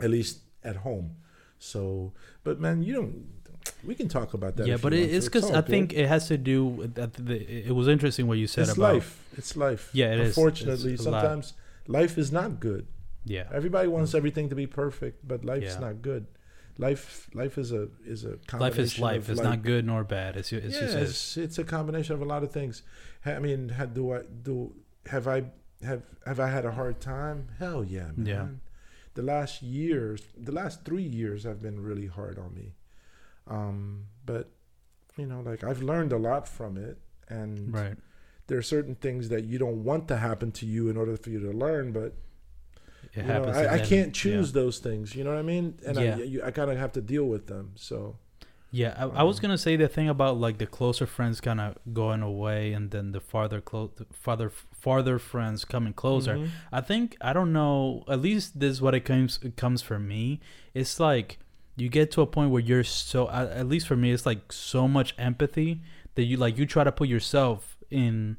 At 0.00 0.10
least 0.10 0.40
at 0.64 0.76
home. 0.76 1.16
So, 1.58 2.12
but 2.44 2.58
man, 2.60 2.82
you 2.82 2.94
don't. 2.94 3.26
We 3.84 3.94
can 3.94 4.08
talk 4.08 4.32
about 4.34 4.56
that. 4.56 4.66
yeah, 4.66 4.78
but 4.80 4.92
it, 4.94 5.12
it's 5.14 5.26
because 5.26 5.50
I 5.50 5.60
think 5.60 5.92
it 5.92 6.06
has 6.08 6.28
to 6.28 6.38
do 6.38 6.64
with 6.64 6.94
that. 6.94 7.12
The, 7.14 7.36
it 7.68 7.74
was 7.74 7.88
interesting 7.88 8.26
what 8.26 8.38
you 8.38 8.46
said 8.46 8.62
it's 8.68 8.72
about 8.76 8.94
life. 8.94 9.22
It's 9.36 9.56
life. 9.56 9.90
Yeah, 9.92 10.12
it 10.14 10.20
is. 10.20 10.28
Unfortunately, 10.28 10.94
It's 10.94 11.04
a 11.06 11.10
lot. 11.10 11.52
Life 11.88 12.18
is 12.18 12.30
not 12.32 12.60
good. 12.60 12.86
yeah, 13.24 13.48
Everybody 13.52 13.88
wants 13.88 14.14
everything 14.14 14.48
to 14.50 14.54
be 14.54 14.66
perfect, 14.66 15.26
but 15.26 15.44
life's 15.44 15.74
Yeah. 15.74 15.80
not 15.86 16.02
good. 16.02 16.26
Life, 16.78 17.28
life 17.34 17.56
is 17.58 17.72
a 17.72 17.88
is 18.04 18.24
a 18.24 18.38
life 18.58 18.78
is 18.78 18.98
life. 18.98 19.22
of, 19.22 19.30
It's 19.30 19.40
like, 19.40 19.48
not 19.48 19.62
good 19.62 19.84
nor 19.86 20.04
bad. 20.04 20.36
It's, 20.36 20.52
it's 20.52 20.74
yeah, 20.74 20.80
just 20.80 20.96
it's, 20.96 21.36
it's 21.38 21.58
a 21.58 21.64
combination 21.64 22.14
of 22.14 22.20
a 22.20 22.26
lot 22.26 22.42
of 22.42 22.52
things. 22.52 22.82
I 23.24 23.38
mean, 23.38 23.74
do 23.94 24.12
I 24.12 24.20
do? 24.42 24.74
Have 25.06 25.26
I 25.26 25.44
have 25.82 26.02
have 26.26 26.38
I 26.38 26.48
had 26.50 26.64
a 26.66 26.72
hard 26.72 27.00
time? 27.00 27.48
Hell 27.58 27.82
yeah, 27.82 28.10
man. 28.14 28.26
Yeah. 28.26 28.46
The 29.14 29.22
last 29.22 29.62
years, 29.62 30.20
the 30.36 30.52
last 30.52 30.84
three 30.84 31.02
years, 31.20 31.44
have 31.44 31.60
been 31.62 31.80
really 31.80 32.06
hard 32.08 32.38
on 32.38 32.52
me. 32.54 32.74
Um, 33.46 34.06
but 34.24 34.50
you 35.16 35.26
know, 35.26 35.40
like 35.40 35.64
I've 35.64 35.82
learned 35.82 36.12
a 36.12 36.18
lot 36.18 36.46
from 36.46 36.76
it, 36.76 36.98
and 37.28 37.72
right. 37.72 37.96
There 38.48 38.58
are 38.58 38.62
certain 38.62 38.94
things 38.96 39.28
that 39.30 39.44
you 39.44 39.58
don't 39.58 39.84
want 39.84 40.08
to 40.08 40.16
happen 40.18 40.52
to 40.52 40.66
you 40.66 40.88
in 40.88 40.96
order 40.96 41.16
for 41.16 41.30
you 41.30 41.40
to 41.40 41.50
learn, 41.50 41.92
but 41.92 42.14
It 43.12 43.24
you 43.24 43.32
know. 43.32 43.44
I, 43.44 43.74
I 43.74 43.78
can't 43.78 44.12
yeah. 44.12 44.12
choose 44.12 44.52
those 44.52 44.78
things. 44.78 45.14
You 45.14 45.24
know 45.24 45.30
what 45.30 45.38
I 45.38 45.42
mean? 45.42 45.78
And 45.86 45.96
Yeah. 45.96 46.18
I, 46.44 46.48
I 46.48 46.50
kind 46.50 46.70
of 46.70 46.76
have 46.78 46.92
to 46.92 47.00
deal 47.00 47.24
with 47.24 47.46
them. 47.46 47.72
So 47.76 48.16
Yeah, 48.70 48.94
I, 48.98 49.20
I 49.20 49.22
was 49.22 49.38
Um, 49.38 49.42
gonna 49.42 49.58
say 49.58 49.76
the 49.76 49.88
thing 49.88 50.08
about 50.08 50.38
like 50.38 50.58
the 50.58 50.66
closer 50.66 51.06
friends 51.06 51.40
kind 51.40 51.60
of 51.60 51.76
going 51.92 52.20
away, 52.22 52.72
and 52.72 52.90
then 52.90 53.12
the 53.12 53.20
farther 53.20 53.60
close, 53.60 53.90
farther 54.12 54.50
farther 54.50 55.18
friends 55.18 55.64
coming 55.64 55.92
closer. 55.94 56.36
Mhm. 56.36 56.50
I 56.72 56.80
think 56.80 57.16
I 57.20 57.32
don't 57.32 57.52
know. 57.52 58.04
At 58.08 58.20
least 58.20 58.58
this 58.60 58.72
is 58.72 58.82
what 58.82 58.94
it 58.94 59.00
comes 59.04 59.38
it 59.42 59.56
comes 59.56 59.82
for 59.82 59.98
me. 59.98 60.40
It's 60.74 60.98
like 61.00 61.38
you 61.76 61.88
get 61.88 62.10
to 62.12 62.22
a 62.22 62.26
point 62.26 62.50
where 62.50 62.62
you're 62.62 62.84
so. 62.84 63.30
At 63.30 63.50
at 63.50 63.68
least 63.68 63.86
for 63.86 63.96
me, 63.96 64.10
it's 64.12 64.26
like 64.26 64.52
so 64.52 64.88
much 64.88 65.14
empathy 65.18 65.80
that 66.16 66.24
you 66.24 66.36
like 66.36 66.58
you 66.58 66.66
try 66.66 66.84
to 66.84 66.92
put 66.92 67.08
yourself 67.08 67.75
in 67.90 68.36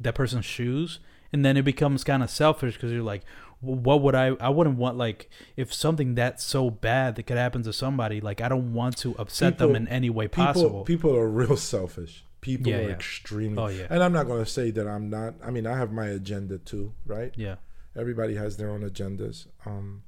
that 0.00 0.14
person's 0.14 0.44
shoes, 0.44 1.00
and 1.32 1.44
then 1.44 1.56
it 1.56 1.62
becomes 1.64 2.04
kind 2.04 2.22
of 2.22 2.30
selfish 2.30 2.74
because 2.74 2.92
you're 2.92 3.02
like, 3.02 3.22
what 3.60 4.02
would 4.02 4.14
I? 4.14 4.28
I 4.40 4.50
wouldn't 4.50 4.76
want 4.78 4.96
like 4.96 5.28
if 5.56 5.74
something 5.74 6.14
that's 6.14 6.44
so 6.44 6.70
bad 6.70 7.16
that 7.16 7.24
could 7.24 7.36
happen 7.36 7.62
to 7.64 7.72
somebody. 7.72 8.20
Like 8.20 8.40
I 8.40 8.48
don't 8.48 8.72
want 8.72 8.96
to 8.98 9.16
upset 9.16 9.58
them 9.58 9.74
in 9.74 9.88
any 9.88 10.10
way 10.10 10.28
people 10.28 10.44
possible. 10.46 10.84
people 10.84 11.16
are 11.16 11.28
real 11.28 11.56
selfish. 11.56 12.24
People 12.40 12.70
Yeah, 12.70 12.78
are 12.78 12.82
yeah. 12.82 12.88
extremely 12.90 13.60
oh 13.60 13.66
yeah, 13.66 13.88
And 13.90 14.00
I'm 14.00 14.12
not 14.12 14.26
going 14.28 14.44
to 14.44 14.48
say 14.48 14.70
that 14.70 14.86
I'm 14.86 15.10
not. 15.10 15.34
I 15.44 15.50
mean, 15.50 15.66
I 15.66 15.76
have 15.76 15.90
my 15.92 16.06
agenda 16.06 16.58
too, 16.58 16.94
right? 17.04 17.34
yeah, 17.36 17.56
Everybody 17.96 18.36
has 18.36 18.56
their 18.58 18.70
own 18.70 18.88
agendas. 18.88 19.48
Um, 19.66 20.04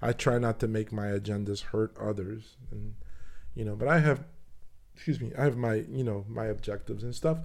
I 0.00 0.12
try 0.12 0.38
not 0.38 0.60
to 0.60 0.68
make 0.68 0.92
my 0.92 1.06
agendas 1.06 1.62
hurt 1.62 1.96
others, 2.00 2.56
and 2.70 2.94
you 3.56 3.64
know, 3.64 3.74
but 3.74 3.88
I 3.88 3.98
have, 3.98 4.22
excuse 4.94 5.20
me, 5.20 5.32
I 5.36 5.42
have 5.42 5.56
my 5.56 5.74
you 5.90 6.04
know 6.04 6.24
my 6.28 6.44
objectives 6.46 7.02
and 7.02 7.14
stuff. 7.16 7.38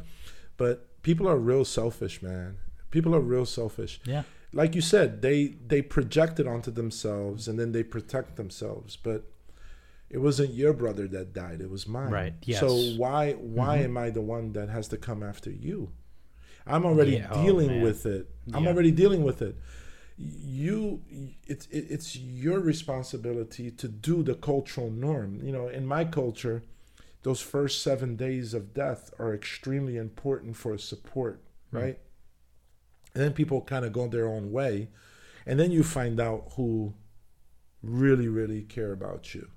But 0.56 0.86
people 1.10 1.28
are 1.34 1.39
real 1.51 1.66
selfish, 1.66 2.16
man. 2.22 2.58
People 2.95 3.14
are 3.18 3.26
real 3.36 3.45
selfish. 3.45 3.93
yeah. 4.14 4.24
Like 4.62 4.72
you 4.78 4.82
said, 4.93 5.08
they 5.28 5.39
they 5.72 5.82
project 5.95 6.39
it 6.41 6.47
onto 6.47 6.72
themselves, 6.82 7.47
and 7.47 7.55
then 7.60 7.72
they 7.76 7.84
protect 7.84 8.30
themselves, 8.41 8.91
but. 9.08 9.22
It 10.10 10.22
wasn't 10.28 10.51
your 10.53 10.72
brother 10.84 11.05
that 11.16 11.28
died; 11.43 11.60
it 11.66 11.70
was 11.70 11.86
mine. 11.86 12.14
Right, 12.22 12.34
yes. 12.51 12.62
So 12.62 12.70
why 13.01 13.22
why 13.60 13.74
Mhm. 13.80 13.84
am 13.88 13.95
I 14.05 14.08
the 14.20 14.26
one 14.38 14.45
that 14.58 14.70
has 14.78 14.88
to 14.93 14.97
come 15.08 15.22
after 15.32 15.51
you? 15.68 15.80
I'm 16.74 16.86
already 16.86 17.16
Yeah, 17.18 17.28
oh, 17.34 17.43
dealing 17.43 17.72
man. 17.74 17.82
with 17.88 18.01
it. 18.05 18.24
I'm 18.53 18.64
Yeah. 18.64 18.70
already 18.72 18.91
dealing 19.03 19.24
with 19.30 19.39
it. 19.49 19.55
You, 20.18 21.01
it's 21.45 21.66
it, 21.78 21.86
it's 21.95 22.16
your 22.16 22.60
responsibility 22.74 23.70
to 23.82 23.88
do 24.10 24.24
the 24.24 24.36
cultural 24.49 24.89
norm. 24.89 25.30
You 25.47 25.51
know, 25.51 25.68
in 25.68 25.86
my 25.86 26.03
culture, 26.20 26.64
those 27.28 27.41
first 27.41 27.84
seven 27.84 28.15
days 28.15 28.53
of 28.53 28.73
death 28.73 29.13
are 29.19 29.34
extremely 29.36 29.97
important 29.97 30.55
for 30.55 30.78
support, 30.78 31.41
Mm. 31.73 31.82
right? 31.82 31.99
And 33.13 33.21
then 33.21 33.34
people 33.34 33.59
kind 33.61 33.84
of 33.84 33.91
go 33.91 34.07
their 34.07 34.30
own 34.30 34.49
way, 34.53 34.88
and 35.45 35.59
then 35.59 35.69
you 35.71 35.84
find 35.84 36.21
out 36.21 36.53
who 36.55 36.93
really, 37.84 38.30
really 38.30 38.61
care 38.63 38.93
about 38.93 39.36
you. 39.36 39.49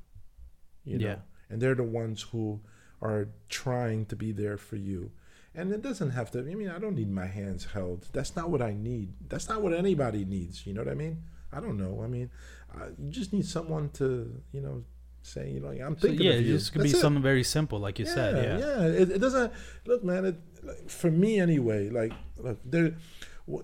You 0.84 0.98
know, 0.98 1.06
Yeah. 1.06 1.18
and 1.48 1.62
they're 1.62 1.76
the 1.76 1.84
ones 1.84 2.22
who 2.32 2.60
are 3.00 3.28
trying 3.48 4.06
to 4.06 4.16
be 4.16 4.32
there 4.32 4.56
for 4.58 4.74
you. 4.76 5.12
And 5.54 5.70
it 5.72 5.80
doesn't 5.80 6.10
have 6.10 6.32
to. 6.32 6.40
I 6.40 6.54
mean, 6.56 6.70
I 6.70 6.80
don't 6.80 6.96
need 6.96 7.10
my 7.10 7.26
hands 7.26 7.66
held. 7.66 8.08
That's 8.12 8.34
not 8.34 8.50
what 8.50 8.62
I 8.62 8.72
need. 8.72 9.14
That's 9.28 9.48
not 9.48 9.62
what 9.62 9.72
anybody 9.72 10.24
needs. 10.24 10.66
You 10.66 10.74
know 10.74 10.82
what 10.82 10.90
I 10.90 10.94
mean? 10.96 11.22
I 11.52 11.60
don't 11.60 11.76
know. 11.76 12.02
I 12.02 12.08
mean, 12.08 12.30
uh, 12.74 12.88
you 12.98 13.10
just 13.10 13.32
need 13.32 13.46
someone 13.46 13.90
to, 13.90 14.42
you 14.50 14.60
know, 14.60 14.84
say, 15.22 15.50
you 15.50 15.60
know, 15.60 15.68
I'm 15.68 15.96
So, 15.98 16.08
thinking 16.08 16.26
yeah, 16.26 16.32
of 16.32 16.40
it 16.40 16.46
you. 16.46 16.56
just 16.56 16.72
could 16.72 16.82
be 16.82 16.90
it. 16.90 16.96
something 16.96 17.22
very 17.22 17.44
simple, 17.44 17.78
like 17.78 17.98
you 17.98 18.06
said. 18.06 18.36
Yeah, 18.36 18.58
yeah. 18.58 18.86
It, 18.86 19.10
it 19.12 19.18
doesn't 19.18 19.52
look, 19.86 20.02
man. 20.04 20.24
It 20.24 20.36
like, 20.62 20.88
for 20.90 21.10
me 21.10 21.38
anyway. 21.40 21.88
Like, 21.90 22.12
look, 22.38 22.58
there. 22.64 22.94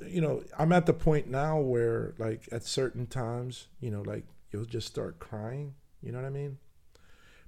You 0.07 0.21
know, 0.21 0.43
I'm 0.59 0.73
at 0.73 0.87
the 0.87 0.93
point 0.93 1.29
now 1.29 1.61
where, 1.61 2.15
like, 2.19 2.49
at 2.51 2.65
certain 2.65 3.07
times, 3.07 3.69
you 3.81 3.91
know, 3.91 4.03
like 4.03 4.25
you'll 4.51 4.65
just 4.65 4.87
start 4.89 5.19
crying. 5.21 5.75
You 6.03 6.13
know 6.13 6.19
what 6.19 6.27
I 6.27 6.31
mean? 6.31 6.59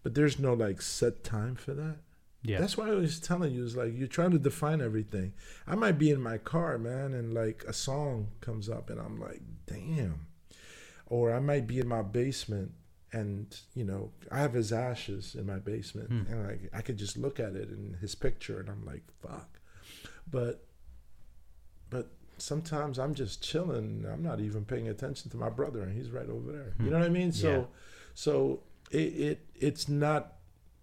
But 0.02 0.14
there's 0.14 0.38
no 0.38 0.54
like 0.54 0.80
set 0.80 1.24
time 1.24 1.56
for 1.56 1.74
that. 1.74 1.96
yeah. 2.42 2.60
That's 2.60 2.76
why 2.76 2.88
I 2.88 2.94
was 2.94 3.18
telling 3.18 3.52
you 3.52 3.64
is 3.64 3.76
like 3.76 3.92
you're 3.96 4.06
trying 4.06 4.30
to 4.30 4.38
define 4.38 4.80
everything. 4.80 5.32
I 5.66 5.74
might 5.74 5.98
be 5.98 6.10
in 6.10 6.20
my 6.20 6.38
car, 6.38 6.78
man, 6.78 7.12
and 7.12 7.34
like 7.34 7.64
a 7.66 7.72
song 7.72 8.28
comes 8.40 8.68
up, 8.68 8.88
and 8.90 9.00
I'm 9.00 9.18
like, 9.20 9.42
damn. 9.66 10.26
Or 11.06 11.32
I 11.34 11.40
might 11.40 11.66
be 11.66 11.80
in 11.80 11.88
my 11.88 12.02
basement, 12.02 12.72
and 13.12 13.58
you 13.74 13.84
know 13.84 14.10
I 14.30 14.38
have 14.40 14.52
his 14.52 14.72
ashes 14.72 15.34
in 15.34 15.46
my 15.46 15.58
basement, 15.58 16.08
Hmm. 16.10 16.32
and 16.32 16.46
I 16.46 16.78
I 16.78 16.82
could 16.82 16.96
just 16.98 17.16
look 17.16 17.40
at 17.40 17.54
it 17.56 17.68
and 17.68 17.96
his 17.96 18.14
picture, 18.14 18.60
and 18.60 18.68
I'm 18.68 18.84
like, 18.84 19.02
fuck. 19.22 19.60
But 20.30 20.64
but 21.90 22.10
sometimes 22.36 22.98
I'm 22.98 23.14
just 23.14 23.42
chilling. 23.42 24.04
I'm 24.10 24.22
not 24.22 24.40
even 24.40 24.64
paying 24.64 24.88
attention 24.88 25.30
to 25.30 25.36
my 25.36 25.48
brother, 25.48 25.82
and 25.82 25.92
he's 25.96 26.10
right 26.10 26.28
over 26.28 26.52
there. 26.52 26.74
You 26.78 26.84
Hmm. 26.84 26.90
know 26.90 26.98
what 26.98 27.06
I 27.06 27.10
mean? 27.10 27.32
So 27.32 27.50
Yeah. 27.50 27.64
so 28.14 28.62
it, 28.90 28.98
it 28.98 29.46
it's 29.54 29.88
not 29.88 30.34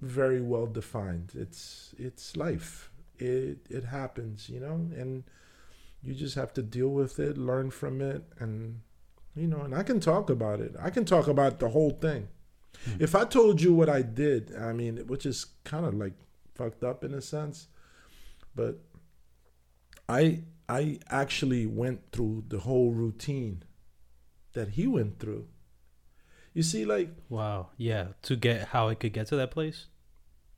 very 0.02 0.42
well 0.42 0.66
defined. 0.68 1.32
It's 1.36 1.94
it's 1.98 2.36
life. 2.36 2.92
It 3.18 3.60
it 3.70 3.86
happens, 3.86 4.50
you 4.50 4.60
know, 4.60 4.74
and 4.74 5.24
you 6.04 6.14
just 6.14 6.36
have 6.36 6.54
to 6.54 6.62
deal 6.62 6.90
with 6.90 7.20
it, 7.20 7.38
learn 7.38 7.72
from 7.72 8.02
it, 8.02 8.24
and 8.40 8.82
you 9.36 9.48
know. 9.48 9.62
And 9.62 9.76
I 9.76 9.84
can 9.84 10.00
talk 10.00 10.30
about 10.30 10.60
it. 10.60 10.76
I 10.80 10.90
can 10.90 11.06
talk 11.06 11.28
about 11.28 11.60
the 11.60 11.70
whole 11.70 11.92
thing. 11.92 12.28
Hmm. 12.86 12.98
If 13.00 13.16
I 13.16 13.26
told 13.26 13.62
you 13.62 13.74
what 13.74 13.90
I 13.90 14.02
did, 14.02 14.56
I 14.56 14.74
mean, 14.74 14.98
which 15.08 15.26
is 15.26 15.46
kind 15.64 15.86
of 15.86 15.94
like 15.94 16.14
fucked 16.56 16.84
up 16.84 17.04
in 17.04 17.14
a 17.14 17.22
sense, 17.22 17.68
but 18.56 18.80
I 20.08 20.44
I 20.68 21.00
actually 21.10 21.66
went 21.66 22.12
through 22.12 22.46
the 22.48 22.60
whole 22.60 22.92
routine 22.92 23.64
that 24.54 24.70
he 24.70 24.88
went 24.88 25.20
through. 25.20 25.48
You 26.54 26.64
see, 26.64 26.86
like 26.86 27.10
Wow. 27.30 27.70
Yeah. 27.78 28.08
To 28.24 28.36
get 28.36 28.70
how 28.70 28.88
it 28.88 29.00
could 29.00 29.14
get 29.14 29.28
to 29.28 29.36
that 29.36 29.52
place. 29.52 29.88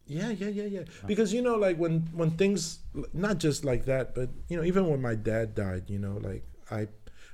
Yeah, 0.05 0.29
yeah, 0.29 0.47
yeah, 0.47 0.63
yeah. 0.63 0.83
Because 1.05 1.33
you 1.33 1.41
know, 1.41 1.55
like 1.55 1.77
when 1.77 2.07
when 2.13 2.31
things 2.31 2.79
not 3.13 3.39
just 3.39 3.65
like 3.65 3.85
that, 3.85 4.15
but 4.15 4.29
you 4.47 4.55
know, 4.55 4.63
even 4.63 4.87
when 4.87 5.01
my 5.01 5.15
dad 5.15 5.53
died, 5.53 5.89
you 5.89 5.99
know, 5.99 6.17
like 6.21 6.45
I 6.71 6.87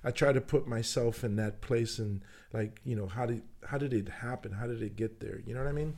I 0.03 0.11
try 0.11 0.33
to 0.33 0.41
put 0.41 0.67
myself 0.67 1.23
in 1.23 1.35
that 1.37 1.61
place 1.61 1.97
and 1.99 2.21
like 2.51 2.81
you 2.83 2.95
know 2.95 3.07
how 3.07 3.25
did 3.25 3.41
how 3.65 3.77
did 3.77 3.93
it 3.93 4.09
happen? 4.09 4.51
How 4.51 4.67
did 4.67 4.81
it 4.81 4.95
get 4.95 5.19
there? 5.19 5.41
You 5.45 5.53
know 5.53 5.61
what 5.63 5.69
I 5.69 5.73
mean? 5.73 5.97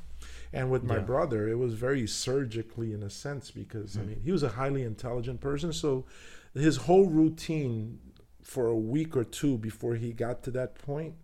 And 0.53 0.71
with 0.71 0.83
my 0.83 0.95
Yeah. 0.97 1.01
brother, 1.01 1.47
it 1.49 1.57
was 1.57 1.73
very 1.73 2.07
surgically 2.07 2.93
in 2.93 3.03
a 3.03 3.09
sense 3.09 3.51
because 3.51 3.97
I 3.97 4.01
Mm. 4.01 4.07
mean 4.07 4.21
he 4.21 4.31
was 4.31 4.43
a 4.43 4.49
highly 4.49 4.83
intelligent 4.83 5.41
person, 5.41 5.73
so 5.73 6.05
his 6.53 6.77
whole 6.77 7.09
routine 7.09 7.99
for 8.41 8.67
a 8.67 8.75
week 8.77 9.17
or 9.17 9.23
two 9.23 9.57
before 9.57 9.95
he 9.95 10.13
got 10.13 10.43
to 10.43 10.51
that 10.51 10.75
point, 10.75 11.15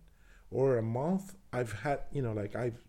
or 0.50 0.76
a 0.76 0.82
month, 0.82 1.34
I've 1.52 1.72
had 1.84 2.00
you 2.12 2.22
know 2.22 2.32
like 2.32 2.56
I've 2.56 2.82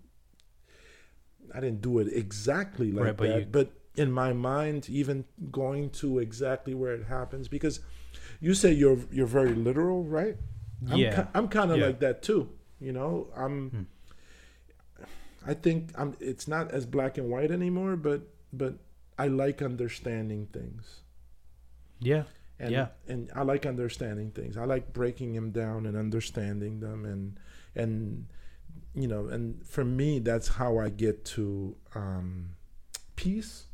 I 1.53 1.59
didn't 1.59 1.81
do 1.81 1.99
it 1.99 2.07
exactly 2.11 2.91
like 2.91 3.03
Right, 3.05 3.17
but 3.17 3.27
that, 3.29 3.39
you- 3.41 3.45
but 3.45 3.71
in 3.95 4.11
my 4.11 4.33
mind, 4.33 4.89
even 4.89 5.23
going 5.51 5.91
to 5.91 6.17
exactly 6.19 6.73
where 6.73 6.93
it 6.95 7.03
happens, 7.05 7.47
because 7.47 7.79
you 8.39 8.53
say 8.53 8.71
you're 8.71 8.99
you're 9.11 9.27
very 9.27 9.53
literal, 9.53 10.03
right? 10.03 10.37
I'm 10.89 10.97
yeah. 10.97 11.15
ki- 11.23 11.29
I'm 11.33 11.47
kind 11.47 11.71
of 11.71 11.77
Yeah. 11.77 11.85
like 11.87 11.99
that 11.99 12.21
too. 12.23 12.49
You 12.79 12.91
know, 12.91 13.27
I'm. 13.35 13.69
Hmm. 13.69 13.83
I 15.45 15.53
think 15.53 15.91
I'm. 15.97 16.15
It's 16.19 16.47
not 16.47 16.71
as 16.71 16.85
black 16.85 17.17
and 17.17 17.29
white 17.29 17.51
anymore, 17.51 17.95
but 17.95 18.21
but 18.51 18.75
I 19.17 19.27
like 19.27 19.61
understanding 19.61 20.47
things. 20.47 21.01
yeah. 21.99 22.23
And, 22.59 22.71
Yeah. 22.71 22.89
and 23.07 23.31
I 23.35 23.41
like 23.41 23.65
understanding 23.65 24.31
things. 24.31 24.55
I 24.57 24.65
like 24.65 24.93
breaking 24.93 25.33
them 25.33 25.51
down 25.51 25.85
and 25.85 25.97
understanding 25.97 26.79
them, 26.79 27.03
and 27.03 27.39
and 27.75 28.27
you 28.93 29.07
know, 29.07 29.27
and 29.27 29.65
for 29.65 29.83
me, 29.83 30.19
that's 30.19 30.47
how 30.49 30.77
I 30.77 30.89
get 30.89 31.25
to 31.35 31.75
um, 31.95 32.51
peace. 33.15 33.65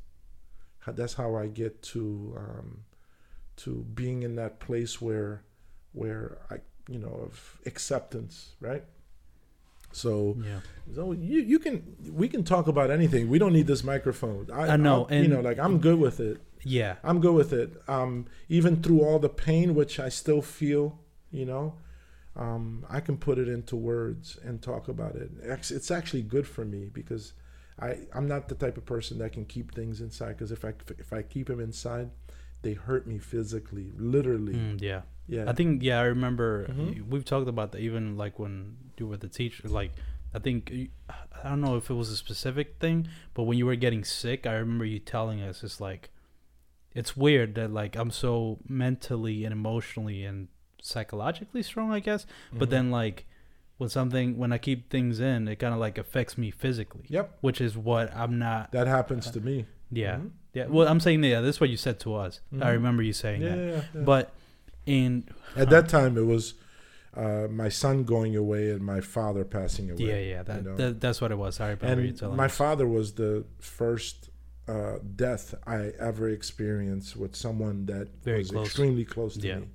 That's 0.88 1.14
how 1.14 1.36
I 1.36 1.48
get 1.48 1.84
to 1.94 2.34
um, 2.38 2.80
to 3.64 3.86
being 3.94 4.24
in 4.24 4.36
that 4.36 4.60
place 4.60 5.02
where 5.02 5.44
where 5.94 6.38
I 6.50 6.58
you 6.88 7.00
know 7.00 7.16
of 7.28 7.60
acceptance, 7.66 8.56
right? 8.62 8.84
So, 9.92 10.38
Yeah. 10.46 10.60
so 10.94 11.12
you 11.14 11.40
you 11.42 11.60
can 11.60 11.96
we 12.12 12.28
can 12.30 12.44
talk 12.44 12.68
about 12.68 12.92
anything. 12.92 13.28
We 13.30 13.40
don't 13.40 13.54
need 13.54 13.68
this 13.68 13.84
microphone. 13.84 14.50
I 14.54 14.78
know, 14.78 15.06
I'll- 15.10 15.14
you 15.24 15.28
know, 15.28 15.42
like 15.42 15.58
I'm 15.60 15.80
good 15.80 16.00
with 16.00 16.20
it. 16.20 16.38
Yeah. 16.64 16.98
I'm 17.04 17.20
good 17.22 17.34
with 17.34 17.54
it. 17.54 17.82
Um, 17.88 18.26
even 18.50 18.84
through 18.84 19.02
all 19.02 19.18
the 19.20 19.30
pain, 19.30 19.74
which 19.76 20.00
I 20.00 20.10
still 20.10 20.42
feel, 20.42 21.00
you 21.32 21.46
know, 21.46 21.76
um, 22.36 22.86
I 22.90 23.00
can 23.00 23.18
put 23.18 23.38
it 23.40 23.48
into 23.48 23.76
words 23.76 24.38
and 24.44 24.62
talk 24.62 24.88
about 24.88 25.16
it. 25.16 25.32
It's 25.42 25.72
it's 25.72 25.90
actually 25.90 26.22
good 26.24 26.48
for 26.48 26.66
me 26.66 26.86
because 26.94 27.34
I 27.80 27.90
I'm 28.14 28.28
not 28.28 28.48
the 28.48 28.56
type 28.56 28.78
of 28.78 28.86
person 28.86 29.18
that 29.20 29.32
can 29.34 29.46
keep 29.46 29.74
things 29.74 30.02
inside. 30.02 30.34
Because 30.38 30.52
if 30.52 30.64
I 30.64 30.74
if 31.00 31.12
I 31.14 31.24
keep 31.24 31.48
them 31.48 31.60
inside, 31.60 32.12
they 32.62 32.74
hurt 32.74 33.08
me 33.08 33.18
physically, 33.20 33.92
literally. 33.98 34.54
Mm, 34.54 34.82
yeah. 34.82 35.02
Yeah. 35.28 35.46
I 35.48 35.54
think 35.54 35.84
yeah, 35.84 36.00
I 36.00 36.04
remember 36.06 36.66
Mhm. 36.68 37.08
we've 37.08 37.24
talked 37.26 37.48
about 37.48 37.72
that 37.74 37.80
even 37.82 38.18
like 38.18 38.40
when 38.40 38.78
you 38.98 39.08
were 39.08 39.18
the 39.18 39.28
teacher. 39.30 39.68
Like 39.68 39.92
I 40.34 40.40
think 40.40 40.72
I 41.10 41.48
don't 41.50 41.62
know 41.62 41.76
if 41.78 41.90
it 41.90 41.94
was 41.94 42.10
a 42.10 42.18
specific 42.18 42.78
thing, 42.80 43.08
but 43.34 43.44
when 43.44 43.58
you 43.58 43.66
were 43.66 43.76
getting 43.76 44.04
sick, 44.04 44.46
I 44.48 44.54
remember 44.54 44.86
you 44.86 45.00
telling 45.00 45.42
us 45.42 45.64
it's 45.64 45.80
like 45.80 46.10
it's 46.96 47.16
weird 47.16 47.56
that 47.56 47.72
like 47.72 47.96
I'm 47.96 48.12
so 48.12 48.58
mentally 48.68 49.46
and 49.46 49.54
emotionally 49.54 50.26
and 50.26 50.48
psychologically 50.82 51.62
strong, 51.64 51.92
I 51.92 52.00
guess. 52.00 52.26
But 52.52 52.68
Mhm. 52.70 52.72
then 52.72 52.92
like 52.92 53.26
when 53.78 53.90
something 53.90 54.38
when 54.38 54.52
I 54.52 54.58
keep 54.58 54.90
things 54.90 55.20
in, 55.20 55.48
it 55.48 55.58
kind 55.58 55.74
of 55.74 55.80
like 55.80 55.98
affects 55.98 56.38
me 56.38 56.52
physically, 56.52 57.06
Yep, 57.08 57.38
which 57.42 57.62
is 57.62 57.78
what 57.78 58.14
I'm 58.16 58.40
not. 58.40 58.72
that 58.72 58.88
happens 58.88 59.30
to 59.32 59.40
me. 59.40 59.66
Yeah, 59.92 60.18
Mhm. 60.18 60.32
Yeah. 60.54 60.66
Well, 60.68 60.88
I'm 60.88 61.00
saying 61.00 61.24
yeah. 61.24 61.42
This 61.42 61.56
is 61.56 61.62
what 61.62 61.70
you 61.70 61.78
said 61.78 62.00
to 62.02 62.16
us. 62.16 62.42
I 62.54 62.56
Mhm. 62.56 62.72
remember 62.74 63.04
you 63.04 63.14
saying 63.14 63.42
Yeah, 63.42 63.56
that. 63.56 63.58
yeah, 63.68 63.82
yeah. 63.96 64.02
But 64.02 64.34
in 64.86 65.28
at 65.56 65.70
that 65.70 65.90
time 65.90 66.18
it 66.18 66.26
was 66.26 66.56
uh, 67.16 67.48
my 67.50 67.70
son 67.70 68.04
going 68.04 68.36
away 68.36 68.70
and 68.72 68.82
my 68.86 69.02
father 69.02 69.44
passing 69.44 69.90
away. 69.92 70.04
Yeah, 70.04 70.20
yeah, 70.36 70.44
that, 70.44 70.58
you 70.64 70.70
know. 70.70 70.76
that 70.78 71.02
that's 71.02 71.20
what 71.22 71.32
it 71.32 71.38
was. 71.38 71.60
I 71.60 71.72
remember 71.72 72.02
you 72.04 72.10
and 72.10 72.18
telling 72.20 72.38
my 72.38 72.46
us. 72.46 72.56
father 72.56 72.88
was 72.88 73.14
the 73.14 73.46
first 73.60 74.30
uh, 74.68 75.00
death 75.16 75.56
I 75.66 75.92
ever 76.00 76.30
experienced 76.30 77.18
with 77.18 77.36
someone 77.36 77.88
that 77.88 78.08
Very 78.24 78.40
was 78.40 78.52
close. 78.52 78.68
extremely 78.68 79.04
close 79.06 79.36
to 79.38 79.48
Yeah. 79.48 79.60
me. 79.60 79.68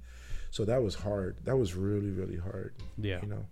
So 0.52 0.64
that 0.66 0.80
was 0.84 0.94
hard. 0.94 1.38
That 1.44 1.56
was 1.56 1.74
really, 1.74 2.10
really 2.12 2.36
hard. 2.36 2.74
yeah, 2.96 3.20
You 3.22 3.28
know. 3.28 3.46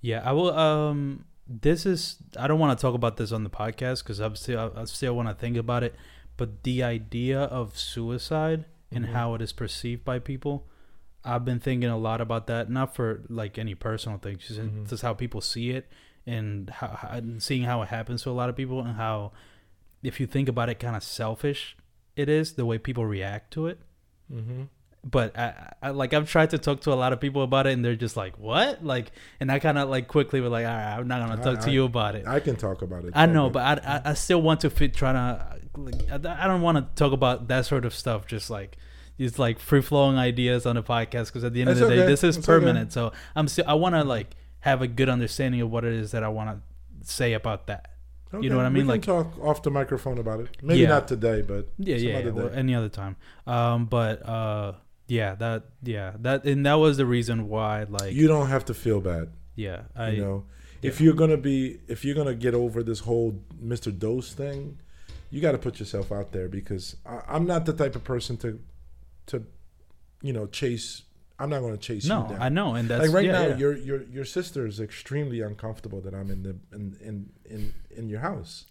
yeah. 0.00 0.22
I 0.24 0.30
will. 0.32 0.52
Um, 0.56 1.24
this 1.48 1.84
is. 1.86 2.16
I 2.38 2.46
don't 2.46 2.60
want 2.60 2.78
to 2.78 2.80
talk 2.80 2.94
about 2.94 3.16
this 3.16 3.32
on 3.32 3.42
the 3.42 3.50
podcast 3.50 4.04
because 4.04 4.20
I'm 4.20 4.36
still. 4.36 4.72
I 4.76 4.84
still 4.84 5.16
want 5.16 5.28
to 5.28 5.34
think 5.34 5.56
about 5.56 5.82
it. 5.82 5.96
But 6.36 6.62
the 6.64 6.82
idea 6.82 7.40
of 7.40 7.78
suicide 7.78 8.64
and 8.92 9.06
Mhm. 9.06 9.12
how 9.12 9.34
it 9.34 9.42
is 9.42 9.52
perceived 9.52 10.04
by 10.04 10.18
people, 10.18 10.66
I've 11.24 11.44
been 11.44 11.58
thinking 11.60 11.88
a 11.88 11.96
lot 11.98 12.20
about 12.20 12.46
that. 12.48 12.70
Not 12.70 12.94
for 12.94 13.22
like 13.28 13.58
any 13.58 13.74
personal 13.74 14.18
thing, 14.18 14.38
just, 14.38 14.60
Mhm. 14.60 14.88
just 14.88 15.02
how 15.02 15.14
people 15.14 15.40
see 15.40 15.70
it 15.70 15.88
and 16.26 16.70
how, 16.70 16.88
how 16.88 17.08
and 17.08 17.42
seeing 17.42 17.62
how 17.64 17.82
it 17.82 17.88
happens 17.88 18.22
to 18.24 18.30
a 18.30 18.32
lot 18.32 18.48
of 18.48 18.56
people 18.56 18.80
and 18.80 18.96
how, 18.96 19.32
if 20.02 20.20
you 20.20 20.26
think 20.26 20.48
about 20.48 20.68
it, 20.68 20.78
kind 20.78 20.94
of 20.96 21.02
selfish 21.02 21.76
it 22.16 22.28
is 22.28 22.54
the 22.54 22.64
way 22.64 22.78
people 22.78 23.04
react 23.06 23.52
to 23.52 23.66
it. 23.66 23.78
Mm-hmm. 24.32 24.62
but 25.08 25.38
I, 25.38 25.72
I 25.82 25.90
like 25.90 26.12
I've 26.12 26.28
tried 26.28 26.50
to 26.50 26.58
talk 26.58 26.80
to 26.80 26.92
a 26.92 26.98
lot 26.98 27.12
of 27.12 27.20
people 27.20 27.44
about 27.44 27.68
it, 27.68 27.74
and 27.74 27.84
they're 27.84 27.94
just 27.94 28.16
like, 28.16 28.36
"What?" 28.40 28.82
Like, 28.84 29.12
and 29.38 29.52
I 29.52 29.60
kind 29.60 29.78
of 29.78 29.88
like 29.88 30.08
quickly 30.08 30.40
were 30.40 30.48
like, 30.48 30.66
"All 30.66 30.72
right, 30.72 30.96
I'm 30.98 31.06
not 31.06 31.20
gonna 31.28 31.40
talk 31.40 31.58
I- 31.58 31.66
to 31.66 31.70
you 31.70 31.84
about 31.84 32.16
it." 32.16 32.26
I 32.26 32.40
can 32.40 32.56
talk 32.56 32.82
about 32.82 33.04
it. 33.04 33.12
I 33.14 33.26
know, 33.26 33.48
but 33.48 33.62
I, 33.86 33.94
I, 33.98 34.10
I 34.10 34.14
still 34.14 34.42
want 34.42 34.62
to 34.62 34.70
fit 34.70 34.94
trying 34.94 35.14
to. 35.14 35.60
Like, 35.76 36.10
I 36.10 36.46
don't 36.46 36.62
want 36.62 36.78
to 36.78 36.94
talk 37.02 37.12
about 37.12 37.48
that 37.48 37.66
sort 37.66 37.84
of 37.84 37.94
stuff. 37.94 38.26
Just 38.26 38.50
like 38.50 38.76
these 39.16 39.38
like 39.38 39.58
free 39.58 39.82
flowing 39.82 40.16
ideas 40.18 40.66
on 40.66 40.76
the 40.76 40.82
podcast, 40.82 41.26
because 41.26 41.44
at 41.44 41.52
the 41.52 41.60
end 41.62 41.70
of 41.70 41.78
It's 41.78 41.86
the 41.88 41.94
day, 41.94 42.06
this 42.06 42.24
is 42.24 42.38
okay. 42.38 42.46
permanent. 42.46 42.92
So 42.92 43.12
I'm 43.34 43.48
still. 43.48 43.64
I 43.66 43.74
want 43.74 43.94
to 43.94 44.04
like 44.04 44.34
have 44.60 44.82
a 44.82 44.86
good 44.88 45.08
understanding 45.08 45.60
of 45.60 45.70
what 45.70 45.84
it 45.84 45.92
is 45.94 46.10
that 46.12 46.24
I 46.24 46.28
want 46.28 46.50
to 46.50 47.06
say 47.12 47.32
about 47.34 47.66
that. 47.68 47.90
you 48.40 48.50
know 48.50 48.56
what 48.56 48.66
I 48.66 48.68
mean? 48.68 48.84
We 48.86 48.92
Like- 48.94 49.02
can 49.02 49.14
talk 49.24 49.38
off 49.40 49.62
the 49.62 49.70
microphone 49.70 50.18
about 50.18 50.40
it. 50.40 50.48
Maybe 50.62 50.80
Yeah. 50.80 50.88
not 50.88 51.08
today, 51.08 51.42
but 51.42 51.68
Yeah, 51.78 51.96
some 51.96 52.06
yeah, 52.08 52.18
other 52.18 52.32
well, 52.32 52.50
any 52.52 52.74
other 52.74 52.88
time. 52.88 53.16
Um, 53.46 53.86
but 53.86 54.26
uh, 54.28 54.72
yeah, 55.06 55.36
that 55.36 55.62
yeah 55.82 56.12
that 56.20 56.44
and 56.44 56.66
that 56.66 56.74
was 56.74 56.96
the 56.96 57.06
reason 57.06 57.48
why 57.48 57.84
like 57.88 58.12
you 58.12 58.26
don't 58.28 58.48
have 58.48 58.64
to 58.66 58.74
feel 58.74 59.00
bad. 59.00 59.28
yeah 59.54 59.82
I 59.94 60.10
you 60.10 60.20
know, 60.22 60.44
if 60.82 61.00
you're 61.00 61.14
gonna 61.14 61.36
be, 61.38 61.78
if 61.88 62.04
you're 62.04 62.16
gonna 62.16 62.34
get 62.34 62.54
over 62.54 62.82
this 62.82 63.00
whole 63.00 63.40
Mr. 63.64 63.96
Dos 63.96 64.34
thing, 64.34 64.78
you 65.30 65.40
got 65.40 65.52
to 65.52 65.58
put 65.58 65.78
yourself 65.80 66.12
out 66.12 66.32
there 66.32 66.48
because 66.48 66.96
I, 67.04 67.20
I'm 67.28 67.46
not 67.46 67.66
the 67.66 67.72
type 67.72 67.96
of 67.96 68.04
person 68.04 68.36
to, 68.38 68.60
to, 69.26 69.44
you 70.22 70.32
know, 70.32 70.46
chase. 70.46 71.02
I'm 71.38 71.50
not 71.50 71.60
gonna 71.60 71.76
chase 71.76 72.06
no 72.06 72.22
you 72.22 72.28
down. 72.30 72.42
I 72.42 72.48
know 72.48 72.74
and 72.76 72.88
that's 72.88 73.04
like 73.04 73.12
right 73.12 73.26
yeah, 73.26 73.32
now, 73.32 73.46
yeah. 73.48 73.56
your 73.56 73.76
your 73.76 74.02
your 74.04 74.24
sister 74.24 74.66
is 74.66 74.80
extremely 74.80 75.42
uncomfortable 75.42 76.00
that 76.00 76.14
I'm 76.14 76.30
in 76.30 76.42
the 76.42 76.56
in 76.74 76.96
in 77.02 77.28
in, 77.44 77.74
in 77.90 78.08
your 78.08 78.20
house 78.20 78.64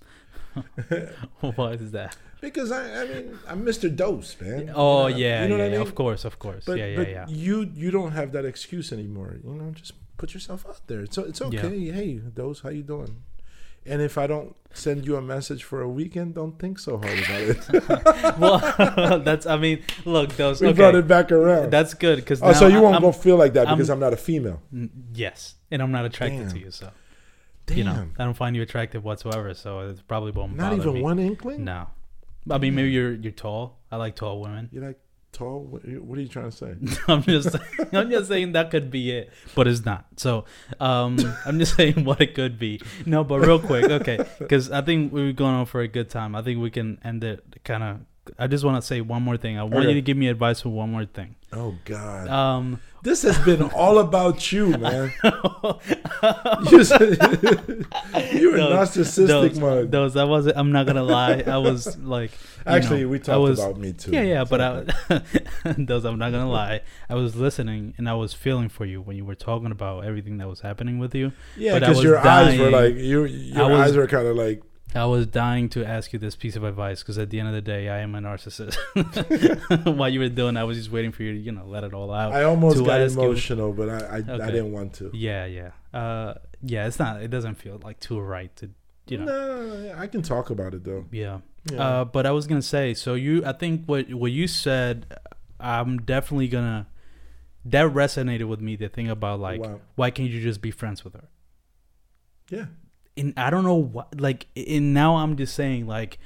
Why 1.55 1.71
is 1.73 1.91
that? 1.91 2.17
because 2.41 2.71
I 2.71 3.01
I 3.01 3.07
mean 3.07 3.39
I'm 3.47 3.65
Mr. 3.65 3.93
Dos, 3.93 4.35
man. 4.39 4.71
Oh 4.73 5.07
You 5.07 5.13
know, 5.13 5.17
yeah, 5.17 5.43
you 5.43 5.49
know 5.49 5.57
yeah, 5.57 5.63
what 5.63 5.67
I 5.67 5.77
mean? 5.77 5.81
of 5.87 5.95
course, 5.95 6.25
of 6.25 6.39
course, 6.39 6.63
But 6.65 6.77
yeah, 6.79 6.87
yeah, 6.87 6.97
but 6.97 7.09
yeah. 7.09 7.25
you 7.27 7.69
you 7.73 7.91
don't 7.91 8.11
have 8.11 8.31
that 8.31 8.45
excuse 8.45 8.91
anymore. 8.91 9.35
You 9.43 9.53
know, 9.53 9.71
just 9.71 9.93
put 10.17 10.33
yourself 10.33 10.65
out 10.67 10.81
there. 10.87 11.01
It's 11.01 11.17
it's 11.17 11.41
okay. 11.41 11.91
Hey, 11.91 12.15
Dos, 12.15 12.61
how 12.61 12.69
you 12.69 12.83
doing? 12.83 13.23
And 13.85 14.01
if 14.01 14.17
I 14.17 14.27
don't 14.27 14.55
send 14.73 15.05
you 15.05 15.15
a 15.15 15.21
message 15.21 15.63
for 15.63 15.81
a 15.81 15.89
weekend, 15.89 16.35
don't 16.35 16.57
think 16.59 16.79
so 16.79 16.97
hard 16.97 17.19
about 17.19 17.41
it. 17.41 18.39
well, 18.39 19.19
that's 19.23 19.45
I 19.45 19.57
mean, 19.57 19.83
look, 20.05 20.35
those 20.35 20.61
we 20.61 20.67
okay, 20.67 20.77
brought 20.77 20.95
it 20.95 21.07
back 21.07 21.31
around. 21.31 21.71
that's 21.71 21.93
good 21.93 22.17
because 22.17 22.41
oh, 22.41 22.53
so 22.53 22.67
you 22.67 22.81
won't 22.81 22.95
I'm, 22.95 23.01
go 23.01 23.11
feel 23.11 23.37
like 23.37 23.53
that 23.53 23.67
because 23.67 23.89
I'm- 23.89 23.97
I'm, 23.97 23.99
not 24.01 24.13
a 24.13 24.17
female. 24.17 24.61
Yes, 25.13 25.55
and 25.71 25.81
I'm 25.81 25.91
not 25.91 26.05
attracted 26.05 26.49
to 26.49 26.59
you, 26.59 26.71
so 26.71 26.91
Damn. 27.67 27.77
You 27.77 27.83
know, 27.83 28.07
I 28.19 28.23
don't 28.25 28.35
find 28.35 28.55
you 28.55 28.61
attractive 28.61 29.03
whatsoever, 29.03 29.53
so 29.55 29.79
it's 29.89 30.01
probably 30.01 30.31
won't 30.31 30.55
Not 30.55 30.73
even 30.73 30.93
me. 30.93 31.01
one 31.01 31.17
inkling. 31.17 31.63
No, 31.63 31.87
I 32.49 32.57
mean 32.57 32.75
maybe 32.75 32.91
you're 32.91 33.13
you're 33.13 33.31
tall. 33.31 33.79
I 33.91 33.97
like 33.97 34.15
tall 34.15 34.41
women. 34.41 34.69
You're 34.71 34.85
like 34.85 34.99
tall. 35.35 35.61
What, 35.63 35.83
are 35.85 36.21
you 36.21 36.27
trying 36.27 36.49
to 36.49 36.55
say? 36.55 36.75
I'm 37.07 37.21
just 37.23 37.55
I'm 37.91 38.09
just 38.09 38.27
saying 38.27 38.53
that 38.53 38.71
could 38.71 38.89
be 38.89 39.11
it, 39.11 39.31
but 39.53 39.67
it's 39.67 39.85
not. 39.85 40.05
So 40.17 40.45
um, 40.79 41.17
I'm 41.45 41.59
just 41.59 41.75
saying 41.75 42.05
what 42.05 42.21
it 42.21 42.33
could 42.33 42.57
be. 42.57 42.81
No, 43.05 43.23
but 43.23 43.39
real 43.39 43.59
quick, 43.59 43.85
okay, 43.85 44.19
because 44.39 44.71
I 44.71 44.81
think 44.81 45.11
we 45.11 45.23
were 45.23 45.33
going 45.33 45.53
on 45.53 45.65
for 45.65 45.81
a 45.81 45.87
good 45.87 46.09
time. 46.09 46.35
I 46.35 46.41
think 46.41 46.61
we 46.61 46.71
can 46.71 46.99
end 47.03 47.23
it 47.23 47.43
kind 47.63 47.83
of. 47.83 47.99
I 48.39 48.47
just 48.47 48.63
want 48.63 48.81
to 48.81 48.85
say 48.85 49.01
one 49.01 49.21
more 49.23 49.37
thing. 49.37 49.57
I 49.57 49.63
want 49.63 49.75
Okay. 49.75 49.89
you 49.89 49.93
to 49.95 50.01
give 50.01 50.17
me 50.17 50.27
advice 50.27 50.61
for 50.61 50.69
one 50.69 50.91
more 50.91 51.05
thing. 51.05 51.35
Oh 51.53 51.75
God, 51.85 52.27
Um, 52.27 52.79
this 53.03 53.21
has 53.21 53.37
been 53.39 53.61
all 53.75 53.99
about 53.99 54.51
you, 54.51 54.69
man. 54.77 55.13
you 55.23 56.79
you're 58.33 58.57
No, 58.57 58.71
in 58.71 58.77
narcissistic 58.77 59.27
those, 59.27 59.59
mode. 59.59 59.91
those 59.91 60.15
I 60.15 60.23
wasn't. 60.23 60.57
I'm 60.57 60.71
not 60.71 60.85
gonna 60.87 61.03
lie. 61.03 61.43
I 61.45 61.57
was 61.57 61.97
like, 62.03 62.31
Actually, 62.65 63.03
know, 63.03 63.09
we 63.09 63.19
talked 63.19 63.41
was- 63.41 63.59
about 63.59 63.77
me 63.79 63.93
too. 63.93 64.11
Yeah, 64.11 64.21
yeah, 64.21 64.43
but. 64.43 64.61
I, 64.61 65.21
those 65.77 66.05
I'm 66.05 66.17
not 66.17 66.31
gonna 66.31 66.49
lie. 66.49 66.81
I 67.09 67.15
was 67.15 67.35
listening 67.35 67.93
and 67.97 68.09
I 68.09 68.13
was 68.15 68.33
feeling 68.33 68.69
for 68.69 68.85
you 68.85 69.01
when 69.01 69.15
you 69.17 69.25
were 69.25 69.35
talking 69.35 69.71
about 69.71 70.05
everything 70.05 70.37
that 70.37 70.47
was 70.47 70.61
happening 70.61 70.99
with 70.99 71.15
you. 71.15 71.31
yeah, 71.57 71.73
but 71.73 71.79
because 71.81 71.97
was 71.97 72.03
your 72.03 72.17
eyes 72.19 72.57
were 72.59 72.69
like 72.71 72.95
you. 72.95 73.25
Your 73.25 73.69
was- 73.69 73.79
eyes 73.91 73.97
were 73.97 74.07
kind 74.07 74.27
of 74.27 74.35
like 74.35 74.61
I 74.95 75.05
was 75.05 75.27
dying 75.27 75.67
to 75.69 75.85
ask 75.85 76.13
you 76.13 76.19
this 76.19 76.35
piece 76.35 76.55
of 76.55 76.63
advice 76.63 77.01
because 77.03 77.17
at 77.17 77.29
the 77.29 77.39
end 77.39 77.49
of 77.49 77.53
the 77.53 77.61
day, 77.61 77.89
I 77.89 77.99
am 77.99 78.15
a 78.15 78.19
narcissist. 78.19 78.75
While 79.97 80.09
you 80.09 80.19
were 80.21 80.29
doing, 80.29 80.55
I 80.57 80.63
was 80.63 80.77
just 80.77 80.91
waiting 80.91 81.11
for 81.11 81.23
you 81.23 81.33
to, 81.33 81.39
you 81.39 81.51
know, 81.51 81.65
let 81.65 81.83
it 81.83 81.93
all 81.93 82.11
out. 82.13 82.31
I 82.33 82.43
almost 82.43 82.83
got 82.83 83.01
ask 83.01 83.15
you- 83.15 83.23
emotional, 83.23 83.73
but 83.73 83.89
I 83.89 83.97
I, 83.97 84.15
I 84.17 84.21
didn't 84.51 84.71
want 84.71 84.93
to. 84.95 85.11
yeah, 85.13 85.45
yeah, 85.45 85.71
uh, 85.93 86.35
yeah. 86.61 86.87
It's 86.87 86.97
not. 86.99 87.21
It 87.21 87.29
doesn't 87.29 87.55
feel 87.55 87.79
like 87.83 87.99
too 87.99 88.19
right 88.19 88.55
to, 88.57 88.69
you 89.07 89.17
know. 89.17 89.25
No, 89.25 89.65
no, 89.67 89.77
no, 89.93 89.95
I 89.99 90.07
can 90.07 90.21
talk 90.21 90.49
about 90.49 90.73
it 90.73 90.83
though. 90.83 91.05
Yeah. 91.11 91.39
Yeah. 91.71 91.81
Uh, 91.83 92.05
but 92.05 92.25
I 92.25 92.31
was 92.31 92.45
gonna 92.47 92.61
say, 92.61 92.93
so 92.93 93.15
you, 93.15 93.43
I 93.45 93.51
think 93.53 93.85
what 93.87 94.13
what 94.13 94.31
you 94.31 94.47
said, 94.47 95.05
I'm 95.59 95.97
definitely 95.99 96.47
gonna. 96.47 96.87
That 97.67 97.91
resonated 97.91 98.47
with 98.47 98.61
me. 98.61 98.75
The 98.75 98.87
thing 98.89 99.09
about 99.09 99.39
like, 99.39 99.59
Wow. 99.59 99.79
why 99.95 100.11
can't 100.11 100.29
you 100.29 100.39
just 100.41 100.61
be 100.61 100.69
friends 100.69 101.03
with 101.03 101.13
her? 101.15 101.27
Yeah. 102.51 102.65
And 103.17 103.33
I 103.37 103.49
don't 103.49 103.63
know 103.63 103.75
what, 103.75 104.19
like, 104.19 104.47
and 104.57 104.93
now 104.93 105.15
I'm 105.17 105.37
just 105.37 105.55
saying, 105.55 105.87
like, 105.87 106.19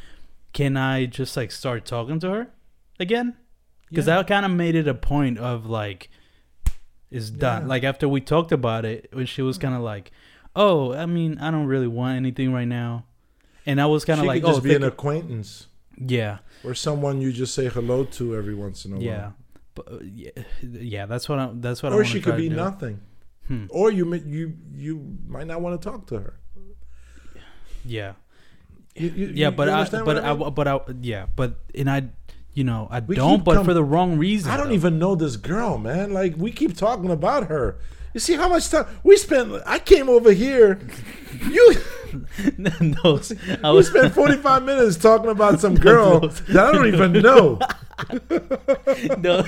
can 0.54 0.76
I 0.76 1.06
just 1.06 1.38
like 1.38 1.52
start 1.52 1.86
talking 1.86 2.20
to 2.22 2.30
her 2.32 2.48
again? 3.00 3.36
Because 3.90 4.08
Yeah. 4.08 4.20
I 4.20 4.24
kind 4.24 4.46
of 4.46 4.52
made 4.52 4.76
it 4.76 4.88
a 4.88 4.94
point 4.96 5.38
of 5.38 5.66
like, 5.68 6.10
it's 7.12 7.30
done. 7.30 7.64
Yeah. 7.64 7.68
Like 7.68 7.84
after 7.84 8.08
we 8.08 8.22
talked 8.22 8.52
about 8.52 8.86
it, 8.86 9.10
when 9.14 9.26
she 9.26 9.42
was 9.42 9.58
kind 9.58 9.76
of 9.76 9.82
like, 9.82 10.12
oh, 10.56 10.94
I 10.94 11.06
mean, 11.06 11.38
I 11.40 11.52
don't 11.52 11.66
really 11.68 11.88
want 11.88 12.16
anything 12.18 12.54
right 12.54 12.68
now, 12.68 13.06
and 13.66 13.80
I 13.82 13.86
was 13.86 14.06
kind 14.06 14.20
of 14.20 14.26
like, 14.26 14.42
could 14.42 14.48
just 14.50 14.60
oh, 14.60 14.64
be 14.64 14.76
an 14.76 14.84
acquaintance 14.84 15.68
yeah. 15.98 16.40
or 16.64 16.74
someone 16.74 17.22
you 17.22 17.32
just 17.32 17.54
say 17.54 17.68
hello 17.68 18.04
to 18.06 18.36
every 18.36 18.56
once 18.56 18.86
in 18.86 18.94
a 18.94 19.00
Yeah, 19.00 19.22
while. 19.22 19.36
but 19.76 19.92
uh, 19.92 19.98
yeah, 20.04 20.32
yeah, 20.62 21.06
that's 21.06 21.28
what 21.30 21.40
I. 21.40 21.52
That's 21.54 21.82
what 21.84 21.92
I 21.92 21.96
Or 21.96 22.00
wanna 22.00 22.10
she 22.10 22.22
could 22.22 22.38
be 22.38 22.50
nothing. 22.50 23.02
Hmm. 23.48 23.66
Or 23.70 23.92
you 23.92 24.12
you 24.16 24.54
you 24.76 25.18
might 25.28 25.48
not 25.48 25.62
want 25.62 25.80
to 25.82 25.90
talk 25.90 26.06
to 26.08 26.20
her. 26.20 26.40
Yeah, 27.86 28.14
You- 28.96 29.10
you- 29.16 29.32
yeah, 29.36 29.50
but 29.50 29.70
I, 29.70 29.84
but 29.86 30.24
I, 30.24 30.34
mean? 30.34 30.54
but 30.54 30.68
I, 30.68 30.80
yeah, 31.02 31.26
but 31.36 31.56
and 31.76 31.90
I, 31.90 32.04
you 32.54 32.64
know, 32.64 32.88
I 32.92 33.00
We 33.00 33.16
don't, 33.16 33.44
but 33.44 33.56
com- 33.56 33.66
for 33.66 33.74
the 33.74 33.84
wrong 33.84 34.18
reason. 34.18 34.52
I 34.52 34.58
don't 34.58 34.68
though. 34.70 34.74
even 34.74 35.00
know 35.00 35.16
this 35.16 35.36
girl, 35.38 35.78
man. 35.78 36.14
Like 36.14 36.36
we 36.38 36.52
keep 36.52 36.76
talking 36.76 37.10
about 37.12 37.48
her. 37.48 37.78
You 38.14 38.20
see 38.20 38.34
how 38.34 38.50
much 38.50 38.70
time 38.70 38.88
we 39.04 39.16
spent? 39.18 39.54
I 39.68 39.78
came 39.80 40.10
over 40.10 40.32
here. 40.32 40.80
You 41.48 41.76
Those, 43.04 43.32
I 43.64 43.70
we 43.70 43.78
was, 43.78 43.88
spent 43.88 44.14
forty 44.16 44.36
five 44.38 44.64
minutes 44.64 44.98
talking 44.98 45.30
about 45.30 45.60
some 45.60 45.76
girl 45.90 46.22
that 46.22 46.58
I 46.58 46.72
don't 46.72 46.88
even 46.88 47.14
know. 47.22 47.60
no, 49.20 49.44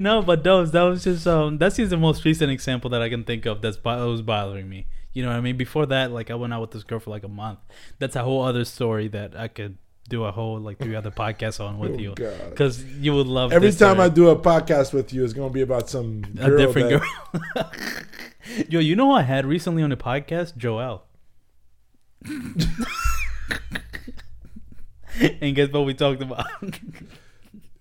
no, 0.00 0.22
but 0.22 0.42
those 0.42 0.72
that 0.72 0.82
was 0.82 1.04
just 1.04 1.26
um 1.26 1.58
that's 1.58 1.76
just 1.76 1.90
the 1.90 1.96
most 1.96 2.24
recent 2.24 2.50
example 2.50 2.90
that 2.90 3.02
I 3.02 3.08
can 3.08 3.22
think 3.24 3.46
of 3.46 3.62
that's 3.62 3.76
that 3.76 4.00
was 4.04 4.22
bothering 4.22 4.68
me. 4.68 4.86
You 5.16 5.22
know 5.22 5.30
what 5.30 5.38
I 5.38 5.40
mean? 5.40 5.56
Before 5.56 5.86
that, 5.86 6.12
like 6.12 6.30
I 6.30 6.34
went 6.34 6.52
out 6.52 6.60
with 6.60 6.72
this 6.72 6.82
girl 6.82 6.98
for 6.98 7.08
like 7.08 7.24
a 7.24 7.28
month. 7.28 7.60
That's 7.98 8.16
a 8.16 8.22
whole 8.22 8.42
other 8.42 8.66
story 8.66 9.08
that 9.08 9.34
I 9.34 9.48
could 9.48 9.78
do 10.10 10.24
a 10.24 10.30
whole 10.30 10.60
like 10.60 10.78
three 10.78 10.94
other 10.94 11.10
podcasts 11.10 11.58
on 11.58 11.78
with 11.78 11.92
Oh, 11.94 11.98
you 11.98 12.14
because 12.14 12.84
you 12.84 13.14
would 13.14 13.26
love 13.26 13.50
Every 13.50 13.72
time 13.72 13.98
I 13.98 14.10
do 14.10 14.28
a 14.28 14.36
podcast 14.36 14.92
with 14.92 15.14
you, 15.14 15.24
it's 15.24 15.32
gonna 15.32 15.48
be 15.48 15.62
about 15.62 15.88
some 15.88 16.22
a 16.38 16.50
girl 16.50 16.58
different 16.58 16.90
that- 16.90 17.32
girl. 17.54 17.72
Yo, 18.68 18.78
you 18.78 18.94
know 18.94 19.06
who 19.06 19.12
I 19.12 19.22
had 19.22 19.46
recently 19.46 19.82
on 19.82 19.88
the 19.88 19.96
podcast? 19.96 20.54
Joel. 20.58 21.04
and 25.40 25.54
guess 25.54 25.70
what 25.70 25.86
we 25.86 25.94
talked 25.94 26.20
about? 26.20 26.46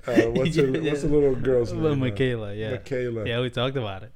Uh, 0.07 0.21
what's, 0.31 0.55
her, 0.55 0.71
what's 0.71 1.01
the 1.01 1.09
little 1.09 1.35
girl's 1.35 1.73
name? 1.73 1.85
Uh, 1.85 1.95
Michaela, 1.95 2.53
yeah. 2.53 2.71
Michaela. 2.71 3.27
Yeah, 3.27 3.41
we 3.41 3.49
talked 3.49 3.75
about 3.75 4.03
it 4.03 4.13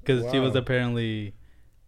because 0.00 0.32
she 0.32 0.38
was 0.38 0.54
apparently 0.54 1.34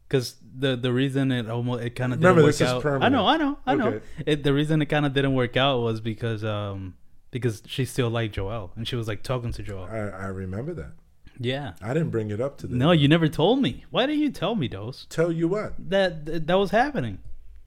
because 0.09 0.37
the 0.57 0.77
the 0.77 0.93
reason 0.93 1.33
it 1.33 1.49
almost 1.49 1.83
it 1.83 1.91
kind 1.91 2.13
of 2.13 2.21
didn't 2.21 2.37
Remember, 2.37 2.49
work 2.49 2.61
out. 2.61 3.03
I 3.03 3.09
know, 3.09 3.27
I 3.27 3.37
know, 3.37 3.59
I 3.67 3.75
know. 3.75 3.89
Okay. 3.89 4.05
It, 4.27 4.45
the 4.45 4.53
reason 4.53 4.81
it 4.83 4.87
kind 4.87 5.07
of 5.07 5.13
didn't 5.13 5.35
work 5.35 5.57
out 5.57 5.81
was 5.81 6.01
because 6.01 6.45
um 6.45 6.95
because 7.31 7.63
she 7.67 7.85
still 7.85 8.11
liked 8.11 8.35
Joel 8.35 8.73
and 8.77 8.87
she 8.87 8.97
was 8.97 9.09
like 9.09 9.23
talking 9.23 9.53
to 9.53 9.63
Joel. 9.63 9.85
I, 9.85 9.97
I 9.97 10.27
remember 10.27 10.73
that. 10.75 10.93
Yeah. 11.39 11.73
I 11.83 11.93
didn't 11.95 12.11
bring 12.11 12.31
it 12.31 12.41
up 12.41 12.59
to 12.59 12.67
them. 12.69 12.79
No, 12.79 12.93
you 12.93 13.09
never 13.09 13.29
told 13.29 13.61
me. 13.61 13.85
Why 13.91 14.07
didn't 14.07 14.23
you 14.23 14.31
tell 14.31 14.55
me 14.55 14.69
Dos? 14.69 15.07
Tell 15.11 15.33
you 15.33 15.49
what? 15.49 15.75
That 15.79 16.27
that, 16.27 16.47
that 16.47 16.59
was 16.59 16.71
happening. 16.71 17.19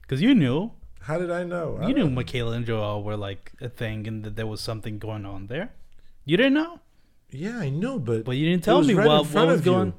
Because 0.02 0.22
you 0.22 0.34
knew. 0.34 0.72
How 1.00 1.18
did 1.18 1.30
I 1.30 1.44
know? 1.44 1.78
I 1.80 1.88
You 1.88 1.94
knew 1.94 2.10
Michaela 2.10 2.52
and 2.52 2.66
Joel 2.66 3.02
were 3.02 3.16
like 3.16 3.52
a 3.60 3.68
thing 3.68 4.06
and 4.08 4.24
that 4.24 4.36
there 4.36 4.46
was 4.46 4.60
something 4.60 4.98
going 4.98 5.26
on 5.26 5.46
there. 5.48 5.72
You 6.24 6.36
didn't 6.36 6.54
know? 6.54 6.80
Yeah, 7.30 7.58
I 7.58 7.68
knew, 7.68 7.98
but 7.98 8.24
But 8.24 8.36
you 8.36 8.48
didn't 8.48 8.64
tell 8.64 8.82
me 8.82 8.94
right 8.94 9.06
what, 9.06 9.12
in 9.12 9.18
what 9.20 9.26
front 9.26 9.50
was 9.50 9.66
you. 9.66 9.92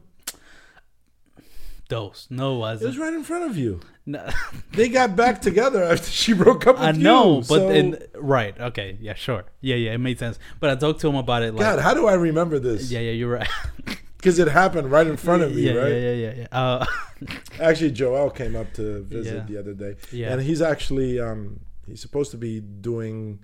Those. 1.89 2.27
No, 2.29 2.53
it 2.53 2.55
It 2.55 2.59
wasn't. 2.59 2.83
It 2.83 2.87
was 2.87 2.97
right 2.99 3.13
in 3.13 3.23
front 3.23 3.49
of 3.49 3.57
you. 3.57 3.81
No. 4.05 4.27
They 4.71 4.87
got 4.89 5.15
back 5.15 5.41
together 5.41 5.83
after 5.83 6.09
she 6.09 6.33
broke 6.33 6.65
up 6.67 6.75
with 6.79 6.83
you. 6.83 6.89
I 7.01 7.03
know, 7.03 7.37
you. 7.37 7.41
but 7.41 7.47
so- 7.47 7.69
in, 7.69 7.97
right, 8.15 8.57
okay, 8.59 8.97
yeah, 9.01 9.13
sure, 9.15 9.43
yeah, 9.61 9.75
yeah, 9.75 9.93
it 9.93 9.97
made 9.97 10.17
sense. 10.19 10.39
But 10.59 10.69
I 10.69 10.75
talked 10.75 11.01
to 11.01 11.09
him 11.09 11.15
about 11.15 11.43
it, 11.43 11.53
like, 11.53 11.61
God, 11.65 11.79
how 11.79 11.93
do 11.93 12.07
I 12.07 12.13
remember 12.13 12.57
this? 12.59 12.89
yeah, 12.91 12.99
yeah, 13.01 13.11
you're 13.11 13.31
right. 13.33 13.49
Because 14.17 14.37
it 14.37 14.49
happened 14.49 14.91
right 14.91 15.07
in 15.07 15.15
front 15.15 15.43
of 15.43 15.55
me, 15.55 15.61
yeah, 15.61 15.73
right? 15.75 15.91
yeah, 15.93 15.97
yeah, 15.97 16.13
yeah, 16.13 16.33
yeah. 16.41 16.47
Uh, 16.51 16.85
Actually, 17.61 17.91
Joel 17.91 18.29
came 18.29 18.53
up 18.53 18.73
to 18.73 19.03
visit 19.03 19.35
Yeah. 19.35 19.43
the 19.45 19.57
other 19.57 19.73
day, 19.73 19.95
Yeah. 20.11 20.33
and 20.33 20.41
he's 20.41 20.61
actually 20.61 21.21
um, 21.21 21.61
he's 21.87 22.01
supposed 22.01 22.29
to 22.31 22.37
be 22.37 22.59
doing 22.59 23.39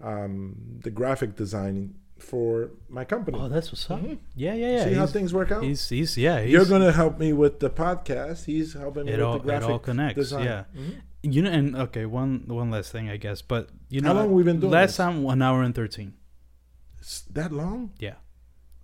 um, 0.00 0.54
the 0.84 0.90
graphic 0.92 1.34
design 1.34 1.96
for 2.24 2.70
my 2.88 3.04
company. 3.04 3.38
oh, 3.40 3.48
that's 3.48 3.70
what's 3.70 3.88
up. 3.90 4.00
Mhm. 4.00 4.18
Yeah, 4.34 4.54
yeah, 4.54 4.70
yeah. 4.76 4.84
See 4.84 4.94
how 4.94 5.06
things 5.06 5.32
work 5.34 5.50
out. 5.52 5.62
he's, 5.62 5.88
he's, 5.88 6.16
yeah, 6.18 6.40
he's, 6.42 6.52
You're 6.52 6.64
gonna 6.66 6.92
help 6.92 7.18
me 7.18 7.32
with 7.32 7.60
the 7.60 7.70
podcast. 7.70 8.44
He's 8.46 8.72
helping 8.72 9.04
me 9.06 9.12
with 9.12 9.20
all- 9.20 9.34
the 9.34 9.38
it 9.40 9.44
graphic 9.44 9.68
all 9.70 9.78
connects, 9.78 10.16
design. 10.16 10.44
yeah. 10.44 10.64
Mhm. 10.76 10.94
you 11.34 11.40
know, 11.42 11.50
and 11.50 11.76
okay, 11.76 12.04
one, 12.06 12.44
one 12.48 12.70
last 12.70 12.92
thing, 12.92 13.08
I 13.08 13.16
guess, 13.16 13.40
but 13.42 13.70
you 13.88 14.00
know, 14.00 14.08
How 14.08 14.14
long 14.20 14.32
we've 14.32 14.44
been 14.44 14.60
doing 14.60 14.72
Last 14.72 14.90
this? 14.90 14.96
time, 14.98 15.22
one 15.22 15.40
hour 15.42 15.62
and 15.62 15.74
thirteen. 15.74 16.14
It's 17.00 17.22
that 17.32 17.52
long? 17.52 17.92
Yeah, 17.98 18.14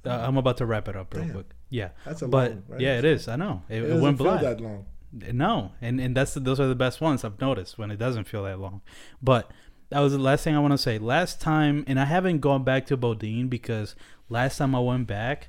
uh, 0.06 0.10
I'm 0.10 0.36
about 0.36 0.56
to 0.58 0.66
wrap 0.66 0.88
it 0.88 0.96
up 0.96 1.12
real 1.14 1.24
Damn. 1.24 1.32
quick. 1.34 1.46
Yeah, 1.70 1.90
That's 2.04 2.22
a 2.22 2.28
but 2.28 2.50
long. 2.50 2.62
Right? 2.68 2.80
yeah, 2.80 2.98
it 2.98 3.04
is. 3.04 3.28
I 3.28 3.36
know 3.36 3.62
it, 3.68 3.82
It, 3.82 3.90
it, 3.90 4.00
went 4.00 4.18
blind. 4.18 4.44
that 4.44 4.60
long. 4.60 4.86
No, 5.12 5.72
and 5.80 6.00
and 6.00 6.16
that's 6.16 6.34
those 6.34 6.60
are 6.60 6.66
the 6.68 6.74
best 6.74 7.00
ones 7.00 7.24
I've 7.24 7.40
noticed 7.40 7.78
when 7.78 7.90
it 7.90 7.96
doesn't 7.98 8.24
feel 8.24 8.44
that 8.44 8.58
long. 8.60 8.80
But 9.22 9.50
that 9.90 10.00
was 10.00 10.12
the 10.12 10.18
last 10.18 10.44
thing 10.44 10.56
I 10.56 10.60
want 10.60 10.72
to 10.72 10.78
say. 10.78 10.98
Last 10.98 11.40
time, 11.40 11.84
and 11.86 11.98
I 12.00 12.04
haven't 12.06 12.40
gone 12.40 12.64
back 12.64 12.86
to 12.86 12.96
Bodine 12.96 13.48
because 13.48 13.94
last 14.28 14.58
time 14.58 14.74
I 14.74 14.80
went 14.80 15.06
back, 15.06 15.48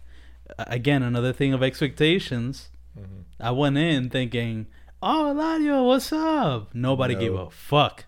again 0.60 1.02
another 1.04 1.32
thing 1.34 1.54
of 1.54 1.64
expectations. 1.64 2.70
Mhm. 3.00 3.24
I 3.40 3.52
went 3.52 3.78
in 3.78 4.10
thinking, 4.10 4.68
"Oh, 5.02 5.32
Eladio, 5.34 5.88
what's 5.88 6.12
up?" 6.12 6.74
Nobody 6.76 7.16
gave 7.16 7.34
a 7.34 7.50
fuck. 7.50 8.06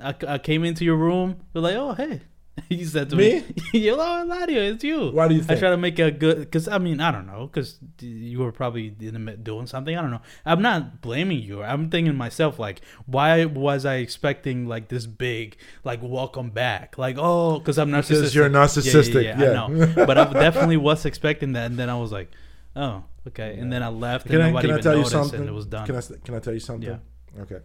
I, 0.00 0.14
I 0.26 0.38
came 0.38 0.64
into 0.64 0.84
your 0.84 0.96
room. 0.96 1.36
You're 1.52 1.62
like, 1.62 1.76
"Oh, 1.76 1.92
hey." 1.92 2.22
You 2.68 2.84
said 2.84 3.10
to 3.10 3.16
me, 3.16 3.44
"You're 3.72 3.96
oh, 3.98 4.24
Eladio, 4.26 4.72
it's 4.72 4.84
you." 4.84 5.10
Why 5.10 5.28
do 5.28 5.34
you 5.34 5.42
Think? 5.42 5.58
I 5.58 5.60
try 5.60 5.70
to 5.70 5.76
make 5.76 5.98
a 5.98 6.10
good 6.10 6.38
because 6.40 6.68
I 6.68 6.78
mean 6.78 7.00
I 7.00 7.10
don't 7.10 7.26
know 7.26 7.46
because 7.46 7.78
you 8.00 8.40
were 8.40 8.52
probably 8.52 8.94
in 9.00 9.14
the 9.14 9.18
mid- 9.18 9.44
doing 9.44 9.66
something 9.66 9.96
I 9.96 10.02
don't 10.02 10.10
know. 10.10 10.20
I'm 10.44 10.60
not 10.60 11.00
blaming 11.00 11.40
you. 11.40 11.62
I'm 11.62 11.90
thinking 11.90 12.14
myself 12.14 12.58
like 12.58 12.82
why 13.06 13.44
was 13.46 13.84
I 13.86 13.96
expecting 13.96 14.66
like 14.66 14.88
this 14.88 15.06
big 15.06 15.56
like 15.84 16.00
welcome 16.02 16.50
back 16.50 16.98
like 16.98 17.16
oh 17.18 17.58
because 17.58 17.78
I'm 17.78 17.90
narcissistic. 17.90 18.08
Because 18.08 18.34
you're 18.34 18.50
narcissistic. 18.50 19.24
Yeah, 19.24 19.38
yeah, 19.38 19.44
Yeah, 19.44 19.62
I 19.64 19.68
know. 19.68 19.92
but 20.06 20.18
I 20.18 20.32
definitely 20.32 20.76
was 20.76 21.06
expecting 21.06 21.52
that, 21.52 21.66
and 21.66 21.78
then 21.78 21.88
I 21.88 21.98
was 21.98 22.12
like, 22.12 22.30
oh 22.76 23.04
okay, 23.28 23.56
and 23.58 23.72
then 23.72 23.82
I 23.82 23.88
left 23.88 24.26
Can 24.26 24.36
and 24.36 24.44
I, 24.44 24.46
nobody 24.48 24.68
can 24.68 24.76
I 24.76 24.78
even 24.78 24.92
noticed 24.92 25.12
something? 25.12 25.40
and 25.40 25.48
it 25.48 25.52
was 25.52 25.66
done. 25.66 25.86
Can 25.86 25.96
I 25.96 26.02
can 26.24 26.34
I 26.34 26.38
tell 26.38 26.54
you 26.54 26.60
something? 26.60 26.88
Yeah. 26.88 27.42
Okay. 27.42 27.60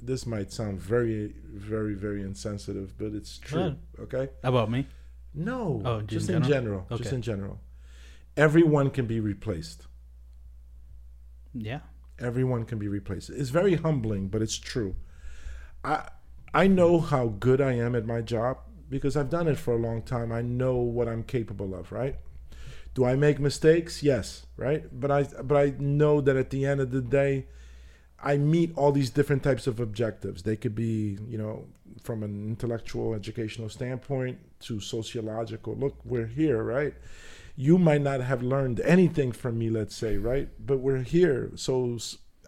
This 0.00 0.26
might 0.26 0.52
sound 0.52 0.80
very 0.80 1.34
very 1.52 1.94
very 1.94 2.22
insensitive, 2.22 2.96
but 2.98 3.12
it's 3.12 3.38
true. 3.38 3.76
Okay. 3.98 4.28
About 4.42 4.70
me? 4.70 4.86
No. 5.34 5.82
Oh, 5.84 6.00
just 6.00 6.28
in 6.30 6.42
general? 6.42 6.84
general. 6.88 6.98
Just 6.98 7.12
in 7.12 7.22
general. 7.22 7.60
Everyone 8.36 8.90
can 8.90 9.06
be 9.06 9.20
replaced. 9.20 9.86
Yeah. 11.54 11.80
Everyone 12.18 12.64
can 12.64 12.78
be 12.78 12.88
replaced. 12.88 13.30
It's 13.30 13.50
very 13.50 13.74
humbling, 13.76 14.28
but 14.28 14.42
it's 14.42 14.58
true. 14.58 14.96
I 15.84 16.08
I 16.54 16.66
know 16.66 17.00
how 17.00 17.28
good 17.28 17.60
I 17.60 17.72
am 17.72 17.94
at 17.94 18.06
my 18.06 18.22
job 18.22 18.58
because 18.88 19.16
I've 19.16 19.30
done 19.30 19.48
it 19.48 19.58
for 19.58 19.74
a 19.74 19.78
long 19.78 20.02
time. 20.02 20.32
I 20.32 20.42
know 20.42 20.76
what 20.76 21.08
I'm 21.08 21.22
capable 21.22 21.74
of, 21.74 21.92
right? 21.92 22.16
Do 22.94 23.04
I 23.04 23.14
make 23.14 23.38
mistakes? 23.38 24.02
Yes, 24.02 24.46
right? 24.56 24.84
But 24.90 25.10
I 25.10 25.24
but 25.42 25.56
I 25.56 25.74
know 25.78 26.22
that 26.22 26.36
at 26.36 26.50
the 26.50 26.64
end 26.64 26.80
of 26.80 26.90
the 26.90 27.02
day, 27.02 27.46
I 28.22 28.36
meet 28.38 28.72
all 28.76 28.92
these 28.92 29.10
different 29.10 29.42
types 29.42 29.66
of 29.66 29.78
objectives. 29.78 30.42
They 30.42 30.56
could 30.56 30.74
be, 30.74 31.18
you 31.28 31.38
know, 31.38 31.66
from 32.02 32.22
an 32.22 32.48
intellectual, 32.48 33.14
educational 33.14 33.68
standpoint 33.68 34.38
to 34.60 34.80
sociological. 34.80 35.74
Look, 35.74 35.96
we're 36.04 36.26
here, 36.26 36.62
right? 36.62 36.94
You 37.56 37.78
might 37.78 38.02
not 38.02 38.20
have 38.20 38.42
learned 38.42 38.80
anything 38.80 39.32
from 39.32 39.58
me, 39.58 39.70
let's 39.70 39.94
say, 39.94 40.16
right? 40.16 40.48
But 40.64 40.78
we're 40.78 41.02
here, 41.02 41.50
so 41.56 41.98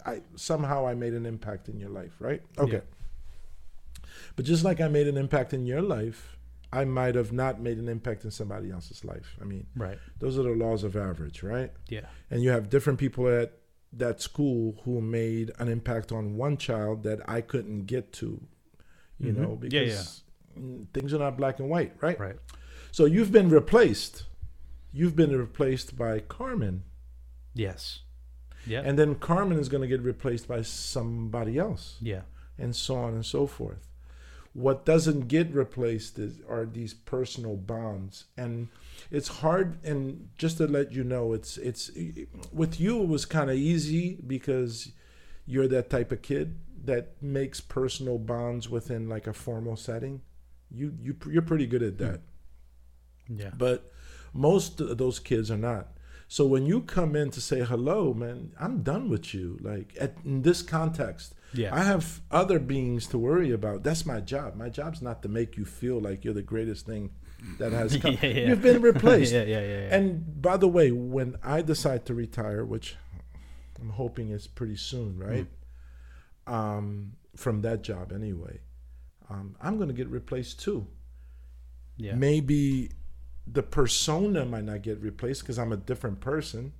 I 0.05 0.21
somehow 0.35 0.87
I 0.87 0.93
made 0.95 1.13
an 1.13 1.25
impact 1.25 1.67
in 1.67 1.79
your 1.79 1.89
life, 1.89 2.15
right? 2.19 2.41
Okay. 2.57 2.73
Yeah. 2.73 4.03
But 4.35 4.45
just 4.45 4.63
like 4.63 4.79
I 4.79 4.87
made 4.87 5.07
an 5.07 5.17
impact 5.17 5.53
in 5.53 5.65
your 5.65 5.81
life, 5.81 6.37
I 6.71 6.85
might 6.85 7.15
have 7.15 7.31
not 7.31 7.59
made 7.59 7.77
an 7.77 7.89
impact 7.89 8.23
in 8.23 8.31
somebody 8.31 8.71
else's 8.71 9.03
life. 9.03 9.35
I 9.41 9.45
mean, 9.45 9.65
right. 9.75 9.97
Those 10.19 10.37
are 10.37 10.43
the 10.43 10.51
laws 10.51 10.83
of 10.83 10.95
average, 10.95 11.41
right? 11.41 11.71
Yeah. 11.87 12.05
And 12.29 12.43
you 12.43 12.51
have 12.51 12.69
different 12.69 12.99
people 12.99 13.27
at 13.27 13.53
that 13.93 14.21
school 14.21 14.81
who 14.83 15.01
made 15.01 15.51
an 15.59 15.67
impact 15.67 16.11
on 16.11 16.35
one 16.35 16.57
child 16.57 17.03
that 17.03 17.19
I 17.27 17.41
couldn't 17.41 17.85
get 17.85 18.13
to, 18.13 18.41
you 19.19 19.31
mm-hmm. 19.31 19.41
know, 19.41 19.55
because 19.55 19.73
yeah, 20.55 20.61
yeah. 20.61 20.83
things 20.93 21.13
are 21.13 21.19
not 21.19 21.37
black 21.37 21.59
and 21.59 21.69
white, 21.69 21.93
right? 22.01 22.19
Right. 22.19 22.35
So 22.91 23.05
you've 23.05 23.31
been 23.31 23.49
replaced. 23.49 24.25
You've 24.91 25.15
been 25.15 25.35
replaced 25.35 25.97
by 25.97 26.19
Carmen. 26.19 26.83
Yes. 27.53 28.01
Yeah. 28.65 28.81
And 28.83 28.97
then 28.97 29.15
Carmen 29.15 29.59
is 29.59 29.69
going 29.69 29.81
to 29.81 29.87
get 29.87 30.01
replaced 30.01 30.47
by 30.47 30.61
somebody 30.61 31.57
else. 31.57 31.97
Yeah. 32.01 32.21
And 32.57 32.75
so 32.75 32.95
on 32.95 33.13
and 33.13 33.25
so 33.25 33.47
forth. 33.47 33.87
What 34.53 34.85
doesn't 34.85 35.27
get 35.27 35.53
replaced 35.53 36.17
is, 36.17 36.39
are 36.49 36.65
these 36.65 36.93
personal 36.93 37.55
bonds, 37.55 38.25
and 38.35 38.67
it's 39.11 39.27
hard. 39.27 39.83
And 39.85 40.29
just 40.37 40.57
to 40.57 40.67
let 40.67 40.91
you 40.91 41.03
know, 41.03 41.33
it's 41.33 41.57
it's 41.57 41.91
with 42.51 42.79
you 42.79 43.01
it 43.01 43.07
was 43.07 43.25
kind 43.25 43.49
of 43.49 43.55
easy 43.55 44.17
because 44.25 44.91
you're 45.45 45.67
that 45.67 45.89
type 45.89 46.11
of 46.11 46.21
kid 46.21 46.59
that 46.85 47.21
makes 47.21 47.61
personal 47.61 48.17
bonds 48.17 48.69
within 48.69 49.07
like 49.07 49.27
a 49.27 49.33
formal 49.33 49.75
setting. 49.75 50.21
You 50.71 50.93
you 50.99 51.15
you're 51.29 51.41
pretty 51.41 51.67
good 51.67 51.83
at 51.83 51.97
that. 51.99 52.21
Yeah. 53.27 53.51
But 53.55 53.91
most 54.33 54.81
of 54.81 54.97
those 54.97 55.19
kids 55.19 55.51
are 55.51 55.57
not. 55.57 55.87
So 56.27 56.45
when 56.45 56.65
you 56.65 56.81
come 56.81 57.15
in 57.15 57.31
to 57.31 57.41
say 57.41 57.63
hello, 57.63 58.13
man, 58.13 58.51
I'm 58.59 58.83
done 58.83 59.09
with 59.09 59.33
you. 59.33 59.57
Like 59.61 59.95
at, 59.99 60.17
in 60.23 60.43
this 60.43 60.61
context, 60.61 61.33
yeah. 61.53 61.73
I 61.75 61.83
have 61.83 62.21
other 62.31 62.59
beings 62.59 63.07
to 63.07 63.17
worry 63.17 63.51
about. 63.51 63.83
That's 63.83 64.05
my 64.05 64.19
job. 64.19 64.55
My 64.55 64.69
job's 64.69 65.01
not 65.01 65.21
to 65.23 65.29
make 65.29 65.57
you 65.57 65.65
feel 65.65 65.99
like 65.99 66.23
you're 66.23 66.33
the 66.33 66.41
greatest 66.41 66.85
thing 66.85 67.11
that 67.57 67.71
has 67.71 67.97
come. 68.01 68.17
yeah, 68.21 68.27
yeah. 68.27 68.47
You've 68.49 68.61
been 68.61 68.81
replaced. 68.93 69.33
yeah, 69.33 69.43
yeah, 69.43 69.61
yeah, 69.61 69.95
And 69.95 70.41
by 70.41 70.57
the 70.57 70.67
way, 70.67 70.91
when 70.91 71.37
I 71.43 71.61
decide 71.61 72.05
to 72.07 72.13
retire, 72.13 72.65
which 72.65 72.95
I'm 73.79 73.89
hoping 73.89 74.29
is 74.31 74.47
pretty 74.47 74.75
soon, 74.75 75.17
right? 75.17 75.47
Mm. 76.47 76.53
Um, 76.53 77.11
from 77.35 77.61
that 77.61 77.83
job 77.83 78.11
anyway, 78.11 78.59
um, 79.29 79.55
I'm 79.61 79.77
going 79.77 79.89
to 79.89 79.93
get 79.93 80.07
replaced 80.09 80.59
too. 80.61 80.87
Yeah. 81.97 82.15
Maybe 82.15 82.91
the 83.45 83.63
persona 83.63 84.45
might 84.45 84.63
not 84.63 84.81
get 84.81 84.99
replaced 85.01 85.41
because 85.41 85.59
I'm 85.59 85.71
a 85.71 85.77
different 85.77 86.19
person, 86.21 86.73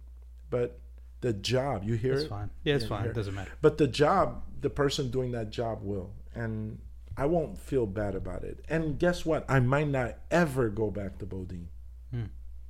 but 0.49 0.79
the 1.21 1.33
job. 1.33 1.83
You 1.83 1.95
hear 1.95 2.13
it's 2.13 2.23
it? 2.23 2.29
fine. 2.29 2.49
Yeah, 2.63 2.75
it's 2.75 2.85
fine. 2.85 3.05
It 3.05 3.13
doesn't 3.13 3.35
matter. 3.35 3.51
But 3.61 3.77
the 3.77 3.87
job, 3.87 4.43
the 4.61 4.69
person 4.69 5.11
doing 5.11 5.31
that 5.31 5.49
job 5.49 5.79
will, 5.81 6.11
and 6.33 6.79
I 7.17 7.25
won't 7.25 7.57
feel 7.57 7.85
bad 7.85 8.15
about 8.15 8.43
it. 8.43 8.63
And 8.69 8.97
guess 8.97 9.25
what? 9.25 9.45
I 9.49 9.59
might 9.59 9.89
not 9.89 10.15
ever 10.31 10.69
go 10.69 10.89
back 10.89 11.17
to 11.19 11.25
Bodine. 11.25 11.67
Hmm. 12.11 12.25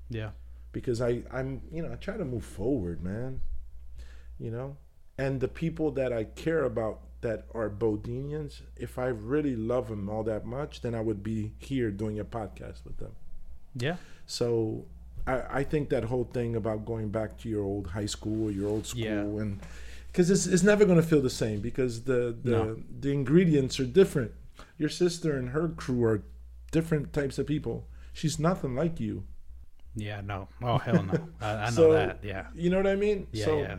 Yeah. 0.09 0.31
Because 0.71 1.01
I, 1.01 1.23
I'm, 1.31 1.61
you 1.71 1.83
know, 1.83 1.91
I 1.91 1.95
try 1.95 2.17
to 2.17 2.25
move 2.25 2.45
forward, 2.45 3.03
man. 3.03 3.41
You 4.39 4.51
know, 4.51 4.77
and 5.17 5.41
the 5.41 5.49
people 5.49 5.91
that 5.91 6.13
I 6.13 6.23
care 6.23 6.63
about 6.63 7.01
that 7.21 7.45
are 7.53 7.69
Bodinians, 7.69 8.61
if 8.77 8.97
I 8.97 9.07
really 9.07 9.55
love 9.55 9.89
them 9.89 10.09
all 10.09 10.23
that 10.23 10.45
much, 10.45 10.81
then 10.81 10.95
I 10.95 11.01
would 11.01 11.21
be 11.21 11.51
here 11.59 11.91
doing 11.91 12.19
a 12.19 12.25
podcast 12.25 12.85
with 12.85 12.97
them. 12.97 13.11
Yeah. 13.75 13.97
So 14.25 14.85
I, 15.29 15.59
I 15.59 15.63
think 15.63 15.89
that 15.89 16.03
whole 16.03 16.25
thing 16.25 16.55
about 16.55 16.85
going 16.85 17.09
back 17.09 17.37
to 17.39 17.49
your 17.49 17.63
old 17.63 17.87
high 17.87 18.05
school 18.05 18.47
or 18.47 18.51
your 18.51 18.69
old 18.69 18.85
school 18.87 19.03
yeah. 19.03 19.41
and 19.41 19.59
because 20.07 20.31
it's, 20.31 20.47
it's 20.47 20.63
never 20.63 20.85
going 20.85 20.99
to 20.99 21.07
feel 21.07 21.21
the 21.21 21.29
same 21.29 21.59
because 21.59 22.03
the 22.03 22.35
the, 22.43 22.51
no. 22.51 22.77
the 22.99 23.11
ingredients 23.11 23.79
are 23.79 23.85
different. 23.85 24.31
Your 24.77 24.89
sister 24.89 25.37
and 25.37 25.49
her 25.49 25.69
crew 25.69 26.03
are 26.03 26.23
different 26.71 27.13
types 27.13 27.37
of 27.37 27.45
people. 27.45 27.87
She's 28.13 28.39
nothing 28.39 28.75
like 28.75 28.99
you. 28.99 29.23
Yeah, 29.95 30.21
no. 30.21 30.47
Oh 30.63 30.77
hell 30.77 31.03
no. 31.03 31.29
I, 31.41 31.51
I 31.51 31.65
know 31.65 31.71
so, 31.71 31.93
that. 31.93 32.19
Yeah. 32.23 32.47
You 32.55 32.69
know 32.69 32.77
what 32.77 32.87
I 32.87 32.95
mean? 32.95 33.27
Yeah, 33.31 33.45
so, 33.45 33.59
yeah. 33.59 33.77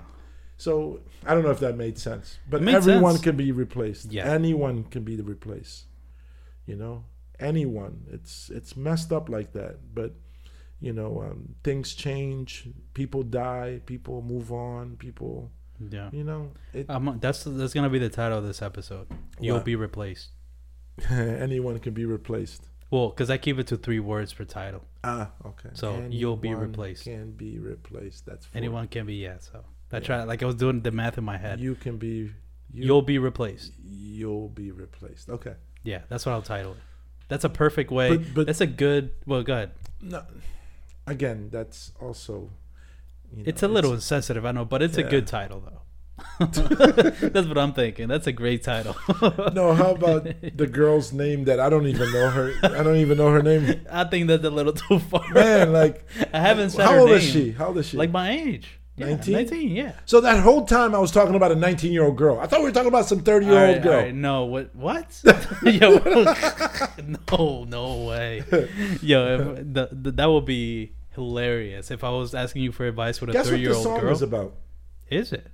So 0.57 1.01
I 1.27 1.35
don't 1.35 1.43
know 1.43 1.51
if 1.51 1.61
that 1.61 1.77
made 1.77 1.99
sense, 1.99 2.39
but 2.49 2.63
everyone 2.67 3.13
sense. 3.15 3.25
can 3.25 3.37
be 3.37 3.51
replaced. 3.51 4.13
Yeah. 4.13 4.27
Anyone 4.31 4.85
can 4.85 5.05
be 5.05 5.17
replaced. 5.17 5.85
You 6.67 6.77
know, 6.77 7.05
anyone. 7.41 8.05
It's 8.13 8.51
it's 8.51 8.77
messed 8.77 9.11
up 9.13 9.29
like 9.29 9.53
that, 9.55 9.95
but 9.95 10.13
you 10.81 10.93
know 10.93 11.23
um, 11.23 11.55
things 11.63 11.95
change 11.95 12.69
people 12.95 13.23
die 13.23 13.81
people 13.87 14.23
move 14.23 14.53
on 14.53 14.97
people 14.97 15.51
yeah. 15.91 16.11
you 16.13 16.25
know 16.25 16.51
it, 16.75 16.89
um, 16.91 17.19
that's 17.21 17.45
that's 17.45 17.73
gonna 17.73 17.91
be 17.91 17.99
the 17.99 18.09
title 18.09 18.39
of 18.39 18.45
this 18.45 18.61
episode. 18.61 19.07
You'll 19.39 19.57
what? 19.57 19.65
be 19.65 19.77
replaced. 19.77 20.29
Anyone 21.11 21.79
can 21.79 21.95
be 21.95 22.05
replaced. 22.05 22.65
Well 22.91 23.11
because 23.11 23.31
i 23.31 23.39
keep 23.39 23.59
it 23.59 23.69
to 23.69 23.77
three 23.77 24.01
words 24.01 24.33
per 24.33 24.45
title. 24.45 24.85
Ah 25.05 25.31
okay. 25.47 25.71
So 25.75 25.93
anyone 25.93 26.13
you'll 26.13 26.37
be 26.37 26.55
replaced. 26.55 27.05
can 27.05 27.31
be 27.33 27.59
replaced 27.59 28.27
that's 28.27 28.47
four. 28.47 28.59
anyone 28.59 28.89
can 28.89 29.07
be 29.07 29.15
yeah 29.15 29.39
so. 29.39 29.65
I 29.93 29.97
yeah. 29.97 30.01
try 30.01 30.25
like 30.25 30.43
i 30.43 30.47
was 30.47 30.57
doing 30.57 30.83
the 30.83 30.91
math 30.91 31.17
in 31.17 31.25
my 31.25 31.39
head. 31.39 31.61
You 31.61 31.75
can 31.75 31.97
be 31.97 32.33
you, 32.73 32.93
will 32.93 33.03
be 33.03 33.19
replaced. 33.19 33.73
You'll 33.83 34.49
be 34.49 34.73
replaced 34.73 35.31
okay. 35.31 35.55
Yeah 35.83 36.01
that's 36.09 36.27
what 36.27 36.33
i'll 36.33 36.43
title 36.43 36.73
it. 36.73 36.79
That's 37.29 37.45
a 37.45 37.49
perfect 37.49 37.93
way 37.93 38.17
but, 38.17 38.35
but 38.35 38.47
that's 38.47 38.61
a 38.61 38.67
good 38.67 39.13
well 39.25 39.43
go 39.43 39.55
ahead. 39.55 39.71
No 40.03 40.25
again, 41.07 41.49
that's 41.51 41.93
also. 42.01 42.51
You 43.33 43.45
know, 43.45 43.45
it's 43.47 43.63
a 43.63 43.69
little 43.69 43.95
it's, 43.95 44.05
sensitive, 44.05 44.45
I 44.45 44.53
know, 44.53 44.65
but 44.65 44.83
it's 44.83 44.99
yeah. 44.99 45.07
a 45.07 45.11
good 45.11 45.27
title 45.27 45.61
though. 45.61 45.81
That's 46.41 47.47
what 47.47 47.59
I'm 47.59 47.73
thinking. 47.73 48.09
That's 48.09 48.27
a 48.27 48.33
great 48.33 48.63
title. 48.63 48.97
no, 49.53 49.75
how 49.75 49.93
about 49.93 50.25
the 50.25 50.67
girl's 50.67 51.13
name 51.13 51.45
that 51.45 51.61
I 51.61 51.69
don't 51.69 51.87
even 51.87 52.13
know 52.13 52.31
her? 52.31 52.53
I 52.63 52.83
don't 52.83 52.97
even 52.97 53.19
know 53.19 53.31
her 53.31 53.43
name. 53.43 53.87
I 53.91 54.05
think 54.05 54.29
that's 54.29 54.45
a 54.45 54.51
little 54.51 54.73
too 54.73 54.99
far. 54.99 55.27
Man, 55.33 55.73
like 55.73 56.05
I 56.33 56.41
haven't 56.41 56.71
said 56.71 56.87
How 56.87 56.99
old 56.99 57.11
name. 57.11 57.19
is 57.19 57.25
she? 57.25 57.53
How 57.53 57.69
old 57.69 57.79
is 57.79 57.87
she? 57.87 57.97
Like 57.97 58.11
my 58.11 58.31
age. 58.31 58.80
19? 59.01 59.35
19, 59.35 59.71
yeah. 59.71 59.93
So 60.05 60.21
that 60.21 60.41
whole 60.41 60.65
time 60.65 60.95
I 60.95 60.99
was 60.99 61.11
talking 61.11 61.35
about 61.35 61.53
a 61.53 61.57
19 61.57 61.93
year 61.93 62.05
old 62.05 62.17
girl. 62.17 62.39
I 62.39 62.47
thought 62.47 62.61
we 62.61 62.67
were 62.67 62.73
talking 62.73 62.89
about 62.89 63.07
some 63.07 63.21
30 63.21 63.47
year 63.47 63.55
old 63.55 63.63
right, 63.63 63.83
girl. 63.83 63.99
Right, 63.99 64.15
no, 64.15 64.45
what? 64.45 64.75
What? 64.75 65.23
Yo, 65.65 65.99
no, 67.33 67.65
no 67.65 68.05
way. 68.07 68.45
Yo, 69.01 69.55
the, 69.55 69.89
the, 69.93 70.11
that 70.13 70.27
would 70.27 70.45
be 70.45 70.93
hilarious 71.15 71.91
if 71.91 72.05
I 72.05 72.11
was 72.11 72.35
asking 72.35 72.63
you 72.63 72.73
for 72.73 72.87
advice 72.87 73.21
with 73.21 73.31
a 73.31 73.45
30 73.45 73.59
year 73.61 73.75
old 73.75 73.85
girl. 73.85 73.95
Guess 73.95 74.01
what 74.01 74.01
the 74.01 74.01
song 74.01 74.13
is 74.13 74.23
about? 74.23 74.55
Is 75.09 75.33
it? 75.33 75.47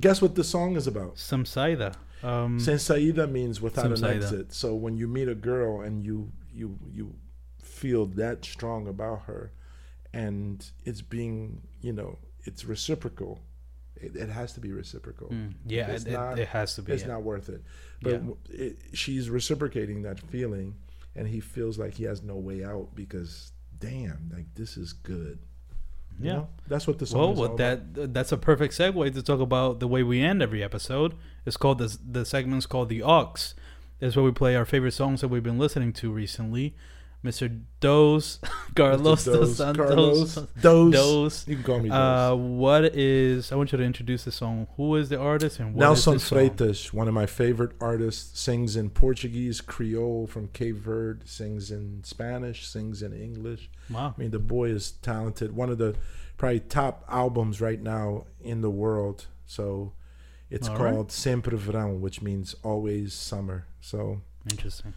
Guess 0.00 0.20
what 0.22 0.34
the 0.34 0.44
song 0.44 0.76
is 0.76 0.86
about? 0.86 1.18
Sem 1.18 1.44
Saída. 1.44 1.94
Um, 2.22 2.58
Sem 2.58 2.76
Saída 2.76 3.30
means 3.30 3.60
without 3.60 3.92
an 3.92 4.04
exit. 4.04 4.52
So 4.52 4.74
when 4.74 4.96
you 4.96 5.06
meet 5.06 5.28
a 5.28 5.34
girl 5.34 5.80
and 5.80 6.04
you 6.04 6.32
you 6.52 6.78
you 6.92 7.14
feel 7.62 8.06
that 8.06 8.44
strong 8.44 8.88
about 8.88 9.22
her, 9.22 9.52
and 10.12 10.64
it's 10.84 11.02
being 11.02 11.62
you 11.80 11.92
know 11.92 12.18
it's 12.46 12.64
reciprocal. 12.64 13.40
It, 13.96 14.14
it 14.14 14.28
has 14.28 14.52
to 14.54 14.60
be 14.60 14.72
reciprocal. 14.72 15.28
Mm, 15.28 15.54
yeah, 15.66 15.90
it, 15.90 16.06
not, 16.06 16.38
it, 16.38 16.48
has 16.48 16.74
to 16.76 16.82
be. 16.82 16.92
It's 16.92 17.02
yeah. 17.02 17.08
not 17.08 17.22
worth 17.22 17.48
it. 17.48 17.62
But 18.02 18.22
yeah. 18.52 18.70
she's 18.92 19.30
reciprocating 19.30 20.02
that 20.02 20.20
feeling, 20.20 20.74
and 21.14 21.26
he 21.26 21.40
feels 21.40 21.78
like 21.78 21.94
he 21.94 22.04
has 22.04 22.22
no 22.22 22.36
way 22.36 22.62
out 22.62 22.88
because 22.94 23.52
damn, 23.78 24.30
like 24.34 24.54
this 24.54 24.76
is 24.76 24.92
good. 24.92 25.38
You 26.18 26.26
yeah, 26.26 26.32
know? 26.32 26.48
that's 26.66 26.86
what 26.86 26.98
the 26.98 27.06
song. 27.06 27.20
Well, 27.20 27.34
what 27.34 27.56
that 27.58 27.78
about. 27.78 28.14
that's 28.14 28.32
a 28.32 28.38
perfect 28.38 28.74
segue 28.74 29.12
to 29.12 29.22
talk 29.22 29.40
about 29.40 29.80
the 29.80 29.88
way 29.88 30.02
we 30.02 30.22
end 30.22 30.42
every 30.42 30.62
episode. 30.62 31.14
It's 31.44 31.56
called 31.56 31.78
the 31.78 31.96
the 32.04 32.24
segment's 32.24 32.66
called 32.66 32.88
the 32.88 33.02
Aux. 33.02 33.34
That's 33.98 34.14
where 34.14 34.24
we 34.24 34.32
play 34.32 34.56
our 34.56 34.64
favorite 34.64 34.92
songs 34.92 35.22
that 35.22 35.28
we've 35.28 35.42
been 35.42 35.58
listening 35.58 35.92
to 35.94 36.10
recently. 36.10 36.74
Mr. 37.24 37.60
Dos 37.80 38.38
Carlos 38.76 39.24
Mr. 39.26 39.32
Dos, 39.32 39.56
Santos 39.56 39.86
Carlos 39.88 40.34
Dos. 40.60 40.92
Dos. 40.92 41.48
You 41.48 41.56
can 41.56 41.64
call 41.64 41.80
me 41.80 41.90
uh, 41.90 41.92
Dos. 41.94 42.32
Uh, 42.32 42.36
what 42.36 42.84
is? 42.96 43.50
I 43.50 43.56
want 43.56 43.72
you 43.72 43.78
to 43.78 43.84
introduce 43.84 44.24
the 44.24 44.30
song. 44.32 44.66
Who 44.76 44.94
is 44.96 45.08
the 45.08 45.18
artist 45.18 45.58
and 45.58 45.74
what 45.74 45.80
Nelson 45.80 46.16
Freitas, 46.18 46.92
one 46.92 47.08
of 47.08 47.14
my 47.14 47.26
favorite 47.26 47.72
artists, 47.80 48.38
sings 48.38 48.76
in 48.76 48.90
Portuguese, 48.90 49.60
Creole 49.60 50.26
from 50.26 50.48
Cape 50.48 50.76
Verde, 50.76 51.22
sings 51.26 51.70
in 51.70 52.04
Spanish, 52.04 52.66
sings 52.66 53.02
in 53.02 53.12
English. 53.12 53.70
Wow! 53.90 54.14
I 54.16 54.20
mean, 54.20 54.30
the 54.30 54.38
boy 54.38 54.70
is 54.70 54.92
talented. 54.92 55.56
One 55.56 55.70
of 55.70 55.78
the 55.78 55.96
probably 56.36 56.60
top 56.60 57.04
albums 57.08 57.60
right 57.60 57.80
now 57.82 58.26
in 58.40 58.60
the 58.60 58.70
world. 58.70 59.26
So 59.46 59.92
It's 60.50 60.68
All 60.68 60.76
right. 60.76 60.92
called 60.94 61.10
Sempre 61.10 61.56
Verão, 61.58 61.98
which 61.98 62.20
means 62.22 62.54
always 62.62 63.14
summer. 63.14 63.66
So 63.80 64.20
Interesting. 64.50 64.92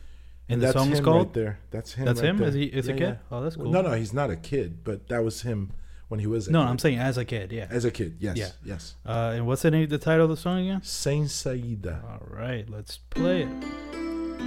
And 0.49 0.53
And 0.53 0.61
the 0.61 0.65
that's 0.67 0.77
song 0.77 0.91
is 0.91 0.99
him 0.99 1.05
called. 1.05 1.26
right 1.27 1.34
there. 1.34 1.59
That's 1.71 1.93
him. 1.93 2.05
That's 2.05 2.19
right 2.21 2.30
him. 2.30 2.38
there. 2.38 2.47
Is 2.49 2.53
he? 2.55 2.63
Is 2.65 2.88
a 2.88 2.93
kid? 2.93 3.01
yeah. 3.01 3.15
Oh, 3.31 3.41
that's 3.43 3.55
cool. 3.55 3.71
No, 3.71 3.81
no, 3.81 3.91
he's 3.93 4.13
not 4.13 4.30
a 4.31 4.35
kid, 4.35 4.84
but 4.84 5.07
that 5.09 5.23
was 5.23 5.43
him 5.43 5.71
when 6.07 6.19
he 6.19 6.27
was 6.27 6.47
a 6.47 6.51
No, 6.51 6.61
kid. 6.61 6.69
I'm 6.69 6.80
saying 6.80 6.97
as 6.99 7.17
a 7.17 7.23
kid. 7.26 7.51
Yeah. 7.51 7.67
as 7.69 7.85
a 7.85 7.91
kid. 7.91 8.17
Yes, 8.19 8.35
Yeah. 8.38 8.49
yes. 8.65 8.95
Uh, 9.05 9.34
and 9.35 9.45
what's 9.47 9.61
the 9.61 9.69
name? 9.71 9.88
The 9.88 9.97
title 9.99 10.23
of 10.26 10.31
the 10.31 10.38
song 10.38 10.59
again? 10.61 10.81
Sem 10.84 11.26
saída. 11.26 12.03
All 12.03 12.26
right, 12.27 12.67
let's 12.69 12.97
play 12.97 13.43
it. 13.43 13.49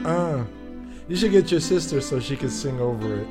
Uh, 0.05 0.45
you 1.09 1.15
should 1.17 1.31
get 1.31 1.51
your 1.53 1.61
sister 1.61 2.01
so 2.01 2.19
she 2.21 2.37
can 2.37 2.51
sing 2.51 2.81
over 2.81 3.21
it. 3.21 3.29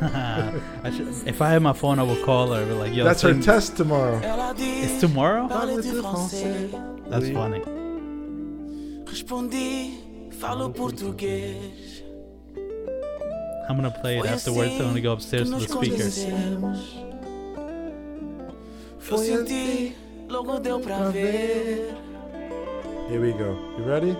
I 0.02 0.90
should, 0.90 1.08
if 1.28 1.42
I 1.42 1.50
had 1.50 1.60
my 1.60 1.74
phone, 1.74 1.98
I 1.98 2.02
would 2.02 2.24
call 2.24 2.52
her. 2.54 2.64
be 2.64 2.72
Like, 2.72 2.94
yo, 2.94 3.04
That's 3.04 3.20
her 3.20 3.34
test 3.38 3.76
tomorrow. 3.76 4.18
It's 4.56 4.98
tomorrow. 5.00 5.46
Parle 5.48 5.76
de 5.76 5.92
français. 6.00 6.70
That's 7.10 7.28
funny. 7.28 7.60
Respondi: 9.04 10.32
Falo 10.40 10.70
português. 10.72 11.89
I'm 13.70 13.76
gonna 13.76 13.88
play 13.88 14.18
it 14.18 14.26
afterwards. 14.26 14.72
I'm 14.72 14.80
assim 14.80 14.88
gonna 14.88 15.00
go 15.00 15.12
que 15.14 15.14
upstairs 15.14 15.48
to 15.48 15.60
the 15.60 15.68
speaker. 15.68 16.02
Eu 19.08 19.18
senti, 19.18 19.96
logo 20.28 20.58
deu 20.58 20.80
pra 20.80 21.08
ver. 21.10 21.94
Here 23.08 23.20
we 23.20 23.30
go. 23.30 23.56
You 23.78 23.84
ready? 23.84 24.16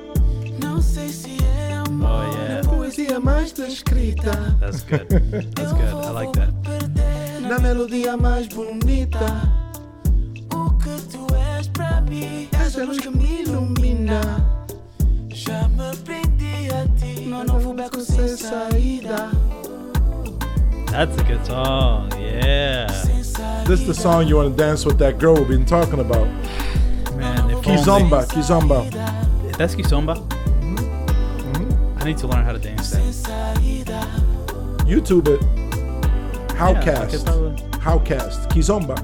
Não 0.63 0.81
sei 0.81 1.09
se 1.09 1.37
é 1.43 1.73
amor. 1.73 2.09
Oh 2.09 2.37
yeah, 2.37 2.63
Poesia 2.65 3.19
mais 3.19 3.51
descrita, 3.51 4.31
that's 4.61 4.85
good. 4.85 5.09
That's 5.57 5.73
good. 5.73 5.95
I 6.07 6.11
like 6.13 6.33
that. 6.39 6.53
Na 7.41 7.59
melodia 7.59 8.17
mais 8.17 8.47
bonita. 8.47 9.19
o 10.55 10.71
que 10.79 10.97
tu 11.11 11.27
és 11.59 11.67
pra 11.67 12.01
mim. 12.03 12.49
És 12.65 12.77
a 12.77 12.85
luz 12.85 13.01
que 13.01 13.11
me 13.11 13.43
ilumina. 13.43 14.21
Já 15.29 15.67
me 15.71 15.91
prendi 16.05 16.71
a 16.71 16.87
ti. 16.97 17.00
Meu 17.31 17.45
novo 17.45 17.73
beco 17.73 18.01
sem 18.01 18.27
saída. 18.37 19.31
That's 20.91 21.17
a 21.17 21.23
good 21.23 21.47
song. 21.47 22.09
Yeah, 22.19 22.87
This 23.65 23.81
is 23.83 23.87
the 23.87 23.95
song 23.95 24.27
you 24.27 24.37
want 24.37 24.57
to 24.57 24.63
dance 24.65 24.85
with 24.85 24.99
that 24.99 25.19
girl 25.19 25.35
we've 25.37 25.47
been 25.47 25.65
talking 25.65 26.01
about. 26.01 26.27
man. 27.17 27.49
If 27.51 27.61
Kizomba, 27.63 28.23
only- 28.23 28.27
Kizomba. 28.27 29.57
That's 29.57 29.75
Kizomba. 29.77 30.17
Mhm. 30.61 32.01
I 32.01 32.05
need 32.05 32.19
to 32.19 32.27
learn 32.27 32.45
how 32.45 32.53
to 32.53 32.59
dance 32.59 32.91
that. 32.91 33.01
YouTube 34.87 35.29
it. 35.29 35.41
Yeah, 35.41 36.69
I 36.69 36.75
could 36.75 36.87
Howcast. 36.95 37.25
probably- 37.25 37.63
Howcast. 37.79 38.49
Kizomba. 38.51 38.97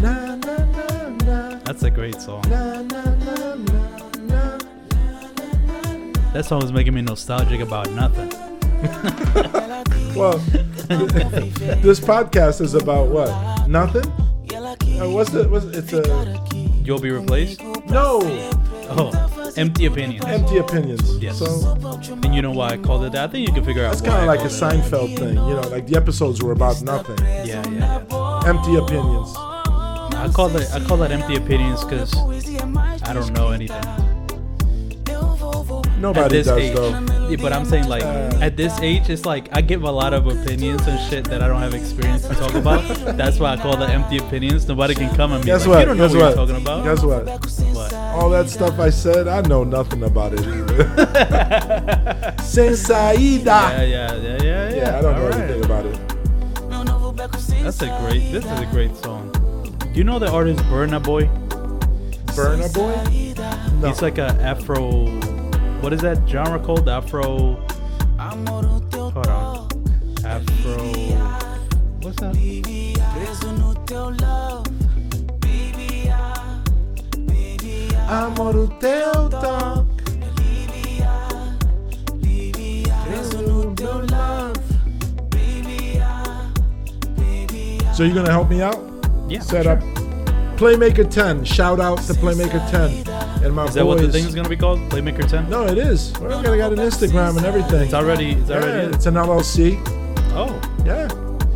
Na, 0.00 0.36
na, 0.36 0.56
na, 0.74 1.26
na, 1.26 1.58
That's 1.64 1.82
a 1.82 1.90
great 1.90 2.18
song. 2.20 2.42
That 6.32 6.44
song 6.46 6.62
is 6.64 6.72
making 6.72 6.94
me 6.94 7.02
nostalgic 7.02 7.60
about 7.60 7.90
nothing. 7.90 8.32
Well, 10.14 10.36
this 11.80 11.98
podcast 11.98 12.60
is 12.60 12.74
about 12.74 13.08
what? 13.08 13.66
Nothing? 13.66 14.04
Uh, 14.12 15.08
what's 15.08 15.30
the, 15.30 15.48
what's, 15.48 15.64
it's 15.64 15.94
a. 15.94 16.44
You'll 16.84 16.98
be 17.00 17.10
replaced. 17.10 17.62
no, 17.86 18.20
Oh, 18.90 19.52
empty 19.56 19.86
opinions. 19.86 20.22
empty 20.26 20.58
opinions. 20.58 21.16
Yes. 21.16 21.38
So 21.38 21.78
And 22.22 22.34
you 22.34 22.42
know 22.42 22.50
why 22.50 22.72
I 22.72 22.76
called 22.76 23.04
it 23.04 23.12
that? 23.12 23.30
I 23.30 23.32
think 23.32 23.48
you 23.48 23.54
can 23.54 23.64
figure 23.64 23.86
out. 23.86 23.94
It's 23.94 24.02
kind 24.02 24.20
of 24.20 24.26
like 24.26 24.40
a 24.40 24.48
that. 24.48 24.50
Seinfeld 24.52 25.16
thing. 25.18 25.28
You 25.34 25.54
know, 25.54 25.68
like 25.70 25.86
the 25.86 25.96
episodes 25.96 26.42
were 26.42 26.52
about 26.52 26.82
nothing. 26.82 27.16
Yeah, 27.24 27.44
yeah. 27.46 28.02
yeah. 28.10 28.42
Empty 28.46 28.76
opinions. 28.76 29.34
I 29.34 30.30
call 30.34 30.54
it. 30.54 30.70
I 30.74 30.84
call 30.84 30.98
that 30.98 31.10
empty 31.10 31.36
opinions 31.36 31.82
because 31.84 32.14
I 33.02 33.14
don't 33.14 33.32
know 33.32 33.48
anything. 33.52 33.80
At 36.10 36.30
this 36.30 36.46
does 36.46 36.58
age, 36.58 36.74
though. 36.74 37.28
Yeah, 37.28 37.36
but 37.40 37.52
I'm 37.52 37.64
saying 37.64 37.88
like 37.88 38.02
Uh, 38.02 38.38
at 38.40 38.56
this 38.56 38.78
age, 38.80 39.08
it's 39.08 39.24
like 39.24 39.48
I 39.52 39.60
give 39.60 39.84
a 39.84 39.90
lot 39.90 40.12
of 40.12 40.26
opinions 40.26 40.86
and 40.86 40.98
shit 41.08 41.24
that 41.26 41.42
I 41.42 41.48
don't 41.48 41.60
have 41.60 41.74
experience 41.74 42.26
to 42.28 42.34
talk 42.34 42.54
about. 42.54 42.82
That's 43.16 43.38
why 43.38 43.52
I 43.52 43.56
call 43.56 43.76
that 43.76 43.90
empty 43.90 44.18
opinions. 44.18 44.66
Nobody 44.68 44.94
can 44.94 45.14
come 45.14 45.32
and 45.32 45.42
be 45.42 45.46
Guess 45.46 45.66
like, 45.66 45.68
what? 45.68 45.80
you 45.80 45.86
don't 45.86 45.96
know 45.98 46.08
Guess 46.08 46.16
what, 46.16 46.36
what? 46.36 46.36
you're 46.36 46.46
talking 46.46 46.62
about. 46.62 46.84
Guess 46.84 47.02
what? 47.04 47.74
What? 47.74 47.92
All 47.94 48.28
that 48.30 48.50
stuff 48.50 48.78
I 48.78 48.90
said, 48.90 49.28
I 49.28 49.40
know 49.42 49.64
nothing 49.64 50.02
about 50.02 50.32
it 50.34 50.40
either. 50.40 52.34
Sem. 52.42 52.74
Yeah, 53.46 53.82
yeah, 53.82 54.14
yeah, 54.16 54.42
yeah, 54.42 54.74
yeah. 54.74 54.98
I 54.98 55.02
don't 55.02 55.14
know 55.16 55.22
All 55.22 55.30
right. 55.30 55.40
anything 55.40 55.64
about 55.64 55.86
it. 55.86 55.98
That's 57.62 57.80
a 57.82 57.86
great. 58.00 58.32
This 58.32 58.44
is 58.44 58.60
a 58.60 58.66
great 58.66 58.94
song. 58.96 59.30
Do 59.78 59.98
you 59.98 60.04
know 60.04 60.18
the 60.18 60.30
artist 60.30 60.62
Burna 60.64 61.02
Boy? 61.02 61.24
Burna 62.34 62.72
Boy? 62.74 62.94
No. 63.80 63.88
He's 63.88 64.02
like 64.02 64.18
a 64.18 64.32
Afro. 64.40 65.31
What 65.82 65.92
is 65.92 66.00
that 66.02 66.28
genre 66.28 66.60
called? 66.60 66.88
Afro. 66.88 67.58
Hold 68.16 69.26
on. 69.26 69.68
Afro. 70.24 70.78
What's 72.00 72.20
that? 72.20 72.34
Preso 72.36 73.50
no 73.58 73.74
teu 73.84 74.10
love, 74.22 74.64
baby, 75.40 76.08
baby, 77.26 77.88
Amor 78.08 78.56
o 78.56 78.66
teu 78.78 79.28
toque. 79.28 80.02
preso 83.04 83.42
no 83.42 83.74
teu 83.74 84.06
love, 84.08 84.54
baby. 85.30 85.98
So 87.92 88.04
you're 88.04 88.14
gonna 88.14 88.30
help 88.30 88.48
me 88.48 88.62
out? 88.62 88.78
Yeah. 89.28 89.40
Set 89.40 89.64
sure. 89.64 89.72
up 89.72 90.01
Playmaker 90.62 91.10
10. 91.10 91.44
Shout 91.44 91.80
out 91.80 91.98
to 92.02 92.12
Playmaker 92.12 92.70
10 92.70 93.44
and 93.44 93.52
my 93.52 93.64
Is 93.64 93.74
that 93.74 93.82
boys. 93.82 93.96
what 94.00 94.06
the 94.06 94.12
thing 94.12 94.24
is 94.24 94.32
gonna 94.32 94.48
be 94.48 94.56
called? 94.56 94.78
Playmaker 94.90 95.28
10. 95.28 95.50
no, 95.50 95.66
it 95.66 95.76
is. 95.76 96.12
We're 96.20 96.28
gonna 96.28 96.56
got 96.56 96.72
an 96.72 96.78
Instagram 96.78 97.36
and 97.36 97.44
everything. 97.44 97.82
It's 97.82 97.94
already. 97.94 98.34
It's 98.34 98.48
already. 98.48 98.66
Yeah, 98.68 98.82
in. 98.84 98.94
it's 98.94 99.06
an 99.06 99.14
LLC. 99.14 99.82
Oh. 100.36 100.60
Yeah. 100.86 101.08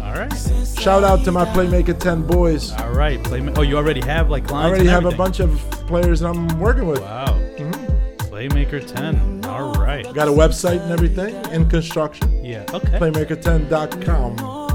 All 0.03 0.13
right. 0.19 0.33
Shout 0.81 1.05
out 1.05 1.23
to 1.25 1.31
my 1.31 1.45
Playmaker 1.45 1.97
10 1.97 2.23
boys. 2.27 2.73
All 2.73 2.91
right. 2.91 3.23
Playma- 3.23 3.57
Oh, 3.57 3.63
you 3.63 3.77
already 3.77 4.01
have 4.01 4.29
like 4.29 4.49
clients. 4.49 4.67
I 4.67 4.71
already 4.71 4.89
have 4.89 5.05
a 5.05 5.17
bunch 5.17 5.39
of 5.39 5.57
players 5.87 6.19
that 6.19 6.31
I'm 6.31 6.59
working 6.59 6.89
with. 6.89 7.01
Wow. 7.01 7.39
Playmaker 8.29 8.85
10. 8.85 9.45
All 9.45 9.73
right. 9.75 10.13
Got 10.15 10.27
a 10.27 10.33
website 10.33 10.83
and 10.83 10.91
everything 10.91 11.33
in 11.53 11.69
construction. 11.71 12.45
Yeah. 12.45 12.65
Okay. 12.75 12.99
Playmaker10.com. 12.99 14.66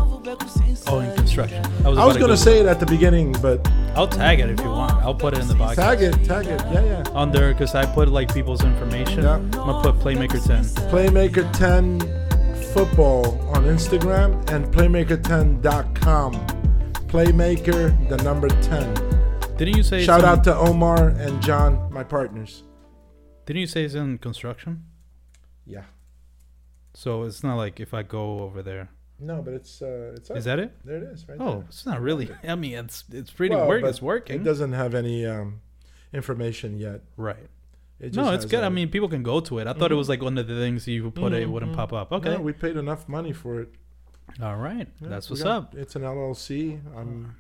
Oh, 0.87 0.99
in 0.99 1.15
construction. 1.15 1.63
I 1.85 1.89
was, 1.89 1.97
I 1.97 2.05
was 2.05 2.15
about 2.15 2.19
gonna 2.27 2.37
say 2.37 2.59
it 2.59 2.65
at 2.65 2.79
the 2.79 2.85
beginning, 2.85 3.33
but 3.41 3.65
I'll 3.95 4.07
tag 4.07 4.39
it 4.39 4.49
if 4.49 4.59
you 4.59 4.69
want. 4.69 4.91
I'll 5.03 5.15
put 5.15 5.33
it 5.33 5.39
in 5.41 5.47
the 5.47 5.55
box. 5.55 5.75
tag 5.75 6.01
it, 6.01 6.13
tag 6.25 6.47
it. 6.47 6.59
Yeah, 6.71 6.83
yeah. 6.83 7.03
Under, 7.13 7.53
because 7.53 7.75
I 7.75 7.85
put 7.85 8.09
like 8.09 8.33
people's 8.33 8.63
information. 8.63 9.23
Yeah. 9.23 9.35
I'm 9.35 9.51
gonna 9.51 9.81
put 9.81 9.95
Playmaker 10.03 10.43
10. 10.45 10.63
Playmaker 10.91 11.51
10 11.53 11.99
football 12.73 13.39
on 13.55 13.63
Instagram 13.65 14.49
and 14.51 14.65
playmaker10.com. 14.73 16.33
Playmaker, 17.07 18.09
the 18.09 18.17
number 18.23 18.47
10. 18.49 18.93
Didn't 19.57 19.77
you 19.77 19.83
say? 19.83 19.97
it's 19.97 20.05
Shout 20.05 20.19
in- 20.21 20.25
out 20.25 20.43
to 20.45 20.55
Omar 20.55 21.09
and 21.09 21.41
John, 21.41 21.91
my 21.91 22.03
partners. 22.03 22.63
Didn't 23.45 23.59
you 23.59 23.67
say 23.67 23.83
it's 23.83 23.93
in 23.93 24.17
construction? 24.17 24.83
Yeah. 25.65 25.83
So 26.93 27.23
it's 27.23 27.43
not 27.43 27.55
like 27.55 27.79
if 27.79 27.93
I 27.93 28.03
go 28.03 28.39
over 28.39 28.61
there. 28.61 28.89
No, 29.21 29.41
but 29.41 29.53
it's 29.53 29.81
uh, 29.81 30.13
it's 30.15 30.31
up. 30.31 30.37
Is 30.37 30.45
that 30.45 30.59
it? 30.59 30.71
there? 30.83 30.97
It 30.97 31.03
is 31.03 31.27
right 31.29 31.37
Oh, 31.39 31.51
there. 31.57 31.65
it's 31.69 31.85
not 31.85 32.01
really. 32.01 32.29
I 32.47 32.55
mean, 32.55 32.73
it's 32.77 33.03
it's 33.11 33.29
pretty 33.31 33.55
Well, 33.55 33.67
work. 33.67 33.83
It's 33.83 34.01
working. 34.01 34.41
It 34.41 34.43
doesn't 34.43 34.73
have 34.73 34.95
any 34.95 35.25
um, 35.25 35.61
information 36.13 36.77
yet. 36.77 37.01
right. 37.17 37.47
It 37.99 38.15
No, 38.15 38.31
it's 38.33 38.45
good. 38.45 38.63
a- 38.63 38.65
I 38.65 38.69
mean, 38.69 38.89
people 38.89 39.07
can 39.09 39.21
go 39.21 39.39
to 39.41 39.59
it. 39.59 39.67
I 39.67 39.73
thought 39.73 39.91
it 39.91 39.95
was 39.95 40.09
like 40.09 40.23
one 40.23 40.35
of 40.39 40.47
the 40.47 40.55
things 40.55 40.87
you 40.87 41.11
put 41.11 41.33
it, 41.33 41.43
it 41.43 41.49
wouldn't 41.49 41.75
pop 41.75 41.93
up. 41.93 42.11
Okay. 42.11 42.31
No, 42.33 42.41
we 42.41 42.51
paid 42.51 42.75
enough 42.75 43.07
money 43.07 43.31
for 43.31 43.61
it. 43.61 43.69
All 44.41 44.55
right. 44.57 44.87
Yeah, 44.99 45.07
That's 45.09 45.29
what's 45.29 45.43
got- 45.43 45.51
up. 45.55 45.75
It's 45.75 45.95
an 45.95 46.01
LLC. 46.01 46.79
I'm 46.97 47.35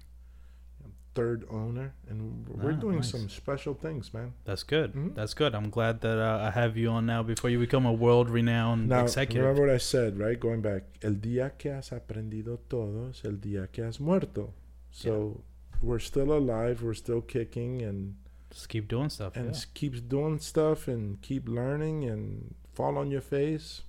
third 1.13 1.45
owner, 1.49 1.93
and 2.09 2.47
we're 2.47 2.71
Ah, 2.71 2.75
doing 2.79 2.95
nice. 2.97 3.09
some 3.11 3.27
special 3.29 3.73
things, 3.73 4.13
man. 4.13 4.33
That's 4.45 4.63
good. 4.63 4.93
Mhm. 4.93 5.13
That's 5.13 5.33
good. 5.33 5.53
I'm 5.53 5.69
glad 5.69 5.99
that 6.01 6.17
uh, 6.17 6.39
I 6.41 6.51
have 6.51 6.77
you 6.77 6.89
on 6.89 7.05
now 7.05 7.21
before 7.23 7.49
you 7.49 7.59
become 7.59 7.85
a 7.85 7.91
world-renowned 7.93 8.87
Now, 8.87 9.03
executive. 9.03 9.43
remember 9.43 9.67
what 9.67 9.75
I 9.75 9.77
said, 9.79 10.17
right? 10.17 10.39
Going 10.39 10.61
back, 10.61 10.83
el 11.01 11.15
día 11.15 11.51
que 11.57 11.71
has 11.71 11.91
aprendido 11.91 12.59
todo 12.69 13.09
es 13.09 13.23
el 13.25 13.33
día 13.41 13.67
que 13.71 13.83
has 13.83 13.99
muerto. 13.99 14.53
So 14.89 15.43
we're 15.81 15.99
still 15.99 16.31
alive, 16.31 16.81
we're 16.81 16.93
still 16.95 17.21
kicking, 17.21 17.81
and 17.81 18.15
Just 18.49 18.69
keep 18.69 18.87
doing 18.87 19.09
stuff. 19.09 19.35
and 19.35 19.45
yeah. 19.45 19.51
s- 19.51 19.65
keep 19.65 20.07
doing 20.07 20.39
stuff 20.39 20.87
and 20.87 21.21
keep 21.21 21.47
learning 21.49 22.05
and 22.09 22.55
fall 22.73 22.97
on 22.97 23.09
your 23.11 23.21
face. 23.21 23.81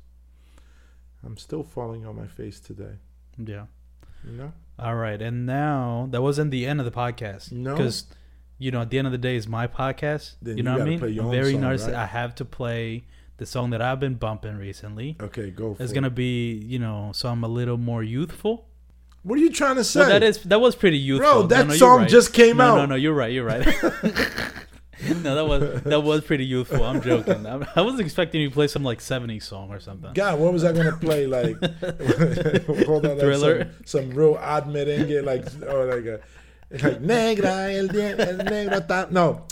I'm 1.25 1.37
still 1.37 1.63
falling 1.63 2.05
on 2.05 2.17
my 2.17 2.27
face 2.27 2.59
today. 2.61 2.99
yeah. 3.39 3.67
You 4.25 4.33
know? 4.33 4.53
All 4.79 4.95
right. 4.95 5.21
And 5.21 5.47
now 5.47 6.09
that 6.11 6.23
wasn't 6.23 6.51
the 6.51 6.67
end 6.67 6.81
of 6.81 6.87
the 6.87 6.93
podcast. 6.93 7.53
No? 7.53 7.75
Because 7.77 8.05
you 8.59 8.71
know, 8.71 8.83
at 8.83 8.91
the 8.91 8.99
end 8.99 9.07
of 9.07 9.13
the 9.13 9.19
day, 9.19 9.37
is 9.37 9.49
my 9.49 9.67
podcast. 9.67 10.37
Then 10.41 10.57
you 10.57 10.59
you 10.59 10.63
know 10.63 10.73
what 10.73 10.83
I 10.83 10.85
mean? 10.85 10.99
play 11.01 11.11
your 11.11 11.25
I'm 11.25 11.31
very 11.31 11.53
song, 11.53 11.63
narciss- 11.63 11.87
right? 11.87 11.95
I 11.97 12.07
have 12.07 12.35
to 12.37 12.45
play 12.45 13.05
the 13.39 13.47
song 13.47 13.71
that 13.71 13.83
I've 13.83 13.99
been 13.99 14.15
bumping 14.15 14.57
recently. 14.57 15.17
Okay, 15.21 15.51
go 15.51 15.75
for 15.75 15.83
It's 15.83 15.93
it. 15.93 15.95
gonna 15.95 16.11
be, 16.11 16.53
you 16.55 16.79
know, 16.79 17.11
so 17.13 17.29
I'm 17.29 17.43
a 17.43 17.49
little 17.49 17.77
more 17.79 18.03
youthful. 18.03 18.69
What 19.25 19.39
are 19.39 19.43
you 19.43 19.51
trying 19.51 19.77
to 19.77 19.85
say? 19.85 20.01
Well, 20.01 20.09
that 20.11 20.23
is 20.23 20.43
that 20.45 20.61
was 20.61 20.75
pretty 20.77 20.99
youthful. 20.99 21.33
Bro, 21.33 21.47
that 21.49 21.67
no, 21.67 21.73
you're 21.73 21.79
song 21.79 21.99
right. 22.01 22.09
just 22.09 22.33
came 22.33 22.59
no, 22.59 22.65
out. 22.65 22.77
No, 22.77 22.87
no, 22.87 22.95
you're 22.95 23.15
right. 23.15 23.33
You're 23.33 23.45
right. 23.45 23.67
no, 25.23 25.35
that 25.35 25.47
was 25.47 25.83
that 25.83 26.01
was 26.01 26.23
pretty 26.25 26.45
youthful. 26.45 26.85
I'm 26.85 27.01
joking. 27.03 27.47
I, 27.47 27.67
I 27.77 27.81
was 27.81 27.99
expecting 28.01 28.41
you 28.41 28.49
to 28.49 28.55
play 28.55 28.67
some 28.69 28.83
like 28.85 28.99
'70s 29.01 29.43
song 29.43 29.71
or 29.71 29.81
something. 29.81 30.13
God, 30.13 30.39
what 30.39 30.53
was 30.53 30.65
I 30.65 30.73
gonna 30.73 30.97
play? 30.97 31.27
Like, 31.27 31.57
hold 32.87 33.07
on, 33.07 33.19
Thriller? 33.19 33.71
Some, 33.85 34.07
some 34.07 34.11
real 34.11 34.35
odd 34.35 34.67
merengue, 34.67 35.25
like, 35.25 35.45
or 35.73 35.87
like 35.87 36.05
a, 36.07 36.21
like 36.85 37.01
negra, 37.01 37.73
el, 37.73 37.89
die- 37.89 38.17
el 38.19 38.39
negro 38.39 38.81
está, 38.81 39.11
no, 39.11 39.47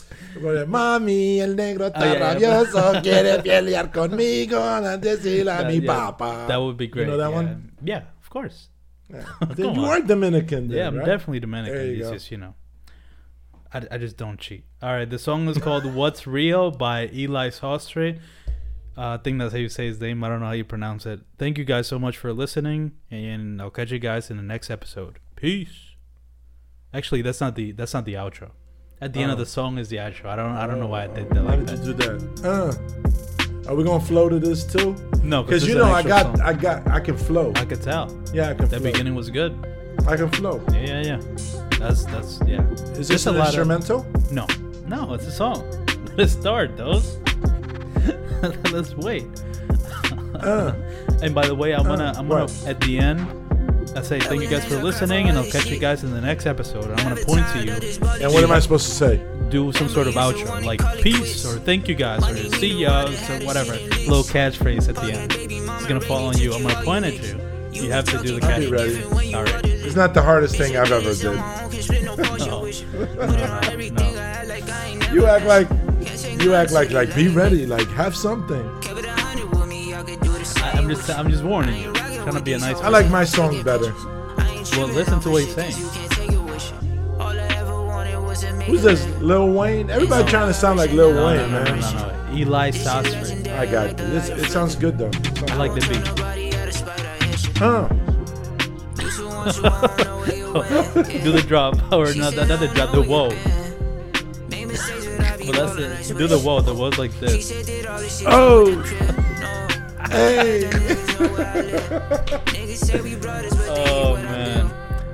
mami, 0.67 1.41
el 1.41 1.55
negro 1.57 1.87
está 1.93 2.01
Oh, 2.03 2.05
yeah, 2.05 2.13
yeah. 2.15 2.35
rabioso, 2.35 3.03
quiere 3.03 3.43
pelear 3.43 3.91
conmigo, 3.91 4.61
decirle 5.01 5.43
a 5.53 5.63
That- 5.63 5.67
mi 5.67 5.79
yeah, 5.81 5.87
papa. 5.95 6.47
That 6.49 6.57
would 6.61 6.77
be 6.77 6.87
great. 6.87 7.05
You 7.07 7.11
know 7.13 7.17
that 7.19 7.31
yeah. 7.31 7.35
one? 7.37 7.73
Yeah, 7.83 8.03
of 8.23 8.31
course. 8.31 8.69
Yeah. 9.09 9.25
You 9.59 9.67
on. 9.67 9.79
are 9.81 10.01
Dominican, 10.01 10.69
then, 10.69 10.77
yeah, 10.79 10.87
I'm 10.87 10.97
right? 10.97 11.07
definitely 11.07 11.41
Dominican. 11.41 11.77
It's 12.01 12.11
just 12.11 12.31
you 12.31 12.39
know, 12.39 12.55
I, 13.73 13.83
I 13.93 13.99
just 13.99 14.17
don't 14.17 14.39
cheat. 14.39 14.65
All 14.83 14.93
right, 14.93 15.09
the 15.09 15.19
song 15.19 15.49
is 15.49 15.59
called 15.59 15.85
"What's 15.95 16.27
Real" 16.27 16.71
by 16.71 17.09
Eli 17.13 17.51
Sostre. 17.51 18.19
Uh, 18.99 19.15
I 19.15 19.17
think 19.19 19.39
that's 19.39 19.53
how 19.53 19.59
you 19.59 19.69
say 19.69 19.87
his 19.87 20.01
name. 20.01 20.23
I 20.25 20.29
don't 20.29 20.41
know 20.41 20.47
how 20.47 20.53
you 20.53 20.65
pronounce 20.65 21.07
it. 21.07 21.21
Thank 21.39 21.57
you 21.59 21.65
guys 21.65 21.87
so 21.87 21.99
much 21.99 22.17
for 22.19 22.33
listening, 22.33 22.93
and 23.11 23.61
I'll 23.63 23.71
catch 23.71 23.91
you 23.93 23.99
guys 23.99 24.31
in 24.31 24.37
the 24.37 24.43
next 24.43 24.71
episode. 24.71 25.19
Peace. 25.37 25.95
Actually, 26.93 27.23
that's 27.23 27.41
not 27.41 27.55
the 27.55 27.73
that's 27.73 27.95
not 27.95 28.05
the 28.05 28.15
outro. 28.15 28.51
At 29.01 29.13
the 29.15 29.21
end 29.23 29.31
of 29.33 29.39
Oh. 29.39 29.45
the 29.45 29.47
song 29.47 29.79
is 29.79 29.89
the 29.89 29.97
outro. 29.97 30.27
I 30.27 30.37
don't 30.37 30.51
I 30.53 30.67
don't 30.67 30.81
know 30.81 30.89
why 30.89 31.05
I 31.05 31.07
did 31.07 31.31
that 31.31 31.45
Why 31.45 31.55
like 31.55 31.67
did 31.67 31.79
that. 31.79 31.87
you 31.87 31.95
do 31.95 32.19
that? 32.19 32.45
Uh, 33.67 33.71
are 33.71 33.75
we 33.77 33.85
gonna 33.85 34.05
flow 34.05 34.29
to 34.29 34.39
this 34.39 34.65
too? 34.65 34.95
No, 35.23 35.43
Because 35.43 35.67
you 35.67 35.77
know 35.77 35.85
I 35.93 36.03
got, 36.03 36.37
song. 36.37 36.41
I 36.41 36.53
got, 36.53 36.89
I 36.89 36.99
can 37.01 37.17
flow. 37.17 37.53
I 37.57 37.65
could 37.65 37.81
tell 37.83 38.11
Yeah, 38.35 38.51
I 38.51 38.55
can 38.55 38.69
that 38.69 38.81
flow. 38.81 38.91
beginning 38.91 39.15
was 39.15 39.31
good. 39.31 39.53
I 40.09 40.17
can 40.17 40.31
flow. 40.31 40.61
Yeah, 40.73 41.03
yeah, 41.03 41.03
yeah. 41.21 41.70
That's 41.81 42.05
that's 42.05 42.41
yeah. 42.47 42.63
Is 42.71 43.09
Just 43.09 43.11
this 43.11 43.27
a 43.27 43.31
an 43.31 43.39
lot 43.39 43.49
of- 43.49 43.55
instrumental? 43.55 44.07
No, 44.31 44.47
no, 44.87 45.15
it's 45.15 45.27
a 45.27 45.33
song. 45.33 45.65
Let's 46.17 46.33
start, 46.33 46.77
Dos. 46.77 47.17
Let's 48.73 48.95
wait. 48.97 49.25
Uh, 50.35 50.73
And 51.23 51.35
by 51.35 51.47
the 51.47 51.55
way, 51.55 51.75
I'm 51.75 51.83
gonna, 51.85 52.13
Uh, 52.17 52.19
I'm 52.19 52.29
gonna 52.29 52.45
what? 52.47 52.67
at 52.67 52.81
the 52.81 52.99
end. 52.99 53.21
I 53.97 54.03
say 54.03 54.21
thank 54.21 54.41
you 54.41 54.49
guys 54.49 54.65
for 54.65 54.77
listening, 54.83 55.29
and 55.29 55.37
I'll 55.37 55.51
catch 55.51 55.67
you 55.67 55.79
guys 55.79 56.03
in 56.05 56.13
the 56.13 56.21
next 56.21 56.47
episode. 56.47 56.87
I'm 56.91 56.97
gonna 56.97 57.25
point 57.27 57.47
to 57.53 57.65
you, 57.65 57.73
and 58.23 58.33
what 58.33 58.43
am 58.45 58.51
I 58.53 58.59
supposed 58.61 58.87
to 58.89 58.95
say? 58.95 59.27
do 59.51 59.73
some 59.73 59.89
sort 59.89 60.07
of 60.07 60.15
outro, 60.15 60.65
like 60.65 60.81
peace 61.03 61.45
or 61.45 61.59
thank 61.59 61.89
you 61.89 61.95
guys 61.97 62.23
or 62.31 62.37
see 62.57 62.83
ya 62.83 63.03
or 63.03 63.45
whatever, 63.45 63.73
little 64.07 64.23
catchphrase 64.23 64.89
at 64.89 64.95
the 64.95 65.11
end. 65.13 65.33
It's 65.37 65.87
gonna 65.87 66.01
fall 66.01 66.27
on 66.29 66.39
you. 66.39 66.55
I'm 66.55 66.63
gonna 66.63 66.85
point 66.85 67.05
at 67.05 67.15
you. 67.21 67.35
You 67.81 67.93
have 67.93 68.05
to 68.07 68.19
do 68.23 68.39
the 68.39 68.47
I'll 68.47 68.61
be 68.61 68.67
ready. 68.69 69.03
All 69.35 69.45
right. 69.45 69.65
It's 69.65 69.97
not 69.97 70.13
the 70.15 70.23
hardest 70.23 70.57
thing 70.57 70.77
I've 70.77 70.93
ever 70.93 71.15
did. 71.15 71.25
No, 71.25 71.35
no, 72.17 72.37
no, 72.37 72.47
no. 72.47 72.67
You 75.13 75.27
act 75.27 75.47
like, 75.47 75.69
you 76.41 76.55
act 76.55 76.73
like, 76.73 76.91
like 76.91 77.15
be 77.15 77.29
ready, 77.29 77.67
like 77.67 77.89
have 77.89 78.15
something. 78.15 78.65
I, 80.63 80.73
I'm 80.75 80.89
just, 80.89 81.11
I'm 81.11 81.31
just 81.31 81.43
warning 81.43 81.83
you. 81.83 81.93
Trying 81.93 82.35
to 82.35 82.41
be 82.43 82.53
a 82.53 82.59
nice. 82.59 82.77
I 82.81 82.89
like 82.89 83.09
my 83.11 83.25
song 83.25 83.63
better. 83.63 83.93
Well, 84.77 84.89
listen 84.89 85.21
to 85.21 85.31
what 85.31 85.43
he's 85.45 85.55
saying. 85.55 85.73
Who's 88.67 88.83
this? 88.83 89.07
Lil 89.21 89.53
Wayne? 89.53 89.91
Everybody 89.91 90.29
trying 90.31 90.47
to 90.49 90.55
sound 90.55 90.79
like 90.79 90.93
Lil 90.93 91.13
No, 91.15 91.27
Wayne, 91.27 91.51
no, 91.51 91.65
no, 91.65 91.65
man. 91.65 91.81
no, 91.81 91.91
no, 91.93 92.09
no. 92.31 92.37
Eli 92.37 92.71
Sostre. 92.71 93.49
I 93.59 93.67
got 93.67 93.99
you. 93.99 94.07
This, 94.07 94.29
it 94.29 94.51
sounds 94.51 94.77
good 94.77 94.99
though. 94.99 95.11
I 95.49 95.57
like 95.57 95.75
the 95.75 95.81
beat. 95.89 96.40
Huh? 97.61 97.89
Do 101.23 101.31
the 101.31 101.45
drop 101.47 101.75
or 101.93 102.15
not? 102.15 102.35
Not 102.35 102.49
the 102.59 102.71
drop. 102.75 102.93
The 102.93 103.03
whoa. 103.03 103.29
Well, 105.45 105.69
that's 105.69 106.11
it. 106.11 106.17
Do 106.17 106.27
the 106.27 106.39
whoa. 106.39 106.63
The 106.63 106.75
whoa's 106.75 106.97
like 106.97 107.13
this. 107.21 107.53
Oh. 108.27 108.81
hey. 110.09 110.71
Oh 113.69 114.17
man. 114.17 114.71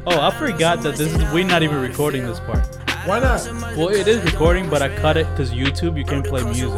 Oh, 0.06 0.20
I 0.20 0.31
forgot 0.39 0.82
that 0.82 0.94
this 0.94 1.12
is. 1.12 1.32
We're 1.32 1.44
not 1.44 1.64
even 1.64 1.81
recording 1.81 2.27
this 2.27 2.39
part. 2.39 2.64
Why 3.06 3.18
not? 3.18 3.44
Well, 3.77 3.89
it 3.89 4.06
is 4.06 4.23
recording, 4.23 4.70
but 4.70 4.82
I 4.82 4.94
cut 4.94 5.16
it 5.16 5.28
because 5.31 5.51
YouTube. 5.51 5.98
You 5.98 6.05
can't 6.05 6.24
play 6.24 6.44
music. 6.44 6.70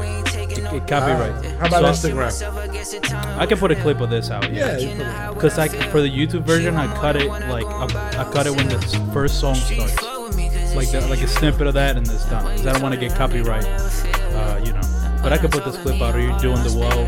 It, 0.72 0.76
it 0.76 0.86
copyright. 0.86 1.44
How 1.56 1.66
about 1.66 1.96
So, 1.96 2.08
Instagram? 2.10 3.38
I 3.38 3.46
can 3.46 3.58
put 3.58 3.70
a 3.70 3.76
clip 3.76 4.00
of 4.00 4.10
this 4.10 4.30
out. 4.30 4.50
Yeah. 4.52 4.76
you 4.78 4.88
put 4.88 5.00
it- 5.00 5.34
Because 5.34 5.58
I 5.58 5.68
for 5.68 6.00
the 6.00 6.08
YouTube 6.10 6.42
version, 6.42 6.76
I 6.76 6.86
cut 7.00 7.16
it 7.16 7.28
like 7.28 7.64
I, 7.66 7.82
um, 7.82 7.90
I 7.96 8.30
cut 8.32 8.46
it 8.46 8.56
when 8.56 8.68
the 8.68 8.78
first 9.12 9.40
song 9.40 9.54
starts, 9.54 10.02
like 10.74 10.90
the, 10.90 11.02
uh, 11.04 11.08
like 11.08 11.20
a 11.22 11.28
snippet 11.28 11.66
of 11.66 11.74
that 11.74 11.96
and 11.96 12.04
this 12.06 12.24
done. 12.26 12.44
Because 12.44 12.66
I 12.66 12.72
don't 12.72 12.82
want 12.82 12.94
to 12.94 13.00
get 13.00 13.14
copyright, 13.14 13.64
uh, 13.64 14.60
you 14.64 14.72
know. 14.72 14.80
But 15.22 15.32
I 15.32 15.38
could 15.38 15.50
put 15.50 15.64
this 15.64 15.76
clip 15.78 16.00
out. 16.00 16.14
Or 16.14 16.20
you 16.20 16.36
doing 16.38 16.62
the 16.62 16.70
whoa, 16.70 17.04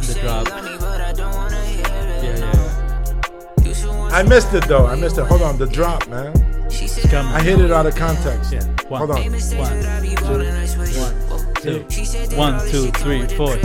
the 0.00 0.14
drop. 0.20 0.46
Yeah, 2.22 2.36
yeah. 2.38 4.16
I 4.16 4.22
missed 4.22 4.54
it 4.54 4.64
though. 4.68 4.86
I 4.86 4.94
missed 4.94 5.18
it. 5.18 5.26
Hold 5.26 5.42
on, 5.42 5.58
the 5.58 5.66
drop, 5.66 6.06
man. 6.08 6.32
It's 6.66 7.00
coming. 7.08 7.32
I 7.32 7.40
hit 7.42 7.60
it 7.60 7.70
out 7.70 7.86
of 7.86 7.94
context. 7.96 8.52
Yeah. 8.52 8.64
One, 8.88 8.98
Hold 8.98 9.10
on. 9.12 9.16
One, 9.22 9.32
two, 9.32 10.98
one, 11.00 11.43
two, 11.64 12.36
one, 12.36 12.60
two, 12.70 12.90
three, 12.92 13.26
four. 13.36 13.56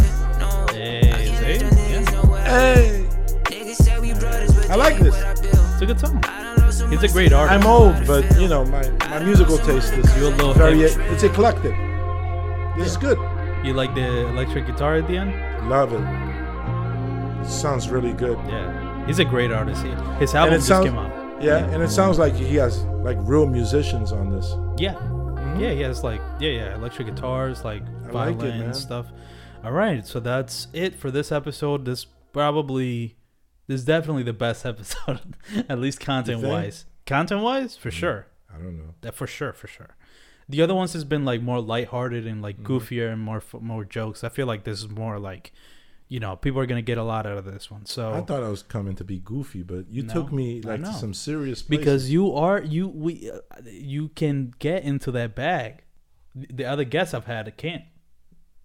Hey, 0.71 1.59
see? 1.59 1.65
Yeah. 1.65 2.47
Hey. 2.47 3.05
I 4.69 4.75
like 4.75 4.97
this. 4.99 5.15
It's 5.73 5.81
a 5.81 5.85
good 5.85 5.99
song. 5.99 6.23
He's 6.91 7.03
a 7.03 7.07
great 7.09 7.33
artist. 7.33 7.59
I'm 7.59 7.67
old, 7.67 8.07
but 8.07 8.23
you 8.39 8.47
know 8.47 8.63
my, 8.65 8.87
my 9.09 9.19
musical 9.23 9.57
taste 9.57 9.93
is 9.93 10.17
You 10.17 10.27
a 10.27 10.29
little 10.29 10.53
very 10.53 10.79
hip. 10.79 10.93
it's 11.11 11.23
eclectic. 11.23 11.75
This 12.77 12.87
is 12.87 12.97
good. 12.97 13.17
You 13.65 13.73
like 13.73 13.93
the 13.95 14.27
electric 14.27 14.65
guitar 14.67 14.95
at 14.95 15.07
the 15.07 15.17
end? 15.17 15.33
Love 15.69 15.91
it. 15.93 17.45
It 17.45 17.49
sounds 17.51 17.89
really 17.89 18.13
good. 18.13 18.37
Yeah, 18.47 19.05
he's 19.07 19.19
a 19.19 19.25
great 19.25 19.51
artist. 19.51 19.83
He, 19.83 19.89
his 20.19 20.33
album 20.35 20.55
just 20.55 20.67
sounds- 20.67 20.85
came 20.85 20.97
out. 20.97 21.41
Yeah, 21.41 21.65
and 21.69 21.81
it 21.81 21.89
sounds 21.89 22.19
like 22.19 22.33
he 22.35 22.55
has 22.55 22.83
like 23.03 23.17
real 23.21 23.45
musicians 23.45 24.11
on 24.11 24.29
this. 24.29 24.53
Yeah, 24.77 24.95
yeah, 25.57 25.71
he 25.71 25.81
has 25.81 26.03
like 26.03 26.21
yeah, 26.39 26.49
yeah, 26.49 26.75
electric 26.75 27.07
guitars, 27.07 27.63
like 27.63 27.83
Mm-hmm. 27.83 28.17
I 28.17 28.25
like 28.25 28.29
it, 28.29 28.37
violin 28.39 28.49
man. 28.59 28.61
and 28.67 28.75
stuff. 28.75 29.07
All 29.63 29.71
right, 29.71 30.05
so 30.05 30.19
that's 30.19 30.67
it 30.73 30.95
for 30.95 31.11
this 31.11 31.31
episode. 31.31 31.85
This 31.85 32.05
probably, 32.33 33.15
this 33.67 33.81
is 33.81 33.85
definitely 33.85 34.23
the 34.23 34.33
best 34.33 34.65
episode, 34.73 35.35
at 35.67 35.79
least 35.79 35.99
content 35.99 36.41
wise. 36.41 36.85
Content 37.05 37.41
wise, 37.41 37.75
for 37.75 37.91
sure. 37.91 38.27
I 38.53 38.57
don't 38.57 38.77
know. 38.77 38.93
That 39.01 39.15
for 39.15 39.27
sure, 39.27 39.53
for 39.53 39.67
sure. 39.67 39.95
The 40.47 40.61
other 40.61 40.73
ones 40.73 40.93
has 40.93 41.03
been 41.03 41.25
like 41.25 41.41
more 41.41 41.59
lighthearted 41.61 42.25
and 42.25 42.41
like 42.41 42.57
Mm-hmm. 42.57 42.73
goofier 42.77 43.11
and 43.13 43.21
more 43.21 43.43
more 43.61 43.83
jokes. 43.85 44.23
I 44.23 44.29
feel 44.29 44.47
like 44.47 44.63
this 44.63 44.79
is 44.79 44.89
more 44.89 45.19
like, 45.19 45.51
you 46.09 46.19
know, 46.19 46.35
people 46.35 46.59
are 46.59 46.65
gonna 46.65 46.81
get 46.81 46.97
a 46.97 47.03
lot 47.03 47.25
out 47.25 47.37
of 47.37 47.45
this 47.45 47.69
one. 47.71 47.85
So 47.85 48.11
I 48.13 48.21
thought 48.21 48.43
I 48.43 48.49
was 48.49 48.63
coming 48.63 48.95
to 48.95 49.03
be 49.03 49.19
goofy, 49.19 49.61
but 49.63 49.89
you 49.89 50.03
No, 50.03 50.13
took 50.13 50.33
me 50.33 50.61
like 50.61 50.81
to 50.83 50.91
some 50.93 51.13
serious 51.13 51.61
places. 51.61 51.79
because 51.79 52.09
you 52.11 52.33
are 52.33 52.61
you 52.61 52.87
we 52.87 53.29
uh, 53.31 53.37
you 53.65 54.09
can 54.09 54.51
get 54.59 54.83
into 54.83 55.11
that 55.11 55.35
bag. 55.35 55.83
The 56.35 56.65
other 56.65 56.83
guests 56.83 57.13
I've 57.13 57.25
had 57.25 57.55
can't. 57.57 57.83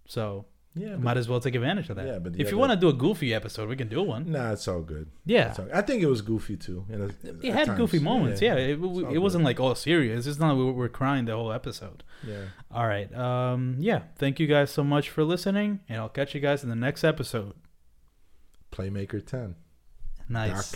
So 0.06 0.46
yeah, 0.76 0.96
might 0.96 1.16
as 1.16 1.28
well 1.28 1.40
take 1.40 1.54
advantage 1.54 1.88
of 1.90 1.96
that. 1.96 2.06
Yeah, 2.06 2.18
but 2.18 2.32
if 2.34 2.40
you 2.40 2.46
other- 2.48 2.56
want 2.56 2.72
to 2.72 2.76
do 2.76 2.88
a 2.88 2.92
goofy 2.92 3.32
episode, 3.32 3.68
we 3.68 3.76
can 3.76 3.88
do 3.88 4.02
one. 4.02 4.32
nah, 4.32 4.52
it's 4.52 4.66
all 4.66 4.82
good. 4.82 5.08
Yeah. 5.24 5.50
It's 5.50 5.58
all- 5.60 5.68
I 5.72 5.82
think 5.82 6.02
it 6.02 6.06
was 6.06 6.20
goofy 6.22 6.56
too. 6.56 6.84
in 6.88 7.00
a- 7.02 7.06
It 7.06 7.48
at 7.50 7.54
had 7.54 7.66
times. 7.66 7.78
goofy 7.78 7.98
moments, 8.00 8.42
yeah. 8.42 8.54
It, 8.56 8.70
It's 8.72 8.82
all 8.82 9.14
it 9.14 9.18
wasn't 9.18 9.44
like 9.44 9.60
all 9.60 9.74
serious. 9.74 10.26
It's 10.26 10.38
not 10.38 10.54
like 10.56 10.74
we're 10.74 10.88
crying 10.88 11.26
the 11.26 11.34
whole 11.36 11.52
episode. 11.52 12.02
Yeah. 12.26 12.44
All 12.70 12.86
right. 12.86 13.14
Um. 13.14 13.76
Yeah. 13.78 14.02
Thank 14.16 14.40
you 14.40 14.46
guys 14.46 14.70
so 14.70 14.82
much 14.82 15.10
for 15.10 15.22
listening, 15.24 15.80
and 15.88 16.00
I'll 16.00 16.08
catch 16.08 16.34
you 16.34 16.40
guys 16.40 16.62
in 16.64 16.70
the 16.70 16.76
next 16.76 17.04
episode. 17.04 17.54
Playmaker10. 18.72 19.54
Nice. 20.28 20.74